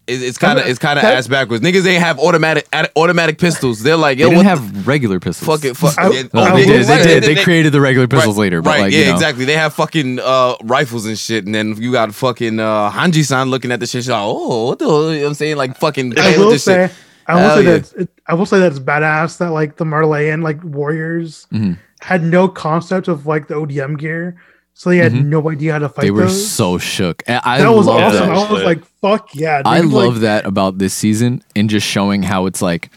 It, 0.06 0.22
it's 0.22 0.38
kind 0.38 0.60
of 0.60 0.66
it's 0.68 0.80
kind 0.80 1.00
of 1.00 1.06
ass 1.06 1.28
backwards. 1.28 1.64
Niggas 1.64 1.86
ain't 1.88 2.04
have 2.04 2.20
automatic 2.20 2.68
ad- 2.74 2.92
automatic 2.98 3.38
pistols. 3.38 3.82
They're 3.82 3.96
like, 3.96 4.18
They 4.18 4.24
yo, 4.24 4.30
didn't 4.32 4.46
what 4.46 4.46
have 4.48 4.86
regular 4.88 5.20
pistols. 5.22 5.48
fuck 5.48 5.64
it? 5.70 5.78
Fuck. 5.78 5.98
I- 5.98 6.10
yeah, 6.12 6.24
Well, 6.34 6.44
I 6.44 6.50
they 6.58 6.66
will 6.66 6.78
did. 6.80 6.86
say- 6.86 6.98
They 7.04 7.20
did. 7.22 7.38
They, 7.38 7.44
created 7.44 7.72
the 7.72 7.80
regular 7.80 8.08
pistols 8.08 8.38
later, 8.38 8.62
but 8.62 8.70
right, 8.72 8.82
like, 8.82 8.92
yeah, 8.94 9.00
you 9.00 9.06
know, 9.06 9.14
exactly. 9.14 9.46
They 9.46 9.56
have 9.56 9.74
fucking 9.74 10.20
uh, 10.20 10.56
rifles 10.64 11.06
and 11.06 11.18
shit, 11.18 11.46
and 11.46 11.56
then 11.56 11.76
you 11.82 11.92
got 11.94 12.14
fucking 12.14 12.60
uh, 12.60 12.92
Hanji-san 12.92 13.50
looking 13.50 13.72
at 13.72 13.80
the 13.80 13.86
shit. 13.86 14.04
She's 14.04 14.10
like, 14.10 14.22
oh, 14.22 14.68
what 14.68 14.80
the? 14.80 14.86
You 14.86 14.92
know 14.92 15.22
what 15.22 15.28
I'm 15.30 15.34
saying, 15.36 15.56
like 15.56 15.78
fucking. 15.78 16.20
I 16.20 16.38
will 16.38 16.58
say, 16.60 16.88
shit. 16.88 16.96
I 17.28 17.36
will 17.36 17.42
Hell 17.42 17.56
say 17.58 17.64
yeah. 17.64 17.72
that 17.78 17.94
it, 17.94 18.10
I 18.28 18.34
will 18.34 18.46
say 18.46 18.60
that's 18.60 18.80
badass 18.80 19.38
that 19.38 19.52
like 19.52 19.78
the 19.78 19.86
Marleyan 19.86 20.44
like 20.44 20.62
warriors 20.66 21.48
Mhm. 21.54 21.78
had 22.02 22.24
no 22.24 22.50
concept 22.50 23.08
of 23.08 23.26
like 23.26 23.48
the 23.48 23.56
ODM 23.56 23.98
gear, 23.98 24.36
so 24.74 24.90
they 24.90 24.98
had 24.98 25.14
Mhm. 25.14 25.26
no 25.26 25.50
idea 25.50 25.74
how 25.74 25.80
to 25.80 25.90
fight. 25.90 26.02
they 26.04 26.12
were 26.12 26.24
those. 26.24 26.50
so 26.50 26.78
shook. 26.78 27.24
And 27.28 27.42
I 27.44 27.60
that 27.60 27.70
was 27.74 27.86
love 27.88 28.02
awesome. 28.02 28.28
that. 28.30 28.38
I 28.38 28.52
was 28.52 28.64
like, 28.64 28.84
"Fuck 29.02 29.30
yeah!" 29.36 29.58
Dude. 29.60 29.68
I 29.68 29.80
Like, 29.82 29.92
love 29.94 30.20
that 30.22 30.46
about 30.46 30.78
this 30.80 30.94
season 30.94 31.44
and 31.56 31.70
just 31.70 31.86
showing 31.88 32.24
how 32.24 32.46
it's 32.48 32.62
like, 32.62 32.90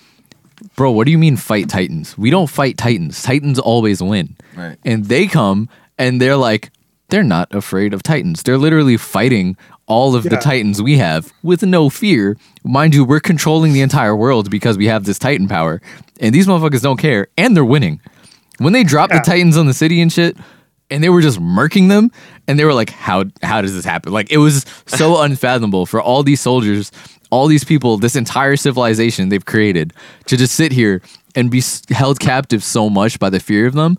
bro, 0.75 0.91
what 0.91 1.05
do 1.05 1.11
you 1.11 1.19
mean 1.19 1.37
fight 1.37 1.69
Titans? 1.69 2.17
We 2.19 2.31
don't 2.31 2.49
fight 2.49 2.77
Titans. 2.79 3.23
Titans 3.23 3.59
always 3.59 4.03
win. 4.03 4.37
Right. 4.57 4.77
And 4.85 5.05
they 5.07 5.27
come 5.27 5.69
and 5.99 6.21
they're 6.21 6.37
like, 6.37 6.71
they're 7.11 7.23
not 7.23 7.55
afraid 7.55 7.95
of 7.95 8.03
Titans. 8.03 8.43
They're 8.43 8.59
literally 8.59 8.97
fighting 8.97 9.57
all 9.87 10.17
of 10.17 10.25
the 10.25 10.37
Titans 10.37 10.83
we 10.83 10.97
have 10.99 11.33
with 11.45 11.63
no 11.63 11.89
fear. 11.89 12.37
Mind 12.65 12.95
you, 12.95 13.05
we're 13.05 13.21
controlling 13.21 13.73
the 13.75 13.81
entire 13.83 14.17
world 14.17 14.51
because 14.51 14.77
we 14.77 14.87
have 14.87 15.05
this 15.05 15.19
Titan 15.19 15.47
power. 15.47 15.81
And 16.21 16.35
these 16.35 16.47
motherfuckers 16.49 16.83
don't 16.83 16.97
care. 16.97 17.29
And 17.39 17.55
they're 17.55 17.65
winning. 17.65 18.01
When 18.59 18.73
they 18.73 18.83
drop 18.83 19.11
Yeah. 19.11 19.19
the 19.21 19.25
Titans 19.25 19.57
on 19.57 19.67
the 19.67 19.75
city 19.75 20.01
and 20.01 20.13
shit, 20.13 20.37
and 20.91 21.03
they 21.03 21.09
were 21.09 21.23
just 21.23 21.41
murking 21.41 21.89
them, 21.89 22.11
and 22.47 22.59
they 22.59 22.65
were 22.65 22.75
like, 22.75 22.91
"How 22.91 23.25
how 23.43 23.61
does 23.61 23.75
this 23.75 23.85
happen?" 23.85 24.13
Like 24.13 24.31
it 24.31 24.39
was 24.39 24.65
so 24.87 25.21
unfathomable 25.23 25.87
for 25.87 26.01
all 26.01 26.23
these 26.23 26.41
soldiers 26.41 26.91
all 27.31 27.47
these 27.47 27.65
people, 27.65 27.99
this 27.99 28.17
entire 28.17 28.57
civilization 28.57 29.29
they've 29.29 29.45
created, 29.45 29.93
to 30.27 30.37
just 30.37 30.55
sit 30.55 30.73
here 30.73 31.03
and 31.35 31.51
be 31.51 31.63
held 31.91 32.19
captive 32.19 32.65
so 32.65 32.89
much 32.89 33.19
by 33.19 33.29
the 33.29 33.39
fear 33.39 33.67
of 33.67 33.75
them 33.75 33.99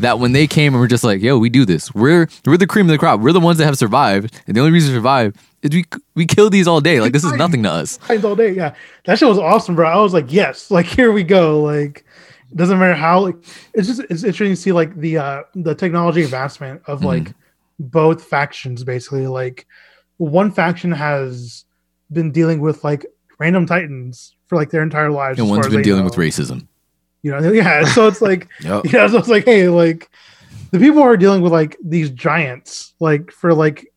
that 0.00 0.18
when 0.18 0.32
they 0.32 0.46
came 0.46 0.72
and 0.72 0.80
were 0.80 0.88
just 0.88 1.04
like, 1.04 1.20
"Yo, 1.20 1.38
we 1.38 1.50
do 1.50 1.64
this. 1.64 1.94
We're 1.94 2.28
we're 2.46 2.56
the 2.56 2.66
cream 2.66 2.86
of 2.86 2.90
the 2.90 2.98
crop. 2.98 3.20
We're 3.20 3.32
the 3.32 3.40
ones 3.40 3.58
that 3.58 3.66
have 3.66 3.76
survived, 3.76 4.40
and 4.46 4.56
the 4.56 4.60
only 4.60 4.72
reason 4.72 4.90
to 4.90 4.96
survive 4.96 5.34
is 5.62 5.70
we 5.72 5.84
we 6.14 6.24
kill 6.24 6.50
these 6.50 6.66
all 6.66 6.80
day. 6.80 7.00
Like 7.00 7.12
this 7.12 7.24
is 7.24 7.32
nothing 7.34 7.62
to 7.64 7.70
us." 7.70 7.98
All 8.24 8.36
day. 8.36 8.52
Yeah, 8.52 8.74
that 9.04 9.18
shit 9.18 9.28
was 9.28 9.38
awesome, 9.38 9.74
bro. 9.74 9.88
I 9.88 10.00
was 10.00 10.14
like, 10.14 10.32
yes, 10.32 10.70
like 10.70 10.86
here 10.86 11.12
we 11.12 11.24
go. 11.24 11.60
Like, 11.62 12.04
it 12.50 12.56
doesn't 12.56 12.78
matter 12.78 12.94
how. 12.94 13.20
Like, 13.20 13.36
it's 13.74 13.86
just 13.88 14.00
it's 14.10 14.24
interesting 14.24 14.50
to 14.50 14.56
see 14.56 14.72
like 14.72 14.94
the 14.96 15.18
uh 15.18 15.42
the 15.54 15.74
technology 15.74 16.22
advancement 16.22 16.82
of 16.86 17.04
like 17.04 17.34
both 17.78 18.24
factions. 18.24 18.84
Basically, 18.84 19.26
like 19.26 19.66
one 20.16 20.50
faction 20.50 20.92
has 20.92 21.64
been 22.10 22.32
dealing 22.32 22.60
with 22.60 22.84
like 22.84 23.06
random 23.38 23.66
titans 23.66 24.34
for 24.46 24.56
like 24.56 24.70
their 24.70 24.82
entire 24.82 25.10
lives, 25.10 25.38
And 25.38 25.48
one's 25.48 25.68
been 25.68 25.82
dealing 25.82 26.00
know. 26.00 26.06
with 26.06 26.14
racism. 26.14 26.66
You 27.22 27.32
know, 27.38 27.52
yeah. 27.52 27.84
So 27.94 28.06
it's 28.08 28.22
like, 28.22 28.48
Yep. 28.62 28.86
yeah. 28.86 29.08
So 29.08 29.18
it's 29.18 29.28
like, 29.28 29.44
hey, 29.44 29.68
like 29.68 30.08
the 30.70 30.78
people 30.78 30.96
who 31.02 31.02
are 31.08 31.16
dealing 31.16 31.42
with 31.42 31.52
like 31.52 31.76
these 31.84 32.10
giants, 32.10 32.94
like 33.00 33.30
for 33.30 33.52
like 33.54 33.92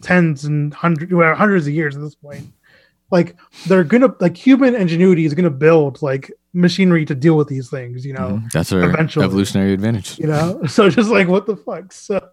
tens 0.00 0.44
and 0.44 0.74
hundreds, 0.74 1.12
well, 1.12 1.34
hundreds 1.34 1.66
of 1.66 1.72
years 1.72 1.96
at 1.96 2.02
this 2.02 2.14
point. 2.16 2.46
Like 3.12 3.36
they're 3.68 3.84
gonna 3.84 4.12
like 4.18 4.36
human 4.36 4.74
ingenuity 4.74 5.24
is 5.24 5.34
gonna 5.34 5.50
build 5.50 6.02
like 6.02 6.32
machinery 6.54 7.04
to 7.06 7.14
deal 7.14 7.36
with 7.36 7.46
these 7.48 7.70
things. 7.70 8.04
You 8.04 8.14
know, 8.14 8.40
Mhm. 8.42 8.50
That's 8.52 8.72
our 8.72 8.82
eventually. 8.82 9.24
evolutionary 9.24 9.72
advantage. 9.72 10.18
you 10.18 10.26
know. 10.26 10.60
So 10.68 10.88
just 10.90 11.10
like 11.10 11.28
what 11.28 11.46
the 11.46 11.54
fuck. 11.56 11.92
So 11.92 12.26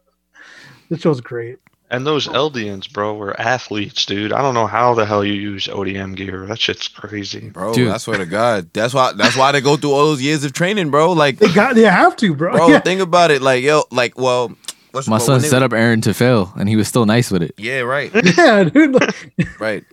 this 0.89 1.01
show's 1.01 1.21
great. 1.21 1.57
And 1.91 2.05
those 2.05 2.27
Eldians, 2.27 2.91
bro, 2.93 3.15
were 3.15 3.34
athletes, 3.41 4.05
dude. 4.05 4.32
I 4.32 4.43
don't 4.43 4.53
know 4.53 4.67
how 4.67 4.93
the 4.93 5.07
hell 5.07 5.25
you 5.25 5.34
use 5.34 5.65
ODM 5.67 6.15
gear. 6.15 6.45
That 6.45 6.59
shit's 6.59 6.88
crazy. 6.88 7.49
Bro, 7.49 7.73
Dude. 7.73 7.89
I 7.89 7.97
swear 7.97 8.19
to 8.19 8.27
God. 8.27 8.69
That's 8.73 8.93
why 8.93 9.11
that's 9.13 9.36
why 9.36 9.51
they 9.51 9.59
go 9.59 9.75
through 9.75 9.91
all 9.93 10.05
those 10.05 10.21
years 10.21 10.43
of 10.43 10.53
training, 10.53 10.91
bro. 10.91 11.13
Like 11.13 11.39
They 11.39 11.51
got 11.51 11.73
they 11.75 11.82
have 11.84 12.15
to, 12.17 12.36
bro. 12.36 12.51
bro, 12.55 12.67
yeah. 12.73 12.80
think 12.80 13.01
about 13.01 13.32
it. 13.32 13.41
Like, 13.41 13.63
yo, 13.63 13.84
like, 13.91 14.19
well, 14.19 14.55
what's 14.91 15.07
My 15.07 15.17
son 15.17 15.34
when 15.34 15.41
they- 15.41 15.47
set 15.49 15.63
up 15.63 15.71
Eren 15.71 16.03
to 16.03 16.13
fail, 16.13 16.53
and 16.59 16.69
he 16.69 16.75
was 16.75 16.88
still 16.88 17.05
nice 17.07 17.32
with 17.32 17.41
it. 17.41 17.55
Yeah, 17.57 17.80
right. 17.80 18.11
yeah, 18.38 18.63
dude. 18.65 18.93
Like, 18.93 19.59
Right. 19.59 19.84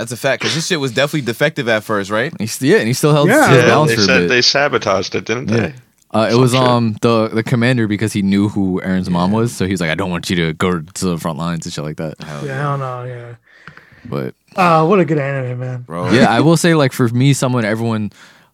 That's 0.00 0.12
a 0.12 0.16
fact. 0.16 0.42
Cause 0.42 0.54
this 0.54 0.66
shit 0.66 0.80
was 0.80 0.92
definitely 0.92 1.22
defective 1.26 1.68
at 1.68 1.84
first, 1.84 2.10
right? 2.10 2.32
He's, 2.40 2.60
yeah, 2.62 2.78
and 2.78 2.88
he 2.88 2.94
still 2.94 3.12
held 3.12 3.28
Yeah. 3.28 3.48
his 3.48 3.58
Yeah, 3.58 3.66
balance 3.66 3.90
they 3.90 3.96
for 3.96 4.00
a 4.02 4.04
said 4.06 4.18
bit. 4.20 4.28
they 4.28 4.42
sabotaged 4.42 5.14
it, 5.14 5.26
didn't 5.26 5.48
Yeah. 5.50 5.56
they? 5.58 5.74
Uh, 6.12 6.26
it 6.28 6.32
Some 6.32 6.40
was 6.40 6.50
shit. 6.52 6.60
um 6.60 6.96
the 7.02 7.28
the 7.28 7.42
commander 7.44 7.86
because 7.86 8.12
he 8.12 8.22
knew 8.22 8.48
who 8.48 8.80
Eren's 8.84 9.08
mom 9.10 9.30
was, 9.30 9.52
so 9.52 9.64
he 9.66 9.70
was 9.72 9.80
like, 9.80 9.90
I 9.90 9.94
don't 9.94 10.10
want 10.10 10.28
you 10.30 10.36
to 10.36 10.54
go 10.54 10.80
to 10.80 11.04
the 11.04 11.18
front 11.18 11.38
lines 11.38 11.66
and 11.66 11.72
shit 11.72 11.84
like 11.84 11.98
that. 11.98 12.20
Hell 12.22 12.46
yeah, 12.46 12.66
I 12.66 12.70
don't 12.76 12.80
know. 12.80 13.04
Yeah. 13.04 13.34
But 14.06 14.34
Uh, 14.56 14.86
what 14.86 14.98
a 14.98 15.04
good 15.04 15.18
anime, 15.18 15.60
man. 15.60 15.82
Bro. 15.82 16.10
yeah, 16.12 16.28
I 16.30 16.40
will 16.40 16.56
say 16.56 16.74
like 16.74 16.92
for 16.92 17.06
me, 17.10 17.32
someone 17.34 17.64
everyone, 17.64 18.10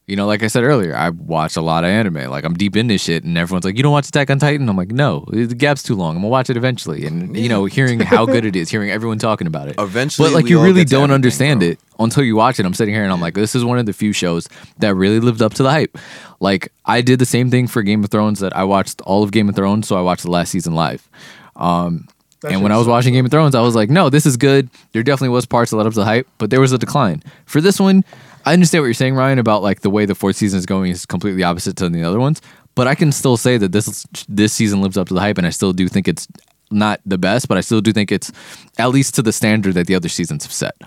you 0.06 0.14
know, 0.14 0.26
like 0.26 0.42
I 0.44 0.46
said 0.46 0.62
earlier, 0.62 0.94
I 0.96 1.10
watch 1.10 1.56
a 1.56 1.60
lot 1.60 1.82
of 1.82 1.88
anime. 1.90 2.30
Like 2.30 2.44
I'm 2.44 2.54
deep 2.54 2.76
into 2.76 2.96
shit, 2.96 3.24
and 3.24 3.36
everyone's 3.36 3.64
like, 3.64 3.76
you 3.76 3.82
don't 3.82 3.92
watch 3.92 4.06
Attack 4.08 4.30
on 4.30 4.38
Titan? 4.38 4.68
I'm 4.68 4.76
like, 4.76 4.92
no, 4.92 5.24
the 5.30 5.46
gap's 5.54 5.82
too 5.82 5.96
long. 5.96 6.10
I'm 6.16 6.22
gonna 6.22 6.28
watch 6.28 6.48
it 6.48 6.56
eventually. 6.56 7.06
And 7.06 7.36
you 7.36 7.48
know, 7.48 7.64
hearing 7.64 7.98
how 8.00 8.24
good 8.24 8.44
it 8.44 8.54
is, 8.60 8.70
hearing 8.70 8.90
everyone 8.90 9.18
talking 9.18 9.46
about 9.48 9.68
it. 9.68 9.74
Eventually, 9.78 10.28
But 10.28 10.34
like 10.34 10.48
you 10.48 10.62
really 10.62 10.84
don't 10.84 11.10
understand 11.10 11.60
bro. 11.60 11.70
it 11.70 11.80
until 11.98 12.22
you 12.22 12.36
watch 12.36 12.60
it. 12.60 12.66
I'm 12.66 12.74
sitting 12.74 12.94
here 12.94 13.02
and 13.02 13.12
I'm 13.12 13.20
like, 13.20 13.34
this 13.34 13.54
is 13.56 13.64
one 13.64 13.78
of 13.78 13.86
the 13.86 13.92
few 13.92 14.12
shows 14.12 14.48
that 14.78 14.94
really 14.94 15.18
lived 15.18 15.42
up 15.42 15.54
to 15.54 15.62
the 15.62 15.70
hype. 15.70 15.98
Like 16.38 16.72
I 16.84 17.00
did 17.00 17.18
the 17.18 17.26
same 17.26 17.50
thing 17.50 17.66
for 17.66 17.82
Game 17.82 18.04
of 18.04 18.10
Thrones 18.10 18.38
that 18.40 18.54
I 18.56 18.64
watched 18.64 19.00
all 19.02 19.22
of 19.24 19.32
Game 19.32 19.48
of 19.48 19.56
Thrones, 19.56 19.88
so 19.88 19.96
I 19.98 20.02
watched 20.02 20.22
the 20.22 20.30
last 20.30 20.50
season 20.50 20.74
live. 20.74 21.08
Um, 21.56 22.06
That 22.42 22.52
and 22.52 22.62
when 22.62 22.70
I 22.70 22.76
was 22.76 22.86
watching 22.86 23.14
Game 23.14 23.24
of 23.24 23.30
Thrones, 23.30 23.54
I 23.54 23.60
was 23.60 23.74
like, 23.74 23.90
no, 23.90 24.08
this 24.10 24.26
is 24.26 24.36
good. 24.36 24.68
There 24.92 25.02
definitely 25.02 25.30
was 25.30 25.46
parts 25.46 25.70
that 25.72 25.78
led 25.78 25.86
up 25.86 25.94
to 25.94 25.98
the 26.00 26.04
hype, 26.04 26.28
but 26.38 26.50
there 26.50 26.60
was 26.60 26.70
a 26.72 26.78
decline. 26.78 27.22
For 27.46 27.60
this 27.60 27.80
one, 27.80 28.04
I 28.46 28.52
understand 28.52 28.82
what 28.82 28.86
you're 28.86 28.94
saying, 28.94 29.16
Ryan, 29.16 29.40
about 29.40 29.62
like 29.62 29.80
the 29.80 29.90
way 29.90 30.06
the 30.06 30.14
fourth 30.14 30.36
season 30.36 30.58
is 30.58 30.66
going 30.66 30.92
is 30.92 31.04
completely 31.04 31.42
opposite 31.42 31.76
to 31.78 31.88
the 31.88 32.04
other 32.04 32.20
ones. 32.20 32.40
But 32.76 32.86
I 32.86 32.94
can 32.94 33.10
still 33.10 33.36
say 33.36 33.58
that 33.58 33.72
this 33.72 34.06
this 34.28 34.52
season 34.52 34.80
lives 34.80 34.96
up 34.96 35.08
to 35.08 35.14
the 35.14 35.20
hype, 35.20 35.36
and 35.36 35.46
I 35.46 35.50
still 35.50 35.72
do 35.72 35.88
think 35.88 36.06
it's 36.06 36.28
not 36.70 37.00
the 37.04 37.18
best, 37.18 37.48
but 37.48 37.58
I 37.58 37.60
still 37.60 37.80
do 37.80 37.92
think 37.92 38.12
it's 38.12 38.30
at 38.78 38.90
least 38.90 39.16
to 39.16 39.22
the 39.22 39.32
standard 39.32 39.74
that 39.74 39.88
the 39.88 39.96
other 39.96 40.08
seasons 40.08 40.44
have 40.44 40.52
set. 40.52 40.80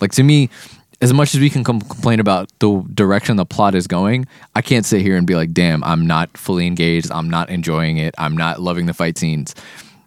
Like 0.00 0.12
to 0.12 0.22
me, 0.22 0.48
as 1.02 1.12
much 1.12 1.34
as 1.34 1.40
we 1.40 1.50
can 1.50 1.64
com- 1.64 1.80
complain 1.80 2.18
about 2.18 2.48
the 2.60 2.82
direction 2.94 3.36
the 3.36 3.44
plot 3.44 3.74
is 3.74 3.86
going, 3.86 4.26
I 4.54 4.62
can't 4.62 4.86
sit 4.86 5.02
here 5.02 5.16
and 5.16 5.26
be 5.26 5.34
like, 5.34 5.52
"Damn, 5.52 5.84
I'm 5.84 6.06
not 6.06 6.34
fully 6.38 6.66
engaged. 6.66 7.10
I'm 7.10 7.28
not 7.28 7.50
enjoying 7.50 7.98
it. 7.98 8.14
I'm 8.16 8.36
not 8.36 8.62
loving 8.62 8.86
the 8.86 8.94
fight 8.94 9.18
scenes." 9.18 9.54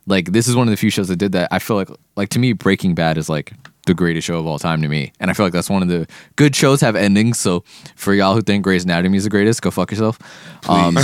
Like 0.07 0.31
this 0.31 0.47
is 0.47 0.55
one 0.55 0.67
of 0.67 0.71
the 0.71 0.77
few 0.77 0.89
shows 0.89 1.07
that 1.07 1.17
did 1.17 1.31
that. 1.31 1.49
I 1.51 1.59
feel 1.59 1.75
like, 1.77 1.89
like 2.15 2.29
to 2.29 2.39
me, 2.39 2.53
Breaking 2.53 2.95
Bad 2.95 3.17
is 3.17 3.29
like 3.29 3.53
the 3.85 3.93
greatest 3.93 4.27
show 4.27 4.39
of 4.39 4.45
all 4.45 4.59
time 4.59 4.81
to 4.81 4.87
me, 4.87 5.11
and 5.19 5.29
I 5.29 5.33
feel 5.33 5.45
like 5.45 5.53
that's 5.53 5.69
one 5.69 5.81
of 5.81 5.87
the 5.87 6.07
good 6.35 6.55
shows 6.55 6.81
have 6.81 6.95
endings. 6.95 7.39
So 7.39 7.63
for 7.95 8.13
y'all 8.13 8.35
who 8.35 8.41
think 8.41 8.63
Grey's 8.63 8.83
Anatomy 8.83 9.17
is 9.17 9.23
the 9.23 9.29
greatest, 9.29 9.61
go 9.61 9.71
fuck 9.71 9.91
yourself. 9.91 10.19
Um, 10.69 10.97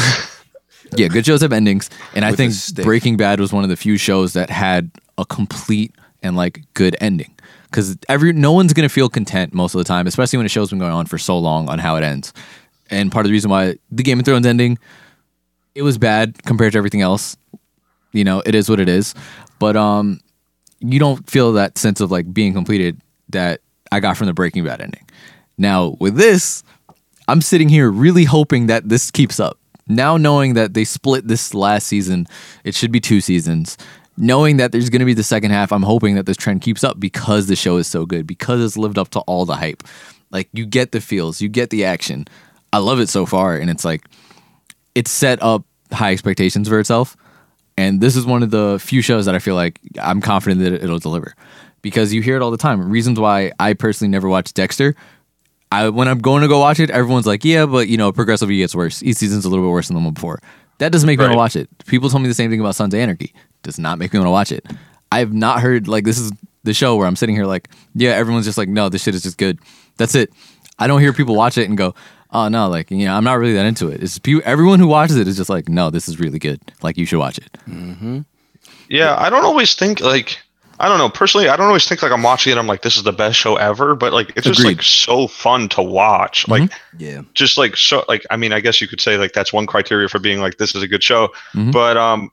yeah, 0.97 1.07
good 1.07 1.25
shows 1.25 1.41
have 1.41 1.53
endings, 1.53 1.89
and 2.13 2.25
I 2.25 2.31
With 2.31 2.39
a 2.39 2.49
think. 2.49 2.85
Breaking 2.85 3.17
Bad 3.17 3.39
was 3.39 3.51
one 3.51 3.63
of 3.63 3.69
the 3.69 3.75
few 3.75 3.97
shows 3.97 4.33
that 4.33 4.49
had 4.49 4.91
a 5.17 5.25
complete 5.25 5.95
and 6.21 6.35
like 6.35 6.61
good 6.73 6.95
ending. 7.01 7.33
Because 7.65 7.97
every 8.09 8.33
no 8.33 8.51
one's 8.51 8.73
gonna 8.73 8.89
feel 8.89 9.09
content 9.09 9.53
most 9.53 9.73
of 9.73 9.79
the 9.79 9.85
time, 9.85 10.05
especially 10.05 10.37
when 10.37 10.45
a 10.45 10.49
show's 10.49 10.69
been 10.69 10.79
going 10.79 10.91
on 10.91 11.05
for 11.05 11.17
so 11.17 11.39
long 11.39 11.69
on 11.69 11.79
how 11.79 11.95
it 11.95 12.03
ends. 12.03 12.33
And 12.89 13.11
part 13.11 13.25
of 13.25 13.29
the 13.29 13.33
reason 13.33 13.49
why 13.49 13.77
the 13.89 14.03
Game 14.03 14.19
of 14.19 14.25
Thrones 14.25 14.45
ending, 14.45 14.77
it 15.73 15.81
was 15.81 15.97
bad 15.97 16.43
compared 16.43 16.73
to 16.73 16.77
everything 16.77 17.01
else. 17.01 17.37
You 18.13 18.23
know, 18.23 18.41
it 18.45 18.55
is 18.55 18.69
what 18.69 18.79
it 18.79 18.89
is. 18.89 19.15
But 19.59 19.75
um, 19.75 20.19
you 20.79 20.99
don't 20.99 21.29
feel 21.29 21.53
that 21.53 21.77
sense 21.77 22.01
of 22.01 22.11
like 22.11 22.33
being 22.33 22.53
completed 22.53 22.99
that 23.29 23.61
I 23.91 23.99
got 23.99 24.17
from 24.17 24.27
the 24.27 24.33
Breaking 24.33 24.63
Bad 24.63 24.81
ending. 24.81 25.07
Now 25.57 25.95
with 25.99 26.15
this, 26.15 26.63
I'm 27.27 27.41
sitting 27.41 27.69
here 27.69 27.89
really 27.89 28.23
hoping 28.23 28.67
that 28.67 28.89
this 28.89 29.11
keeps 29.11 29.39
up. 29.39 29.57
Now 29.87 30.17
knowing 30.17 30.53
that 30.53 30.73
they 30.73 30.83
split 30.83 31.27
this 31.27 31.53
last 31.53 31.87
season, 31.87 32.27
it 32.63 32.75
should 32.75 32.91
be 32.91 32.99
two 32.99 33.21
seasons. 33.21 33.77
Knowing 34.17 34.57
that 34.57 34.71
there's 34.71 34.89
going 34.89 34.99
to 34.99 35.05
be 35.05 35.13
the 35.13 35.23
second 35.23 35.51
half, 35.51 35.71
I'm 35.71 35.83
hoping 35.83 36.15
that 36.15 36.25
this 36.25 36.37
trend 36.37 36.61
keeps 36.61 36.83
up 36.83 36.99
because 36.99 37.47
the 37.47 37.55
show 37.55 37.77
is 37.77 37.87
so 37.87 38.05
good, 38.05 38.27
because 38.27 38.63
it's 38.63 38.77
lived 38.77 38.97
up 38.97 39.09
to 39.09 39.19
all 39.21 39.45
the 39.45 39.55
hype. 39.55 39.83
Like 40.31 40.49
you 40.53 40.65
get 40.65 40.91
the 40.91 41.01
feels, 41.01 41.41
you 41.41 41.49
get 41.49 41.69
the 41.69 41.85
action. 41.85 42.25
I 42.73 42.77
love 42.79 42.99
it 42.99 43.09
so 43.09 43.25
far, 43.25 43.55
and 43.55 43.69
it's 43.69 43.83
like 43.83 44.05
it's 44.95 45.11
set 45.11 45.41
up 45.41 45.63
high 45.91 46.11
expectations 46.11 46.67
for 46.67 46.79
itself. 46.79 47.17
And 47.81 47.99
this 47.99 48.15
is 48.15 48.27
one 48.27 48.43
of 48.43 48.51
the 48.51 48.77
few 48.79 49.01
shows 49.01 49.25
that 49.25 49.33
I 49.33 49.39
feel 49.39 49.55
like 49.55 49.79
I'm 49.99 50.21
confident 50.21 50.61
that 50.61 50.71
it'll 50.71 50.99
deliver 50.99 51.33
because 51.81 52.13
you 52.13 52.21
hear 52.21 52.35
it 52.35 52.43
all 52.43 52.51
the 52.51 52.57
time. 52.57 52.91
Reasons 52.91 53.19
why 53.19 53.51
I 53.59 53.73
personally 53.73 54.11
never 54.11 54.29
watched 54.29 54.53
Dexter. 54.53 54.95
I 55.71 55.89
when 55.89 56.07
I'm 56.07 56.19
going 56.19 56.43
to 56.43 56.47
go 56.47 56.59
watch 56.59 56.79
it, 56.79 56.91
everyone's 56.91 57.25
like, 57.25 57.43
"Yeah, 57.43 57.65
but 57.65 57.87
you 57.87 57.97
know, 57.97 58.11
progressively 58.11 58.57
gets 58.57 58.75
worse. 58.75 59.01
Each 59.01 59.17
season's 59.17 59.45
a 59.45 59.49
little 59.49 59.65
bit 59.65 59.71
worse 59.71 59.87
than 59.87 59.95
the 59.95 60.03
one 60.03 60.13
before." 60.13 60.39
That 60.77 60.91
doesn't 60.91 61.07
make 61.07 61.17
me 61.17 61.25
want 61.25 61.33
to 61.33 61.37
watch 61.37 61.55
it. 61.55 61.69
People 61.87 62.09
told 62.11 62.21
me 62.21 62.27
the 62.27 62.35
same 62.35 62.51
thing 62.51 62.59
about 62.59 62.75
Sons 62.75 62.93
of 62.93 62.99
Anarchy. 62.99 63.33
Does 63.63 63.79
not 63.79 63.97
make 63.97 64.13
me 64.13 64.19
want 64.19 64.27
to 64.27 64.31
watch 64.31 64.51
it. 64.51 64.63
I 65.11 65.17
have 65.17 65.33
not 65.33 65.61
heard 65.61 65.87
like 65.87 66.03
this 66.03 66.19
is 66.19 66.31
the 66.63 66.75
show 66.75 66.97
where 66.97 67.07
I'm 67.07 67.15
sitting 67.15 67.35
here 67.35 67.45
like, 67.45 67.69
yeah, 67.95 68.11
everyone's 68.11 68.45
just 68.45 68.59
like, 68.59 68.69
no, 68.69 68.89
this 68.89 69.01
shit 69.01 69.15
is 69.15 69.23
just 69.23 69.39
good. 69.39 69.59
That's 69.97 70.13
it. 70.13 70.31
I 70.77 70.85
don't 70.85 71.01
hear 71.01 71.13
people 71.13 71.35
watch 71.35 71.57
it 71.57 71.67
and 71.67 71.77
go, 71.77 71.95
oh 72.31 72.47
no, 72.47 72.69
like 72.69 72.89
you 72.91 73.05
know, 73.05 73.13
I'm 73.15 73.23
not 73.23 73.33
really 73.39 73.53
that 73.53 73.65
into 73.65 73.89
it. 73.89 74.01
It's 74.03 74.17
people, 74.19 74.41
everyone 74.45 74.79
who 74.79 74.87
watches 74.87 75.17
it 75.17 75.27
is 75.27 75.37
just 75.37 75.49
like, 75.49 75.69
no, 75.69 75.89
this 75.89 76.07
is 76.07 76.19
really 76.19 76.39
good. 76.39 76.59
Like 76.81 76.97
you 76.97 77.05
should 77.05 77.19
watch 77.19 77.37
it. 77.37 78.23
Yeah, 78.89 79.15
I 79.17 79.29
don't 79.29 79.45
always 79.45 79.73
think 79.75 79.99
like 80.01 80.37
I 80.79 80.87
don't 80.89 80.97
know 80.97 81.09
personally. 81.09 81.47
I 81.47 81.55
don't 81.55 81.67
always 81.67 81.87
think 81.87 82.01
like 82.01 82.11
I'm 82.11 82.23
watching 82.23 82.51
it. 82.51 82.57
I'm 82.57 82.67
like, 82.67 82.81
this 82.81 82.97
is 82.97 83.03
the 83.03 83.13
best 83.13 83.37
show 83.37 83.55
ever. 83.55 83.95
But 83.95 84.13
like, 84.13 84.33
it's 84.35 84.47
just 84.47 84.63
like 84.63 84.81
so 84.81 85.27
fun 85.27 85.69
to 85.69 85.83
watch. 85.83 86.47
Like, 86.47 86.71
Yeah. 86.97 87.21
just 87.35 87.57
like 87.57 87.77
so. 87.77 88.03
Like, 88.09 88.25
I 88.31 88.35
mean, 88.37 88.51
I 88.51 88.59
guess 88.59 88.81
you 88.81 88.87
could 88.87 88.99
say 88.99 89.17
like 89.17 89.33
that's 89.33 89.53
one 89.53 89.67
criteria 89.67 90.09
for 90.09 90.19
being 90.19 90.39
like 90.41 90.57
this 90.57 90.73
is 90.75 90.81
a 90.81 90.87
good 90.87 91.03
show. 91.03 91.29
Mhm. 91.53 91.71
But 91.71 91.97
um, 91.97 92.31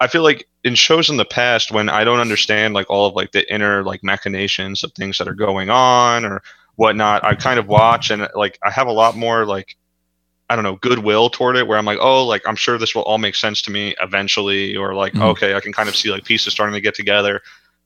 I 0.00 0.08
feel 0.08 0.22
like 0.24 0.46
in 0.64 0.74
shows 0.74 1.08
in 1.08 1.18
the 1.18 1.24
past 1.24 1.70
when 1.70 1.88
I 1.88 2.02
don't 2.04 2.18
understand 2.20 2.74
like 2.74 2.90
all 2.90 3.06
of 3.06 3.14
like 3.14 3.30
the 3.32 3.50
inner 3.52 3.84
like 3.84 4.02
machinations 4.02 4.82
of 4.82 4.92
things 4.92 5.16
that 5.18 5.28
are 5.28 5.34
going 5.34 5.70
on 5.70 6.24
or 6.24 6.42
whatnot, 6.76 7.24
I 7.24 7.34
kind 7.34 7.58
of 7.58 7.66
watch 7.68 8.10
and 8.10 8.28
like 8.34 8.58
I 8.64 8.70
have 8.70 8.86
a 8.86 8.92
lot 8.92 9.16
more 9.16 9.46
like 9.46 9.76
I 10.50 10.56
don't 10.56 10.64
know 10.64 10.76
goodwill 10.76 11.30
toward 11.30 11.56
it 11.56 11.66
where 11.66 11.78
I'm 11.78 11.86
like, 11.86 11.98
oh, 12.00 12.24
like 12.26 12.42
I'm 12.46 12.56
sure 12.56 12.76
this 12.78 12.94
will 12.94 13.02
all 13.02 13.18
make 13.18 13.34
sense 13.34 13.62
to 13.62 13.70
me 13.70 13.94
eventually, 14.00 14.76
or 14.76 14.94
like 14.94 15.14
Mhm. 15.14 15.22
okay, 15.30 15.54
I 15.54 15.60
can 15.60 15.72
kind 15.72 15.88
of 15.88 15.96
see 15.96 16.10
like 16.10 16.24
pieces 16.24 16.52
starting 16.52 16.74
to 16.74 16.80
get 16.80 16.94
together, 16.94 17.40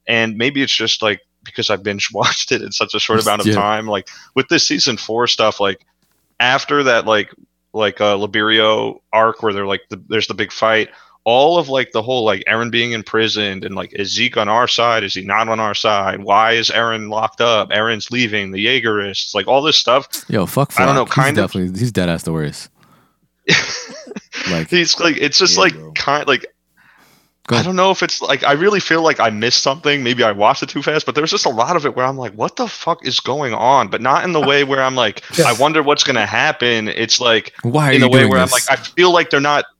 and 0.06 0.36
maybe 0.36 0.62
it's 0.62 0.74
just 0.76 1.02
like 1.02 1.20
because 1.44 1.70
I 1.70 1.76
binge 1.76 2.08
watched 2.12 2.50
it 2.52 2.62
in 2.62 2.72
such 2.72 2.94
a 2.94 2.98
short 3.00 3.20
amount 3.20 3.42
of 3.42 3.46
Yeah. 3.46 3.54
time. 3.54 3.86
Like 3.86 4.08
with 4.34 4.48
this 4.48 4.66
season 4.66 4.96
four 4.96 5.26
stuff, 5.28 5.60
like 5.60 5.84
after 6.40 6.82
that, 6.84 7.06
like 7.06 7.30
like 7.74 8.00
uh, 8.00 8.16
Liberio 8.16 8.98
arc 9.12 9.42
where 9.42 9.52
they're 9.52 9.66
like 9.66 9.82
the, 9.90 10.02
there's 10.08 10.26
the 10.26 10.34
big 10.34 10.50
fight. 10.50 10.88
All 11.30 11.58
of 11.58 11.68
like 11.68 11.92
the 11.92 12.00
whole 12.02 12.24
like 12.24 12.42
Eren 12.48 12.70
being 12.70 12.92
imprisoned 12.92 13.62
and 13.64 13.74
like 13.74 13.92
is 13.92 14.08
Zeke 14.14 14.38
on 14.38 14.48
our 14.48 14.66
side? 14.66 15.04
Is 15.04 15.12
he 15.12 15.22
not 15.22 15.46
on 15.48 15.60
our 15.60 15.74
side? 15.74 16.22
Why 16.22 16.52
is 16.52 16.70
Eren 16.70 17.10
locked 17.10 17.42
up? 17.42 17.68
Eren's 17.68 18.10
leaving 18.10 18.50
the 18.52 18.64
Jaegerists, 18.64 19.34
like 19.34 19.46
all 19.46 19.60
this 19.60 19.76
stuff. 19.76 20.08
Yo, 20.28 20.46
fuck. 20.46 20.72
I 20.80 20.86
don't 20.86 20.94
know, 20.94 21.04
Floch. 21.04 21.10
kind 21.10 21.36
he's 21.36 21.44
of- 21.44 21.50
definitely 21.52 21.78
he's 21.78 21.92
dead 21.92 22.08
ass 22.08 22.22
the 22.22 22.32
worst. 22.32 22.70
Like 24.50 24.70
He's 24.70 24.98
like 25.00 25.16
it's 25.18 25.38
just 25.38 25.54
Yeah, 25.56 25.60
like 25.62 25.74
bro. 25.74 25.92
kind 25.92 26.26
like 26.28 26.46
I 27.50 27.62
don't 27.62 27.76
know 27.76 27.90
if 27.90 28.02
it's 28.02 28.20
like 28.20 28.44
I 28.44 28.52
really 28.52 28.78
feel 28.80 29.02
like 29.02 29.20
I 29.20 29.30
missed 29.30 29.62
something. 29.62 30.02
Maybe 30.02 30.22
I 30.22 30.32
watched 30.32 30.62
it 30.62 30.68
too 30.68 30.82
fast, 30.82 31.06
but 31.06 31.14
there's 31.14 31.30
just 31.30 31.46
a 31.46 31.50
lot 31.50 31.76
of 31.76 31.86
it 31.86 31.96
where 31.96 32.04
I'm 32.04 32.18
like, 32.18 32.32
what 32.34 32.56
the 32.56 32.68
fuck 32.68 33.06
is 33.06 33.20
going 33.20 33.54
on? 33.54 33.88
But 33.88 34.02
not 34.02 34.22
in 34.24 34.32
the 34.32 34.40
way 34.40 34.64
where 34.64 34.82
I'm 34.82 34.94
like, 34.94 35.22
Yeah. 35.38 35.46
I 35.48 35.52
wonder 35.58 35.82
what's 35.82 36.04
gonna 36.04 36.26
happen. 36.26 36.88
It's 36.88 37.20
like 37.20 37.54
Why 37.62 37.88
are 37.88 37.92
in 37.92 38.00
you 38.00 38.06
a 38.06 38.10
way 38.10 38.26
where 38.26 38.38
this? 38.40 38.52
I'm 38.52 38.74
like, 38.76 38.78
I 38.78 38.82
feel 38.82 39.12
like 39.12 39.30
they're 39.30 39.40
not 39.40 39.64
sh- 39.64 39.77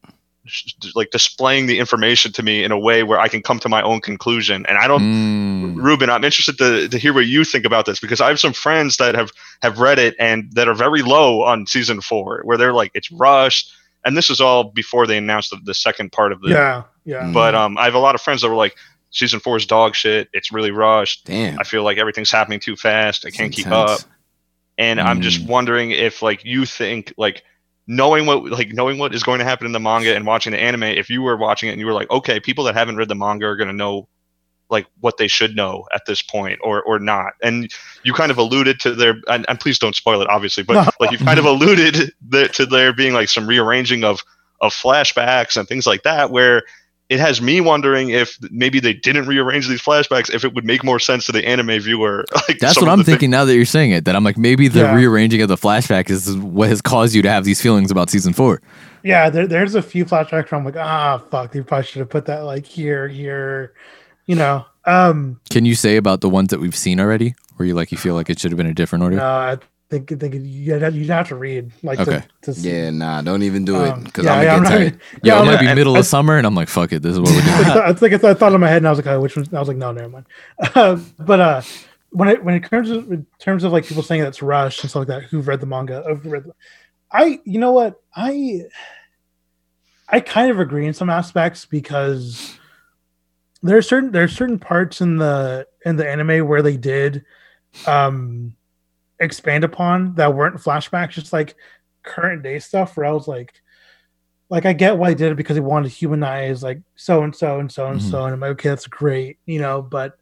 like 0.94 1.10
displaying 1.10 1.66
the 1.66 1.78
information 1.78 2.32
to 2.32 2.42
me 2.42 2.64
in 2.64 2.72
a 2.72 2.78
way 2.78 3.02
where 3.02 3.18
I 3.20 3.28
can 3.28 3.42
come 3.42 3.58
to 3.60 3.68
my 3.68 3.82
own 3.82 4.00
conclusion. 4.00 4.64
And 4.66 4.78
I 4.78 4.86
don't 4.86 5.02
Mm, 5.02 5.74
Ruben, 5.76 6.08
I'm 6.08 6.22
interested 6.24 6.56
to, 6.58 6.88
to 6.88 6.98
hear 6.98 7.12
what 7.12 7.26
you 7.26 7.42
think 7.44 7.64
about 7.64 7.84
this 7.86 7.98
because 7.98 8.20
I 8.20 8.28
have 8.28 8.38
some 8.38 8.52
friends 8.52 8.96
that 8.98 9.14
have 9.16 9.30
have 9.62 9.78
read 9.80 9.98
it 9.98 10.14
and 10.20 10.50
that 10.52 10.68
are 10.68 10.74
very 10.74 11.02
low 11.02 11.42
on 11.42 11.66
season 11.66 12.00
four, 12.00 12.42
where 12.44 12.56
they're 12.56 12.72
like 12.72 12.92
it's 12.94 13.10
rushed, 13.10 13.72
and 14.04 14.16
this 14.16 14.30
is 14.30 14.40
all 14.40 14.64
before 14.70 15.06
they 15.06 15.18
announced 15.18 15.50
the, 15.50 15.58
the 15.64 15.74
second 15.74 16.12
part 16.12 16.30
of 16.32 16.40
the. 16.42 16.50
Yeah, 16.50 16.82
yeah. 17.04 17.30
But 17.32 17.54
um, 17.56 17.76
I 17.76 17.84
have 17.86 17.94
a 17.94 17.98
lot 17.98 18.14
of 18.14 18.20
friends 18.20 18.42
that 18.42 18.48
were 18.48 18.54
like, 18.54 18.76
season 19.10 19.40
four 19.40 19.56
is 19.56 19.66
dog 19.66 19.94
shit. 19.96 20.28
It's 20.32 20.52
really 20.52 20.70
rushed. 20.70 21.24
Damn. 21.26 21.58
I 21.58 21.64
feel 21.64 21.82
like 21.82 21.98
everything's 21.98 22.30
happening 22.30 22.60
too 22.60 22.76
fast. 22.76 23.26
I 23.26 23.30
can't 23.30 23.52
keep 23.52 23.66
intense. 23.66 24.02
up. 24.02 24.10
And 24.76 25.00
I'm 25.00 25.20
just 25.22 25.40
Mm. 25.44 25.48
wondering 25.48 25.90
if 25.90 26.22
like 26.22 26.44
you 26.44 26.64
think 26.66 27.12
like 27.18 27.42
knowing 27.88 28.26
what 28.26 28.44
like 28.44 28.72
knowing 28.72 28.98
what 28.98 29.14
is 29.14 29.24
going 29.24 29.38
to 29.40 29.44
happen 29.44 29.66
in 29.66 29.72
the 29.72 29.80
manga 29.80 30.14
and 30.14 30.26
watching 30.26 30.52
the 30.52 30.60
anime, 30.60 30.84
if 30.84 31.10
you 31.10 31.22
were 31.22 31.36
watching 31.36 31.70
it 31.70 31.72
and 31.72 31.80
you 31.80 31.86
were 31.86 31.94
like, 31.94 32.10
okay, 32.10 32.38
people 32.38 32.62
that 32.64 32.74
haven't 32.74 32.96
read 32.96 33.08
the 33.08 33.14
manga 33.14 33.46
are 33.46 33.56
gonna 33.56 33.72
know 33.72 34.06
like 34.70 34.86
what 35.00 35.16
they 35.16 35.26
should 35.26 35.56
know 35.56 35.86
at 35.94 36.04
this 36.06 36.20
point 36.20 36.60
or 36.62 36.82
or 36.82 36.98
not. 36.98 37.32
And 37.42 37.72
you 38.04 38.12
kind 38.12 38.30
of 38.30 38.36
alluded 38.36 38.78
to 38.80 38.94
their 38.94 39.16
and, 39.28 39.46
and 39.48 39.58
please 39.58 39.78
don't 39.78 39.96
spoil 39.96 40.20
it 40.20 40.28
obviously, 40.28 40.62
but 40.62 40.74
No. 40.74 40.90
like 41.00 41.10
you 41.10 41.18
kind 41.18 41.38
of 41.38 41.46
alluded 41.46 42.12
that, 42.28 42.52
to 42.54 42.66
there 42.66 42.92
being 42.92 43.14
like 43.14 43.30
some 43.30 43.46
rearranging 43.46 44.04
of 44.04 44.20
of 44.60 44.72
flashbacks 44.72 45.56
and 45.56 45.66
things 45.66 45.86
like 45.86 46.02
that 46.02 46.30
where 46.30 46.62
it 47.08 47.18
has 47.20 47.40
me 47.40 47.60
wondering 47.60 48.10
if 48.10 48.38
maybe 48.50 48.80
they 48.80 48.92
didn't 48.92 49.26
rearrange 49.26 49.66
these 49.68 49.80
flashbacks 49.80 50.28
if 50.34 50.44
it 50.44 50.54
would 50.54 50.64
make 50.64 50.84
more 50.84 50.98
sense 50.98 51.24
to 51.26 51.32
the 51.32 51.46
anime 51.46 51.80
viewer 51.80 52.24
like 52.48 52.58
That's 52.58 52.78
what 52.80 52.88
I'm 52.88 52.98
the 52.98 53.04
thing- 53.04 53.12
thinking 53.14 53.30
now 53.30 53.44
that 53.46 53.54
you're 53.54 53.64
saying 53.64 53.92
it. 53.92 54.04
That 54.04 54.14
I'm 54.14 54.24
like, 54.24 54.36
maybe 54.36 54.68
the 54.68 54.80
Yeah. 54.80 54.94
rearranging 54.94 55.40
of 55.42 55.48
the 55.48 55.56
flashback 55.56 56.10
is 56.10 56.36
what 56.36 56.68
has 56.68 56.80
caused 56.82 57.14
you 57.14 57.22
to 57.22 57.30
have 57.30 57.44
these 57.44 57.60
feelings 57.62 57.90
about 57.90 58.10
season 58.10 58.32
four. 58.32 58.60
yeah, 59.02 59.30
there, 59.30 59.46
there's 59.46 59.74
a 59.74 59.82
few 59.82 60.04
flashbacks 60.04 60.50
where 60.50 60.58
I'm 60.58 60.64
like, 60.64 60.76
ah, 60.76 61.18
fuck, 61.30 61.52
they 61.52 61.62
probably 61.62 61.86
should 61.86 62.00
have 62.00 62.10
put 62.10 62.26
that 62.26 62.40
like 62.40 62.66
here, 62.66 63.08
here, 63.08 63.72
you 64.26 64.34
know. 64.36 64.66
Um, 64.84 65.40
Can 65.50 65.64
you 65.64 65.74
say 65.74 65.96
about 65.96 66.20
the 66.20 66.28
ones 66.28 66.48
that 66.48 66.60
we've 66.60 66.76
seen 66.76 66.98
already, 67.00 67.34
where 67.56 67.66
you 67.66 67.74
like 67.74 67.92
you 67.92 67.98
feel 67.98 68.14
like 68.14 68.28
it 68.30 68.38
should 68.38 68.50
have 68.50 68.56
been 68.58 68.66
a 68.66 68.74
different 68.74 69.04
order? 69.04 69.16
no, 69.16 69.24
I 69.24 69.58
think 69.90 70.08
think 70.20 70.34
you'd 70.34 70.82
have, 70.82 70.94
you'd 70.94 71.08
have 71.08 71.28
to 71.28 71.36
read 71.36 71.72
like 71.82 71.98
Okay. 72.00 72.22
to, 72.42 72.52
to. 72.54 72.60
Yeah, 72.60 72.90
nah, 72.90 73.22
don't 73.22 73.42
even 73.42 73.64
do 73.64 73.82
it 73.84 73.88
Um, 73.90 74.04
because 74.04 74.24
yeah, 74.26 74.32
I'm 74.34 74.42
yeah, 74.42 74.56
gonna 74.56 74.62
get 74.62 74.70
not- 74.70 74.78
tired. 74.78 75.00
Yeah, 75.12 75.18
yeah, 75.22 75.42
it 75.42 75.46
might 75.46 75.60
be 75.60 75.66
not- 75.66 75.76
middle 75.76 75.96
I- 75.96 76.00
of 76.00 76.06
summer, 76.06 76.36
and 76.36 76.46
I'm 76.46 76.54
like, 76.54 76.68
fuck 76.68 76.92
it, 76.92 77.02
this 77.02 77.12
is 77.12 77.20
what 77.20 77.30
we're 77.30 77.40
doing. 77.74 77.88
it's 77.90 78.02
like 78.02 78.12
I 78.12 78.34
thought 78.34 78.52
in 78.52 78.60
my 78.60 78.68
head, 78.68 78.78
and 78.78 78.86
I 78.86 78.90
was 78.90 78.98
like, 78.98 79.06
oh, 79.06 79.20
which 79.20 79.36
one? 79.36 79.46
I 79.52 79.58
was 79.58 79.68
like, 79.68 79.76
no, 79.78 79.92
never 79.92 80.08
mind. 80.10 80.26
Uh, 80.74 80.96
but 81.18 81.40
uh, 81.40 81.62
when 82.10 82.28
it 82.28 82.44
when 82.44 82.54
it 82.54 82.60
comes 82.68 82.88
to, 82.88 82.98
in 83.10 83.26
terms 83.38 83.64
of 83.64 83.72
like 83.72 83.86
people 83.86 84.02
saying 84.02 84.22
that's 84.22 84.42
rushed 84.42 84.82
and 84.82 84.90
stuff 84.90 85.00
like 85.00 85.08
that, 85.08 85.22
who've 85.24 85.46
read 85.48 85.60
the 85.60 85.66
manga, 85.66 86.02
who've 86.06 86.24
read, 86.26 86.44
the, 86.44 86.52
I 87.10 87.40
you 87.44 87.58
know 87.58 87.72
what 87.72 88.00
I 88.14 88.62
I 90.08 90.20
kind 90.20 90.50
of 90.50 90.58
agree 90.60 90.86
in 90.86 90.94
some 90.94 91.10
aspects 91.10 91.64
because 91.66 92.58
there 93.62 93.76
are 93.76 93.82
certain 93.82 94.12
there 94.12 94.24
are 94.24 94.28
certain 94.28 94.58
parts 94.58 95.00
in 95.00 95.16
the 95.16 95.66
in 95.84 95.96
the 95.96 96.08
anime 96.08 96.46
where 96.46 96.62
they 96.62 96.76
did 96.76 97.24
um 97.86 98.54
expand 99.20 99.64
upon 99.64 100.14
that 100.14 100.34
weren't 100.34 100.56
flashbacks, 100.56 101.10
just 101.10 101.32
like 101.32 101.56
current 102.02 102.42
day 102.42 102.58
stuff. 102.58 102.96
Where 102.96 103.06
I 103.06 103.12
was 103.12 103.28
like, 103.28 103.54
like 104.48 104.66
I 104.66 104.72
get 104.72 104.98
why 104.98 105.10
he 105.10 105.14
did 105.14 105.32
it 105.32 105.36
because 105.36 105.56
he 105.56 105.60
wanted 105.60 105.90
to 105.90 105.94
humanize 105.94 106.62
like 106.62 106.80
so 106.96 107.22
and 107.22 107.34
so 107.34 107.60
and 107.60 107.70
so 107.70 107.88
and 107.88 108.02
so, 108.02 108.24
and 108.24 108.34
I'm 108.34 108.40
like, 108.40 108.52
okay, 108.52 108.70
that's 108.70 108.86
great, 108.86 109.38
you 109.46 109.60
know. 109.60 109.82
But 109.82 110.18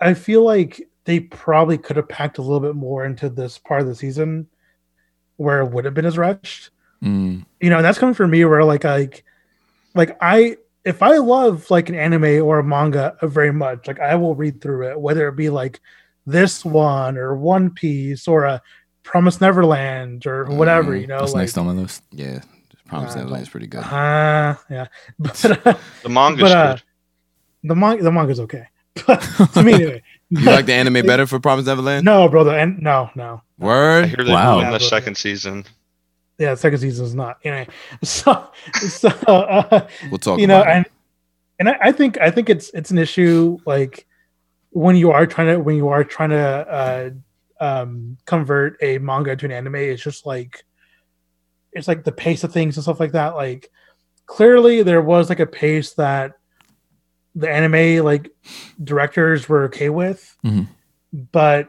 I 0.00 0.14
feel 0.14 0.44
like 0.44 0.88
they 1.04 1.20
probably 1.20 1.78
could 1.78 1.96
have 1.96 2.08
packed 2.08 2.38
a 2.38 2.42
little 2.42 2.60
bit 2.60 2.76
more 2.76 3.04
into 3.04 3.28
this 3.28 3.58
part 3.58 3.82
of 3.82 3.86
the 3.88 3.94
season 3.94 4.46
where 5.36 5.60
it 5.60 5.70
would 5.70 5.84
have 5.84 5.94
been 5.94 6.06
as 6.06 6.18
rushed 6.18 6.70
Mm, 7.02 7.44
you 7.60 7.68
know, 7.70 7.76
and 7.76 7.84
that's 7.84 7.98
coming 7.98 8.14
from 8.14 8.30
me 8.30 8.44
where 8.44 8.64
like 8.64 8.84
like 8.84 9.24
like 9.94 10.16
I 10.20 10.56
if 10.84 11.02
I 11.02 11.18
love 11.18 11.70
like 11.70 11.88
an 11.88 11.94
anime 11.94 12.42
or 12.42 12.60
a 12.60 12.64
manga 12.64 13.16
very 13.22 13.52
much, 13.52 13.86
like 13.88 14.00
I 14.00 14.14
will 14.14 14.34
read 14.34 14.60
through 14.60 14.90
it, 14.90 15.00
whether 15.00 15.28
it 15.28 15.36
be 15.36 15.50
like 15.50 15.80
this 16.26 16.64
one 16.64 17.16
or 17.16 17.34
One 17.36 17.70
Piece 17.70 18.28
or 18.28 18.44
a 18.44 18.62
Promise 19.02 19.40
Neverland 19.40 20.26
or 20.26 20.44
whatever, 20.46 20.92
Mhm. 20.92 21.00
you 21.00 21.06
know, 21.08 21.18
that's 21.18 21.32
like 21.32 21.42
next 21.42 21.58
on 21.58 21.66
my 21.66 21.72
list. 21.72 22.02
Yeah, 22.12 22.40
Promise 22.86 23.14
Nah, 23.14 23.20
Neverland 23.22 23.42
is 23.42 23.48
pretty 23.48 23.66
good. 23.66 23.82
uh, 23.82 24.54
yeah, 24.70 24.86
but 25.18 25.44
uh, 25.66 25.74
the 26.02 26.08
manga's 26.08 26.42
but 26.42 26.52
uh, 26.52 26.72
good. 26.74 26.82
the 27.64 27.74
manga 27.74 28.02
the 28.04 28.12
manga's 28.12 28.40
okay. 28.40 28.66
To 29.54 29.62
me 29.64 29.72
anyway, 29.74 30.02
You 30.30 30.40
like 30.44 30.66
the 30.66 30.74
anime 30.74 31.04
better 31.06 31.26
for 31.26 31.40
Promise 31.40 31.66
Neverland? 31.66 32.04
no, 32.04 32.28
brother, 32.28 32.56
and 32.56 32.80
no, 32.82 33.10
no, 33.16 33.42
I 33.60 33.64
Word. 33.64 34.06
hear 34.06 34.16
they're 34.24 34.34
Wow. 34.34 34.70
the 34.70 34.78
second 34.78 35.16
season. 35.16 35.64
yeah, 36.38 36.54
second 36.54 36.78
season 36.78 37.04
is 37.06 37.14
not 37.14 37.38
anyway. 37.44 37.66
So 38.04 38.48
so 38.72 39.08
uh, 39.26 39.86
We'll 40.10 40.18
talk. 40.18 40.38
you 40.38 40.46
know 40.46 40.60
about 40.62 40.70
it. 40.70 40.76
and 40.76 40.86
and 41.58 41.68
I, 41.70 41.88
I 41.88 41.92
think 41.92 42.20
i 42.20 42.30
think 42.30 42.48
it's 42.50 42.70
it's 42.74 42.90
an 42.90 42.98
issue 42.98 43.58
like 43.66 44.06
when 44.72 44.96
you 44.96 45.10
are 45.10 45.26
trying 45.26 45.48
to 45.48 45.58
when 45.60 45.76
you 45.76 45.88
are 45.88 46.02
trying 46.04 46.30
to 46.30 46.38
uh 46.38 47.10
um 47.60 48.16
convert 48.26 48.76
a 48.82 48.98
manga 48.98 49.36
to 49.36 49.44
an 49.46 49.52
anime 49.52 49.76
it's 49.76 50.02
just 50.02 50.26
like 50.26 50.64
it's 51.72 51.88
like 51.88 52.04
the 52.04 52.12
pace 52.12 52.42
of 52.44 52.52
things 52.52 52.76
and 52.76 52.82
stuff 52.82 53.00
like 53.00 53.12
that. 53.12 53.34
Like 53.34 53.70
clearly 54.26 54.82
there 54.82 55.00
was 55.00 55.28
like 55.30 55.40
a 55.40 55.46
pace 55.46 55.94
that 55.94 56.32
the 57.34 57.48
anime 57.50 58.04
like 58.04 58.30
directors 58.82 59.48
were 59.48 59.64
okay 59.64 59.88
with 59.88 60.36
Mhm. 60.44 60.68
but 61.32 61.68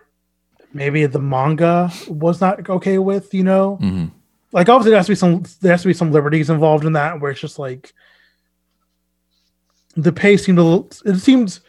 maybe 0.73 1.05
the 1.05 1.19
manga 1.19 1.91
was 2.09 2.41
not 2.41 2.69
okay 2.69 2.97
with 2.97 3.33
you 3.33 3.43
know? 3.43 3.75
Hmm 3.77 4.05
like 4.55 4.69
obviously 4.69 4.91
there 4.91 4.99
has 4.99 5.07
to 5.07 5.11
be 5.11 5.15
some 5.15 5.43
there 5.61 5.71
has 5.71 5.81
to 5.81 5.87
be 5.87 5.93
some 5.95 6.11
liberties 6.11 6.49
involved 6.51 6.85
in 6.85 6.93
that 6.93 7.19
where 7.19 7.31
it's 7.31 7.41
just 7.41 7.57
like 7.57 7.91
the 9.95 10.11
pace 10.11 10.45
seemed 10.45 10.59
a 10.59 10.63
little 10.63 10.89
it 11.05 11.17
seems 11.19 11.61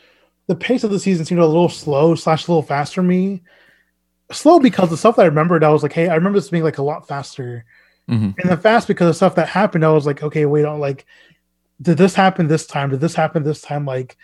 the 0.46 0.54
pace 0.54 0.84
of 0.84 0.90
the 0.90 0.98
season 0.98 1.24
seemed 1.24 1.40
a 1.40 1.46
little 1.46 1.68
slow 1.68 2.14
slash 2.14 2.46
a 2.46 2.50
little 2.50 2.62
faster 2.62 3.00
for 3.00 3.02
me. 3.02 3.42
Slow 4.32 4.58
because 4.58 4.90
the 4.90 4.96
stuff 4.96 5.16
that 5.16 5.22
i 5.22 5.26
remembered 5.26 5.62
i 5.62 5.68
was 5.68 5.82
like 5.82 5.92
hey 5.92 6.08
i 6.08 6.14
remember 6.14 6.38
this 6.38 6.50
being 6.50 6.64
like 6.64 6.78
a 6.78 6.82
lot 6.82 7.06
faster. 7.08 7.64
Hmm 8.08 8.30
and 8.38 8.50
then 8.50 8.58
fast 8.58 8.88
because 8.88 9.08
the 9.08 9.14
stuff 9.14 9.34
that 9.36 9.48
happened 9.48 9.84
i 9.84 9.90
was 9.90 10.04
like 10.06 10.22
okay 10.22 10.44
wait 10.46 10.64
on 10.64 10.80
like 10.80 11.06
did 11.82 11.98
this 11.98 12.14
happen 12.14 12.46
this 12.46 12.66
time? 12.66 12.90
Did 12.90 13.00
this 13.00 13.14
happen 13.14 13.42
this 13.42 13.60
time? 13.60 13.84
Like 13.84 14.16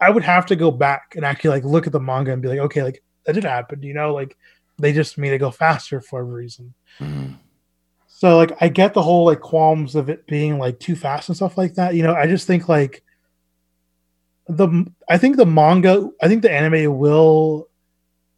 i 0.00 0.10
would 0.10 0.22
have 0.22 0.46
to 0.46 0.56
go 0.56 0.70
back 0.70 1.14
and 1.16 1.24
actually 1.24 1.50
like 1.50 1.64
look 1.64 1.86
at 1.86 1.92
the 1.92 2.00
manga 2.00 2.32
and 2.32 2.40
be 2.42 2.48
like 2.48 2.60
okay 2.60 2.82
like 2.84 3.02
that 3.24 3.32
did 3.34 3.44
happen 3.44 3.82
you 3.82 3.94
know? 3.94 4.14
Like 4.14 4.36
they 4.78 4.92
just 4.92 5.18
made 5.18 5.32
it 5.32 5.38
go 5.38 5.50
faster 5.50 6.00
for 6.00 6.20
a 6.20 6.24
reason. 6.24 6.72
Mhm. 7.00 7.36
so 8.06 8.36
like 8.36 8.56
I 8.60 8.68
get 8.68 8.94
the 8.94 9.02
whole 9.02 9.24
like 9.26 9.40
qualms 9.40 9.94
of 9.96 10.08
it 10.08 10.26
being 10.26 10.58
like 10.58 10.78
too 10.78 10.94
fast 10.96 11.28
and 11.28 11.36
stuff 11.36 11.58
like 11.58 11.74
that. 11.74 11.94
You 11.94 12.02
know, 12.04 12.14
I 12.14 12.26
just 12.26 12.46
think 12.46 12.68
like 12.68 13.02
the 14.48 14.86
I 15.08 15.18
think 15.18 15.36
the 15.36 15.46
manga, 15.46 16.08
I 16.22 16.28
think 16.28 16.42
the 16.42 16.50
anime 16.50 16.96
will 16.98 17.68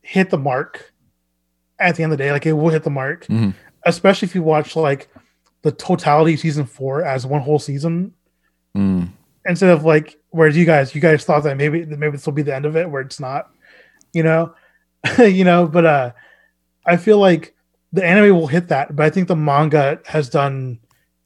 hit 0.03 0.31
the 0.31 0.39
mark 0.39 0.93
at 1.79 1.97
the 1.97 2.03
end 2.03 2.13
of 2.13 2.19
the 2.19 2.25
day. 2.25 2.33
Like 2.33 2.47
it 2.47 2.53
will 2.53 2.71
hit 2.71 2.83
the 2.83 2.91
mark, 2.91 3.27
Mhm. 3.27 3.55
especially 3.87 4.27
if 4.27 4.35
you 4.35 4.43
watch 4.43 4.77
like 4.77 5.09
the 5.63 5.73
totality 5.73 6.35
of 6.35 6.41
season 6.41 6.65
four 6.65 7.05
as 7.05 7.27
one 7.27 7.43
whole 7.43 7.59
season 7.59 8.13
Mm. 8.77 9.09
instead 9.47 9.71
of 9.71 9.85
like 9.85 10.17
whereas 10.31 10.57
you 10.57 10.65
guys 10.65 10.95
you 10.95 11.01
guys 11.01 11.25
thought 11.25 11.43
that 11.43 11.57
maybe 11.57 11.85
maybe 11.85 12.13
this 12.13 12.25
will 12.25 12.33
be 12.33 12.43
the 12.43 12.55
end 12.55 12.65
of 12.67 12.77
it 12.77 12.89
where 12.89 13.03
it's 13.03 13.19
not 13.19 13.51
you 14.13 14.23
know 14.23 14.55
you 15.19 15.43
know 15.43 15.67
but 15.67 15.85
uh 15.85 16.13
i 16.87 16.97
feel 16.97 17.19
like 17.19 17.53
the 17.93 18.05
anime 18.05 18.37
will 18.37 18.47
hit 18.47 18.69
that 18.69 18.95
but 18.95 19.05
i 19.05 19.11
think 19.11 19.27
the 19.27 19.35
manga 19.35 19.99
has 20.07 20.29
done 20.29 20.79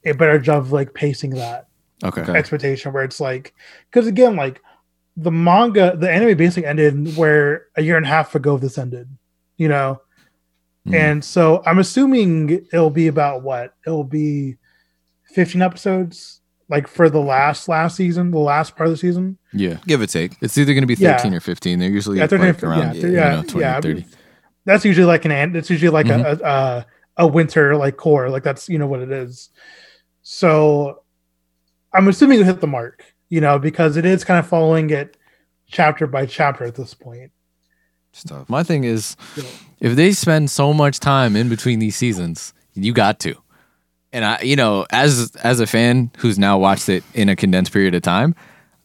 a 0.06 0.12
better 0.12 0.38
job 0.38 0.62
of 0.62 0.72
like 0.72 0.94
pacing 0.94 1.30
that 1.30 1.68
Okay. 2.02 2.22
Okay. 2.22 2.32
expectation 2.32 2.92
where 2.94 3.04
it's 3.04 3.20
like 3.20 3.52
because 3.90 4.06
again 4.06 4.36
like 4.36 4.62
the 5.16 5.30
manga 5.30 5.96
the 5.96 6.10
anime 6.10 6.36
basically 6.36 6.66
ended 6.66 7.16
where 7.16 7.66
a 7.76 7.82
year 7.82 7.96
and 7.96 8.04
a 8.06 8.08
half 8.08 8.34
ago 8.34 8.58
this 8.58 8.78
ended 8.78 9.08
you 9.56 9.68
know 9.68 10.00
Mm. 10.86 10.94
and 10.94 11.24
so 11.24 11.62
i'm 11.64 11.78
assuming 11.78 12.50
it'll 12.70 12.90
be 12.90 13.06
about 13.06 13.42
what 13.42 13.72
it'll 13.86 14.04
be 14.04 14.56
15 15.34 15.62
episodes 15.62 16.42
like 16.68 16.86
for 16.88 17.08
the 17.08 17.20
last 17.20 17.68
last 17.70 17.96
season 17.96 18.30
the 18.30 18.38
last 18.38 18.76
part 18.76 18.88
of 18.88 18.92
the 18.92 18.98
season 18.98 19.38
Yeah. 19.54 19.78
Give 19.86 20.02
or 20.02 20.06
take. 20.06 20.36
It's 20.42 20.58
either 20.58 20.74
going 20.74 20.82
to 20.82 20.86
be 20.86 20.94
Yeah. 20.94 21.16
13 21.16 21.32
or 21.32 21.40
15. 21.40 21.78
They're 21.78 21.88
usually 21.88 22.18
Yeah, 22.18 22.26
13 22.26 22.46
like 22.48 22.62
around 22.62 22.96
yeah, 22.96 23.06
you 23.06 23.12
yeah, 23.14 23.34
know, 23.36 23.42
20 23.44 23.60
yeah, 23.60 23.78
or 23.78 23.82
30. 23.82 24.04
that's 24.66 24.84
usually 24.84 25.06
like 25.06 25.24
an 25.24 25.30
an- 25.30 25.56
it's 25.56 25.70
usually 25.70 25.88
like 25.90 26.04
Mhm. 26.06 26.22
a, 26.22 26.46
a 26.46 26.86
a 27.16 27.26
winter 27.26 27.76
like 27.76 27.96
cour 27.96 28.28
like 28.28 28.42
that's 28.42 28.68
you 28.68 28.76
know 28.78 28.86
what 28.86 29.00
it 29.00 29.10
is 29.10 29.48
so 30.22 31.02
i'm 31.92 32.08
assuming 32.08 32.38
you 32.38 32.44
hit 32.44 32.60
the 32.60 32.66
mark 32.66 33.13
you 33.28 33.40
know 33.40 33.58
because 33.58 33.96
it 33.96 34.04
is 34.04 34.24
kind 34.24 34.38
of 34.38 34.46
following 34.46 34.90
it 34.90 35.16
chapter 35.66 36.06
by 36.06 36.26
chapter 36.26 36.64
at 36.64 36.74
this 36.74 36.94
point 36.94 37.30
Stuff. 38.12 38.48
My 38.48 38.62
thing 38.62 38.84
is, 38.84 39.16
Yeah. 39.36 39.42
if 39.80 39.96
they 39.96 40.12
spend 40.12 40.48
so 40.48 40.72
much 40.72 41.00
time 41.00 41.34
in 41.34 41.48
between 41.48 41.80
these 41.80 41.96
seasons, 41.96 42.54
you 42.74 42.92
got 42.92 43.18
to. 43.20 43.34
And 44.12 44.24
I, 44.24 44.40
you 44.40 44.54
know, 44.54 44.86
as 44.92 45.32
as 45.42 45.58
a 45.58 45.66
fan 45.66 46.12
who's 46.18 46.38
now 46.38 46.56
watched 46.56 46.88
it 46.88 47.02
in 47.14 47.28
a 47.28 47.34
condensed 47.34 47.72
period 47.72 47.92
of 47.92 48.02
time, 48.02 48.36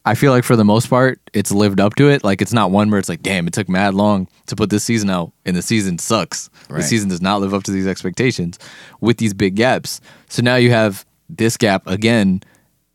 I 0.04 0.16
feel 0.16 0.32
like 0.32 0.42
for 0.42 0.56
the 0.56 0.64
most 0.64 0.90
part, 0.90 1.20
it's 1.32 1.52
lived 1.52 1.78
up 1.78 1.94
to 1.94 2.08
it. 2.10 2.24
Like 2.24 2.42
it's 2.42 2.52
not 2.52 2.72
one 2.72 2.90
where 2.90 2.98
it's 2.98 3.08
like, 3.08 3.22
damn, 3.22 3.46
it 3.46 3.52
took 3.52 3.68
mad 3.68 3.94
long 3.94 4.26
to 4.46 4.56
put 4.56 4.68
this 4.70 4.82
season 4.82 5.08
out, 5.10 5.30
and 5.46 5.54
the 5.54 5.62
season 5.62 5.98
sucks. 5.98 6.50
The 6.68 6.82
season 6.82 7.08
does 7.08 7.22
not 7.22 7.40
live 7.40 7.54
up 7.54 7.62
to 7.64 7.70
these 7.70 7.86
expectations 7.86 8.58
with 9.00 9.18
these 9.18 9.32
big 9.32 9.54
gaps. 9.54 10.00
So 10.28 10.42
now 10.42 10.56
you 10.56 10.70
have 10.72 11.06
this 11.28 11.56
gap 11.56 11.86
again. 11.86 12.42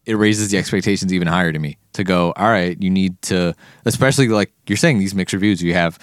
It 0.05 0.15
raises 0.15 0.51
the 0.51 0.57
expectations 0.57 1.13
even 1.13 1.27
higher 1.27 1.51
to 1.51 1.59
me 1.59 1.77
to 1.93 2.03
go. 2.03 2.31
All 2.35 2.49
right, 2.49 2.79
you 2.81 2.89
need 2.89 3.19
to, 3.23 3.55
especially 3.85 4.27
like 4.27 4.51
you're 4.67 4.77
saying 4.77 4.99
these 4.99 5.15
mixed 5.15 5.33
reviews. 5.33 5.61
You 5.63 5.73
have 5.73 5.97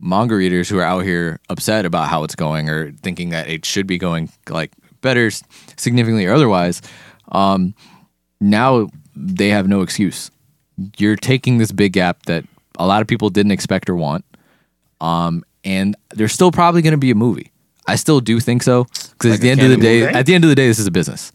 manga 0.00 0.34
readers 0.36 0.68
who 0.68 0.78
are 0.78 0.84
out 0.84 1.00
here 1.00 1.40
upset 1.48 1.84
about 1.84 2.08
how 2.08 2.22
it's 2.22 2.36
going 2.36 2.68
or 2.68 2.92
thinking 2.92 3.30
that 3.30 3.48
it 3.48 3.64
should 3.64 3.86
be 3.86 3.98
going 3.98 4.30
like 4.48 4.70
better, 5.00 5.30
significantly 5.76 6.24
or 6.26 6.32
otherwise. 6.34 6.80
Um, 7.32 7.74
now 8.40 8.88
they 9.16 9.48
have 9.48 9.66
no 9.68 9.82
excuse. 9.82 10.30
You're 10.96 11.16
taking 11.16 11.58
this 11.58 11.72
big 11.72 11.92
gap 11.94 12.26
that 12.26 12.44
a 12.78 12.86
lot 12.86 13.02
of 13.02 13.08
people 13.08 13.28
didn't 13.30 13.50
expect 13.50 13.90
or 13.90 13.96
want, 13.96 14.24
um, 15.00 15.42
and 15.64 15.96
there's 16.10 16.32
still 16.32 16.52
probably 16.52 16.82
going 16.82 16.92
to 16.92 16.96
be 16.98 17.10
a 17.10 17.16
movie. 17.16 17.50
I 17.88 17.96
still 17.96 18.20
do 18.20 18.38
think 18.38 18.62
so 18.62 18.84
because 18.84 19.30
Like 19.32 19.38
at 19.38 19.40
the 19.40 19.50
end 19.50 19.62
of 19.62 19.70
the 19.70 19.76
day, 19.78 20.00
movie? 20.02 20.14
at 20.14 20.26
the 20.26 20.34
end 20.34 20.44
of 20.44 20.50
the 20.50 20.54
day, 20.54 20.68
this 20.68 20.78
is 20.78 20.86
a 20.86 20.90
business. 20.92 21.32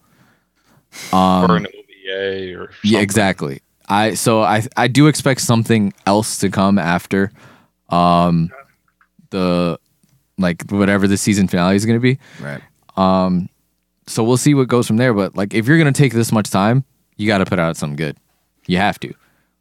Um, 1.11 1.65
or 2.10 2.12
an 2.12 2.56
OVA 2.56 2.60
or 2.64 2.70
Yeah, 2.84 2.99
exactly. 2.99 3.62
I 3.89 4.14
so 4.14 4.41
I 4.43 4.66
I 4.78 4.88
do 4.88 5.08
expect 5.08 5.41
something 5.41 5.93
else 6.06 6.38
to 6.39 6.49
come 6.49 6.80
after, 6.80 7.32
um, 7.89 8.49
the 9.30 9.80
like 10.38 10.64
whatever 10.70 11.08
the 11.08 11.18
season 11.18 11.47
finale 11.47 11.76
is 11.76 11.86
going 11.86 11.97
to 11.97 12.01
be. 12.01 12.18
Right. 12.41 12.62
Um, 12.97 13.49
so 14.08 14.24
we'll 14.24 14.38
see 14.38 14.54
what 14.54 14.68
goes 14.68 14.88
from 14.88 14.97
there. 14.97 15.14
But 15.14 15.36
like, 15.36 15.54
if 15.54 15.68
you're 15.68 15.78
gonna 15.78 15.91
take 15.91 16.14
this 16.14 16.32
much 16.32 16.49
time, 16.49 16.84
you 17.18 17.28
got 17.28 17.39
to 17.39 17.45
put 17.45 17.60
out 17.60 17.78
something 17.78 17.95
good. 17.95 18.18
You 18.68 18.78
have 18.78 18.99
to. 19.01 19.14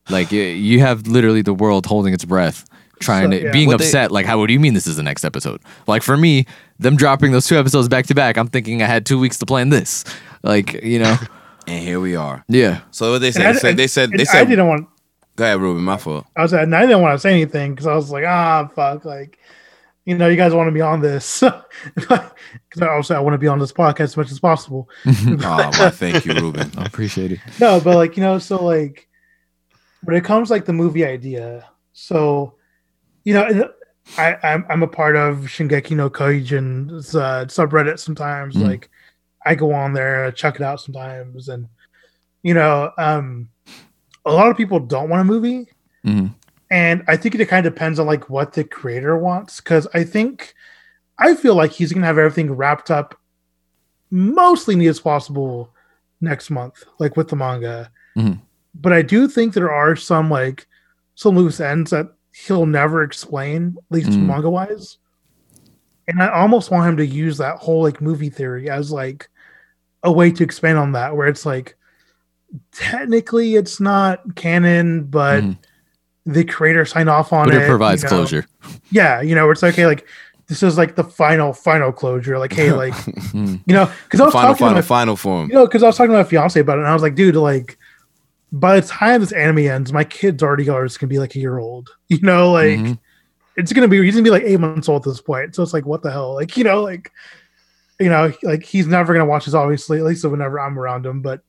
Like, 0.09 0.31
y- 0.33 0.39
you 0.39 0.81
have 0.81 1.07
literally 1.07 1.43
the 1.43 1.55
world 1.55 1.87
holding 1.87 2.13
its 2.15 2.25
breath, 2.25 2.65
trying 3.01 3.27
So, 3.27 3.31
to 3.39 3.43
yeah. 3.45 3.53
being 3.53 3.69
What 3.69 3.79
they- 3.79 3.85
upset. 3.85 4.11
like, 4.11 4.27
how? 4.27 4.39
What 4.39 4.47
do 4.49 4.53
you 4.53 4.61
mean 4.61 4.75
this 4.75 4.87
is 4.87 4.97
the 4.97 5.03
next 5.03 5.25
episode? 5.25 5.61
Like 5.87 6.03
for 6.03 6.17
me, 6.17 6.47
them 6.79 6.97
dropping 6.97 7.33
those 7.33 7.47
two 7.47 7.57
episodes 7.59 7.89
back 7.89 8.07
to 8.07 8.15
back, 8.15 8.37
I'm 8.37 8.49
thinking 8.49 8.83
I 8.83 8.87
had 8.87 9.05
two 9.07 9.19
weeks 9.19 9.39
to 9.39 9.47
plan 9.47 9.69
this. 9.69 10.05
Like, 10.43 10.73
you 10.83 10.99
know, 10.99 11.17
And 11.67 11.83
here 11.83 12.01
we 12.01 12.17
are. 12.17 12.45
yeah. 12.49 12.81
So 12.91 13.13
what 13.13 13.21
they 13.21 13.31
said? 13.33 13.47
I- 13.47 13.53
They 13.53 13.59
said 13.59 13.77
they 13.77 13.87
said 13.89 14.11
and 14.11 14.19
they 14.21 14.25
I 14.39 14.45
didn't 14.45 14.67
want. 14.67 14.89
Go 15.37 15.45
ahead, 15.45 15.61
Ruben. 15.61 15.83
My 15.83 15.97
fault. 15.97 16.27
I 16.37 16.43
was 16.43 16.53
and 16.53 16.75
I 16.75 16.83
didn't 16.83 17.01
want 17.01 17.15
to 17.15 17.19
say 17.19 17.31
anything 17.33 17.73
because 17.75 17.87
I 17.87 17.95
was 17.95 18.11
like, 18.11 18.25
ah, 18.27 18.69
fuck, 18.75 19.05
like, 19.07 19.39
you 20.05 20.15
know, 20.19 20.29
you 20.29 20.37
guys 20.37 20.53
want 20.53 20.69
to 20.69 20.73
be 20.73 20.81
on 20.83 21.01
this 21.01 21.41
because 21.95 22.21
obviously 22.83 23.17
I 23.17 23.21
want 23.21 23.35
to 23.35 23.39
be 23.39 23.49
on 23.49 23.59
this 23.59 23.73
podcast 23.73 24.01
as 24.01 24.17
much 24.17 24.31
as 24.31 24.39
possible. 24.41 24.89
Oh, 25.07 25.71
well, 25.79 25.91
thank 25.91 26.27
you, 26.27 26.35
Ruben. 26.35 26.71
I 26.77 26.85
appreciate 26.85 27.33
it. 27.33 27.39
no, 27.61 27.81
but 27.81 27.97
like 27.97 28.17
you 28.17 28.23
know, 28.23 28.39
so 28.39 28.63
like 28.63 29.09
when 30.03 30.17
it 30.17 30.25
comes 30.25 30.51
like 30.51 30.65
the 30.67 30.73
movie 30.73 31.05
idea, 31.05 31.67
so 31.93 32.55
you 33.25 33.33
know, 33.35 33.71
I 34.19 34.37
I'm, 34.43 34.67
I'm 34.69 34.83
a 34.83 34.89
part 34.89 35.17
of 35.17 35.37
Shingeki 35.47 35.97
no 35.97 36.11
Kyojin's 36.11 37.15
uh, 37.17 37.47
subreddit 37.47 37.99
sometimes. 37.99 38.55
Mhm. 38.57 38.67
Like 38.69 38.91
I 39.45 39.55
go 39.55 39.73
on 39.73 39.93
there, 39.93 40.31
check 40.33 40.57
it 40.57 40.63
out 40.63 40.81
sometimes, 40.81 41.49
and 41.49 41.69
you 42.43 42.55
know, 42.55 42.91
um, 42.99 43.49
a 44.25 44.33
lot 44.33 44.51
of 44.51 44.57
people 44.57 44.81
don't 44.81 45.09
want 45.09 45.23
a 45.23 45.25
movie, 45.25 45.69
hmm 46.05 46.29
and 46.71 47.05
I 47.07 47.19
think 47.19 47.35
it 47.35 47.47
kind 47.49 47.67
of 47.67 47.75
depends 47.75 47.99
on 47.99 48.07
like 48.07 48.31
what 48.31 48.55
the 48.55 48.65
creator 48.65 49.17
wants. 49.19 49.61
Because 49.61 49.87
I 49.93 50.05
think 50.05 50.55
I 51.19 51.35
feel 51.35 51.55
like 51.55 51.71
he's 51.71 51.93
gonna 51.93 52.07
have 52.07 52.17
everything 52.19 52.51
wrapped 52.51 52.91
up 52.91 53.15
mostly 54.11 54.75
neat 54.75 54.89
as 54.89 55.01
possible 55.01 55.71
next 56.21 56.51
month, 56.51 56.83
like 56.99 57.17
with 57.17 57.29
the 57.29 57.37
manga. 57.37 57.91
Mhm. 58.17 58.41
But 58.75 58.93
I 58.95 59.03
do 59.03 59.29
think 59.29 59.53
there 59.53 59.71
are 59.71 59.97
some 59.97 60.31
like 60.31 60.67
some 61.15 61.37
loose 61.37 61.61
ends 61.61 61.91
that 61.91 62.09
he'll 62.33 62.65
never 62.67 63.03
explain, 63.03 63.77
at 63.79 63.95
least 63.95 64.11
Mm. 64.13 64.27
manga 64.27 64.49
wise. 64.49 64.97
And 66.09 66.23
I 66.23 66.29
almost 66.31 66.71
want 66.71 66.89
him 66.89 66.97
to 66.97 67.07
use 67.07 67.37
that 67.39 67.59
whole 67.59 67.83
like 67.83 68.01
movie 68.01 68.31
theory 68.31 68.71
as 68.71 68.91
like 68.91 69.29
a 70.03 70.11
way 70.13 70.31
to 70.31 70.43
expand 70.45 70.79
on 70.79 70.93
that, 70.93 71.17
where 71.17 71.29
it's 71.29 71.47
like 71.47 71.77
technically 72.73 73.55
it's 73.57 73.81
not 73.81 74.35
canon, 74.37 75.05
but 75.05 75.43
Mhm. 75.43 75.57
the 76.27 76.45
creator 76.45 76.85
signed 76.85 77.09
off 77.09 77.33
on 77.33 77.47
But 77.49 77.55
it. 77.57 77.63
it 77.63 77.69
provides 77.69 78.03
you 78.03 78.09
know? 78.11 78.17
closure. 78.17 78.47
Yeah, 78.91 79.21
you 79.21 79.35
know, 79.35 79.51
it's 79.51 79.63
okay, 79.63 79.87
like 79.87 80.07
this 80.49 80.63
is 80.63 80.77
like 80.77 80.97
the 80.97 81.05
final, 81.05 81.53
final 81.53 81.93
closure. 81.93 82.39
Like, 82.39 82.53
hey, 82.53 82.73
like 82.73 82.93
Mm. 83.33 83.61
you 83.67 83.75
know, 83.75 83.91
because 84.05 84.21
I 84.21 84.25
was 84.25 84.33
Final, 84.35 84.51
talking 84.51 84.59
final, 84.67 84.75
my, 84.75 84.83
final 84.83 85.17
form. 85.17 85.49
you 85.49 85.55
know, 85.55 85.67
because 85.67 85.83
I 85.83 85.87
was 85.87 85.97
talking 85.97 86.13
to 86.13 86.19
my 86.19 86.25
fiance 86.25 86.59
about 86.61 86.77
it, 86.79 86.81
and 86.83 86.89
I 86.89 86.93
was 86.95 87.03
like, 87.03 87.15
dude, 87.15 87.37
like 87.37 87.79
by 88.55 88.79
the 88.79 88.87
time 88.87 89.21
this 89.23 89.33
anime 89.33 89.59
ends, 89.61 89.93
my 89.93 90.05
kid's 90.05 90.43
already 90.43 90.69
are 90.69 90.85
just 90.85 91.01
gonna 91.01 91.09
be 91.09 91.19
like 91.19 91.35
a 91.35 91.39
year 91.39 91.59
old. 91.59 91.89
You 92.09 92.21
know, 92.21 92.53
like 92.53 92.79
Mhm. 92.79 92.99
it's 93.57 93.73
gonna 93.73 93.89
be 93.89 94.03
he's 94.05 94.15
gonna 94.15 94.25
be 94.25 94.31
like 94.31 94.43
eight 94.45 94.61
months 94.61 94.89
old 94.91 95.07
at 95.07 95.11
this 95.11 95.21
point. 95.23 95.55
So 95.55 95.63
it's 95.63 95.73
like, 95.73 95.87
what 95.87 96.03
the 96.03 96.11
hell? 96.11 96.35
Like, 96.35 96.57
you 96.59 96.65
know, 96.65 96.83
like 96.83 97.11
you 98.03 98.09
know, 98.11 98.33
like 98.43 98.63
he's 98.65 98.87
never 98.87 99.13
gonna 99.13 99.27
watch 99.27 99.45
this, 99.47 99.55
obviously, 99.55 99.99
at 99.99 100.05
least 100.05 100.25
whenever 100.25 100.59
I'm 100.61 100.79
around 100.79 101.07
him, 101.07 101.23
but 101.23 101.43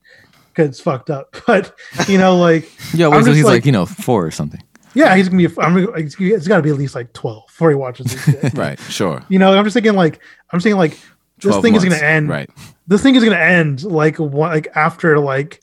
because 0.52 0.68
it's 0.70 0.80
fucked 0.80 1.10
up. 1.10 1.36
But 1.46 1.74
you 2.08 2.18
know, 2.18 2.36
like 2.36 2.64
Yeah, 2.94 3.10
till 3.10 3.20
just 3.22 3.28
he's 3.36 3.44
like, 3.44 3.52
like- 3.54 3.66
you 3.66 3.72
know 3.72 3.86
four 3.86 4.24
or 4.24 4.30
something. 4.30 4.62
yeah, 4.94 5.14
he's 5.16 5.28
gonna 5.28 5.46
be. 5.48 5.54
I'm 5.60 5.74
gonna, 5.74 5.92
it's, 5.96 6.16
got 6.48 6.56
to 6.58 6.62
be 6.62 6.70
at 6.70 6.76
least 6.76 6.94
like 6.94 7.12
twelve 7.12 7.46
before 7.48 7.70
he 7.70 7.76
watches 7.76 8.06
this 8.12 8.24
shit. 8.24 8.54
Right. 8.56 8.78
Sure. 8.80 9.22
You 9.28 9.38
know, 9.38 9.52
I'm 9.56 9.64
just 9.64 9.74
thinking 9.74 9.94
like 9.94 10.20
I'm 10.50 10.60
saying 10.60 10.76
like 10.76 10.92
this 11.38 11.50
12 11.50 11.62
thing 11.62 11.74
is 11.74 11.84
gonna 11.84 11.96
end. 11.96 12.28
Right. 12.28 12.48
This 12.86 13.02
thing 13.02 13.14
is 13.16 13.24
gonna 13.24 13.36
end 13.36 13.82
like 13.82 14.18
one 14.18 14.50
like 14.52 14.68
after 14.76 15.18
like 15.18 15.60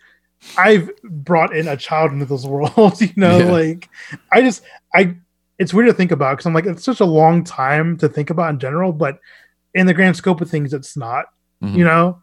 I've 0.57 0.89
brought 1.03 1.55
in 1.55 1.67
a 1.67 1.77
child 1.77 2.11
into 2.11 2.25
this 2.25 2.45
world. 2.45 2.99
You 2.99 3.09
know, 3.15 3.37
Yeah. 3.39 3.51
like 3.51 3.89
I 4.31 4.41
just 4.41 4.63
I 4.93 5.15
it's 5.57 5.73
weird 5.73 5.87
to 5.87 5.93
think 5.93 6.11
about 6.11 6.33
because 6.33 6.45
I'm 6.47 6.53
like 6.53 6.65
it's 6.65 6.83
such 6.83 6.99
a 6.99 7.05
long 7.05 7.43
time 7.43 7.95
to 7.97 8.09
think 8.09 8.29
about 8.31 8.49
in 8.49 8.59
general, 8.59 8.91
but 8.91 9.19
in 9.74 9.88
the 9.88 9.93
grand 9.93 10.15
scope 10.15 10.41
of 10.41 10.49
things, 10.49 10.74
it's 10.74 10.97
not. 10.97 11.26
Mhm. 11.63 11.76
You 11.76 11.86
know. 11.86 12.22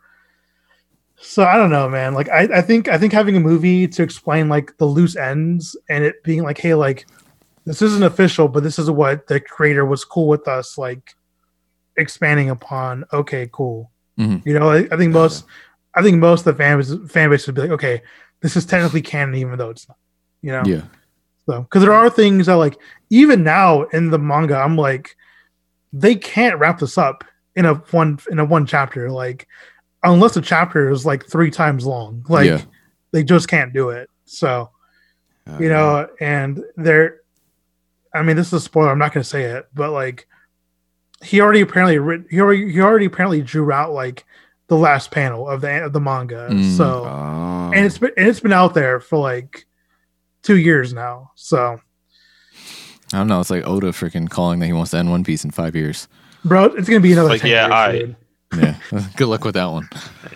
So 1.21 1.43
I 1.45 1.57
don't 1.57 1.71
know, 1.71 1.89
man. 1.89 2.15
Like 2.15 2.29
I, 2.29 2.49
I 2.59 2.63
think 2.63 2.89
I 2.89 2.97
think 2.99 3.13
having 3.13 3.37
a 3.37 3.41
movie 3.41 3.89
to 3.89 4.03
explain 4.03 4.49
like 4.49 4.77
the 4.79 4.85
loose 4.85 5.17
ends 5.17 5.77
and 5.89 6.05
it 6.05 6.23
being 6.23 6.43
like, 6.45 6.59
hey, 6.59 6.75
like 6.75 7.07
this 7.65 7.83
isn't 7.83 8.05
official, 8.05 8.49
but 8.49 8.63
this 8.63 8.79
is 8.79 8.91
what 8.91 9.27
the 9.27 9.41
creator 9.41 9.85
was 9.85 10.05
cool 10.05 10.29
with 10.29 10.47
us, 10.47 10.79
like 10.79 11.15
expanding 11.97 12.51
upon. 12.51 13.05
Okay, 13.13 13.49
cool. 13.53 13.91
Mhm. 14.19 14.45
You 14.47 14.59
know, 14.59 14.71
I, 14.71 14.87
I 14.93 14.97
think 14.97 15.13
most, 15.13 15.45
I 15.95 16.03
think 16.03 16.19
most 16.19 16.41
of 16.47 16.57
the 16.57 16.63
fan 16.63 16.79
base, 16.79 16.95
fan 17.13 17.31
base 17.31 17.47
would 17.47 17.55
be 17.57 17.63
like, 17.63 17.71
okay, 17.73 18.03
this 18.41 18.57
is 18.57 18.65
technically 18.65 19.03
canon, 19.03 19.35
even 19.35 19.59
though 19.59 19.71
it's 19.71 19.89
not. 19.89 19.97
You 20.43 20.53
know, 20.53 20.63
Yeah. 20.65 20.83
so 21.47 21.63
because 21.63 21.83
there 21.83 21.93
are 21.93 22.09
things 22.09 22.47
that 22.47 22.55
like 22.55 22.79
even 23.11 23.43
now 23.43 23.83
in 23.85 24.11
the 24.11 24.19
manga, 24.21 24.57
I'm 24.57 24.77
like, 24.77 25.17
they 25.93 26.15
can't 26.15 26.59
wrap 26.61 26.79
this 26.79 26.97
up 26.97 27.25
in 27.59 27.67
a 27.67 27.75
one 27.75 28.19
in 28.31 28.39
a 28.39 28.45
one 28.45 28.65
chapter, 28.65 29.11
like 29.11 29.47
unless 30.03 30.35
the 30.35 30.41
chapter 30.41 30.91
is 30.91 31.05
like 31.05 31.27
three 31.27 31.51
times 31.51 31.85
long. 31.85 32.25
Like 32.29 32.47
Yeah. 32.47 32.61
they 33.13 33.23
just 33.25 33.49
can't 33.49 33.73
do 33.75 33.91
it. 33.91 34.09
So 34.25 34.71
you 35.59 35.69
know, 35.69 36.09
and 36.21 36.63
they're 36.77 37.21
I 38.15 38.23
mean, 38.23 38.37
this 38.37 38.47
is 38.49 38.53
a 38.55 38.61
spoiler, 38.61 38.91
I'm 38.91 38.99
not 38.99 39.13
gonna 39.13 39.25
say 39.25 39.45
it, 39.45 39.67
but 39.75 39.91
like 39.93 40.27
he 41.23 41.41
already 41.41 41.61
apparently 41.63 41.99
writ- 41.99 42.27
he 42.31 42.41
already 42.41 42.71
he 42.73 42.81
already 42.81 43.07
apparently 43.07 43.43
drew 43.43 43.73
out 43.73 43.93
like 43.93 44.25
the 44.69 44.77
last 44.77 45.11
panel 45.11 45.49
of 45.49 45.61
the 45.63 45.85
of 45.85 45.93
the 45.93 46.01
manga. 46.01 46.49
Mm. 46.51 46.77
So 46.77 47.05
Oh. 47.07 47.71
and 47.75 47.85
it's 47.87 47.99
been 47.99 48.13
and 48.17 48.29
it's 48.29 48.41
been 48.41 48.53
out 48.53 48.75
there 48.75 49.01
for 49.01 49.19
like 49.19 49.67
two 50.43 50.59
years 50.59 50.93
now. 50.93 51.33
So 51.35 51.81
I 53.13 53.17
don't 53.19 53.27
know. 53.29 53.41
It's 53.41 53.51
like 53.51 53.67
Oda 53.67 53.89
freaking 53.93 54.29
calling 54.29 54.59
that 54.61 54.67
he 54.67 54.73
wants 54.75 54.91
to 54.91 54.99
end 54.99 55.11
One 55.11 55.25
Piece 55.25 55.43
in 55.45 55.51
five 55.51 55.75
years. 55.75 56.09
Bro, 56.45 56.65
it's 56.67 56.89
gonna 56.89 57.01
be 57.01 57.13
another 57.13 57.29
Like, 57.31 57.41
10 57.43 57.51
yeah, 57.51 57.63
years, 57.65 57.73
I- 57.73 57.93
dude. 57.99 58.17
Yeah. 58.57 58.75
Good 59.17 59.27
luck 59.29 59.45
with 59.45 59.55
that 59.57 59.67
one. 59.67 59.91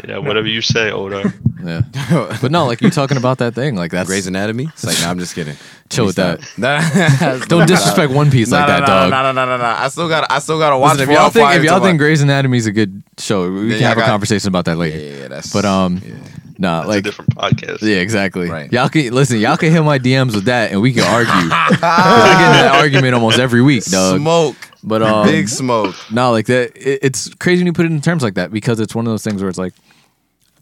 Yeah, 0.07 0.19
whatever 0.19 0.47
you 0.47 0.61
say, 0.61 0.91
Oda. 0.91 1.33
Yeah. 1.65 1.83
But 2.43 2.51
no, 2.51 2.67
like 2.67 2.81
you're 2.81 2.91
talking 2.91 3.17
about 3.17 3.39
that 3.39 3.55
thing. 3.55 3.77
Like 3.77 3.93
that's 3.93 4.09
Grey's 4.09 4.27
Anatomy. 4.27 4.65
It's 4.65 4.85
like, 4.85 4.99
no, 5.01 5.09
I'm 5.09 5.19
just 5.21 5.33
kidding. 5.33 5.55
chill 5.91 6.07
with 6.07 6.17
that. 6.17 6.41
that. 6.59 7.47
Don't 7.49 7.69
disrespect 7.69 8.13
One 8.13 8.33
Piece 8.33 8.51
like 8.51 8.67
that, 8.67 8.81
dog. 8.85 9.11
No, 9.11 9.23
no, 9.23 9.31
no, 9.33 9.47
no, 9.47 9.57
no. 9.59 9.65
I 9.65 9.87
still 9.89 10.09
got. 10.09 10.27
I 10.31 10.41
still 10.41 10.59
got 10.59 10.71
to 10.71 10.79
watch. 10.79 10.99
Listen, 10.99 11.11
if 11.13 11.17
y'all 11.17 11.31
think 11.31 11.55
if 11.55 11.63
y'all 11.63 11.79
think 11.81 11.99
Grey's 11.99 12.21
Anatomy 12.21 12.59
is 12.59 12.67
a 12.67 12.73
good 12.73 13.01
show, 13.17 13.49
we 13.49 13.69
Then 13.69 13.79
can 13.79 13.79
have 13.79 13.81
y'all 13.81 13.93
a 13.93 13.95
got- 14.07 14.07
conversation 14.09 14.49
about 14.49 14.65
that 14.65 14.77
later. 14.77 14.99
yeah, 14.99 15.17
yeah, 15.23 15.29
that's. 15.29 15.53
But 15.53 15.65
um, 15.65 16.03
yeah. 16.05 16.15
nah, 16.59 16.77
That's 16.79 16.85
a 16.85 16.89
like 16.89 17.05
different 17.05 17.37
podcast. 17.37 17.83
yeah, 17.83 17.97
exactly. 17.99 18.49
Right. 18.51 18.73
Y'all 18.73 18.89
can 18.89 19.13
listen. 19.15 19.39
Y'all 19.39 19.57
can 19.57 19.71
hit 19.71 19.83
my 19.85 20.01
DMs 20.01 20.35
with 20.35 20.47
that, 20.47 20.73
and 20.73 20.83
we 20.83 20.93
can 20.93 21.05
argue. 21.05 21.31
'Cause 21.49 21.79
I 21.81 22.35
get 22.39 22.47
in 22.47 22.53
that 22.67 22.73
argument 22.83 23.15
almost 23.15 23.39
every 23.39 23.63
week, 23.63 23.85
dog. 23.85 24.19
smoke, 24.19 24.57
But 24.83 25.03
um, 25.03 25.27
big 25.27 25.49
smoke. 25.49 25.95
No, 26.11 26.31
like 26.33 26.47
that. 26.47 26.77
It, 26.77 27.01
it's 27.03 27.33
crazy 27.35 27.61
when 27.61 27.67
you 27.67 27.73
put 27.73 27.87
it 27.87 27.93
in 27.93 28.01
terms 28.01 28.23
like 28.23 28.35
that 28.35 28.51
because 28.51 28.81
it's 28.81 28.95
one 28.95 29.07
of 29.07 29.13
those 29.13 29.23
things 29.25 29.41
where 29.43 29.49
it's 29.49 29.59
like, 29.59 29.75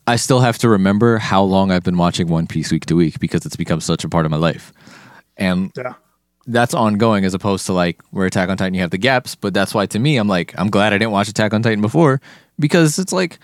I 0.06 0.16
still 0.16 0.40
have 0.40 0.58
to 0.58 0.68
remember 0.68 1.18
how 1.18 1.42
long 1.42 1.70
I've 1.70 1.84
been 1.84 1.96
watching 1.96 2.26
One 2.28 2.46
Piece 2.46 2.72
week 2.72 2.86
to 2.86 2.96
week 2.96 3.20
because 3.20 3.46
it's 3.46 3.56
become 3.56 3.80
such 3.80 4.02
a 4.04 4.08
part 4.08 4.24
of 4.26 4.30
my 4.30 4.36
life, 4.38 4.72
and 5.36 5.70
Yeah. 5.76 5.94
that's 6.46 6.74
ongoing 6.74 7.24
as 7.24 7.32
opposed 7.34 7.66
to 7.66 7.72
like 7.72 8.00
where 8.10 8.26
Attack 8.26 8.48
on 8.48 8.56
Titan 8.56 8.74
you 8.74 8.80
have 8.80 8.90
the 8.90 8.98
gaps. 8.98 9.34
But 9.36 9.54
that's 9.54 9.72
why 9.74 9.86
to 9.86 9.98
me 9.98 10.16
I'm 10.16 10.26
like 10.26 10.52
I'm 10.58 10.68
glad 10.68 10.92
I 10.92 10.98
didn't 10.98 11.12
watch 11.12 11.28
Attack 11.28 11.54
on 11.54 11.62
Titan 11.62 11.80
before 11.80 12.20
because 12.58 12.98
it's 12.98 13.12
like 13.12 13.38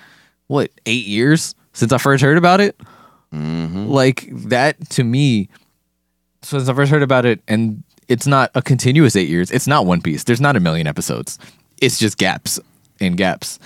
what 0.48 0.70
eight 0.86 1.07
years 1.07 1.55
since 1.73 1.93
I 1.93 1.98
first 1.98 2.23
heard 2.23 2.39
about 2.39 2.61
it. 2.61 2.81
Mm-hmm. 3.32 3.86
Like 3.89 4.28
that 4.48 4.89
to 4.90 5.05
me 5.05 5.48
So 6.43 6.59
since 6.59 6.69
I 6.69 6.74
first 6.74 6.90
heard 6.90 7.03
about 7.03 7.27
it, 7.27 7.40
and 7.47 7.85
it's 8.08 8.26
not 8.26 8.50
a 8.54 8.62
continuous 8.62 9.16
eight 9.16 9.28
years. 9.28 9.50
It's 9.50 9.66
not 9.66 9.86
One 9.86 10.00
Piece. 10.00 10.24
There's 10.24 10.40
not 10.40 10.56
a 10.56 10.60
million 10.60 10.86
episodes. 10.86 11.38
It's 11.80 11.98
just 11.98 12.18
gaps 12.18 12.58
and 13.00 13.16
gaps. 13.16 13.58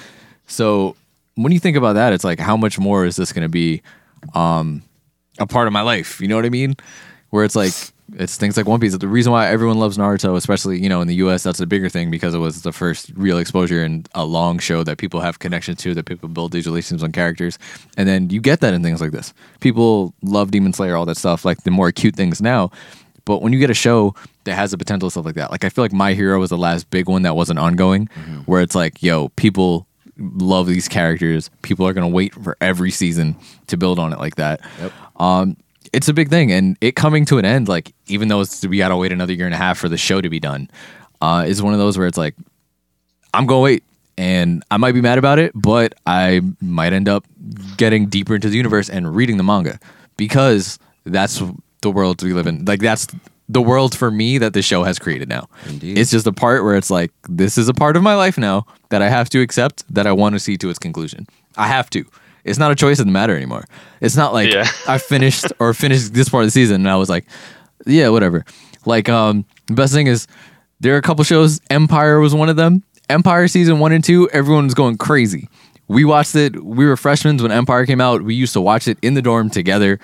So 0.46 0.96
when 1.34 1.52
you 1.52 1.60
think 1.60 1.76
about 1.76 1.94
that, 1.94 2.12
it's 2.12 2.24
like 2.24 2.38
how 2.38 2.56
much 2.56 2.78
more 2.78 3.04
is 3.04 3.16
this 3.16 3.32
going 3.32 3.42
to 3.42 3.48
be 3.48 3.82
um, 4.34 4.82
a 5.38 5.46
part 5.46 5.66
of 5.66 5.72
my 5.72 5.82
life? 5.82 6.20
You 6.20 6.28
know 6.28 6.36
what 6.36 6.44
I 6.44 6.50
mean? 6.50 6.76
Where 7.30 7.44
it's 7.44 7.56
like 7.56 7.72
it's 8.16 8.36
things 8.36 8.56
like 8.56 8.66
One 8.66 8.80
Piece. 8.80 8.96
The 8.96 9.08
reason 9.08 9.32
why 9.32 9.48
everyone 9.48 9.78
loves 9.78 9.96
Naruto, 9.96 10.36
especially 10.36 10.80
you 10.80 10.88
know 10.88 11.00
in 11.00 11.08
the 11.08 11.14
U.S., 11.16 11.42
that's 11.42 11.60
a 11.60 11.66
bigger 11.66 11.88
thing 11.88 12.10
because 12.10 12.34
it 12.34 12.38
was 12.38 12.62
the 12.62 12.72
first 12.72 13.12
real 13.14 13.38
exposure 13.38 13.84
and 13.84 14.08
a 14.14 14.24
long 14.24 14.58
show 14.58 14.82
that 14.82 14.98
people 14.98 15.20
have 15.20 15.38
connection 15.38 15.76
to, 15.76 15.94
that 15.94 16.06
people 16.06 16.28
build 16.28 16.52
these 16.52 16.66
relationships 16.66 17.04
on 17.04 17.12
characters, 17.12 17.58
and 17.96 18.08
then 18.08 18.30
you 18.30 18.40
get 18.40 18.60
that 18.60 18.74
in 18.74 18.82
things 18.82 19.00
like 19.00 19.12
this. 19.12 19.32
People 19.60 20.14
love 20.22 20.50
Demon 20.50 20.72
Slayer, 20.72 20.96
all 20.96 21.06
that 21.06 21.16
stuff, 21.16 21.44
like 21.44 21.62
the 21.62 21.70
more 21.70 21.88
acute 21.88 22.16
things 22.16 22.40
now. 22.40 22.70
But 23.30 23.42
when 23.42 23.52
you 23.52 23.60
get 23.60 23.70
a 23.70 23.74
show 23.74 24.16
that 24.42 24.56
has 24.56 24.72
the 24.72 24.76
potential 24.76 25.06
of 25.06 25.12
stuff 25.12 25.24
like 25.24 25.36
that, 25.36 25.52
like 25.52 25.64
I 25.64 25.68
feel 25.68 25.84
like 25.84 25.92
My 25.92 26.14
Hero 26.14 26.40
was 26.40 26.50
the 26.50 26.58
last 26.58 26.90
big 26.90 27.08
one 27.08 27.22
that 27.22 27.36
wasn't 27.36 27.60
ongoing, 27.60 28.06
where 28.46 28.60
it's 28.60 28.74
like, 28.74 29.04
yo, 29.04 29.28
people 29.36 29.86
love 30.18 30.66
these 30.66 30.88
characters. 30.88 31.48
People 31.62 31.86
are 31.86 31.92
gonna 31.92 32.08
wait 32.08 32.34
for 32.34 32.56
every 32.60 32.90
season 32.90 33.36
to 33.68 33.76
build 33.76 34.00
on 34.00 34.12
it 34.12 34.18
like 34.18 34.34
that. 34.34 34.60
Um, 35.20 35.56
it's 35.92 36.08
a 36.08 36.12
big 36.12 36.28
thing, 36.28 36.50
and 36.50 36.76
it 36.80 36.96
coming 36.96 37.24
to 37.26 37.38
an 37.38 37.44
end, 37.44 37.68
like 37.68 37.94
even 38.08 38.26
though 38.26 38.40
it's 38.40 38.66
we 38.66 38.78
gotta 38.78 38.96
wait 38.96 39.12
another 39.12 39.32
year 39.32 39.46
and 39.46 39.54
a 39.54 39.58
half 39.58 39.78
for 39.78 39.88
the 39.88 39.96
show 39.96 40.20
to 40.20 40.28
be 40.28 40.40
done, 40.40 40.68
uh, 41.20 41.44
is 41.46 41.62
one 41.62 41.72
of 41.72 41.78
those 41.78 41.96
where 41.96 42.08
it's 42.08 42.18
like, 42.18 42.34
I'm 43.32 43.46
gonna 43.46 43.60
wait, 43.60 43.84
and 44.18 44.64
I 44.72 44.76
might 44.76 44.92
be 44.92 45.00
mad 45.00 45.18
about 45.18 45.38
it, 45.38 45.52
but 45.54 45.94
I 46.04 46.40
might 46.60 46.92
end 46.92 47.08
up 47.08 47.24
getting 47.76 48.06
deeper 48.06 48.34
into 48.34 48.48
the 48.48 48.56
universe 48.56 48.90
and 48.90 49.14
reading 49.14 49.36
the 49.36 49.44
manga 49.44 49.78
because 50.16 50.80
that's 51.06 51.40
the 51.80 51.90
world 51.90 52.22
we 52.22 52.32
live 52.32 52.46
in. 52.46 52.64
Like 52.64 52.80
that's 52.80 53.06
the 53.48 53.60
world 53.60 53.96
for 53.96 54.10
me 54.10 54.38
that 54.38 54.52
the 54.52 54.62
show 54.62 54.84
has 54.84 54.98
created 54.98 55.28
now. 55.28 55.48
Indeed. 55.68 55.98
It's 55.98 56.10
just 56.10 56.26
a 56.26 56.32
part 56.32 56.62
where 56.62 56.76
it's 56.76 56.90
like 56.90 57.10
this 57.28 57.58
is 57.58 57.68
a 57.68 57.74
part 57.74 57.96
of 57.96 58.02
my 58.02 58.14
life 58.14 58.38
now 58.38 58.66
that 58.90 59.02
I 59.02 59.08
have 59.08 59.28
to 59.30 59.40
accept 59.40 59.84
that 59.92 60.06
I 60.06 60.12
want 60.12 60.34
to 60.34 60.38
see 60.38 60.56
to 60.58 60.70
its 60.70 60.78
conclusion. 60.78 61.26
I 61.56 61.66
have 61.66 61.90
to. 61.90 62.04
It's 62.44 62.58
not 62.58 62.70
a 62.70 62.74
choice 62.74 63.00
of 63.00 63.06
the 63.06 63.12
matter 63.12 63.36
anymore. 63.36 63.64
It's 64.00 64.16
not 64.16 64.32
like 64.32 64.52
Yeah. 64.52 64.68
I 64.86 64.98
finished 64.98 65.46
or 65.58 65.74
finished 65.74 66.14
this 66.14 66.28
part 66.28 66.44
of 66.44 66.46
the 66.46 66.52
season 66.52 66.76
and 66.76 66.88
I 66.88 66.96
was 66.96 67.08
like, 67.10 67.26
yeah, 67.86 68.08
whatever. 68.08 68.44
Like 68.86 69.08
um 69.08 69.44
the 69.66 69.74
best 69.74 69.92
thing 69.92 70.06
is 70.06 70.26
there 70.80 70.94
are 70.94 70.98
a 70.98 71.02
couple 71.02 71.24
shows, 71.24 71.60
Empire 71.70 72.20
was 72.20 72.34
one 72.34 72.48
of 72.48 72.56
them. 72.56 72.82
Empire 73.10 73.48
season 73.48 73.80
1 73.80 73.92
and 73.92 74.04
2, 74.04 74.30
everyone 74.30 74.64
was 74.64 74.74
going 74.74 74.96
crazy. 74.96 75.48
We 75.88 76.04
watched 76.04 76.36
it. 76.36 76.62
We 76.62 76.86
were 76.86 76.96
freshmen 76.96 77.36
when 77.38 77.50
Empire 77.50 77.84
came 77.84 78.00
out. 78.00 78.22
We 78.22 78.36
used 78.36 78.52
to 78.52 78.60
watch 78.60 78.86
it 78.86 78.96
in 79.02 79.14
the 79.14 79.20
dorm 79.22 79.50
together. 79.50 79.98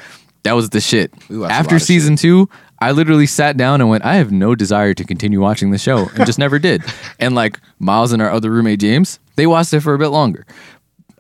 That 0.47 0.55
was 0.55 0.71
the 0.71 0.81
shit. 0.81 1.13
We 1.29 1.39
watched 1.39 1.53
a 1.53 1.55
After 1.57 1.79
season 1.79 2.17
two, 2.17 2.49
I 2.81 2.93
literally 2.93 3.27
sat 3.27 3.57
down 3.57 3.81
and 3.81 3.91
went, 3.91 4.05
I 4.05 4.17
have 4.17 4.31
no 4.31 4.55
desire 4.55 4.95
to 4.95 5.05
continue 5.05 5.41
watching 5.41 5.71
the 5.73 5.79
show 5.79 6.09
and 6.15 6.25
just 6.25 6.39
never 6.39 6.59
did. 6.59 6.83
And 7.19 7.35
like 7.35 7.59
Miles 7.79 8.13
and 8.13 8.21
our 8.21 8.31
other 8.31 8.51
roommate 8.51 8.81
James, 8.81 9.19
they 9.37 9.47
watched 9.47 9.73
it 9.73 9.81
for 9.81 9.95
a 9.95 9.99
bit 9.99 10.09
longer. 10.09 10.47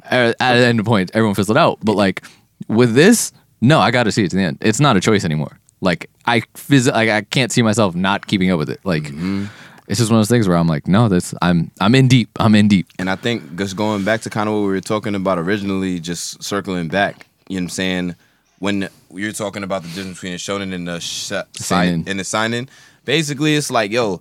At, 0.04 0.36
at 0.40 0.58
the 0.58 0.66
end 0.66 0.78
of 0.78 0.86
point, 0.86 1.10
everyone 1.14 1.34
fizzled 1.34 1.56
out. 1.56 1.78
But 1.82 1.94
like 1.96 2.22
with 2.68 2.94
this, 2.94 3.32
no, 3.60 3.80
I 3.80 3.90
got 3.90 4.04
to 4.04 4.12
see 4.12 4.24
it 4.24 4.30
to 4.30 4.36
the 4.36 4.42
end. 4.42 4.58
It's 4.60 4.78
not 4.78 4.96
a 4.96 5.00
choice 5.00 5.24
anymore. 5.24 5.58
Like 5.80 6.10
I 6.26 6.40
phys- 6.54 6.92
like 6.92 7.08
I 7.08 7.22
can't 7.22 7.50
see 7.50 7.62
myself 7.62 7.94
not 7.94 8.26
keeping 8.26 8.50
up 8.50 8.58
with 8.58 8.70
it. 8.70 8.80
Like 8.84 9.04
mm-hmm. 9.04 9.46
it's 9.88 9.98
just 9.98 10.10
one 10.10 10.18
of 10.18 10.20
those 10.20 10.28
things 10.28 10.46
where 10.46 10.56
I'm 10.56 10.68
like, 10.68 10.86
no, 10.86 11.08
this 11.08 11.34
I'm 11.40 11.70
I'm 11.80 11.94
in 11.94 12.08
deep. 12.08 12.28
I'm 12.36 12.54
in 12.54 12.68
deep. 12.68 12.88
And 12.98 13.08
I 13.08 13.16
think 13.16 13.56
just 13.56 13.74
going 13.74 14.04
back 14.04 14.20
to 14.22 14.30
kind 14.30 14.48
of 14.48 14.54
what 14.54 14.60
we 14.62 14.68
were 14.68 14.80
talking 14.80 15.14
about 15.14 15.38
originally, 15.38 15.98
just 15.98 16.42
circling 16.42 16.88
back, 16.88 17.26
you 17.48 17.56
know 17.56 17.64
what 17.64 17.64
I'm 17.64 17.70
saying? 17.70 18.16
When 18.58 18.88
you're 19.12 19.32
talking 19.32 19.62
about 19.62 19.82
the 19.82 19.88
difference 19.88 20.14
between 20.18 20.34
a 20.34 20.36
shonen 20.36 20.72
and 20.72 20.88
the 20.88 21.00
sh- 21.00 21.32
seinen 21.54 22.04
and 22.06 22.18
the 22.18 22.24
seinen 22.24 22.68
basically 23.06 23.54
it's 23.54 23.70
like, 23.70 23.90
yo, 23.90 24.20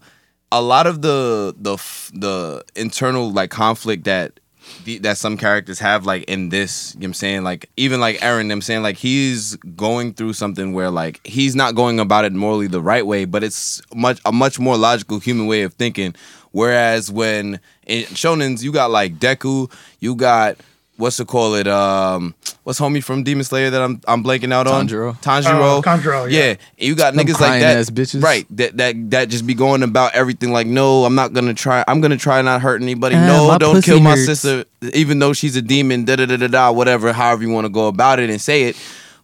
a 0.53 0.61
lot 0.61 0.87
of 0.87 1.01
the 1.01 1.53
the 1.57 1.75
the 2.13 2.63
internal 2.77 3.29
like 3.29 3.49
conflict 3.49 4.05
that 4.05 4.39
the, 4.85 4.97
that 4.99 5.17
some 5.17 5.37
characters 5.37 5.79
have 5.79 6.05
like 6.05 6.23
in 6.23 6.49
this, 6.49 6.93
you 6.93 7.01
know 7.01 7.03
what 7.03 7.07
I'm 7.09 7.13
saying? 7.15 7.43
Like 7.43 7.69
even 7.75 7.99
like 7.99 8.17
Eren, 8.19 8.51
I'm 8.51 8.61
saying 8.61 8.83
like 8.83 8.97
he's 8.97 9.57
going 9.75 10.13
through 10.13 10.33
something 10.33 10.73
where 10.73 10.89
like 10.89 11.19
he's 11.25 11.55
not 11.55 11.75
going 11.75 11.99
about 11.99 12.23
it 12.23 12.31
morally 12.31 12.67
the 12.67 12.81
right 12.81 13.05
way, 13.05 13.25
but 13.25 13.43
it's 13.43 13.81
much 13.93 14.21
a 14.23 14.31
much 14.31 14.57
more 14.57 14.77
logical 14.77 15.19
human 15.19 15.47
way 15.47 15.63
of 15.63 15.73
thinking. 15.73 16.15
Whereas 16.51 17.11
when 17.11 17.59
in 17.85 18.03
shonens, 18.05 18.63
you 18.63 18.71
got 18.71 18.89
like 18.91 19.15
Deku, 19.15 19.69
you 19.99 20.15
got 20.15 20.57
what's 20.97 21.17
to 21.17 21.25
call 21.25 21.55
it? 21.55 21.67
Um, 21.67 22.35
what's 22.63 22.79
homie 22.79 23.03
from 23.03 23.23
Demon 23.23 23.43
Slayer 23.43 23.69
that 23.69 23.81
I'm 23.81 24.01
I'm 24.07 24.23
blanking 24.23 24.51
out 24.53 24.67
on? 24.67 24.87
Tanjiro. 24.87 25.17
Tanjiro. 25.21 25.79
Uh, 25.79 25.81
Tanjiro, 25.81 26.31
yeah. 26.31 26.45
yeah. 26.49 26.55
You 26.77 26.95
got 26.95 27.13
Them 27.13 27.25
niggas 27.25 27.39
like 27.39 27.61
that, 27.61 27.77
ass 27.77 27.89
bitches. 27.89 28.21
right? 28.23 28.45
That 28.57 28.77
that 28.77 29.11
that 29.11 29.29
just 29.29 29.45
be 29.45 29.53
going 29.53 29.83
about 29.83 30.13
everything 30.15 30.51
like, 30.51 30.67
no, 30.67 31.05
I'm 31.05 31.15
not 31.15 31.33
gonna 31.33 31.53
try. 31.53 31.83
I'm 31.87 32.01
gonna 32.01 32.17
try 32.17 32.41
not 32.41 32.61
hurt 32.61 32.81
anybody. 32.81 33.15
Ah, 33.15 33.25
no, 33.25 33.57
don't 33.57 33.75
pussy 33.75 33.91
kill 33.91 33.99
my 33.99 34.11
hurts. 34.11 34.25
sister, 34.25 34.65
even 34.93 35.19
though 35.19 35.33
she's 35.33 35.55
a 35.55 35.61
demon. 35.61 36.05
Da 36.05 36.15
da 36.15 36.25
da 36.25 36.37
da 36.37 36.47
da. 36.47 36.71
Whatever, 36.71 37.13
however 37.13 37.43
you 37.43 37.49
want 37.51 37.65
to 37.65 37.69
go 37.69 37.87
about 37.87 38.19
it 38.19 38.29
and 38.29 38.39
say 38.41 38.63
it, 38.63 38.77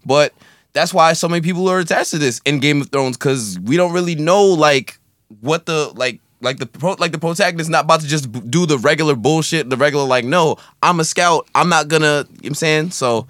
but 0.06 0.34
that's 0.73 0.93
why 0.93 1.14
so 1.14 1.27
many 1.27 1.41
people 1.41 1.68
are 1.68 1.80
attached 1.80 2.11
to 2.11 2.18
this 2.18 2.41
in 2.45 2.60
Game 2.60 2.81
of 2.81 2.89
Thrones 2.89 3.18
because 3.18 3.60
we 3.60 3.76
don't 3.77 3.93
really 3.93 4.15
know 4.15 4.45
like 4.45 4.99
what 5.41 5.65
the 5.65 5.91
like. 5.95 6.19
Like 6.42 6.58
the 6.58 6.66
pro, 6.66 6.94
like 7.00 7.12
the 7.12 7.20
protagonist 7.20 7.70
not 7.70 7.86
about 7.86 8.02
to 8.02 8.08
just 8.08 8.32
b- 8.32 8.42
do 8.50 8.66
the 8.66 8.78
regular 8.78 9.16
bullshit, 9.16 9.70
the 9.70 9.78
regular 9.78 10.06
like 10.06 10.26
no, 10.26 10.58
I'm 10.82 11.00
a 11.00 11.06
scout, 11.06 11.48
I'm 11.56 11.70
not 11.70 11.88
gonna, 11.88 12.06
you 12.06 12.12
know 12.12 12.20
what 12.42 12.46
I'm 12.48 12.54
saying? 12.56 12.92
So 12.92 13.28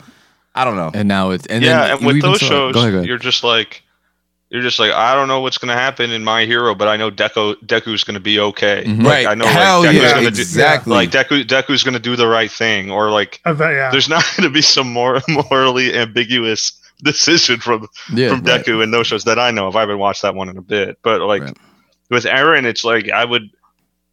I 0.55 0.63
don't 0.65 0.75
know. 0.77 0.91
And 0.93 1.07
now 1.07 1.31
it's 1.31 1.45
and 1.47 1.63
yeah, 1.63 1.87
then 1.87 1.97
and 1.97 2.05
with 2.05 2.21
those 2.21 2.39
saw- 2.39 2.47
shows, 2.47 2.73
go 2.73 2.79
ahead, 2.81 2.91
go 2.91 2.97
ahead. 2.99 3.07
you're 3.07 3.17
just 3.17 3.43
like, 3.43 3.83
you're 4.49 4.61
just 4.61 4.79
like, 4.79 4.91
I 4.91 5.13
don't 5.15 5.27
know 5.29 5.39
what's 5.41 5.57
gonna 5.57 5.73
happen 5.73 6.11
in 6.11 6.23
My 6.23 6.45
Hero, 6.45 6.75
but 6.75 6.87
I 6.87 6.97
know 6.97 7.09
Deku 7.11 7.55
Deku's 7.65 8.03
gonna 8.03 8.19
be 8.19 8.39
okay. 8.39 8.83
Mhm. 8.85 8.97
Like, 9.03 9.07
Right. 9.07 9.27
I 9.27 9.33
know 9.35 9.45
Hell 9.45 9.79
like 9.81 9.89
Deku's 9.91 10.01
yeah, 10.01 10.13
gonna 10.15 10.27
exactly. 10.27 10.89
do 10.91 10.95
like 10.95 11.09
Deku 11.11 11.43
Deku's 11.45 11.83
gonna 11.83 11.99
do 11.99 12.15
the 12.15 12.27
right 12.27 12.51
thing, 12.51 12.91
or 12.91 13.09
like 13.11 13.39
bet, 13.45 13.57
yeah. 13.59 13.91
there's 13.91 14.09
not 14.15 14.25
gonna 14.37 14.49
be 14.49 14.61
some 14.61 14.91
more 14.91 15.21
morally 15.51 15.93
ambiguous 15.95 16.73
decision 17.03 17.59
from 17.59 17.87
yeah, 18.13 18.29
from 18.29 18.43
right. 18.43 18.63
Deku 18.65 18.83
in 18.83 18.91
those 18.91 19.07
shows 19.07 19.23
that 19.25 19.39
I 19.39 19.51
know 19.51 19.67
of. 19.67 19.75
I 19.75 19.81
haven't 19.81 19.99
watched 19.99 20.21
that 20.21 20.35
one 20.35 20.49
in 20.49 20.57
a 20.57 20.61
bit, 20.61 20.97
but 21.01 21.21
like 21.21 21.41
Right. 21.43 21.57
With 22.11 22.25
Eren, 22.25 22.65
it's 22.65 22.83
like 22.83 23.09
I 23.09 23.25
would 23.25 23.49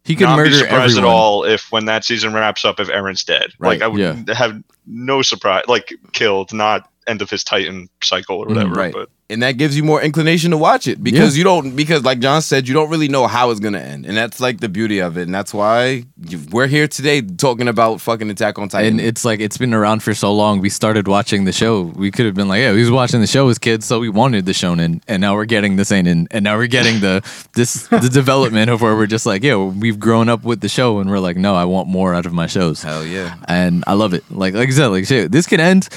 He 0.05 0.15
could 0.15 0.23
not 0.23 0.37
murder 0.37 0.49
be 0.49 0.55
surprised 0.55 0.97
everyone. 0.97 1.03
at 1.11 1.15
all 1.15 1.43
if 1.43 1.71
when 1.71 1.85
that 1.85 2.03
season 2.05 2.33
wraps 2.33 2.65
up, 2.65 2.79
if 2.79 2.87
Eren's 2.87 3.23
dead. 3.23 3.53
Right, 3.59 3.79
Like 3.79 3.81
I 3.83 3.87
would 3.87 3.99
yeah. 3.99 4.33
have 4.33 4.63
no 4.87 5.21
surprise, 5.21 5.65
like 5.67 5.93
killed, 6.13 6.51
not 6.53 6.89
end 7.09 7.21
of 7.21 7.29
his 7.29 7.43
Titan 7.43 7.89
cycle 8.03 8.37
or 8.37 8.45
Mm, 8.45 8.49
whatever. 8.55 8.73
right. 8.75 8.93
But 8.93 9.09
and 9.31 9.43
that 9.43 9.57
gives 9.57 9.77
you 9.77 9.83
more 9.83 10.01
inclination 10.01 10.49
to 10.49 10.57
watch 10.57 10.87
it 10.87 11.03
because 11.03 11.37
you 11.37 11.43
don't 11.43 11.75
because 11.75 12.03
like 12.03 12.17
John 12.19 12.41
said 12.41 12.67
you 12.67 12.73
don't 12.73 12.89
really 12.89 13.07
know 13.07 13.27
how 13.27 13.51
it's 13.51 13.59
gonna 13.59 13.77
end 13.93 14.07
and 14.07 14.17
that's 14.17 14.39
like 14.39 14.59
the 14.59 14.69
beauty 14.69 14.97
of 15.07 15.17
it 15.19 15.23
and 15.27 15.35
that's 15.35 15.53
why 15.53 16.03
you, 16.29 16.39
we're 16.51 16.65
here 16.65 16.87
today 16.87 17.21
talking 17.21 17.67
about 17.67 18.01
fucking 18.01 18.27
Attack 18.31 18.57
on 18.57 18.69
Titan. 18.69 18.93
And 18.93 19.01
it's 19.01 19.23
like 19.23 19.39
it's 19.39 19.57
been 19.57 19.73
around 19.75 20.01
for 20.01 20.15
so 20.15 20.33
long. 20.33 20.61
We 20.61 20.69
started 20.69 21.07
watching 21.07 21.45
the 21.45 21.51
show. 21.51 21.81
We 21.83 22.09
could 22.09 22.25
have 22.25 22.33
been 22.33 22.47
like, 22.47 22.61
yeah, 22.61 22.73
we 22.73 22.79
was 22.81 22.89
watching 22.89 23.21
the 23.21 23.27
show 23.27 23.47
as 23.49 23.59
kids, 23.59 23.85
so 23.85 23.99
we 23.99 24.09
wanted 24.09 24.47
the 24.47 24.51
shonen, 24.53 25.01
and 25.07 25.21
now 25.21 25.35
we're 25.35 25.45
getting 25.45 25.75
the 25.75 25.85
seinen, 25.85 26.27
and 26.31 26.43
now 26.43 26.57
we're 26.57 26.65
getting 26.79 26.99
the 26.99 27.21
this 27.53 27.85
the 27.87 28.09
development 28.21 28.71
of 28.71 28.81
where 28.81 28.95
we're 28.95 29.05
just 29.05 29.27
like, 29.27 29.43
yeah, 29.43 29.57
we've 29.57 29.99
grown 29.99 30.27
up 30.27 30.43
with 30.43 30.61
the 30.61 30.69
show, 30.69 30.99
and 30.99 31.07
we're 31.09 31.19
like, 31.19 31.37
no, 31.37 31.53
I 31.53 31.65
want 31.65 31.87
more 31.87 32.15
out 32.15 32.25
of 32.25 32.33
my 32.33 32.47
shows, 32.47 32.81
Hell 32.81 33.05
yeah. 33.05 33.35
and 33.47 33.83
I 33.85 33.93
love 33.93 34.15
it. 34.15 34.23
Like 34.31 34.55
like 34.55 34.69
I 34.69 34.71
said, 34.71 34.87
like 34.87 35.05
shit, 35.05 35.31
this 35.31 35.45
could 35.45 35.59
end. 35.59 35.87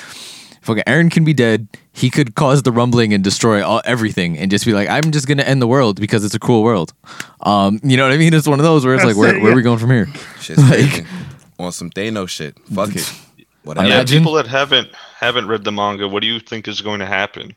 Fucking 0.62 0.84
Eren 0.86 1.10
can 1.10 1.24
be 1.24 1.34
dead. 1.34 1.68
He 1.92 2.08
could 2.08 2.34
cause 2.34 2.62
the 2.62 2.72
rumbling 2.72 3.12
and 3.12 3.22
destroy 3.22 3.64
all 3.64 3.82
everything, 3.84 4.38
and 4.38 4.50
just 4.50 4.64
be 4.64 4.72
like, 4.72 4.88
I'm 4.88 5.10
just 5.12 5.26
gonna 5.28 5.42
end 5.42 5.60
the 5.60 5.66
world 5.66 6.00
because 6.00 6.24
it's 6.24 6.34
a 6.34 6.38
cruel 6.38 6.62
world. 6.62 6.92
Um, 7.40 7.80
you 7.82 7.96
know 7.96 8.04
what 8.04 8.12
I 8.12 8.16
mean? 8.16 8.32
It's 8.32 8.46
one 8.48 8.60
of 8.60 8.64
those 8.64 8.84
where 8.86 8.94
it's 8.94 9.04
That's 9.04 9.16
like, 9.16 9.20
where, 9.20 9.36
it, 9.36 9.42
where 9.42 9.52
are 9.52 9.56
we 9.56 9.62
going 9.62 9.78
from 9.78 9.90
here? 9.90 10.08
Shit's 10.40 10.62
Like- 10.70 11.04
On 11.58 11.70
some 11.72 11.90
Thanos 11.90 12.28
shit. 12.30 12.58
Fuck 12.72 12.96
it. 12.96 13.12
Whatever. 13.64 13.86
yeah, 13.88 14.04
people 14.04 14.32
that 14.34 14.46
haven't 14.48 14.88
haven't 15.20 15.46
read 15.46 15.62
the 15.64 15.70
manga, 15.70 16.08
what 16.08 16.20
do 16.20 16.26
you 16.26 16.40
think 16.40 16.66
is 16.66 16.80
going 16.80 16.98
to 16.98 17.06
happen? 17.06 17.54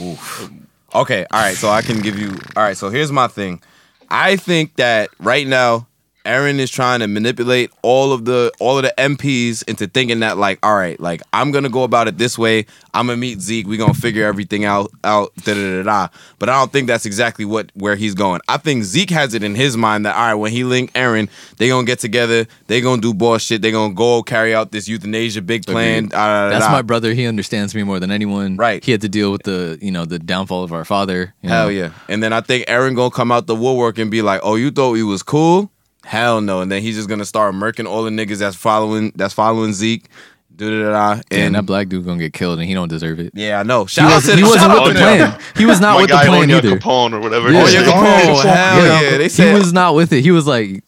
Oof. 0.00 0.50
Okay, 0.94 1.24
all 1.30 1.40
right. 1.40 1.56
So 1.56 1.70
I 1.70 1.80
can 1.80 2.00
give 2.00 2.18
you. 2.18 2.30
All 2.56 2.62
right. 2.62 2.76
So 2.76 2.90
here's 2.90 3.10
my 3.10 3.28
thing. 3.28 3.62
I 4.10 4.36
think 4.36 4.76
that 4.76 5.08
right 5.18 5.46
now, 5.46 5.86
Eren 6.24 6.58
is 6.58 6.70
trying 6.70 7.00
to 7.00 7.06
manipulate 7.08 7.70
all 7.82 8.12
of 8.12 8.24
the 8.24 8.52
all 8.60 8.78
of 8.78 8.84
the 8.84 8.94
MPs 8.98 9.62
into 9.68 9.86
thinking 9.86 10.20
that 10.20 10.38
like, 10.38 10.58
all 10.62 10.74
right, 10.76 10.98
like 11.00 11.22
I'm 11.32 11.50
gonna 11.50 11.68
go 11.68 11.82
about 11.82 12.08
it 12.08 12.18
this 12.18 12.38
way. 12.38 12.66
I'm 12.94 13.06
gonna 13.06 13.16
meet 13.16 13.40
Zeke. 13.40 13.66
We're 13.66 13.78
gonna 13.78 13.94
figure 13.94 14.24
everything 14.24 14.64
out. 14.64 14.90
Out. 15.02 15.32
Da 15.44 15.54
da 15.54 15.60
da 15.78 15.82
da. 15.82 16.08
But 16.38 16.48
I 16.48 16.58
don't 16.58 16.72
think 16.72 16.86
that's 16.86 17.06
exactly 17.06 17.44
what 17.44 17.70
where 17.74 17.96
he's 17.96 18.14
going. 18.14 18.40
I 18.48 18.56
think 18.58 18.84
Zeke 18.84 19.10
has 19.10 19.34
it 19.34 19.42
in 19.42 19.54
his 19.54 19.76
mind 19.76 20.06
that 20.06 20.14
all 20.14 20.22
right, 20.26 20.34
when 20.34 20.52
he 20.52 20.62
link 20.64 20.92
Eren, 20.92 21.28
they 21.56 21.68
gonna 21.68 21.86
get 21.86 21.98
together. 21.98 22.46
They 22.68 22.80
gonna 22.80 23.02
do 23.02 23.12
bullshit. 23.14 23.62
They 23.62 23.72
gonna 23.72 23.94
go 23.94 24.22
carry 24.22 24.54
out 24.54 24.70
this 24.70 24.86
euthanasia 24.88 25.42
big 25.42 25.66
plan. 25.66 26.06
Da, 26.08 26.16
da, 26.16 26.50
da, 26.50 26.58
That's 26.58 26.70
my 26.70 26.82
brother. 26.82 27.14
He 27.14 27.26
understands 27.26 27.74
me 27.74 27.82
more 27.82 27.98
than 27.98 28.10
anyone. 28.12 28.56
Right. 28.56 28.84
He 28.84 28.92
had 28.92 29.00
to 29.00 29.08
deal 29.08 29.32
with 29.32 29.42
the 29.42 29.78
you 29.82 29.90
know 29.90 30.04
the 30.04 30.20
downfall 30.20 30.62
of 30.62 30.72
our 30.72 30.84
father. 30.84 31.34
you 31.42 31.48
Hell 31.48 31.64
know. 31.64 31.70
yeah. 31.70 31.90
And 32.08 32.22
then 32.22 32.32
I 32.32 32.42
think 32.42 32.66
Eren 32.66 32.94
gonna 32.94 33.10
come 33.10 33.32
out 33.32 33.48
the 33.48 33.56
woodwork 33.56 33.98
and 33.98 34.08
be 34.10 34.22
like, 34.22 34.40
"Oh, 34.44 34.54
you 34.54 34.70
thought 34.70 34.92
we 34.92 35.02
was 35.02 35.24
cool? 35.24 35.71
Hell 36.04 36.40
no." 36.40 36.60
And 36.60 36.70
then 36.70 36.82
he's 36.82 36.96
just 36.96 37.08
gonna 37.08 37.24
start 37.24 37.54
murking 37.54 37.86
all 37.86 38.02
the 38.04 38.10
niggas 38.10 38.38
that's 38.38 38.56
following 38.56 39.12
that's 39.16 39.34
following 39.34 39.72
Zeke. 39.72 40.06
Da, 40.54 40.68
da, 40.68 40.82
da, 40.82 40.90
da. 40.90 41.12
And 41.30 41.40
And 41.40 41.54
that 41.54 41.64
black 41.66 41.88
dude 41.88 42.04
gonna 42.04 42.18
get 42.18 42.34
killed, 42.34 42.58
and 42.58 42.68
he 42.68 42.74
don't 42.74 42.88
deserve 42.88 43.18
it. 43.20 43.32
yeah, 43.34 43.60
I 43.60 43.62
know. 43.62 43.84
He, 43.84 43.88
Shout 43.88 44.12
out 44.12 44.16
was, 44.16 44.26
to 44.26 44.32
he 44.36 44.42
shout 44.42 44.48
wasn't 44.50 44.72
with 44.84 44.92
the 44.94 45.00
them. 45.00 45.30
plan. 45.32 45.40
He 45.56 45.64
was 45.64 45.80
not 45.80 45.94
My 45.94 46.00
with 46.02 46.10
the 46.10 46.16
guy 46.16 46.26
plan 46.26 46.50
either. 46.50 46.76
Capone 46.78 47.12
or 47.14 47.20
whatever. 47.20 47.50
Yeah. 47.50 47.62
Oh, 47.62 47.66
Yeah. 47.66 47.80
yeah, 47.80 47.86
Yeah. 47.86 47.92
Capone. 47.92 48.42
Hell 48.44 48.84
Yeah. 48.84 49.00
yeah. 49.12 49.16
They 49.18 49.28
he 49.28 49.54
was 49.58 49.72
not 49.72 49.94
with 49.94 50.12
it. 50.12 50.22
He 50.22 50.30
was 50.30 50.46
like, 50.46 50.84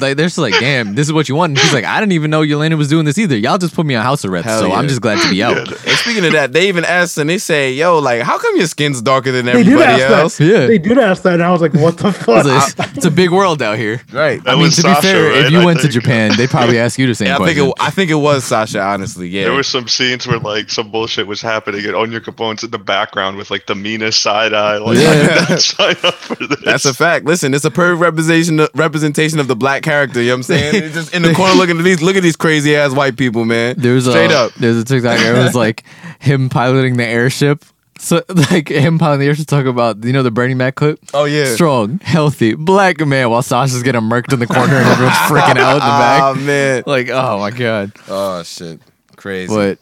like 0.00 0.16
they're 0.16 0.26
just 0.26 0.38
like, 0.38 0.54
damn, 0.58 0.94
this 0.94 1.06
is 1.06 1.12
what 1.12 1.28
you 1.28 1.34
want. 1.34 1.50
And 1.50 1.58
he's 1.58 1.72
like, 1.72 1.84
I 1.84 2.00
didn't 2.00 2.12
even 2.12 2.30
know 2.30 2.42
Yelena 2.42 2.76
was 2.76 2.88
doing 2.88 3.04
this 3.04 3.18
either. 3.18 3.36
Y'all 3.36 3.58
just 3.58 3.74
put 3.74 3.86
me 3.86 3.94
on 3.94 4.02
house 4.02 4.24
arrest, 4.24 4.46
Hell 4.46 4.60
so 4.60 4.72
I'm 4.72 4.88
just 4.88 5.00
glad 5.00 5.20
to 5.22 5.30
be 5.30 5.42
out. 5.42 5.56
And 5.84 5.98
speaking 5.98 6.24
of 6.24 6.32
that, 6.32 6.52
they 6.52 6.68
even 6.68 6.84
asked 6.84 7.18
and 7.18 7.28
they 7.28 7.38
say, 7.38 7.72
"Yo, 7.72 7.98
like, 7.98 8.22
how 8.22 8.38
come 8.38 8.56
your 8.56 8.66
skin's 8.66 9.02
darker 9.02 9.32
than 9.32 9.48
everybody 9.48 9.82
ask 9.82 10.02
else?" 10.10 10.38
that. 10.38 10.44
Yeah. 10.44 10.66
They 10.66 10.78
did 10.78 10.98
ask 10.98 11.22
that, 11.22 11.34
and 11.34 11.42
I 11.42 11.50
was 11.52 11.60
like, 11.60 11.74
"What 11.74 11.98
the 11.98 12.12
fuck?" 12.12 12.44
It's, 12.46 12.78
a, 12.78 12.82
it's 12.96 13.04
a 13.06 13.10
big 13.10 13.30
world 13.30 13.60
out 13.62 13.76
here. 13.78 14.00
Right. 14.12 14.42
That 14.44 14.54
I 14.54 14.56
mean, 14.56 14.66
to 14.66 14.72
Sasha, 14.72 15.00
be 15.00 15.06
fair, 15.06 15.30
right? 15.30 15.44
if 15.46 15.52
you 15.52 15.60
I 15.60 15.64
went 15.64 15.80
to. 15.80 15.88
Japan, 15.88 16.32
they 16.36 16.46
probably 16.46 16.78
ask 16.78 16.98
you 16.98 17.06
the 17.06 17.14
same 17.14 17.28
Yeah, 17.28 17.38
I 17.38 17.46
think 17.46 17.58
it. 17.58 17.72
I 17.80 17.90
think 17.90 18.10
it 18.10 18.14
was 18.14 18.44
Sasha. 18.44 18.80
Honestly, 18.80 19.28
yeah. 19.28 19.44
There 19.44 19.52
were 19.52 19.62
some 19.62 19.86
scenes 19.88 20.26
where 20.26 20.38
like 20.38 20.70
some 20.70 20.90
bullshit 20.90 21.26
was 21.26 21.40
happening, 21.42 21.84
and 21.84 21.94
Onyankopon's 21.94 22.64
in 22.64 22.70
the 22.70 22.78
background 22.78 23.36
with 23.36 23.50
like 23.50 23.66
the 23.66 23.74
meanest 23.74 24.22
side 24.22 24.52
eye. 24.52 24.78
Like, 24.78 24.98
Yeah. 24.98 25.10
I 25.10 25.14
did 25.38 25.50
not 25.50 25.60
sign 25.60 25.96
up 26.02 26.14
for 26.14 26.34
this. 26.46 26.60
That's 26.64 26.84
a 26.86 26.94
fact. 26.94 27.26
Listen, 27.26 27.54
it's 27.54 27.64
a 27.64 27.70
perfect 27.70 28.00
representation 28.00 28.66
representation 28.74 29.38
of 29.38 29.46
the 29.48 29.56
black 29.56 29.82
character. 29.84 30.20
You 30.20 30.28
know 30.28 30.34
what 30.34 30.38
I'm 30.38 30.42
saying? 30.42 30.84
It's 30.84 30.94
just 30.94 31.14
in 31.14 31.22
the 31.22 31.34
corner 31.34 31.54
looking 31.56 31.78
at 31.78 31.84
these. 31.84 32.02
Look 32.02 32.16
at 32.16 32.22
these 32.22 32.36
crazy 32.36 32.74
ass 32.74 32.92
white 32.92 33.16
people, 33.16 33.44
man. 33.44 33.76
There's 33.78 34.08
straight 34.08 34.32
a, 34.32 34.38
up. 34.38 34.54
There's 34.54 34.76
a 34.76 34.84
TikTok. 34.84 35.20
It 35.20 35.32
was 35.32 35.54
like 35.54 35.84
him 36.18 36.48
piloting 36.48 36.96
the 36.96 37.06
airship. 37.06 37.64
So 37.98 38.22
like 38.50 38.68
him 38.68 38.98
piloting 38.98 39.20
the 39.20 39.26
airship. 39.26 39.46
Talk 39.46 39.66
about 39.66 40.02
you 40.04 40.12
know 40.12 40.24
the 40.24 40.32
Bernie 40.32 40.54
Mac 40.54 40.74
clip. 40.74 40.98
Oh 41.14 41.26
yeah. 41.26 41.54
Strong, 41.54 42.00
healthy, 42.00 42.54
black 42.54 42.98
man. 43.06 43.30
While 43.30 43.42
Sasha's 43.42 43.82
getting 43.82 44.02
murked 44.02 44.32
in 44.32 44.40
the 44.40 44.46
corner 44.46 44.74
and 44.74 44.88
everyone's 44.88 45.16
freaking 45.18 45.58
out 45.58 45.74
in 45.74 45.76
the 45.76 45.80
back. 45.80 46.22
Oh 46.22 46.34
man. 46.34 46.82
Like 46.86 47.08
oh 47.10 47.38
my 47.38 47.50
god. 47.50 47.92
Oh 48.08 48.42
shit. 48.42 48.80
Crazy. 49.16 49.54
But 49.54 49.78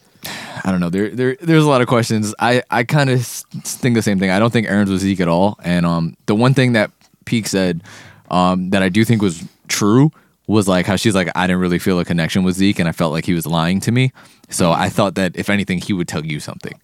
I 0.65 0.71
don't 0.71 0.79
know. 0.79 0.89
There, 0.89 1.09
there, 1.09 1.35
there's 1.41 1.65
a 1.65 1.67
lot 1.67 1.81
of 1.81 1.87
questions. 1.87 2.33
I, 2.39 2.63
I 2.71 2.83
kind 2.85 3.09
of 3.09 3.25
think 3.25 3.95
the 3.95 4.01
same 4.01 4.19
thing. 4.19 4.29
I 4.29 4.39
don't 4.39 4.53
think 4.53 4.67
Eren's 4.67 4.89
was 4.89 5.01
Zeke 5.01 5.19
at 5.19 5.27
all. 5.27 5.59
And 5.63 5.85
um, 5.85 6.15
the 6.27 6.35
one 6.35 6.53
thing 6.53 6.73
that 6.73 6.91
Pieck 7.25 7.47
said, 7.47 7.83
um, 8.31 8.69
that 8.69 8.81
I 8.81 8.87
do 8.87 9.03
think 9.03 9.21
was 9.21 9.43
true 9.67 10.11
was 10.47 10.67
like 10.67 10.85
how 10.85 10.95
she's 10.95 11.15
like, 11.15 11.29
I 11.35 11.47
didn't 11.47 11.61
really 11.61 11.79
feel 11.79 11.99
a 11.99 12.05
connection 12.05 12.43
with 12.43 12.55
Zeke, 12.55 12.79
and 12.79 12.89
I 12.89 12.91
felt 12.91 13.13
like 13.13 13.25
he 13.25 13.33
was 13.33 13.47
lying 13.47 13.79
to 13.81 13.91
me. 13.91 14.11
So 14.49 14.71
I 14.71 14.89
thought 14.89 15.15
that 15.15 15.35
if 15.35 15.49
anything, 15.49 15.79
he 15.79 15.93
would 15.93 16.07
tell 16.07 16.25
you 16.25 16.39
something. 16.39 16.79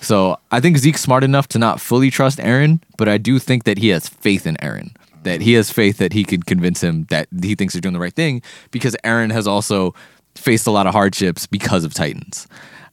So 0.00 0.38
I 0.50 0.60
think 0.60 0.78
Zeke's 0.78 1.00
smart 1.00 1.24
enough 1.24 1.48
to 1.48 1.58
not 1.58 1.80
fully 1.80 2.10
trust 2.10 2.38
Eren, 2.38 2.80
but 2.98 3.08
I 3.08 3.18
do 3.18 3.38
think 3.38 3.64
that 3.64 3.78
he 3.78 3.88
has 3.88 4.08
faith 4.08 4.46
in 4.46 4.56
Eren. 4.56 4.94
That 5.22 5.40
he 5.40 5.54
has 5.54 5.70
faith 5.70 5.96
that 5.98 6.12
he 6.12 6.24
could 6.24 6.44
convince 6.44 6.82
him 6.82 7.04
that 7.04 7.28
he 7.42 7.54
thinks 7.54 7.72
they're 7.72 7.80
doing 7.80 7.94
the 7.94 8.00
right 8.00 8.12
thing 8.12 8.42
because 8.70 8.94
Eren 9.04 9.32
has 9.32 9.46
also 9.46 9.94
faced 10.34 10.66
a 10.66 10.70
lot 10.70 10.86
of 10.86 10.92
hardships 10.92 11.46
because 11.46 11.84
of 11.84 11.94
Titans. 11.94 12.46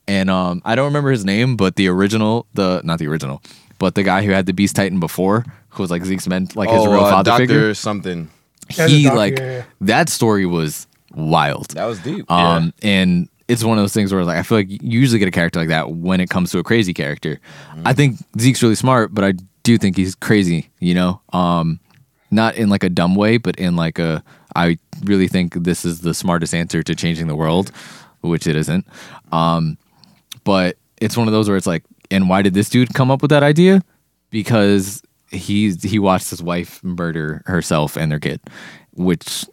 And 0.08 0.30
um, 0.30 0.62
I 0.64 0.74
don't 0.74 0.86
remember 0.86 1.10
his 1.10 1.24
name, 1.24 1.56
but 1.56 1.76
the 1.76 1.88
original, 1.88 2.46
the 2.54 2.80
not 2.84 2.98
the 2.98 3.06
original, 3.06 3.42
but 3.78 3.94
the 3.94 4.02
guy 4.02 4.24
who 4.24 4.30
had 4.30 4.46
the 4.46 4.54
Beast 4.54 4.76
Titan 4.76 4.98
before, 4.98 5.44
who 5.70 5.82
was 5.82 5.90
like 5.90 6.04
Zeke's 6.04 6.26
men, 6.26 6.48
like 6.54 6.70
his 6.70 6.80
oh, 6.80 6.90
real 6.90 7.04
uh, 7.04 7.10
father 7.10 7.30
Doctor 7.30 7.46
figure. 7.46 7.74
something. 7.74 8.30
Yeah, 8.78 8.86
the 8.86 8.92
He 8.92 9.04
doc- 9.04 9.14
like 9.14 9.38
yeah, 9.38 9.50
yeah. 9.58 9.64
that 9.82 10.08
story 10.08 10.46
was 10.46 10.86
wild. 11.14 11.68
That 11.70 11.86
was 11.86 11.98
deep. 12.00 12.30
Um, 12.30 12.72
and 12.82 13.28
it's 13.48 13.62
one 13.64 13.76
of 13.78 13.82
those 13.82 13.92
things 13.92 14.12
where 14.12 14.24
like 14.24 14.38
I 14.38 14.42
feel 14.42 14.58
like 14.58 14.70
you 14.70 14.78
usually 14.82 15.18
get 15.18 15.28
a 15.28 15.32
character 15.32 15.60
like 15.60 15.68
that 15.68 15.90
when 15.92 16.20
it 16.20 16.30
comes 16.30 16.50
to 16.52 16.58
a 16.58 16.62
crazy 16.62 16.94
character. 16.94 17.40
I 17.84 17.92
think 17.92 18.16
Zeke's 18.40 18.62
really 18.62 18.74
smart, 18.76 19.14
but 19.14 19.24
I 19.24 19.34
do 19.62 19.78
think 19.78 19.96
he's 19.96 20.14
crazy. 20.14 20.70
You 20.80 20.94
know, 20.94 21.20
um, 21.32 21.80
not 22.30 22.56
in 22.56 22.68
like 22.70 22.82
a 22.84 22.88
dumb 22.88 23.14
way, 23.14 23.36
but 23.38 23.56
in 23.56 23.76
like 23.76 23.98
a 23.98 24.22
I 24.56 24.78
really 25.04 25.28
think 25.28 25.54
this 25.54 25.84
is 25.84 26.00
the 26.00 26.14
smartest 26.14 26.54
answer 26.54 26.82
to 26.82 26.94
changing 26.94 27.26
the 27.26 27.36
world, 27.36 27.72
which 28.20 28.46
it 28.46 28.56
isn't. 28.56 28.86
Um, 29.32 29.76
but 30.44 30.76
it's 31.00 31.16
one 31.16 31.26
of 31.28 31.32
those 31.32 31.48
where 31.48 31.56
it's 31.56 31.66
like, 31.66 31.84
and 32.10 32.28
why 32.28 32.42
did 32.42 32.54
this 32.54 32.68
dude 32.68 32.94
come 32.94 33.10
up 33.10 33.22
with 33.22 33.30
that 33.30 33.42
idea? 33.42 33.82
Because 34.30 35.02
he's 35.32 35.82
he 35.82 35.98
watched 35.98 36.30
his 36.30 36.42
wife 36.42 36.82
murder 36.84 37.42
herself 37.46 37.96
and 37.96 38.10
their 38.12 38.20
kid, 38.20 38.40
which 38.92 39.44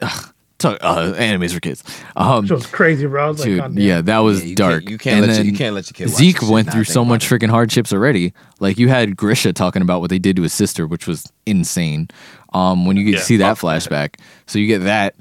ugh, 0.00 0.32
talk, 0.58 0.78
uh, 0.80 1.12
animes 1.14 1.52
for 1.52 1.60
kids. 1.60 1.82
Um, 2.16 2.44
It 2.44 2.50
was 2.50 2.66
crazy, 2.66 3.06
bro. 3.06 3.26
I 3.26 3.28
was 3.28 3.42
dude, 3.42 3.58
God 3.58 3.74
damn. 3.74 3.84
yeah, 3.84 4.00
that 4.02 4.18
was 4.20 4.42
Yeah, 4.42 4.48
you 4.50 4.54
dark. 4.56 4.80
Can't, 4.82 4.90
you 4.90 4.98
can't 4.98 5.24
And 5.24 5.32
let 5.32 5.44
you, 5.44 5.52
you 5.52 5.56
can't 5.58 5.74
let 5.74 5.86
your 5.90 5.94
kid. 6.08 6.14
Zeke 6.14 6.40
this 6.40 6.48
went 6.48 6.70
through 6.70 6.84
so 6.84 7.04
much 7.04 7.26
freaking 7.28 7.50
hardships 7.50 7.92
already. 7.92 8.32
Like 8.60 8.78
you 8.78 8.88
had 8.88 9.16
Grisha 9.16 9.52
talking 9.52 9.82
about 9.82 10.00
what 10.00 10.10
they 10.10 10.18
did 10.18 10.36
to 10.36 10.42
his 10.42 10.52
sister, 10.52 10.86
which 10.86 11.06
was 11.06 11.30
insane. 11.44 12.08
Um, 12.52 12.86
when 12.86 12.96
you 12.96 13.04
get 13.04 13.12
Yeah, 13.14 13.18
to 13.18 13.24
see 13.24 13.36
that 13.38 13.58
fuck 13.58 13.70
that. 13.88 13.90
flashback, 13.90 14.20
so 14.46 14.58
you 14.58 14.66
get 14.66 14.78
that. 14.84 15.16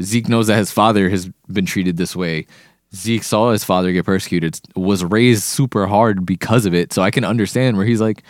Zeke 0.00 0.28
knows 0.28 0.48
that 0.48 0.56
his 0.58 0.70
father 0.72 1.08
has 1.08 1.30
been 1.50 1.64
treated 1.66 1.96
this 1.96 2.16
way. 2.16 2.46
Zeke 2.94 3.22
saw 3.22 3.50
his 3.52 3.64
father 3.64 3.90
get 3.92 4.04
persecuted, 4.04 4.60
was 4.76 5.02
raised 5.04 5.42
super 5.44 5.86
hard 5.86 6.24
because 6.26 6.66
of 6.66 6.74
it. 6.74 6.92
So 6.92 7.02
I 7.02 7.10
can 7.10 7.24
understand 7.24 7.76
where 7.76 7.86
he's 7.86 8.00
like, 8.00 8.22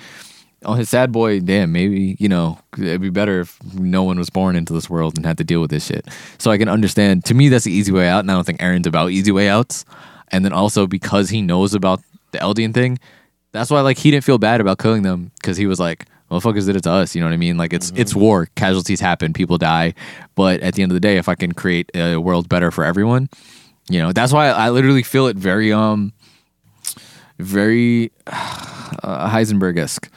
oh, 0.64 0.74
his 0.74 0.88
sad 0.88 1.12
boy, 1.12 1.40
damn, 1.40 1.72
maybe, 1.72 2.16
you 2.18 2.28
know, 2.28 2.58
it'd 2.78 3.00
be 3.00 3.10
better 3.10 3.40
if 3.40 3.62
no 3.74 4.02
one 4.02 4.18
was 4.18 4.30
born 4.30 4.56
into 4.56 4.72
this 4.72 4.88
world 4.88 5.16
and 5.16 5.26
had 5.26 5.38
to 5.38 5.44
deal 5.44 5.60
with 5.60 5.70
this 5.70 5.86
shit. 5.86 6.06
So 6.38 6.50
I 6.50 6.58
can 6.58 6.68
understand. 6.68 7.24
To 7.26 7.34
me, 7.34 7.48
that's 7.48 7.64
the 7.64 7.72
easy 7.72 7.92
way 7.92 8.08
out. 8.08 8.20
And 8.20 8.30
I 8.30 8.34
don't 8.34 8.44
think 8.44 8.60
Eren's 8.60 8.86
about 8.86 9.10
easy 9.10 9.32
way 9.32 9.48
outs. 9.48 9.84
And 10.28 10.44
then 10.44 10.52
also 10.52 10.86
because 10.86 11.30
he 11.30 11.42
knows 11.42 11.74
about 11.74 12.00
the 12.32 12.38
Eldian 12.38 12.74
thing, 12.74 12.98
that's 13.52 13.70
why 13.70 13.80
like 13.80 13.98
he 13.98 14.10
didn't 14.10 14.24
feel 14.24 14.38
bad 14.38 14.60
about 14.60 14.78
killing 14.78 15.02
them 15.02 15.30
because 15.40 15.56
he 15.56 15.66
was 15.66 15.78
like, 15.78 16.06
motherfuckers 16.30 16.66
did 16.66 16.76
it 16.76 16.82
to 16.82 16.90
us. 16.90 17.14
You 17.14 17.20
know 17.20 17.28
what 17.28 17.34
I 17.34 17.38
mean? 17.38 17.56
Like 17.56 17.72
it's 17.72 17.92
it's 17.94 18.14
war. 18.14 18.48
Casualties 18.56 19.00
happen. 19.00 19.32
People 19.32 19.58
die. 19.58 19.94
But 20.34 20.60
at 20.60 20.74
the 20.74 20.82
end 20.82 20.90
of 20.90 20.94
the 20.94 21.00
day, 21.00 21.16
if 21.16 21.28
I 21.28 21.34
can 21.34 21.52
create 21.52 21.90
a 21.94 22.16
world 22.16 22.48
better 22.48 22.70
for 22.70 22.84
everyone, 22.84 23.28
you 23.88 24.00
know, 24.00 24.12
that's 24.12 24.32
why 24.32 24.48
I 24.48 24.70
literally 24.70 25.02
feel 25.02 25.26
it 25.28 25.36
very 25.36 25.72
um 25.72 26.12
very 27.38 28.12
uh, 28.26 29.30
Heisenberg 29.30 29.78
esque, 29.78 30.10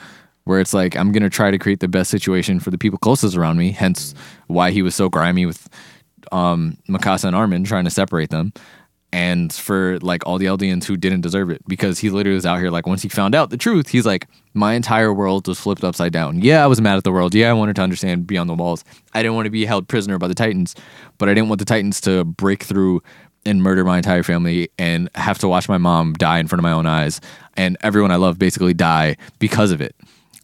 where 0.47 0.59
it's 0.59 0.73
like 0.73 0.95
I'm 0.95 1.11
gonna 1.11 1.29
try 1.29 1.51
to 1.51 1.57
create 1.57 1.81
the 1.81 1.87
best 1.87 2.09
situation 2.09 2.59
for 2.59 2.71
the 2.71 2.77
people 2.77 2.97
closest 2.97 3.35
around 3.35 3.57
me. 3.57 3.71
Hence, 3.71 4.15
why 4.47 4.71
he 4.71 4.81
was 4.81 4.95
so 4.95 5.09
grimy 5.09 5.45
with 5.45 5.69
um, 6.31 6.77
Mikasa 6.89 7.25
and 7.25 7.35
Armin, 7.35 7.63
trying 7.63 7.83
to 7.83 7.89
separate 7.89 8.29
them, 8.29 8.53
and 9.11 9.51
for 9.53 9.99
like 9.99 10.25
all 10.25 10.37
the 10.37 10.45
Eldians 10.45 10.85
who 10.85 10.97
didn't 10.97 11.21
deserve 11.21 11.49
it, 11.49 11.61
because 11.67 11.99
he 11.99 12.09
literally 12.09 12.35
was 12.35 12.45
out 12.45 12.59
here 12.59 12.69
like 12.69 12.87
once 12.87 13.01
he 13.01 13.09
found 13.09 13.35
out 13.35 13.49
the 13.49 13.57
truth, 13.57 13.89
he's 13.89 14.05
like, 14.05 14.27
my 14.53 14.73
entire 14.73 15.13
world 15.13 15.47
was 15.47 15.59
flipped 15.59 15.83
upside 15.83 16.13
down. 16.13 16.41
Yeah, 16.41 16.63
I 16.63 16.67
was 16.67 16.81
mad 16.81 16.97
at 16.97 17.03
the 17.03 17.11
world. 17.11 17.35
Yeah, 17.35 17.49
I 17.49 17.53
wanted 17.53 17.75
to 17.75 17.81
understand 17.81 18.25
beyond 18.25 18.49
the 18.49 18.55
walls. 18.55 18.83
I 19.13 19.21
didn't 19.21 19.35
want 19.35 19.45
to 19.45 19.51
be 19.51 19.65
held 19.65 19.87
prisoner 19.87 20.17
by 20.17 20.27
the 20.27 20.35
Titans, 20.35 20.75
but 21.17 21.29
I 21.29 21.33
didn't 21.33 21.49
want 21.49 21.59
the 21.59 21.65
Titans 21.65 22.01
to 22.01 22.23
break 22.23 22.63
through 22.63 23.01
and 23.45 23.63
murder 23.63 23.83
my 23.85 23.97
entire 23.97 24.23
family 24.23 24.69
and 24.77 25.09
have 25.15 25.37
to 25.39 25.47
watch 25.47 25.69
my 25.69 25.77
mom 25.77 26.13
die 26.13 26.39
in 26.39 26.47
front 26.47 26.59
of 26.59 26.63
my 26.63 26.71
own 26.71 26.85
eyes 26.85 27.21
and 27.55 27.77
everyone 27.81 28.11
I 28.11 28.17
love 28.17 28.37
basically 28.37 28.73
die 28.73 29.15
because 29.39 29.71
of 29.71 29.81
it. 29.81 29.95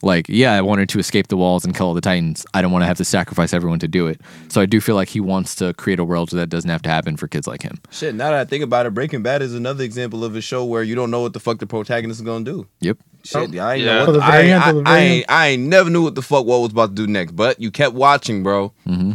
Like, 0.04 0.28
yeah, 0.28 0.54
I 0.54 0.62
wanted 0.62 0.90
to 0.90 1.00
escape 1.00 1.30
the 1.30 1.38
walls 1.38 1.64
and 1.66 1.74
kill 1.76 1.88
all 1.88 1.94
the 1.94 2.02
Titans. 2.02 2.46
I 2.54 2.62
don't 2.62 2.72
want 2.72 2.84
to 2.84 2.88
have 2.88 2.98
to 2.98 3.06
sacrifice 3.06 3.54
everyone 3.54 3.80
to 3.80 3.88
do 3.88 4.06
it. 4.08 4.20
So 4.50 4.60
I 4.62 4.66
do 4.66 4.82
feel 4.82 4.96
like 4.96 5.08
he 5.08 5.20
wants 5.22 5.56
to 5.56 5.74
create 5.76 5.98
a 6.00 6.04
world 6.04 6.30
that 6.30 6.48
doesn't 6.48 6.70
have 6.70 6.82
to 6.84 6.90
happen 6.90 7.16
for 7.18 7.28
kids 7.28 7.48
like 7.48 7.62
him. 7.64 7.80
Shit, 7.90 8.14
now 8.14 8.32
that 8.32 8.40
I 8.42 8.46
think 8.46 8.64
about 8.64 8.86
it, 8.86 8.94
Breaking 8.94 9.24
Bad 9.24 9.42
is 9.42 9.54
another 9.56 9.84
example 9.84 10.24
of 10.26 10.36
a 10.36 10.42
show 10.42 10.66
where 10.66 10.84
you 10.84 10.94
don't 10.94 11.10
know 11.10 11.22
what 11.22 11.34
the 11.34 11.40
fuck 11.40 11.60
the 11.60 11.66
protagonist 11.68 12.20
is 12.20 12.26
gonna 12.26 12.44
do. 12.46 12.68
Yep. 12.82 12.98
Shit, 13.24 13.58
I 13.58 13.74
ain't 13.76 13.84
Yeah. 13.84 14.00
know 14.00 14.06
Till 14.06 14.14
what 14.16 14.20
the 14.20 14.26
I, 14.26 14.40
ain't- 14.42 14.50
end, 14.52 14.64
till 14.66 14.84
the 14.84 14.90
I, 14.90 14.94
I 14.94 15.00
ain't 15.00 15.26
I 15.32 15.48
ain't 15.48 15.64
never 15.64 15.90
knew 15.90 16.04
what 16.04 16.16
the 16.16 16.22
fuck 16.22 16.46
what 16.46 16.60
was 16.60 16.72
about 16.72 16.90
to 16.90 16.96
do 16.96 17.08
next, 17.08 17.32
but 17.38 17.60
you 17.62 17.72
kept 17.72 17.96
watching, 17.96 18.44
bro. 18.44 18.74
hmm 18.86 19.14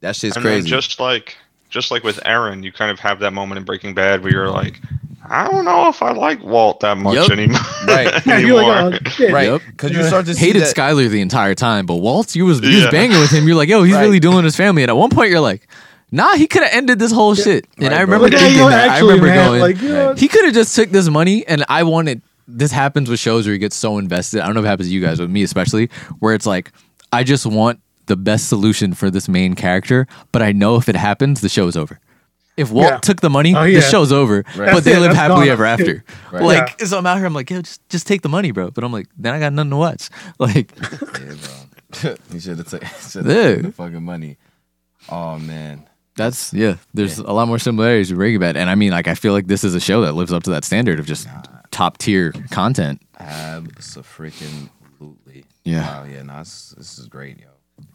That 0.00 0.14
shit's 0.14 0.36
and 0.36 0.44
then 0.44 0.52
crazy. 0.52 0.68
just 0.70 1.00
like 1.00 1.36
just 1.68 1.90
like 1.90 2.04
with 2.04 2.18
Eren, 2.24 2.62
you 2.62 2.70
kind 2.70 2.92
of 2.92 3.00
have 3.00 3.18
that 3.20 3.32
moment 3.32 3.58
in 3.58 3.64
Breaking 3.64 3.92
Bad 3.92 4.22
where 4.22 4.30
you're 4.32 4.48
like, 4.50 4.80
I 5.30 5.48
don't 5.48 5.64
know 5.64 5.88
if 5.88 6.02
I 6.02 6.12
like 6.12 6.42
Walt 6.42 6.80
that 6.80 6.96
much 6.98 7.14
Yep. 7.14 7.30
anymore. 7.30 7.60
Right. 7.86 8.26
Yeah, 8.26 8.38
you're 8.38 8.58
anymore. 8.60 8.90
like, 8.90 9.02
oh, 9.06 9.10
shit. 9.10 9.32
right, 9.32 9.48
Yep. 9.48 9.62
because 9.70 9.90
you 9.92 10.02
start 10.04 10.26
to 10.26 10.34
see 10.34 10.46
Hated 10.46 10.62
that, 10.62 10.74
Skyler 10.74 11.08
the 11.08 11.20
entire 11.20 11.54
time, 11.54 11.86
but 11.86 11.96
Walt, 11.96 12.34
you 12.34 12.44
was 12.46 12.60
you 12.60 12.76
was 12.76 12.86
banging 12.88 13.18
with 13.20 13.30
him. 13.30 13.46
You're 13.46 13.56
like, 13.56 13.68
yo, 13.68 13.82
he's 13.82 13.94
Right. 13.94 14.02
really 14.02 14.20
doing 14.20 14.44
his 14.44 14.56
family. 14.56 14.82
And 14.82 14.90
at 14.90 14.96
one 14.96 15.10
point, 15.10 15.30
you're 15.30 15.40
like, 15.40 15.68
nah, 16.10 16.34
he 16.34 16.46
could 16.46 16.62
have 16.62 16.72
ended 16.72 16.98
this 16.98 17.12
whole 17.12 17.34
shit. 17.34 17.66
And 17.78 17.88
Right, 17.88 17.98
I 17.98 18.00
remember 18.02 18.28
Like, 18.28 18.38
thinking 18.38 18.58
know, 18.58 18.68
that. 18.70 18.88
actually, 18.90 19.10
I 19.10 19.14
remember 19.14 19.26
man, 19.26 19.46
going, 19.48 19.60
like, 19.60 19.82
you 19.82 19.88
know, 19.90 20.14
he 20.14 20.28
could 20.28 20.44
have 20.44 20.54
just 20.54 20.74
took 20.74 20.90
this 20.90 21.08
money. 21.08 21.46
And 21.46 21.64
I 21.68 21.82
wanted. 21.82 22.22
This 22.50 22.72
happens 22.72 23.10
with 23.10 23.20
shows 23.20 23.44
where 23.46 23.52
you 23.52 23.58
get 23.58 23.74
so 23.74 23.98
invested. 23.98 24.40
I 24.40 24.46
don't 24.46 24.54
know 24.54 24.60
if 24.60 24.66
it 24.66 24.70
happens 24.70 24.88
to 24.88 24.94
you 24.94 25.02
guys, 25.02 25.18
but 25.18 25.28
me 25.28 25.42
especially, 25.42 25.90
where 26.20 26.34
it's 26.34 26.46
like, 26.46 26.72
I 27.12 27.22
just 27.22 27.44
want 27.44 27.80
the 28.06 28.16
best 28.16 28.48
solution 28.48 28.94
for 28.94 29.10
this 29.10 29.28
main 29.28 29.54
character, 29.54 30.06
but 30.32 30.40
I 30.40 30.52
know 30.52 30.76
if 30.76 30.88
it 30.88 30.96
happens, 30.96 31.42
the 31.42 31.50
show 31.50 31.66
is 31.66 31.76
over. 31.76 32.00
If 32.58 32.70
Walt 32.70 32.86
Yeah. 32.90 32.98
took 32.98 33.20
the 33.20 33.30
money, 33.30 33.54
Oh, 33.54 33.64
the 33.64 33.80
show's 33.80 34.12
over. 34.12 34.44
Right. 34.56 34.72
But 34.72 34.84
they 34.84 34.92
it, 34.94 35.00
live 35.00 35.10
that's 35.12 35.16
happily 35.18 35.46
gone. 35.46 35.52
ever 35.52 35.64
after. 35.64 36.04
Right. 36.32 36.42
Like, 36.42 36.76
Yeah. 36.80 36.86
so 36.86 36.98
I'm 36.98 37.06
out 37.06 37.16
here. 37.16 37.26
I'm 37.26 37.34
like, 37.34 37.50
yo, 37.50 37.62
just 37.62 37.88
just 37.88 38.06
take 38.06 38.22
the 38.22 38.28
money, 38.28 38.50
bro. 38.50 38.70
But 38.70 38.84
I'm 38.84 38.92
like, 38.92 39.06
then 39.16 39.34
I 39.34 39.40
got 39.40 39.52
nothing 39.52 39.70
to 39.70 39.76
watch. 39.76 40.10
Like, 40.38 40.72
Yeah, 40.76 41.34
bro. 42.02 42.14
you 42.32 42.40
should 42.40 42.58
have 42.58 42.68
taken 42.68 42.88
Yeah. 43.30 43.54
the 43.62 43.72
fucking 43.74 44.02
money. 44.02 44.36
Oh 45.08 45.38
man. 45.38 45.88
That's 46.16 46.52
yeah. 46.52 46.74
There's 46.92 47.18
a 47.18 47.32
lot 47.32 47.46
more 47.48 47.60
similarities 47.60 48.10
with 48.10 48.18
Breaking 48.18 48.40
Bad, 48.40 48.56
and 48.56 48.68
I 48.68 48.74
mean, 48.74 48.90
like, 48.90 49.06
I 49.06 49.14
feel 49.14 49.32
like 49.32 49.46
this 49.46 49.62
is 49.62 49.76
a 49.76 49.80
show 49.80 50.00
that 50.02 50.14
lives 50.14 50.32
up 50.32 50.42
to 50.44 50.50
that 50.50 50.64
standard 50.64 50.98
of 50.98 51.06
just 51.06 51.28
top 51.70 51.98
tier 51.98 52.32
content. 52.50 53.00
Absolutely. 53.20 55.44
Yeah. 55.64 56.00
Wow, 56.00 56.04
yeah, 56.10 56.22
no, 56.22 56.38
this, 56.38 56.74
this 56.76 56.98
is 56.98 57.06
great, 57.08 57.38
yo. 57.38 57.46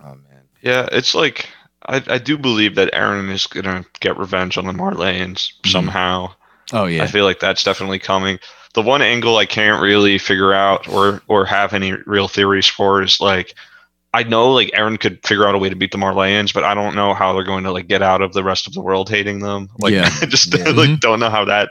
Oh 0.04 0.16
man. 0.16 0.42
Yeah, 0.62 0.88
it's 0.92 1.14
like 1.14 1.48
I, 1.88 2.02
I 2.08 2.18
do 2.18 2.38
believe 2.38 2.76
that 2.76 2.94
Eren 2.94 3.30
is 3.32 3.46
gonna 3.48 3.86
get 4.00 4.18
revenge 4.18 4.58
on 4.58 4.66
the 4.66 4.74
Marleyans 4.74 5.52
Mhm. 5.64 5.72
somehow. 5.72 6.32
Oh 6.72 6.86
yeah. 6.86 7.04
I 7.04 7.08
feel 7.08 7.26
like 7.26 7.40
that's 7.40 7.64
definitely 7.64 8.00
coming. 8.00 8.40
The 8.74 8.82
one 8.82 9.02
angle 9.02 9.38
I 9.38 9.46
can't 9.46 9.82
really 9.82 10.18
figure 10.18 10.54
out 10.54 10.88
or 10.88 11.22
or 11.28 11.46
have 11.46 11.74
any 11.74 11.92
real 12.06 12.28
theories 12.28 12.68
for 12.68 13.02
is 13.02 13.20
like 13.22 13.54
I 14.16 14.24
know 14.24 14.52
like 14.52 14.70
Eren 14.78 15.00
could 15.00 15.20
figure 15.26 15.48
out 15.48 15.56
a 15.56 15.58
way 15.58 15.70
to 15.70 15.76
beat 15.76 15.92
the 15.92 15.98
Marleyans, 15.98 16.54
but 16.54 16.64
I 16.64 16.74
don't 16.74 16.96
know 16.96 17.14
how 17.14 17.34
they're 17.34 17.44
going 17.44 17.64
to 17.64 17.72
like 17.72 17.88
get 17.88 18.02
out 18.04 18.22
of 18.22 18.34
the 18.34 18.44
rest 18.44 18.68
of 18.68 18.74
the 18.74 18.82
world 18.82 19.10
hating 19.10 19.40
them. 19.40 19.70
Like 19.80 19.92
Yeah. 19.94 20.10
I 20.22 20.26
just 20.28 20.54
Yeah. 20.58 20.70
like 20.70 21.00
don't 21.00 21.20
know 21.20 21.30
how 21.32 21.46
that. 21.46 21.70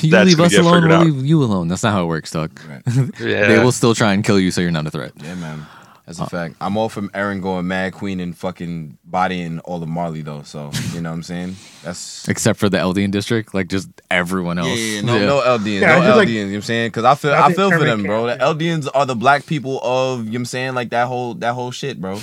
you 0.00 0.10
That's 0.10 0.26
leave 0.28 0.40
us 0.40 0.56
alone, 0.58 0.88
we'll 0.88 1.04
leave 1.04 1.24
you 1.24 1.42
alone. 1.44 1.68
That's 1.68 1.84
not 1.84 1.92
how 1.92 2.02
it 2.02 2.06
works, 2.08 2.32
dog. 2.32 2.58
Right. 2.68 2.82
Yeah. 3.20 3.46
They 3.46 3.58
will 3.60 3.70
still 3.72 3.94
try 3.94 4.12
and 4.14 4.24
kill 4.24 4.38
you, 4.40 4.50
so 4.50 4.60
you're 4.60 4.72
not 4.72 4.86
a 4.86 4.90
threat. 4.90 5.12
Yeah, 5.22 5.36
man. 5.36 5.64
That's 6.06 6.20
a 6.20 6.26
fact. 6.26 6.54
I'm 6.60 6.76
all 6.76 6.88
from 6.88 7.08
Eren 7.10 7.42
going 7.42 7.66
Mad 7.66 7.92
Queen 7.92 8.20
and 8.20 8.36
fucking 8.36 8.96
bodying 9.04 9.58
all 9.60 9.82
of 9.82 9.88
Marley 9.88 10.22
though. 10.22 10.42
So 10.42 10.70
you 10.92 11.00
know 11.00 11.10
what 11.10 11.16
I'm 11.16 11.22
saying? 11.24 11.56
That's 11.82 12.28
Except 12.28 12.60
for 12.60 12.68
the 12.68 12.78
Eldian 12.78 13.10
district, 13.10 13.54
like 13.54 13.66
just 13.66 13.88
everyone 14.08 14.56
else. 14.56 14.78
yeah, 14.78 15.00
yeah. 15.00 15.00
no, 15.00 15.18
no 15.18 15.40
Eldians, 15.40 15.80
Yeah, 15.80 15.98
no 15.98 15.98
just 15.98 16.06
Eldians. 16.06 16.16
like- 16.16 16.28
you 16.28 16.40
know 16.44 16.46
what 16.50 16.54
I'm 16.54 16.62
saying? 16.62 16.88
Because 16.90 17.04
I 17.04 17.14
feel, 17.16 17.32
I 17.32 17.46
I 17.46 17.52
feel 17.54 17.70
for 17.72 17.84
them, 17.84 18.04
bro. 18.04 18.26
The 18.28 18.36
character. 18.36 18.64
Eldians 18.64 18.88
are 18.94 19.04
the 19.04 19.16
black 19.16 19.46
people 19.46 19.80
of, 19.82 20.20
you 20.20 20.24
know 20.26 20.30
what 20.30 20.36
I'm 20.36 20.44
saying? 20.44 20.74
Like 20.74 20.90
that 20.90 21.08
whole, 21.08 21.34
that 21.34 21.54
whole 21.54 21.72
shit, 21.72 22.00
bro. 22.00 22.12
You 22.14 22.18
know 22.20 22.22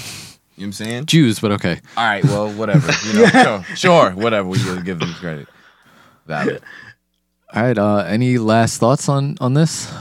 what 0.56 0.64
I'm 0.66 0.72
saying? 0.74 1.06
Jews, 1.08 1.40
but 1.42 1.52
okay. 1.52 1.82
All 1.98 2.06
right, 2.06 2.24
well, 2.24 2.50
whatever. 2.54 2.90
You 3.08 3.14
know, 3.20 3.26
sure, 3.66 3.76
sure, 3.76 4.12
whatever. 4.12 4.48
We 4.48 4.64
will 4.64 4.82
give 4.82 5.00
them 5.00 5.12
credit. 5.16 5.50
Valid. 6.26 6.62
All 7.54 7.62
right. 7.64 7.78
Uh, 7.78 7.98
any 8.08 8.38
last 8.38 8.78
thoughts 8.80 9.10
on 9.10 9.36
on 9.42 9.56
this? 9.56 9.92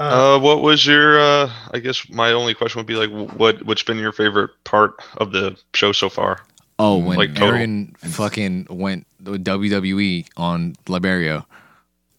Uh, 0.00 0.36
Uh, 0.36 0.38
what 0.38 0.62
was 0.62 0.86
your? 0.86 1.20
Uh, 1.20 1.52
I 1.72 1.78
guess 1.78 2.08
my 2.08 2.32
only 2.32 2.54
question 2.54 2.78
would 2.78 2.86
be 2.86 2.96
like, 2.96 3.10
what 3.36 3.62
what's 3.66 3.82
been 3.82 3.98
your 3.98 4.12
favorite 4.12 4.50
part 4.64 4.94
of 5.18 5.32
the 5.32 5.56
show 5.74 5.92
so 5.92 6.08
far? 6.08 6.40
Oh, 6.78 6.96
when 6.96 7.18
Like 7.18 7.34
total. 7.34 7.56
Eren 7.56 7.96
fucking 7.98 8.66
went 8.70 9.06
with 9.22 9.44
WWE 9.44 10.26
on 10.38 10.74
Liberio. 10.86 11.44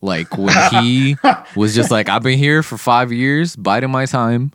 Like 0.01 0.37
when 0.37 0.55
he 0.83 1.15
was 1.55 1.73
just 1.73 1.89
like, 1.89 2.09
I've 2.09 2.21
been 2.21 2.37
here 2.37 2.61
for 2.61 2.77
five 2.77 3.11
years, 3.11 3.55
biding 3.55 3.89
my 3.91 4.05
time. 4.05 4.51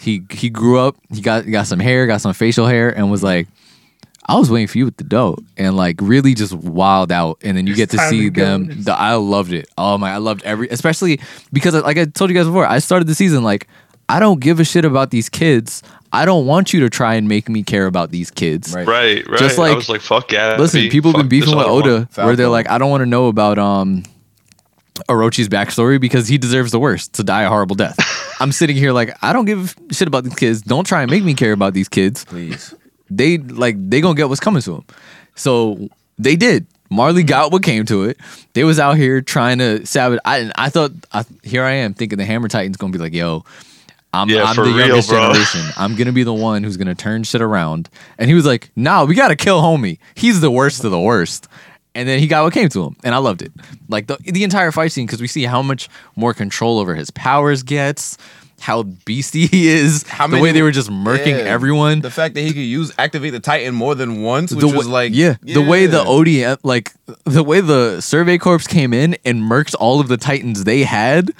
He 0.00 0.24
he 0.30 0.50
grew 0.50 0.80
up, 0.80 0.96
he 1.12 1.20
got 1.20 1.48
got 1.48 1.68
some 1.68 1.78
hair, 1.78 2.08
got 2.08 2.20
some 2.20 2.34
facial 2.34 2.66
hair, 2.66 2.90
and 2.90 3.10
was 3.12 3.22
like, 3.22 3.46
I 4.26 4.38
was 4.38 4.50
waiting 4.50 4.68
for 4.68 4.78
you 4.78 4.84
with 4.86 4.96
the 4.96 5.04
dough. 5.04 5.38
And 5.56 5.76
like 5.76 5.96
really 6.00 6.34
just 6.34 6.54
wild 6.54 7.12
out. 7.12 7.38
And 7.42 7.56
then 7.56 7.66
you 7.66 7.74
get 7.74 7.90
to 7.90 7.98
see 7.98 8.28
them. 8.28 8.82
The, 8.82 8.92
I 8.92 9.14
loved 9.14 9.52
it. 9.52 9.68
Oh 9.76 9.98
my 9.98 10.12
I 10.12 10.16
loved 10.18 10.42
every 10.44 10.68
especially 10.68 11.20
because 11.52 11.74
like 11.74 11.98
I 11.98 12.04
told 12.06 12.30
you 12.30 12.36
guys 12.36 12.46
before, 12.46 12.66
I 12.66 12.78
started 12.78 13.06
the 13.06 13.14
season 13.14 13.42
like 13.44 13.68
I 14.08 14.20
don't 14.20 14.40
give 14.40 14.60
a 14.60 14.64
shit 14.64 14.84
about 14.84 15.10
these 15.10 15.28
kids. 15.28 15.82
I 16.12 16.24
don't 16.26 16.46
want 16.46 16.72
you 16.72 16.80
to 16.80 16.90
try 16.90 17.14
and 17.14 17.28
make 17.28 17.48
me 17.48 17.62
care 17.62 17.86
about 17.86 18.10
these 18.10 18.30
kids. 18.30 18.72
Right. 18.72 18.86
Right, 18.86 19.28
right. 19.28 19.38
Just 19.38 19.58
I 19.58 19.62
like- 19.62 19.76
was 19.76 19.88
like, 19.88 20.00
fuck 20.00 20.30
yeah. 20.30 20.56
Listen, 20.56 20.80
Abby, 20.80 20.90
people 20.90 21.10
have 21.12 21.18
been 21.18 21.28
beefing 21.28 21.56
with. 21.56 21.66
Oda 21.66 22.08
where 22.14 22.36
they're 22.36 22.48
like, 22.48 22.68
I 22.68 22.78
don't 22.78 22.90
want 22.90 23.00
to 23.02 23.06
know 23.06 23.28
about 23.28 23.58
um 23.58 24.04
Orochi's 25.08 25.48
backstory 25.48 26.00
because 26.00 26.28
he 26.28 26.38
deserves 26.38 26.70
the 26.70 26.78
worst 26.78 27.14
to 27.14 27.24
die 27.24 27.42
a 27.42 27.48
horrible 27.48 27.74
death. 27.76 27.96
I'm 28.40 28.52
sitting 28.52 28.76
here 28.76 28.92
like, 28.92 29.16
I 29.22 29.32
don't 29.32 29.44
give 29.44 29.76
a 29.90 29.94
shit 29.94 30.08
about 30.08 30.24
these 30.24 30.34
kids. 30.34 30.62
Don't 30.62 30.86
try 30.86 31.02
and 31.02 31.10
make 31.10 31.24
me 31.24 31.34
care 31.34 31.52
about 31.52 31.74
these 31.74 31.88
kids. 31.88 32.24
Please. 32.24 32.74
They 33.16 33.38
like 33.38 33.76
they 33.78 34.00
gonna 34.00 34.14
get 34.14 34.28
what's 34.28 34.40
coming 34.40 34.62
to 34.62 34.72
them. 34.72 34.84
So 35.34 35.88
they 36.18 36.36
did. 36.36 36.66
Marley 36.90 37.22
mm-hmm. 37.22 37.28
got 37.28 37.52
what 37.52 37.62
came 37.62 37.84
to 37.86 38.04
it. 38.04 38.18
They 38.52 38.64
was 38.64 38.78
out 38.78 38.96
here 38.96 39.20
trying 39.20 39.58
to 39.58 39.84
sabotage. 39.86 40.22
I 40.24 40.50
I 40.56 40.68
thought 40.68 40.92
I, 41.12 41.24
here 41.42 41.64
I 41.64 41.72
am 41.72 41.94
thinking 41.94 42.18
the 42.18 42.24
Hammer 42.24 42.48
Titan's 42.48 42.76
gonna 42.76 42.92
be 42.92 42.98
like, 42.98 43.14
yo, 43.14 43.44
I'm, 44.12 44.28
Yeah, 44.28 44.44
I'm 44.44 44.56
the 44.56 44.62
real, 44.62 44.78
youngest 44.78 45.08
bro. 45.08 45.32
generation. 45.32 45.62
I'm 45.76 45.96
gonna 45.96 46.12
be 46.12 46.22
the 46.22 46.34
one 46.34 46.62
who's 46.62 46.76
gonna 46.76 46.94
turn 46.94 47.24
shit 47.24 47.42
around. 47.42 47.88
And 48.18 48.28
he 48.28 48.34
was 48.34 48.46
like, 48.46 48.70
Nah, 48.76 49.04
we 49.04 49.14
gotta 49.14 49.36
kill 49.36 49.60
homie. 49.60 49.98
He's 50.14 50.40
the 50.40 50.50
worst 50.50 50.84
of 50.84 50.90
the 50.90 51.00
worst. 51.00 51.48
And 51.96 52.08
then 52.08 52.18
he 52.18 52.26
got 52.26 52.42
what 52.42 52.52
came 52.52 52.68
to 52.70 52.82
him, 52.82 52.96
and 53.04 53.14
I 53.14 53.18
loved 53.18 53.40
it. 53.40 53.52
Like 53.88 54.08
the 54.08 54.16
the 54.16 54.42
entire 54.42 54.72
fight 54.72 54.90
scene 54.90 55.06
because 55.06 55.20
we 55.20 55.28
see 55.28 55.44
how 55.44 55.62
much 55.62 55.88
more 56.16 56.34
control 56.34 56.80
over 56.80 56.94
his 56.94 57.10
powers 57.10 57.62
gets, 57.62 58.18
how 58.64 58.82
beastie 59.04 59.46
he 59.46 59.68
is, 59.68 60.04
How 60.04 60.26
the 60.26 60.40
way 60.40 60.50
they 60.52 60.62
were 60.62 60.70
just 60.70 60.88
murking 60.90 61.36
Yeah. 61.38 61.52
everyone. 61.56 62.00
The 62.00 62.10
fact 62.10 62.34
that 62.34 62.40
he 62.40 62.48
could 62.48 62.60
use 62.60 62.92
activate 62.98 63.32
the 63.32 63.40
Titan 63.40 63.74
more 63.74 63.94
than 63.94 64.22
once, 64.22 64.52
which 64.52 64.60
the 64.64 64.74
was 64.74 64.86
way, 64.86 64.92
like 64.92 65.12
yeah, 65.14 65.36
the 65.42 65.60
way 65.60 65.84
the 65.86 65.98
yeah. 65.98 66.04
ODM 66.04 66.58
like 66.62 66.92
the 67.24 67.42
way 67.44 67.60
the 67.60 68.00
Survey 68.00 68.38
Corps 68.38 68.66
came 68.66 68.94
in 68.94 69.16
and 69.24 69.42
murked 69.42 69.74
all 69.78 70.00
of 70.00 70.08
the 70.08 70.16
Titans 70.16 70.64
they 70.64 70.82
had. 70.84 71.30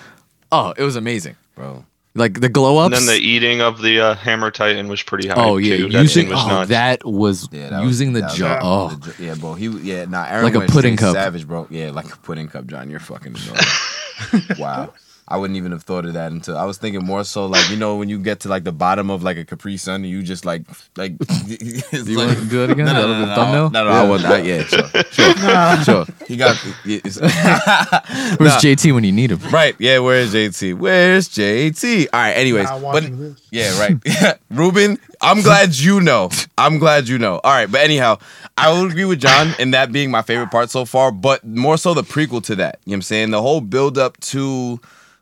Oh, 0.53 0.75
it 0.77 0.83
was 0.83 0.97
amazing. 0.97 1.37
bro. 1.55 1.85
Like 2.17 2.41
the 2.41 2.49
glow 2.51 2.77
ups. 2.79 2.97
And 2.97 3.09
then 3.09 3.17
the 3.17 3.21
eating 3.21 3.61
of 3.61 3.81
the 3.83 4.01
uh, 4.01 4.15
Hammer 4.15 4.51
Titan 4.53 4.87
was 4.89 5.03
pretty 5.03 5.27
high. 5.27 5.35
oh 5.37 5.57
yeah, 5.57 5.79
too. 5.79 5.89
That 5.89 6.03
using 6.03 6.27
scene 6.27 6.33
was 6.35 6.45
oh, 6.47 6.65
that 6.67 7.05
was 7.07 7.49
Yeah, 7.51 7.71
that 7.71 7.83
using 7.85 8.13
that 8.13 8.21
the 8.21 8.27
was- 8.27 8.37
jaw. 8.37 8.59
Oh, 8.63 8.89
the 8.95 9.15
yeah, 9.25 9.35
bro. 9.35 9.55
He 9.55 9.67
yeah, 9.67 10.05
nah. 10.05 10.25
Eren 10.27 10.43
Like 10.45 10.55
a 10.55 10.61
pudding 10.67 10.97
cup. 10.99 11.15
savage, 11.15 11.49
bro. 11.49 11.67
Yeah, 11.71 11.91
like 11.91 12.13
a 12.13 12.17
pudding 12.19 12.47
cup, 12.49 12.67
John. 12.67 12.91
You're 12.91 13.01
fucking 13.01 13.35
annoying. 13.35 14.43
wow. 14.59 14.93
I 15.27 15.39
wouldn't 15.39 15.57
even 15.57 15.73
have 15.73 15.83
thought 15.85 16.05
of 16.05 16.13
that 16.15 16.33
until 16.33 16.57
I 16.59 16.65
was 16.67 16.77
thinking 16.77 17.03
more 17.05 17.25
so 17.25 17.47
like 17.47 17.71
you 17.71 17.77
know 17.77 17.97
when 17.97 18.11
you 18.11 18.19
get 18.19 18.41
to 18.41 18.49
like 18.49 18.65
the 18.65 18.73
bottom 18.73 19.09
of 19.11 19.23
like 19.23 19.39
a 19.39 19.45
Capri 19.45 19.77
Sun 19.79 20.03
and 20.03 20.07
you 20.07 20.23
just 20.23 20.45
like 20.45 20.63
like. 20.97 21.13
it's 21.21 22.05
do 22.05 22.13
you 22.13 22.19
like- 22.19 22.27
want 22.29 22.39
to 22.41 22.45
do 22.47 22.59
that 22.67 22.71
again? 22.71 22.87
No, 22.87 22.93
no, 22.93 23.01
That 23.01 23.09
no, 23.09 23.21
was 23.21 23.27
no, 23.27 23.33
a 23.33 23.35
thumbnail. 23.37 23.71
no, 23.71 23.85
no, 23.85 23.91
I 23.91 24.09
want 24.09 24.23
that. 24.23 24.45
Yeah, 24.45 24.63
sure, 24.65 24.87
sure, 25.11 25.35
Nah. 25.43 25.83
sure. 25.83 26.07
He 26.29 26.37
got 26.37 26.63
yeah, 26.85 26.99
it's- 27.05 27.19
Where's 28.39 28.53
Nah. 28.55 28.59
JT 28.61 28.93
when 28.95 29.05
you 29.05 29.13
need 29.13 29.31
him? 29.33 29.39
right. 29.51 29.75
Yeah, 29.79 29.99
where's 30.01 30.33
JT? 30.35 30.77
Where's 30.79 31.29
JT? 31.29 32.09
All 32.13 32.21
right. 32.21 32.33
Anyways, 32.33 32.65
Not 32.65 32.83
but 32.83 33.03
this. 33.05 33.41
yeah, 33.51 33.79
right. 33.81 34.39
Ruben, 34.51 34.99
I'm 35.21 35.41
glad 35.43 35.75
you 35.77 36.01
know. 36.01 36.31
I'm 36.59 36.79
glad 36.79 37.09
you 37.09 37.19
know. 37.19 37.41
All 37.43 37.53
right, 37.53 37.71
but 37.71 37.81
anyhow, 37.81 38.19
I 38.57 38.71
will 38.73 38.87
agree 38.91 39.05
with 39.05 39.21
John 39.21 39.55
in 39.59 39.71
that 39.73 39.91
being 39.93 40.11
my 40.11 40.23
favorite 40.23 40.51
part 40.51 40.71
so 40.71 40.85
far, 40.85 41.11
but 41.11 41.45
more 41.45 41.77
so 41.79 41.95
the 41.95 42.03
prequel 42.03 42.43
to 42.45 42.57
that. 42.57 42.79
You 42.85 42.91
know 42.91 42.93
what 42.93 42.97
I'm 42.99 43.03
saying? 43.03 43.31
The 43.31 43.43
whole 43.43 43.61
build 43.61 43.99
up 43.99 44.19
to 44.21 44.81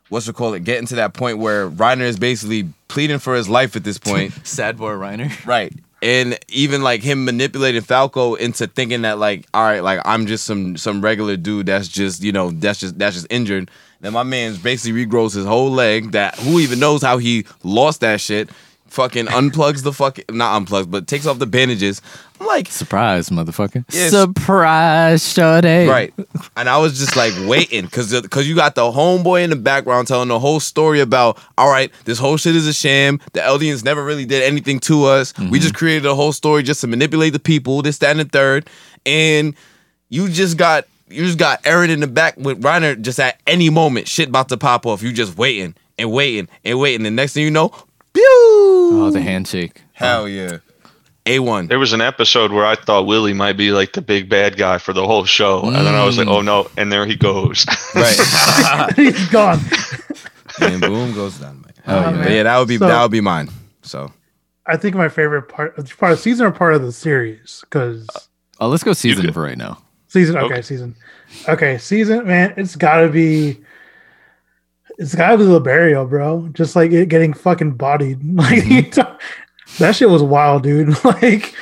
what's 0.09 0.27
it 0.27 0.35
call 0.35 0.53
it, 0.53 0.63
getting 0.63 0.87
to 0.87 0.95
that 0.95 1.13
point 1.13 1.37
where 1.37 1.69
Reiner 1.69 2.01
is 2.01 2.17
basically 2.17 2.69
pleading 2.87 3.19
for 3.19 3.35
his 3.35 3.49
life 3.49 3.75
at 3.75 3.83
this 3.83 3.97
point. 3.99 4.33
Sad 4.45 4.77
boy 4.77 4.91
Reiner. 4.91 5.45
right. 5.45 5.73
And 6.01 6.37
even 6.49 6.83
like 6.83 7.01
him 7.01 7.23
manipulating 7.23 7.81
Falco 7.81 8.35
into 8.35 8.67
thinking 8.67 9.03
that 9.03 9.19
like, 9.19 9.45
all 9.53 9.63
right, 9.63 9.81
like 9.81 10.01
I'm 10.03 10.25
just 10.27 10.43
some 10.43 10.75
some 10.75 11.01
regular 11.01 11.37
dude 11.37 11.67
that's 11.67 11.87
just, 11.87 12.21
you 12.21 12.33
know, 12.33 12.51
that's 12.51 12.79
just 12.79 12.99
that's 12.99 13.15
just 13.15 13.27
injured. 13.29 13.71
Then 14.01 14.11
my 14.11 14.23
man's 14.23 14.57
basically 14.57 15.05
regrows 15.05 15.33
his 15.33 15.45
whole 15.45 15.71
leg 15.71 16.11
that 16.11 16.35
who 16.35 16.59
even 16.59 16.79
knows 16.79 17.01
how 17.01 17.19
he 17.19 17.45
lost 17.63 18.01
that 18.01 18.19
shit. 18.19 18.49
Fucking 18.93 19.25
unplugs 19.25 19.81
the 19.81 19.91
fucking 19.91 20.25
not 20.29 20.61
unplugs, 20.61 20.89
but 20.89 21.07
takes 21.07 21.25
off 21.25 21.39
the 21.39 21.47
bandages. 21.47 21.99
I'm 22.39 22.45
like, 22.45 22.67
Surprise, 22.67 23.29
motherfucker. 23.29 23.83
Yes. 23.91 24.11
Surprise, 24.11 25.23
Sade. 25.23 25.89
Right. 25.89 26.13
And 26.55 26.69
I 26.69 26.77
was 26.77 26.99
just 26.99 27.15
like 27.15 27.33
waiting 27.47 27.85
because 27.85 28.21
because 28.21 28.47
you 28.47 28.55
got 28.55 28.75
the 28.75 28.83
homeboy 28.83 29.45
in 29.45 29.49
the 29.49 29.55
background 29.55 30.07
telling 30.07 30.27
the 30.27 30.37
whole 30.37 30.59
story 30.59 30.99
about, 30.99 31.39
all 31.57 31.71
right, 31.71 31.91
this 32.05 32.19
whole 32.19 32.37
shit 32.37 32.55
is 32.55 32.67
a 32.67 32.73
sham. 32.73 33.19
The 33.31 33.39
Eldians 33.39 33.83
never 33.83 34.05
really 34.05 34.25
did 34.25 34.43
anything 34.43 34.79
to 34.81 35.05
us. 35.05 35.35
We 35.39 35.45
mm-hmm. 35.45 35.55
just 35.55 35.73
created 35.73 36.05
a 36.05 36.13
whole 36.13 36.31
story 36.31 36.61
just 36.61 36.81
to 36.81 36.87
manipulate 36.87 37.33
the 37.33 37.39
people, 37.39 37.81
this, 37.81 37.97
that, 37.97 38.11
and 38.11 38.19
the 38.19 38.25
third. 38.25 38.69
And 39.07 39.55
you 40.09 40.29
just 40.29 40.55
got 40.55 40.85
you 41.07 41.25
just 41.25 41.39
got 41.39 41.63
Eren 41.63 41.89
in 41.89 41.99
the 41.99 42.07
back 42.07 42.37
with 42.37 42.61
Reiner 42.61 43.01
just 43.01 43.19
at 43.19 43.41
any 43.47 43.71
moment, 43.71 44.07
shit 44.07 44.29
about 44.29 44.49
to 44.49 44.57
pop 44.57 44.85
off. 44.85 45.01
You 45.01 45.11
just 45.13 45.35
waiting 45.35 45.73
and 45.97 46.11
waiting 46.11 46.47
and 46.63 46.79
waiting. 46.79 47.01
The 47.01 47.11
next 47.11 47.33
thing 47.33 47.43
you 47.43 47.51
know, 47.51 47.73
pew! 48.13 48.72
Oh, 48.91 49.09
the 49.11 49.21
handshake. 49.21 49.81
Hell 49.93 50.27
yeah. 50.27 50.57
A1. 51.25 51.69
There 51.69 51.79
was 51.79 51.93
an 51.93 52.01
episode 52.01 52.51
where 52.51 52.65
I 52.65 52.75
thought 52.75 53.05
Willie 53.07 53.33
might 53.33 53.53
be 53.55 53.71
like 53.71 53.93
the 53.93 54.01
big 54.01 54.27
bad 54.29 54.57
guy 54.57 54.77
four 54.77 54.93
the 54.93 55.07
whole 55.07 55.23
show, 55.23 55.61
and 55.61 55.75
then 55.75 55.95
I 55.95 56.03
was 56.03 56.17
like, 56.17 56.27
Mm. 56.27 56.31
"Oh 56.31 56.41
no!" 56.41 56.69
And 56.75 56.91
there 56.91 57.05
he 57.05 57.15
goes. 57.15 57.65
Right. 57.95 58.93
He's 58.95 59.29
gone. 59.29 59.59
and 60.59 60.81
boom 60.81 61.13
goes 61.13 61.37
down. 61.39 61.61
man. 61.61 61.73
Oh, 61.87 61.91
Hell 61.91 62.01
yeah. 62.11 62.17
yeah. 62.17 62.23
But 62.23 62.31
yeah, 62.31 62.43
that 62.43 62.57
would 62.59 62.67
be 62.67 62.77
So- 62.77 62.87
that 62.87 63.01
would 63.01 63.11
be 63.11 63.21
mine. 63.21 63.49
So 63.83 64.11
I 64.65 64.75
think 64.77 64.95
my 64.95 65.07
favorite 65.09 65.43
part, 65.43 65.75
part 65.97 66.11
of 66.11 66.17
the 66.17 66.21
season 66.21 66.45
or 66.45 66.51
part 66.51 66.73
of 66.73 66.81
the 66.81 66.91
series, 66.91 67.59
because 67.61 68.07
Oh, 68.59 68.67
let's 68.67 68.83
go 68.83 68.91
season 68.93 69.31
for 69.31 69.41
right 69.43 69.57
now. 69.57 69.77
season. 70.07 70.35
Okay, 70.37 70.45
Okay. 70.55 70.61
season. 70.61 70.95
Okay, 71.47 71.77
season. 71.77 72.27
Man, 72.27 72.53
it's 72.57 72.75
gotta 72.75 73.07
be. 73.09 73.59
It's 74.97 75.15
gotta 75.15 75.37
be 75.37 75.43
Liberio, 75.43 76.07
bro. 76.09 76.49
Just 76.53 76.75
like 76.75 76.91
it 76.91 77.09
getting 77.09 77.33
fucking 77.33 77.71
bodied. 77.75 78.19
Like 78.35 78.93
that 79.79 79.95
shit 79.95 80.09
was 80.09 80.21
wild, 80.23 80.63
dude. 80.63 80.95
Like, 81.03 81.53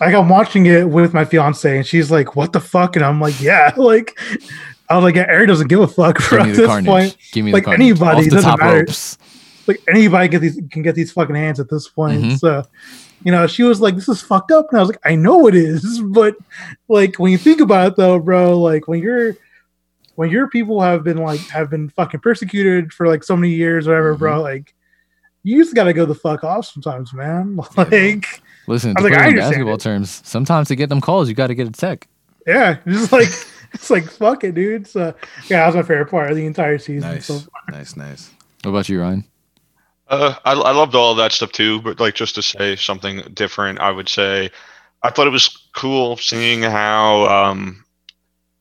like 0.00 0.14
I'm 0.14 0.28
watching 0.28 0.66
it 0.66 0.88
with 0.88 1.12
my 1.12 1.24
fiance, 1.24 1.76
and 1.76 1.86
she's 1.86 2.10
like, 2.10 2.36
"What 2.36 2.52
the 2.52 2.60
fuck?" 2.60 2.96
And 2.96 3.04
I'm 3.04 3.20
like, 3.20 3.40
"Yeah." 3.40 3.72
Like, 3.76 4.18
I 4.88 4.94
was 4.96 5.04
like, 5.04 5.14
yeah, 5.16 5.28
"Eren 5.30 5.46
doesn't 5.48 5.68
give 5.68 5.80
a 5.80 5.88
fuck." 5.88 6.18
Bro, 6.28 6.40
at 6.42 6.46
this 6.54 6.66
carnage. 6.66 6.86
point, 6.86 7.16
Give 7.32 7.44
me 7.44 7.52
like, 7.52 7.64
the 7.64 7.70
carnage. 7.70 7.86
anybody, 7.86 8.18
Off 8.18 8.24
the 8.24 8.30
doesn't 8.30 8.58
matter. 8.60 8.78
ropes. 8.78 9.18
like 9.66 9.80
anybody 9.88 10.28
get 10.28 10.40
these 10.40 10.60
can 10.70 10.82
get 10.82 10.94
these 10.94 11.10
fucking 11.12 11.34
hands 11.36 11.58
at 11.60 11.68
this 11.70 11.88
point. 11.88 12.22
Mhm. 12.22 12.38
So, 12.38 12.64
you 13.24 13.32
know, 13.32 13.46
she 13.46 13.62
was 13.64 13.80
like, 13.80 13.94
"This 13.96 14.08
is 14.08 14.22
fucked 14.22 14.52
up," 14.52 14.68
and 14.70 14.78
I 14.78 14.82
was 14.82 14.88
like, 14.90 15.00
"I 15.04 15.16
know 15.16 15.46
it 15.48 15.54
is," 15.54 16.00
but 16.04 16.36
like 16.88 17.16
when 17.18 17.32
you 17.32 17.38
think 17.38 17.60
about 17.60 17.88
it, 17.88 17.96
though, 17.96 18.18
bro, 18.20 18.58
like 18.58 18.86
when 18.88 19.00
you're 19.02 19.36
when 20.16 20.30
your 20.30 20.48
people 20.48 20.80
have 20.80 21.02
been 21.04 21.18
like 21.18 21.40
have 21.48 21.70
been 21.70 21.88
fucking 21.90 22.20
persecuted 22.20 22.92
for 22.92 23.06
like 23.08 23.24
so 23.24 23.36
many 23.36 23.52
years, 23.52 23.86
whatever, 23.86 24.14
bro, 24.14 24.40
like 24.42 24.74
you 25.42 25.62
just 25.62 25.74
gotta 25.74 25.92
go 25.92 26.04
the 26.06 26.14
fuck 26.14 26.44
off 26.44 26.66
sometimes, 26.66 27.12
man. 27.14 27.58
Like, 27.76 28.42
Listen, 28.66 28.90
I 28.96 29.00
to 29.00 29.02
was 29.02 29.10
like, 29.10 29.12
put 29.12 29.22
it 29.22 29.24
I 29.24 29.28
in 29.28 29.36
basketball 29.36 29.74
it. 29.74 29.80
terms, 29.80 30.20
sometimes 30.24 30.68
to 30.68 30.76
get 30.76 30.88
them 30.90 31.00
calls, 31.00 31.28
you 31.28 31.34
got 31.34 31.48
to 31.48 31.54
get 31.54 31.66
a 31.66 31.72
tech. 31.72 32.06
yeah, 32.46 32.76
just 32.86 33.10
like 33.18 33.28
it's 33.72 33.90
like 33.90 34.04
fuck 34.04 34.44
it, 34.44 34.54
dude. 34.54 34.86
So 34.86 35.14
yeah, 35.48 35.60
that 35.60 35.66
was 35.66 35.74
my 35.76 35.82
favorite 35.82 36.10
part 36.10 36.30
of 36.30 36.36
the 36.36 36.46
entire 36.46 36.78
season. 36.78 37.10
Nice, 37.10 37.26
So 37.26 37.40
nice, 37.70 37.96
nice. 37.96 38.30
What 38.62 38.70
about 38.72 38.88
you, 38.88 39.00
Ryan? 39.00 39.24
Uh, 40.08 40.34
I, 40.44 40.52
I 40.52 40.72
loved 40.72 40.94
all 40.96 41.14
that 41.14 41.32
stuff 41.32 41.52
too, 41.52 41.80
but 41.82 41.98
like 42.00 42.14
just 42.14 42.34
to 42.34 42.42
say 42.42 42.76
something 42.76 43.22
different, 43.32 43.78
I 43.78 43.90
would 43.90 44.08
say 44.08 44.50
I 45.02 45.10
thought 45.10 45.26
it 45.28 45.30
was 45.30 45.68
cool 45.74 46.16
seeing 46.16 46.62
how 46.62 47.26
um, 47.26 47.84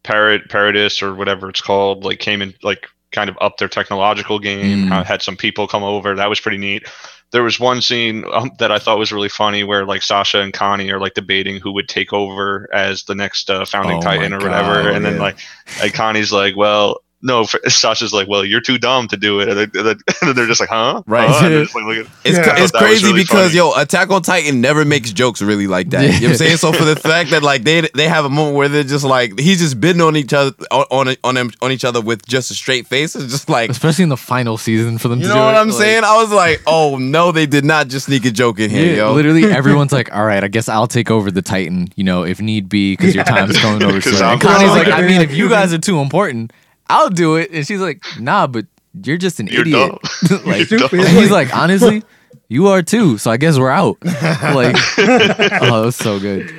Parrot 0.09 0.49
Paradis 0.49 1.03
or 1.03 1.13
whatever 1.13 1.51
it's 1.51 1.61
called 1.61 2.03
like 2.03 2.17
came 2.17 2.41
in 2.41 2.55
like 2.63 2.87
kind 3.11 3.29
of 3.29 3.37
up 3.41 3.57
their 3.57 3.67
technological 3.67 4.39
game. 4.39 4.87
Mm. 4.87 5.05
Had 5.05 5.21
some 5.21 5.37
people 5.37 5.67
come 5.67 5.83
over. 5.83 6.15
That 6.15 6.29
was 6.29 6.39
pretty 6.39 6.57
neat. 6.57 6.87
There 7.29 7.43
was 7.43 7.59
one 7.59 7.79
scene 7.79 8.25
um, 8.33 8.49
that 8.57 8.71
I 8.71 8.79
thought 8.79 8.97
was 8.97 9.11
really 9.11 9.29
funny 9.29 9.63
where 9.63 9.85
like 9.85 10.01
Sasha 10.01 10.41
and 10.41 10.51
Connie 10.51 10.89
are 10.89 10.99
like 10.99 11.13
debating 11.13 11.59
who 11.59 11.71
would 11.73 11.87
take 11.87 12.11
over 12.11 12.67
as 12.73 13.03
the 13.03 13.13
next 13.13 13.51
uh, 13.51 13.65
founding 13.65 13.97
Oh 13.97 14.01
titan 14.01 14.33
or 14.33 14.39
whatever, 14.39 14.81
God, 14.81 14.95
and 14.95 15.05
then 15.05 15.19
like 15.19 15.37
and 15.79 15.93
Connie's 15.93 16.31
like, 16.31 16.55
well. 16.55 17.03
No, 17.21 17.43
Sasha's 17.43 18.13
like, 18.13 18.29
well, 18.29 18.45
you're 18.45 18.61
too 18.61 18.77
dumb 18.77 19.07
to 19.09 19.17
do 19.17 19.41
it, 19.41 19.49
and 19.49 19.57
then, 19.57 19.71
and 19.75 19.97
then- 20.21 20.35
they're 20.35 20.47
just 20.47 20.61
like, 20.61 20.69
huh? 20.69 21.03
Right. 21.05 21.29
Huh? 21.29 21.45
And 21.45 21.53
they're 21.53 21.63
just 21.63 21.75
like, 21.75 21.83
look 21.83 21.97
at- 22.05 22.11
It's, 22.23 22.37
Yeah. 22.37 22.39
it's 22.39 22.39
thought 22.39 22.55
that 22.55 22.61
was 22.61 22.71
crazy 22.71 23.07
really 23.07 23.23
because 23.23 23.47
funny. 23.51 23.55
yo, 23.57 23.73
Attack 23.73 24.09
on 24.09 24.21
Titan 24.21 24.61
never 24.61 24.85
makes 24.85 25.11
jokes 25.11 25.41
really 25.41 25.67
like 25.67 25.89
that. 25.89 26.03
You 26.03 26.07
know 26.07 26.13
what 26.13 26.23
I'm 26.31 26.35
saying? 26.37 26.57
So 26.57 26.71
for 26.71 26.85
the 26.85 26.95
fact 26.95 27.31
that 27.31 27.43
like 27.43 27.63
they 27.63 27.81
they 27.93 28.07
have 28.07 28.23
a 28.25 28.29
moment 28.29 28.55
where 28.55 28.69
they're 28.69 28.83
just 28.83 29.03
like 29.03 29.37
he's 29.37 29.59
just 29.59 29.81
bidding 29.81 30.01
on 30.01 30.15
each 30.15 30.31
other 30.33 30.51
on 30.71 30.85
on 30.91 31.15
on, 31.25 31.35
them, 31.35 31.51
on 31.61 31.71
each 31.73 31.83
other 31.83 31.99
with 31.99 32.25
just 32.25 32.51
a 32.51 32.53
straight 32.53 32.87
face. 32.87 33.15
It's 33.15 33.25
just 33.31 33.49
like 33.49 33.69
Especially 33.69 34.03
in 34.03 34.09
the 34.09 34.15
final 34.17 34.57
season 34.57 34.97
for 34.97 35.07
them 35.09 35.19
you 35.19 35.27
know 35.27 35.35
what 35.35 35.55
it, 35.55 35.57
I'm 35.57 35.67
like- 35.69 35.77
saying? 35.77 36.03
I 36.05 36.15
was 36.21 36.31
like, 36.31 36.61
oh 36.67 36.97
no, 36.97 37.31
they 37.33 37.45
did 37.45 37.65
not 37.65 37.89
just 37.89 38.05
sneak 38.05 38.23
a 38.25 38.31
joke 38.31 38.59
in 38.59 38.69
here, 38.69 38.91
Yeah, 38.91 39.07
yo. 39.07 39.13
literally 39.13 39.43
everyone's 39.51 39.91
like, 39.91 40.15
"All 40.15 40.23
right, 40.25 40.43
I 40.43 40.47
guess 40.47 40.69
I'll 40.69 40.87
take 40.87 41.11
over 41.11 41.31
the 41.31 41.41
Titan, 41.41 41.89
you 41.97 42.03
know, 42.05 42.23
if 42.23 42.39
need 42.41 42.69
be, 42.69 42.93
because 42.93 43.13
your 43.13 43.25
Yeah. 43.27 43.35
time's 43.35 43.57
coming 43.57 43.83
over 43.83 43.99
soon." 43.99 44.23
And 44.23 44.39
Connie's 44.39 44.69
like, 44.69 44.87
"I 44.87 45.01
mean, 45.01 45.21
if 45.21 45.33
you 45.33 45.49
guys 45.49 45.73
are 45.73 45.77
too 45.79 45.99
important, 45.99 46.53
I'll 46.89 47.09
do 47.09 47.35
it." 47.37 47.51
And 47.51 47.65
she's 47.65 47.79
like, 47.79 48.03
"Nah, 48.19 48.47
but 48.47 48.65
you're 49.03 49.17
just 49.17 49.39
an 49.39 49.47
You're 49.47 49.61
idiot." 49.61 49.91
dumb. 50.29 50.41
like, 50.45 50.69
You're 50.69 50.79
dumb. 50.79 50.89
and 50.93 51.07
he's 51.07 51.31
like, 51.31 51.55
"Honestly, 51.55 52.03
you 52.47 52.67
are 52.67 52.81
too." 52.81 53.17
So 53.17 53.31
I 53.31 53.37
guess 53.37 53.57
we're 53.57 53.69
out. 53.69 53.97
like, 54.03 54.75
oh, 54.97 55.83
that's 55.85 55.97
so 55.97 56.19
good. 56.19 56.53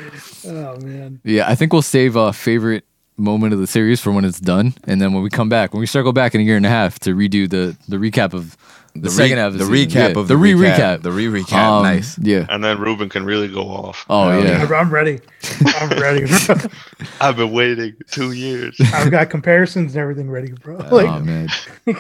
oh 0.47 0.77
man. 0.79 1.21
Yeah, 1.25 1.49
I 1.49 1.55
think 1.55 1.73
we'll 1.73 1.83
save 1.83 2.17
a 2.17 2.33
favorite 2.33 2.85
moment 3.17 3.53
of 3.53 3.59
the 3.61 3.67
series 3.67 4.01
for 4.01 4.13
when 4.13 4.25
it's 4.25 4.41
done, 4.41 4.73
and 4.85 5.01
then 5.01 5.13
when 5.13 5.23
we 5.23 5.29
come 5.31 5.49
back, 5.51 5.75
when 5.75 5.81
we 5.81 5.87
circle 5.87 6.13
back 6.13 6.35
in 6.35 6.41
a 6.41 6.45
year 6.45 6.57
and 6.57 6.65
a 6.65 6.71
half 6.71 6.99
to 7.01 7.15
redo 7.15 7.49
the 7.49 7.77
the 7.89 7.97
recap 7.97 8.33
of 8.33 8.57
the, 8.95 9.03
re- 9.03 9.09
second 9.11 9.39
half, 9.39 9.53
of 9.53 9.59
the 9.59 9.65
season. 9.67 9.75
recap 9.91 9.95
Yeah, 9.95 10.07
of 10.21 10.29
the 10.29 10.35
the 10.35 10.37
re 10.37 10.53
recap. 10.55 10.77
recap, 10.99 11.03
The 11.03 11.13
re-recap. 11.13 11.83
Nice. 11.83 12.19
Yeah. 12.19 12.47
And 12.49 12.63
then 12.65 12.79
Ruben 12.81 13.09
can 13.09 13.25
really 13.25 13.49
go 13.49 13.63
off. 13.63 14.05
Oh 14.11 14.29
Hell 14.31 14.45
yeah. 14.45 14.67
I'm 14.77 14.91
ready. 14.91 15.21
I'm 15.79 15.91
ready. 16.01 16.27
I've 17.21 17.37
been 17.37 17.53
waiting 17.53 17.95
two 18.11 18.33
years. 18.33 18.77
I've 18.93 19.11
got 19.11 19.31
comparisons 19.31 19.95
and 19.95 20.01
everything 20.03 20.31
ready, 20.31 20.53
bro. 20.53 20.77
Like, 20.77 21.07
oh 21.07 21.21
man. 21.21 21.49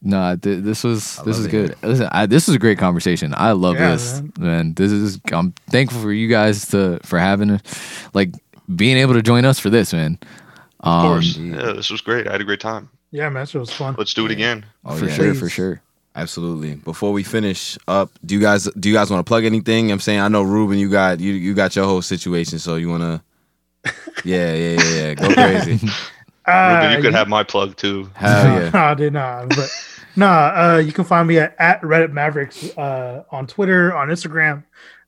Nah, 0.00 0.36
th- 0.36 0.62
this 0.62 0.84
was 0.84 1.18
I 1.18 1.24
this 1.24 1.38
is 1.38 1.46
it. 1.46 1.50
good. 1.50 1.74
Listen, 1.82 2.08
I, 2.12 2.26
this 2.26 2.46
was 2.46 2.54
a 2.54 2.58
great 2.60 2.78
conversation. 2.78 3.34
I 3.36 3.50
love 3.50 3.74
Yeah, 3.74 3.90
this, 3.92 4.22
man. 4.38 4.74
This 4.74 4.92
is. 4.92 5.18
I'm 5.32 5.52
thankful 5.70 6.00
for 6.00 6.12
you 6.12 6.28
guys 6.28 6.66
to 6.68 7.00
for 7.02 7.18
having, 7.18 7.60
like, 8.14 8.30
being 8.76 8.96
able 8.96 9.14
to 9.14 9.22
join 9.22 9.44
us 9.44 9.58
for 9.58 9.70
this, 9.70 9.92
man. 9.92 10.16
Of 10.78 10.86
Um, 10.88 11.02
course. 11.08 11.36
Yeah, 11.36 11.72
this 11.72 11.90
was 11.90 12.00
great. 12.00 12.28
I 12.28 12.30
had 12.30 12.40
a 12.40 12.44
great 12.44 12.60
time. 12.60 12.88
yeah, 13.10 13.28
man, 13.28 13.42
it 13.42 13.54
was 13.56 13.72
fun. 13.72 13.96
Let's 13.98 14.14
do 14.14 14.24
it 14.24 14.30
again. 14.30 14.64
Oh, 14.84 14.94
for 14.96 15.06
yeah. 15.06 15.14
sure, 15.14 15.34
for 15.34 15.48
sure. 15.48 15.82
Absolutely. 16.18 16.74
Before 16.74 17.12
we 17.12 17.22
finish 17.22 17.78
up, 17.86 18.10
do 18.26 18.34
you 18.34 18.40
guys 18.40 18.64
do 18.78 18.88
you 18.88 18.94
guys 18.94 19.10
want 19.10 19.24
to 19.24 19.28
plug 19.28 19.44
anything? 19.44 19.90
I'm 19.92 20.00
saying 20.00 20.20
I 20.20 20.28
know 20.28 20.42
Ruben, 20.42 20.78
you 20.78 20.90
got 20.90 21.20
you 21.20 21.32
you 21.32 21.54
got 21.54 21.76
your 21.76 21.84
whole 21.84 22.02
situation, 22.02 22.58
so 22.58 22.74
you 22.76 22.88
wanna 22.88 23.22
Yeah, 24.24 24.52
yeah, 24.54 24.80
yeah, 24.82 24.94
yeah. 24.94 25.14
Go 25.14 25.32
crazy. 25.32 25.72
Ruben, 26.46 26.90
you 26.92 26.98
Uh, 26.98 27.00
could 27.00 27.14
have 27.14 27.28
my 27.28 27.44
plug 27.44 27.76
too. 27.76 28.10
Hell 28.14 28.44
yeah. 28.62 28.70
no, 28.70 28.78
I 28.80 28.94
did 28.94 29.12
not. 29.12 29.50
But 29.50 29.70
nah, 30.16 30.52
uh, 30.56 30.78
you 30.78 30.92
can 30.92 31.04
find 31.04 31.28
me 31.28 31.38
at, 31.38 31.54
at 31.58 31.80
Reddit 31.82 32.12
Mavericks 32.12 32.76
uh, 32.76 33.22
on 33.30 33.46
Twitter, 33.46 33.94
on 33.94 34.08
Instagram. 34.08 34.64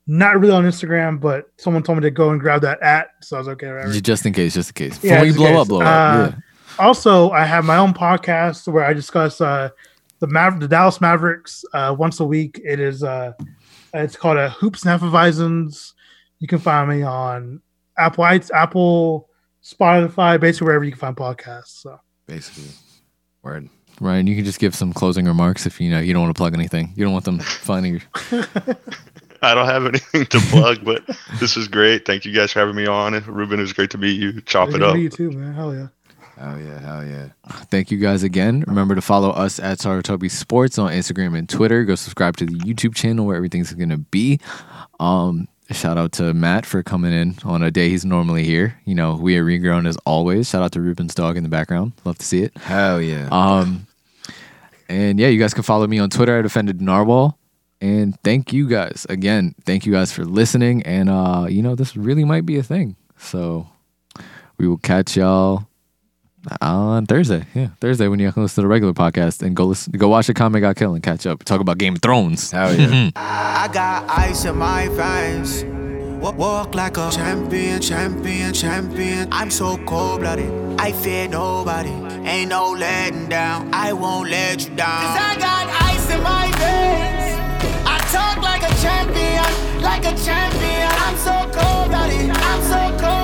Not 0.06 0.40
really 0.40 0.52
on 0.54 0.64
Instagram, 0.64 1.20
but 1.20 1.50
someone 1.56 1.82
told 1.82 1.98
me 1.98 2.02
to 2.02 2.10
go 2.10 2.30
and 2.30 2.40
grab 2.40 2.62
that 2.62 2.80
at, 2.82 3.10
so 3.20 3.36
I 3.36 3.38
was 3.40 3.48
okay. 3.48 3.68
Whatever. 3.68 4.00
Just 4.00 4.26
in 4.26 4.32
case, 4.32 4.54
just 4.54 4.70
in 4.70 4.74
case. 4.74 4.98
Before 4.98 5.08
Yeah, 5.16 5.22
you 5.22 5.30
in 5.30 5.36
blow 5.36 5.46
case. 5.48 5.58
up, 5.60 5.68
blow 5.68 5.80
Uh, 5.82 5.84
up. 5.84 6.34
Also, 6.78 7.30
I 7.30 7.44
have 7.44 7.64
my 7.64 7.76
own 7.76 7.94
podcast 7.94 8.66
where 8.72 8.84
I 8.84 8.92
discuss 8.92 9.40
uh, 9.40 9.70
the 10.20 10.26
Maver- 10.26 10.60
the 10.60 10.68
Dallas 10.68 11.00
Mavericks 11.00 11.64
uh, 11.72 11.94
once 11.98 12.20
a 12.20 12.24
week. 12.24 12.60
It 12.64 12.78
is 12.80 13.02
uh, 13.02 13.32
it's 13.92 14.16
called 14.16 14.36
a 14.38 14.50
Hoops 14.50 14.84
and 14.84 15.00
Hefeweizens. 15.00 15.92
You 16.38 16.46
can 16.48 16.58
find 16.58 16.88
me 16.88 17.02
on 17.02 17.60
Apple, 17.98 18.24
iTunes, 18.24 18.50
Apple, 18.52 19.28
Spotify, 19.62 20.38
basically 20.40 20.66
wherever 20.66 20.84
you 20.84 20.92
can 20.92 21.00
find 21.00 21.16
podcasts. 21.16 21.82
So 21.82 21.98
Basically. 22.26 22.70
Word. 23.42 23.64
Yeah. 23.64 23.68
Ryan, 24.00 24.26
you 24.26 24.36
can 24.36 24.44
just 24.46 24.60
give 24.60 24.74
some 24.74 24.92
closing 24.94 25.26
remarks 25.26 25.66
if 25.66 25.78
you 25.80 25.90
know 25.90 25.98
you 25.98 26.12
don't 26.14 26.22
want 26.22 26.34
to 26.34 26.38
plug 26.38 26.54
anything. 26.54 26.92
You 26.96 27.04
don't 27.04 27.12
want 27.12 27.24
them 27.24 27.38
finding 27.40 27.92
your. 28.32 28.46
I 29.42 29.54
don't 29.54 29.66
have 29.66 29.86
anything 29.86 30.26
to 30.26 30.38
plug, 30.50 30.84
but 30.84 31.02
this 31.38 31.56
is 31.56 31.66
great. 31.66 32.04
Thank 32.06 32.24
you 32.26 32.32
guys 32.34 32.52
for 32.52 32.60
having 32.60 32.76
me 32.76 32.86
on. 32.86 33.14
And 33.14 33.26
Ruben, 33.26 33.58
it 33.58 33.62
was 33.62 33.72
great 33.72 33.90
to 33.90 33.98
meet 33.98 34.20
you. 34.20 34.40
Chop 34.42 34.68
good 34.68 34.76
it 34.76 34.82
up. 34.82 34.94
meet 34.94 35.02
you 35.02 35.08
too, 35.10 35.30
man. 35.30 35.54
Hell 35.54 35.74
yeah. 35.74 35.88
Hell 36.40 36.58
yeah, 36.58 36.80
hell 36.80 37.04
yeah. 37.04 37.28
Thank 37.70 37.90
you 37.90 37.98
guys 37.98 38.22
again. 38.22 38.64
Remember 38.66 38.94
to 38.94 39.02
follow 39.02 39.28
us 39.28 39.60
at 39.60 39.76
Sarutobi 39.76 40.30
Sports 40.30 40.78
on 40.78 40.90
Instagram 40.90 41.36
and 41.36 41.46
Twitter. 41.46 41.84
Go 41.84 41.96
subscribe 41.96 42.38
to 42.38 42.46
the 42.46 42.54
YouTube 42.54 42.94
channel 42.94 43.26
where 43.26 43.36
everything's 43.36 43.74
going 43.74 43.90
to 43.90 43.98
be. 43.98 44.40
Um, 44.98 45.48
shout 45.70 45.98
out 45.98 46.12
to 46.12 46.32
Matt 46.32 46.64
for 46.64 46.82
coming 46.82 47.12
in 47.12 47.36
on 47.44 47.62
a 47.62 47.70
day 47.70 47.90
he's 47.90 48.06
normally 48.06 48.44
here. 48.44 48.80
You 48.86 48.94
know, 48.94 49.16
we 49.16 49.36
are 49.36 49.44
regrown 49.44 49.86
as 49.86 49.98
always. 50.06 50.48
Shout 50.48 50.62
out 50.62 50.72
to 50.72 50.80
Ruben's 50.80 51.14
dog 51.14 51.36
in 51.36 51.42
the 51.42 51.50
background. 51.50 51.92
Love 52.06 52.16
to 52.16 52.24
see 52.24 52.42
it. 52.42 52.56
Hell 52.56 53.02
yeah. 53.02 53.28
Um, 53.30 53.86
and 54.88 55.20
yeah, 55.20 55.28
you 55.28 55.38
guys 55.38 55.52
can 55.52 55.62
follow 55.62 55.86
me 55.86 55.98
on 55.98 56.08
Twitter 56.08 56.38
at 56.38 56.46
Offended 56.46 56.80
Narwhal. 56.80 57.38
And 57.82 58.18
thank 58.22 58.54
you 58.54 58.66
guys 58.66 59.06
again. 59.10 59.54
Thank 59.66 59.84
you 59.84 59.92
guys 59.92 60.10
for 60.10 60.24
listening. 60.24 60.84
And 60.84 61.10
uh, 61.10 61.48
you 61.50 61.60
know, 61.60 61.74
this 61.74 61.98
really 61.98 62.24
might 62.24 62.46
be 62.46 62.56
a 62.56 62.62
thing. 62.62 62.96
So 63.18 63.68
we 64.56 64.66
will 64.66 64.78
catch 64.78 65.18
y'all 65.18 65.66
on 66.60 67.06
Thursday. 67.06 67.44
Yeah, 67.54 67.68
Thursday 67.80 68.08
when 68.08 68.18
you 68.18 68.26
listen 68.26 68.48
to 68.48 68.60
the 68.62 68.66
regular 68.66 68.92
podcast 68.92 69.42
and 69.42 69.54
go 69.54 69.66
listen, 69.66 69.92
go 69.92 70.08
watch 70.08 70.28
Akame 70.28 70.60
ga 70.60 70.74
Kill 70.74 70.94
and 70.94 71.02
catch 71.02 71.26
up. 71.26 71.44
Talk 71.44 71.60
about 71.60 71.78
Game 71.78 71.94
of 71.94 72.02
Thrones. 72.02 72.50
Hell 72.50 72.74
yeah. 72.74 72.86
Mm-hmm. 72.86 73.08
I 73.16 73.68
got 73.72 74.08
ice 74.08 74.44
in 74.44 74.56
my 74.56 74.88
veins. 74.88 75.64
Walk 76.20 76.74
like 76.74 76.98
a 76.98 77.10
champion, 77.10 77.80
champion, 77.80 78.52
champion. 78.52 79.28
I'm 79.32 79.50
so 79.50 79.78
cold 79.86 80.20
blooded. 80.20 80.50
I 80.78 80.92
fear 80.92 81.26
nobody. 81.28 81.90
Ain't 82.28 82.50
no 82.50 82.72
letting 82.72 83.28
down. 83.28 83.72
I 83.72 83.92
won't 83.94 84.28
let 84.28 84.68
you 84.68 84.74
down. 84.76 85.00
Cause 85.00 85.18
I 85.18 85.36
got 85.38 85.66
ice 85.82 86.10
in 86.10 86.22
my 86.22 86.46
veins. 86.60 87.86
I 87.86 87.98
talk 88.12 88.42
like 88.42 88.62
a 88.62 88.74
champion, 88.82 89.82
like 89.82 90.04
a 90.04 90.14
champion. 90.22 90.88
I'm 91.04 91.16
so 91.16 91.58
cold 91.58 91.88
blooded. 91.88 92.30
I'm 92.30 92.62
so 92.64 93.04
cold. 93.04 93.19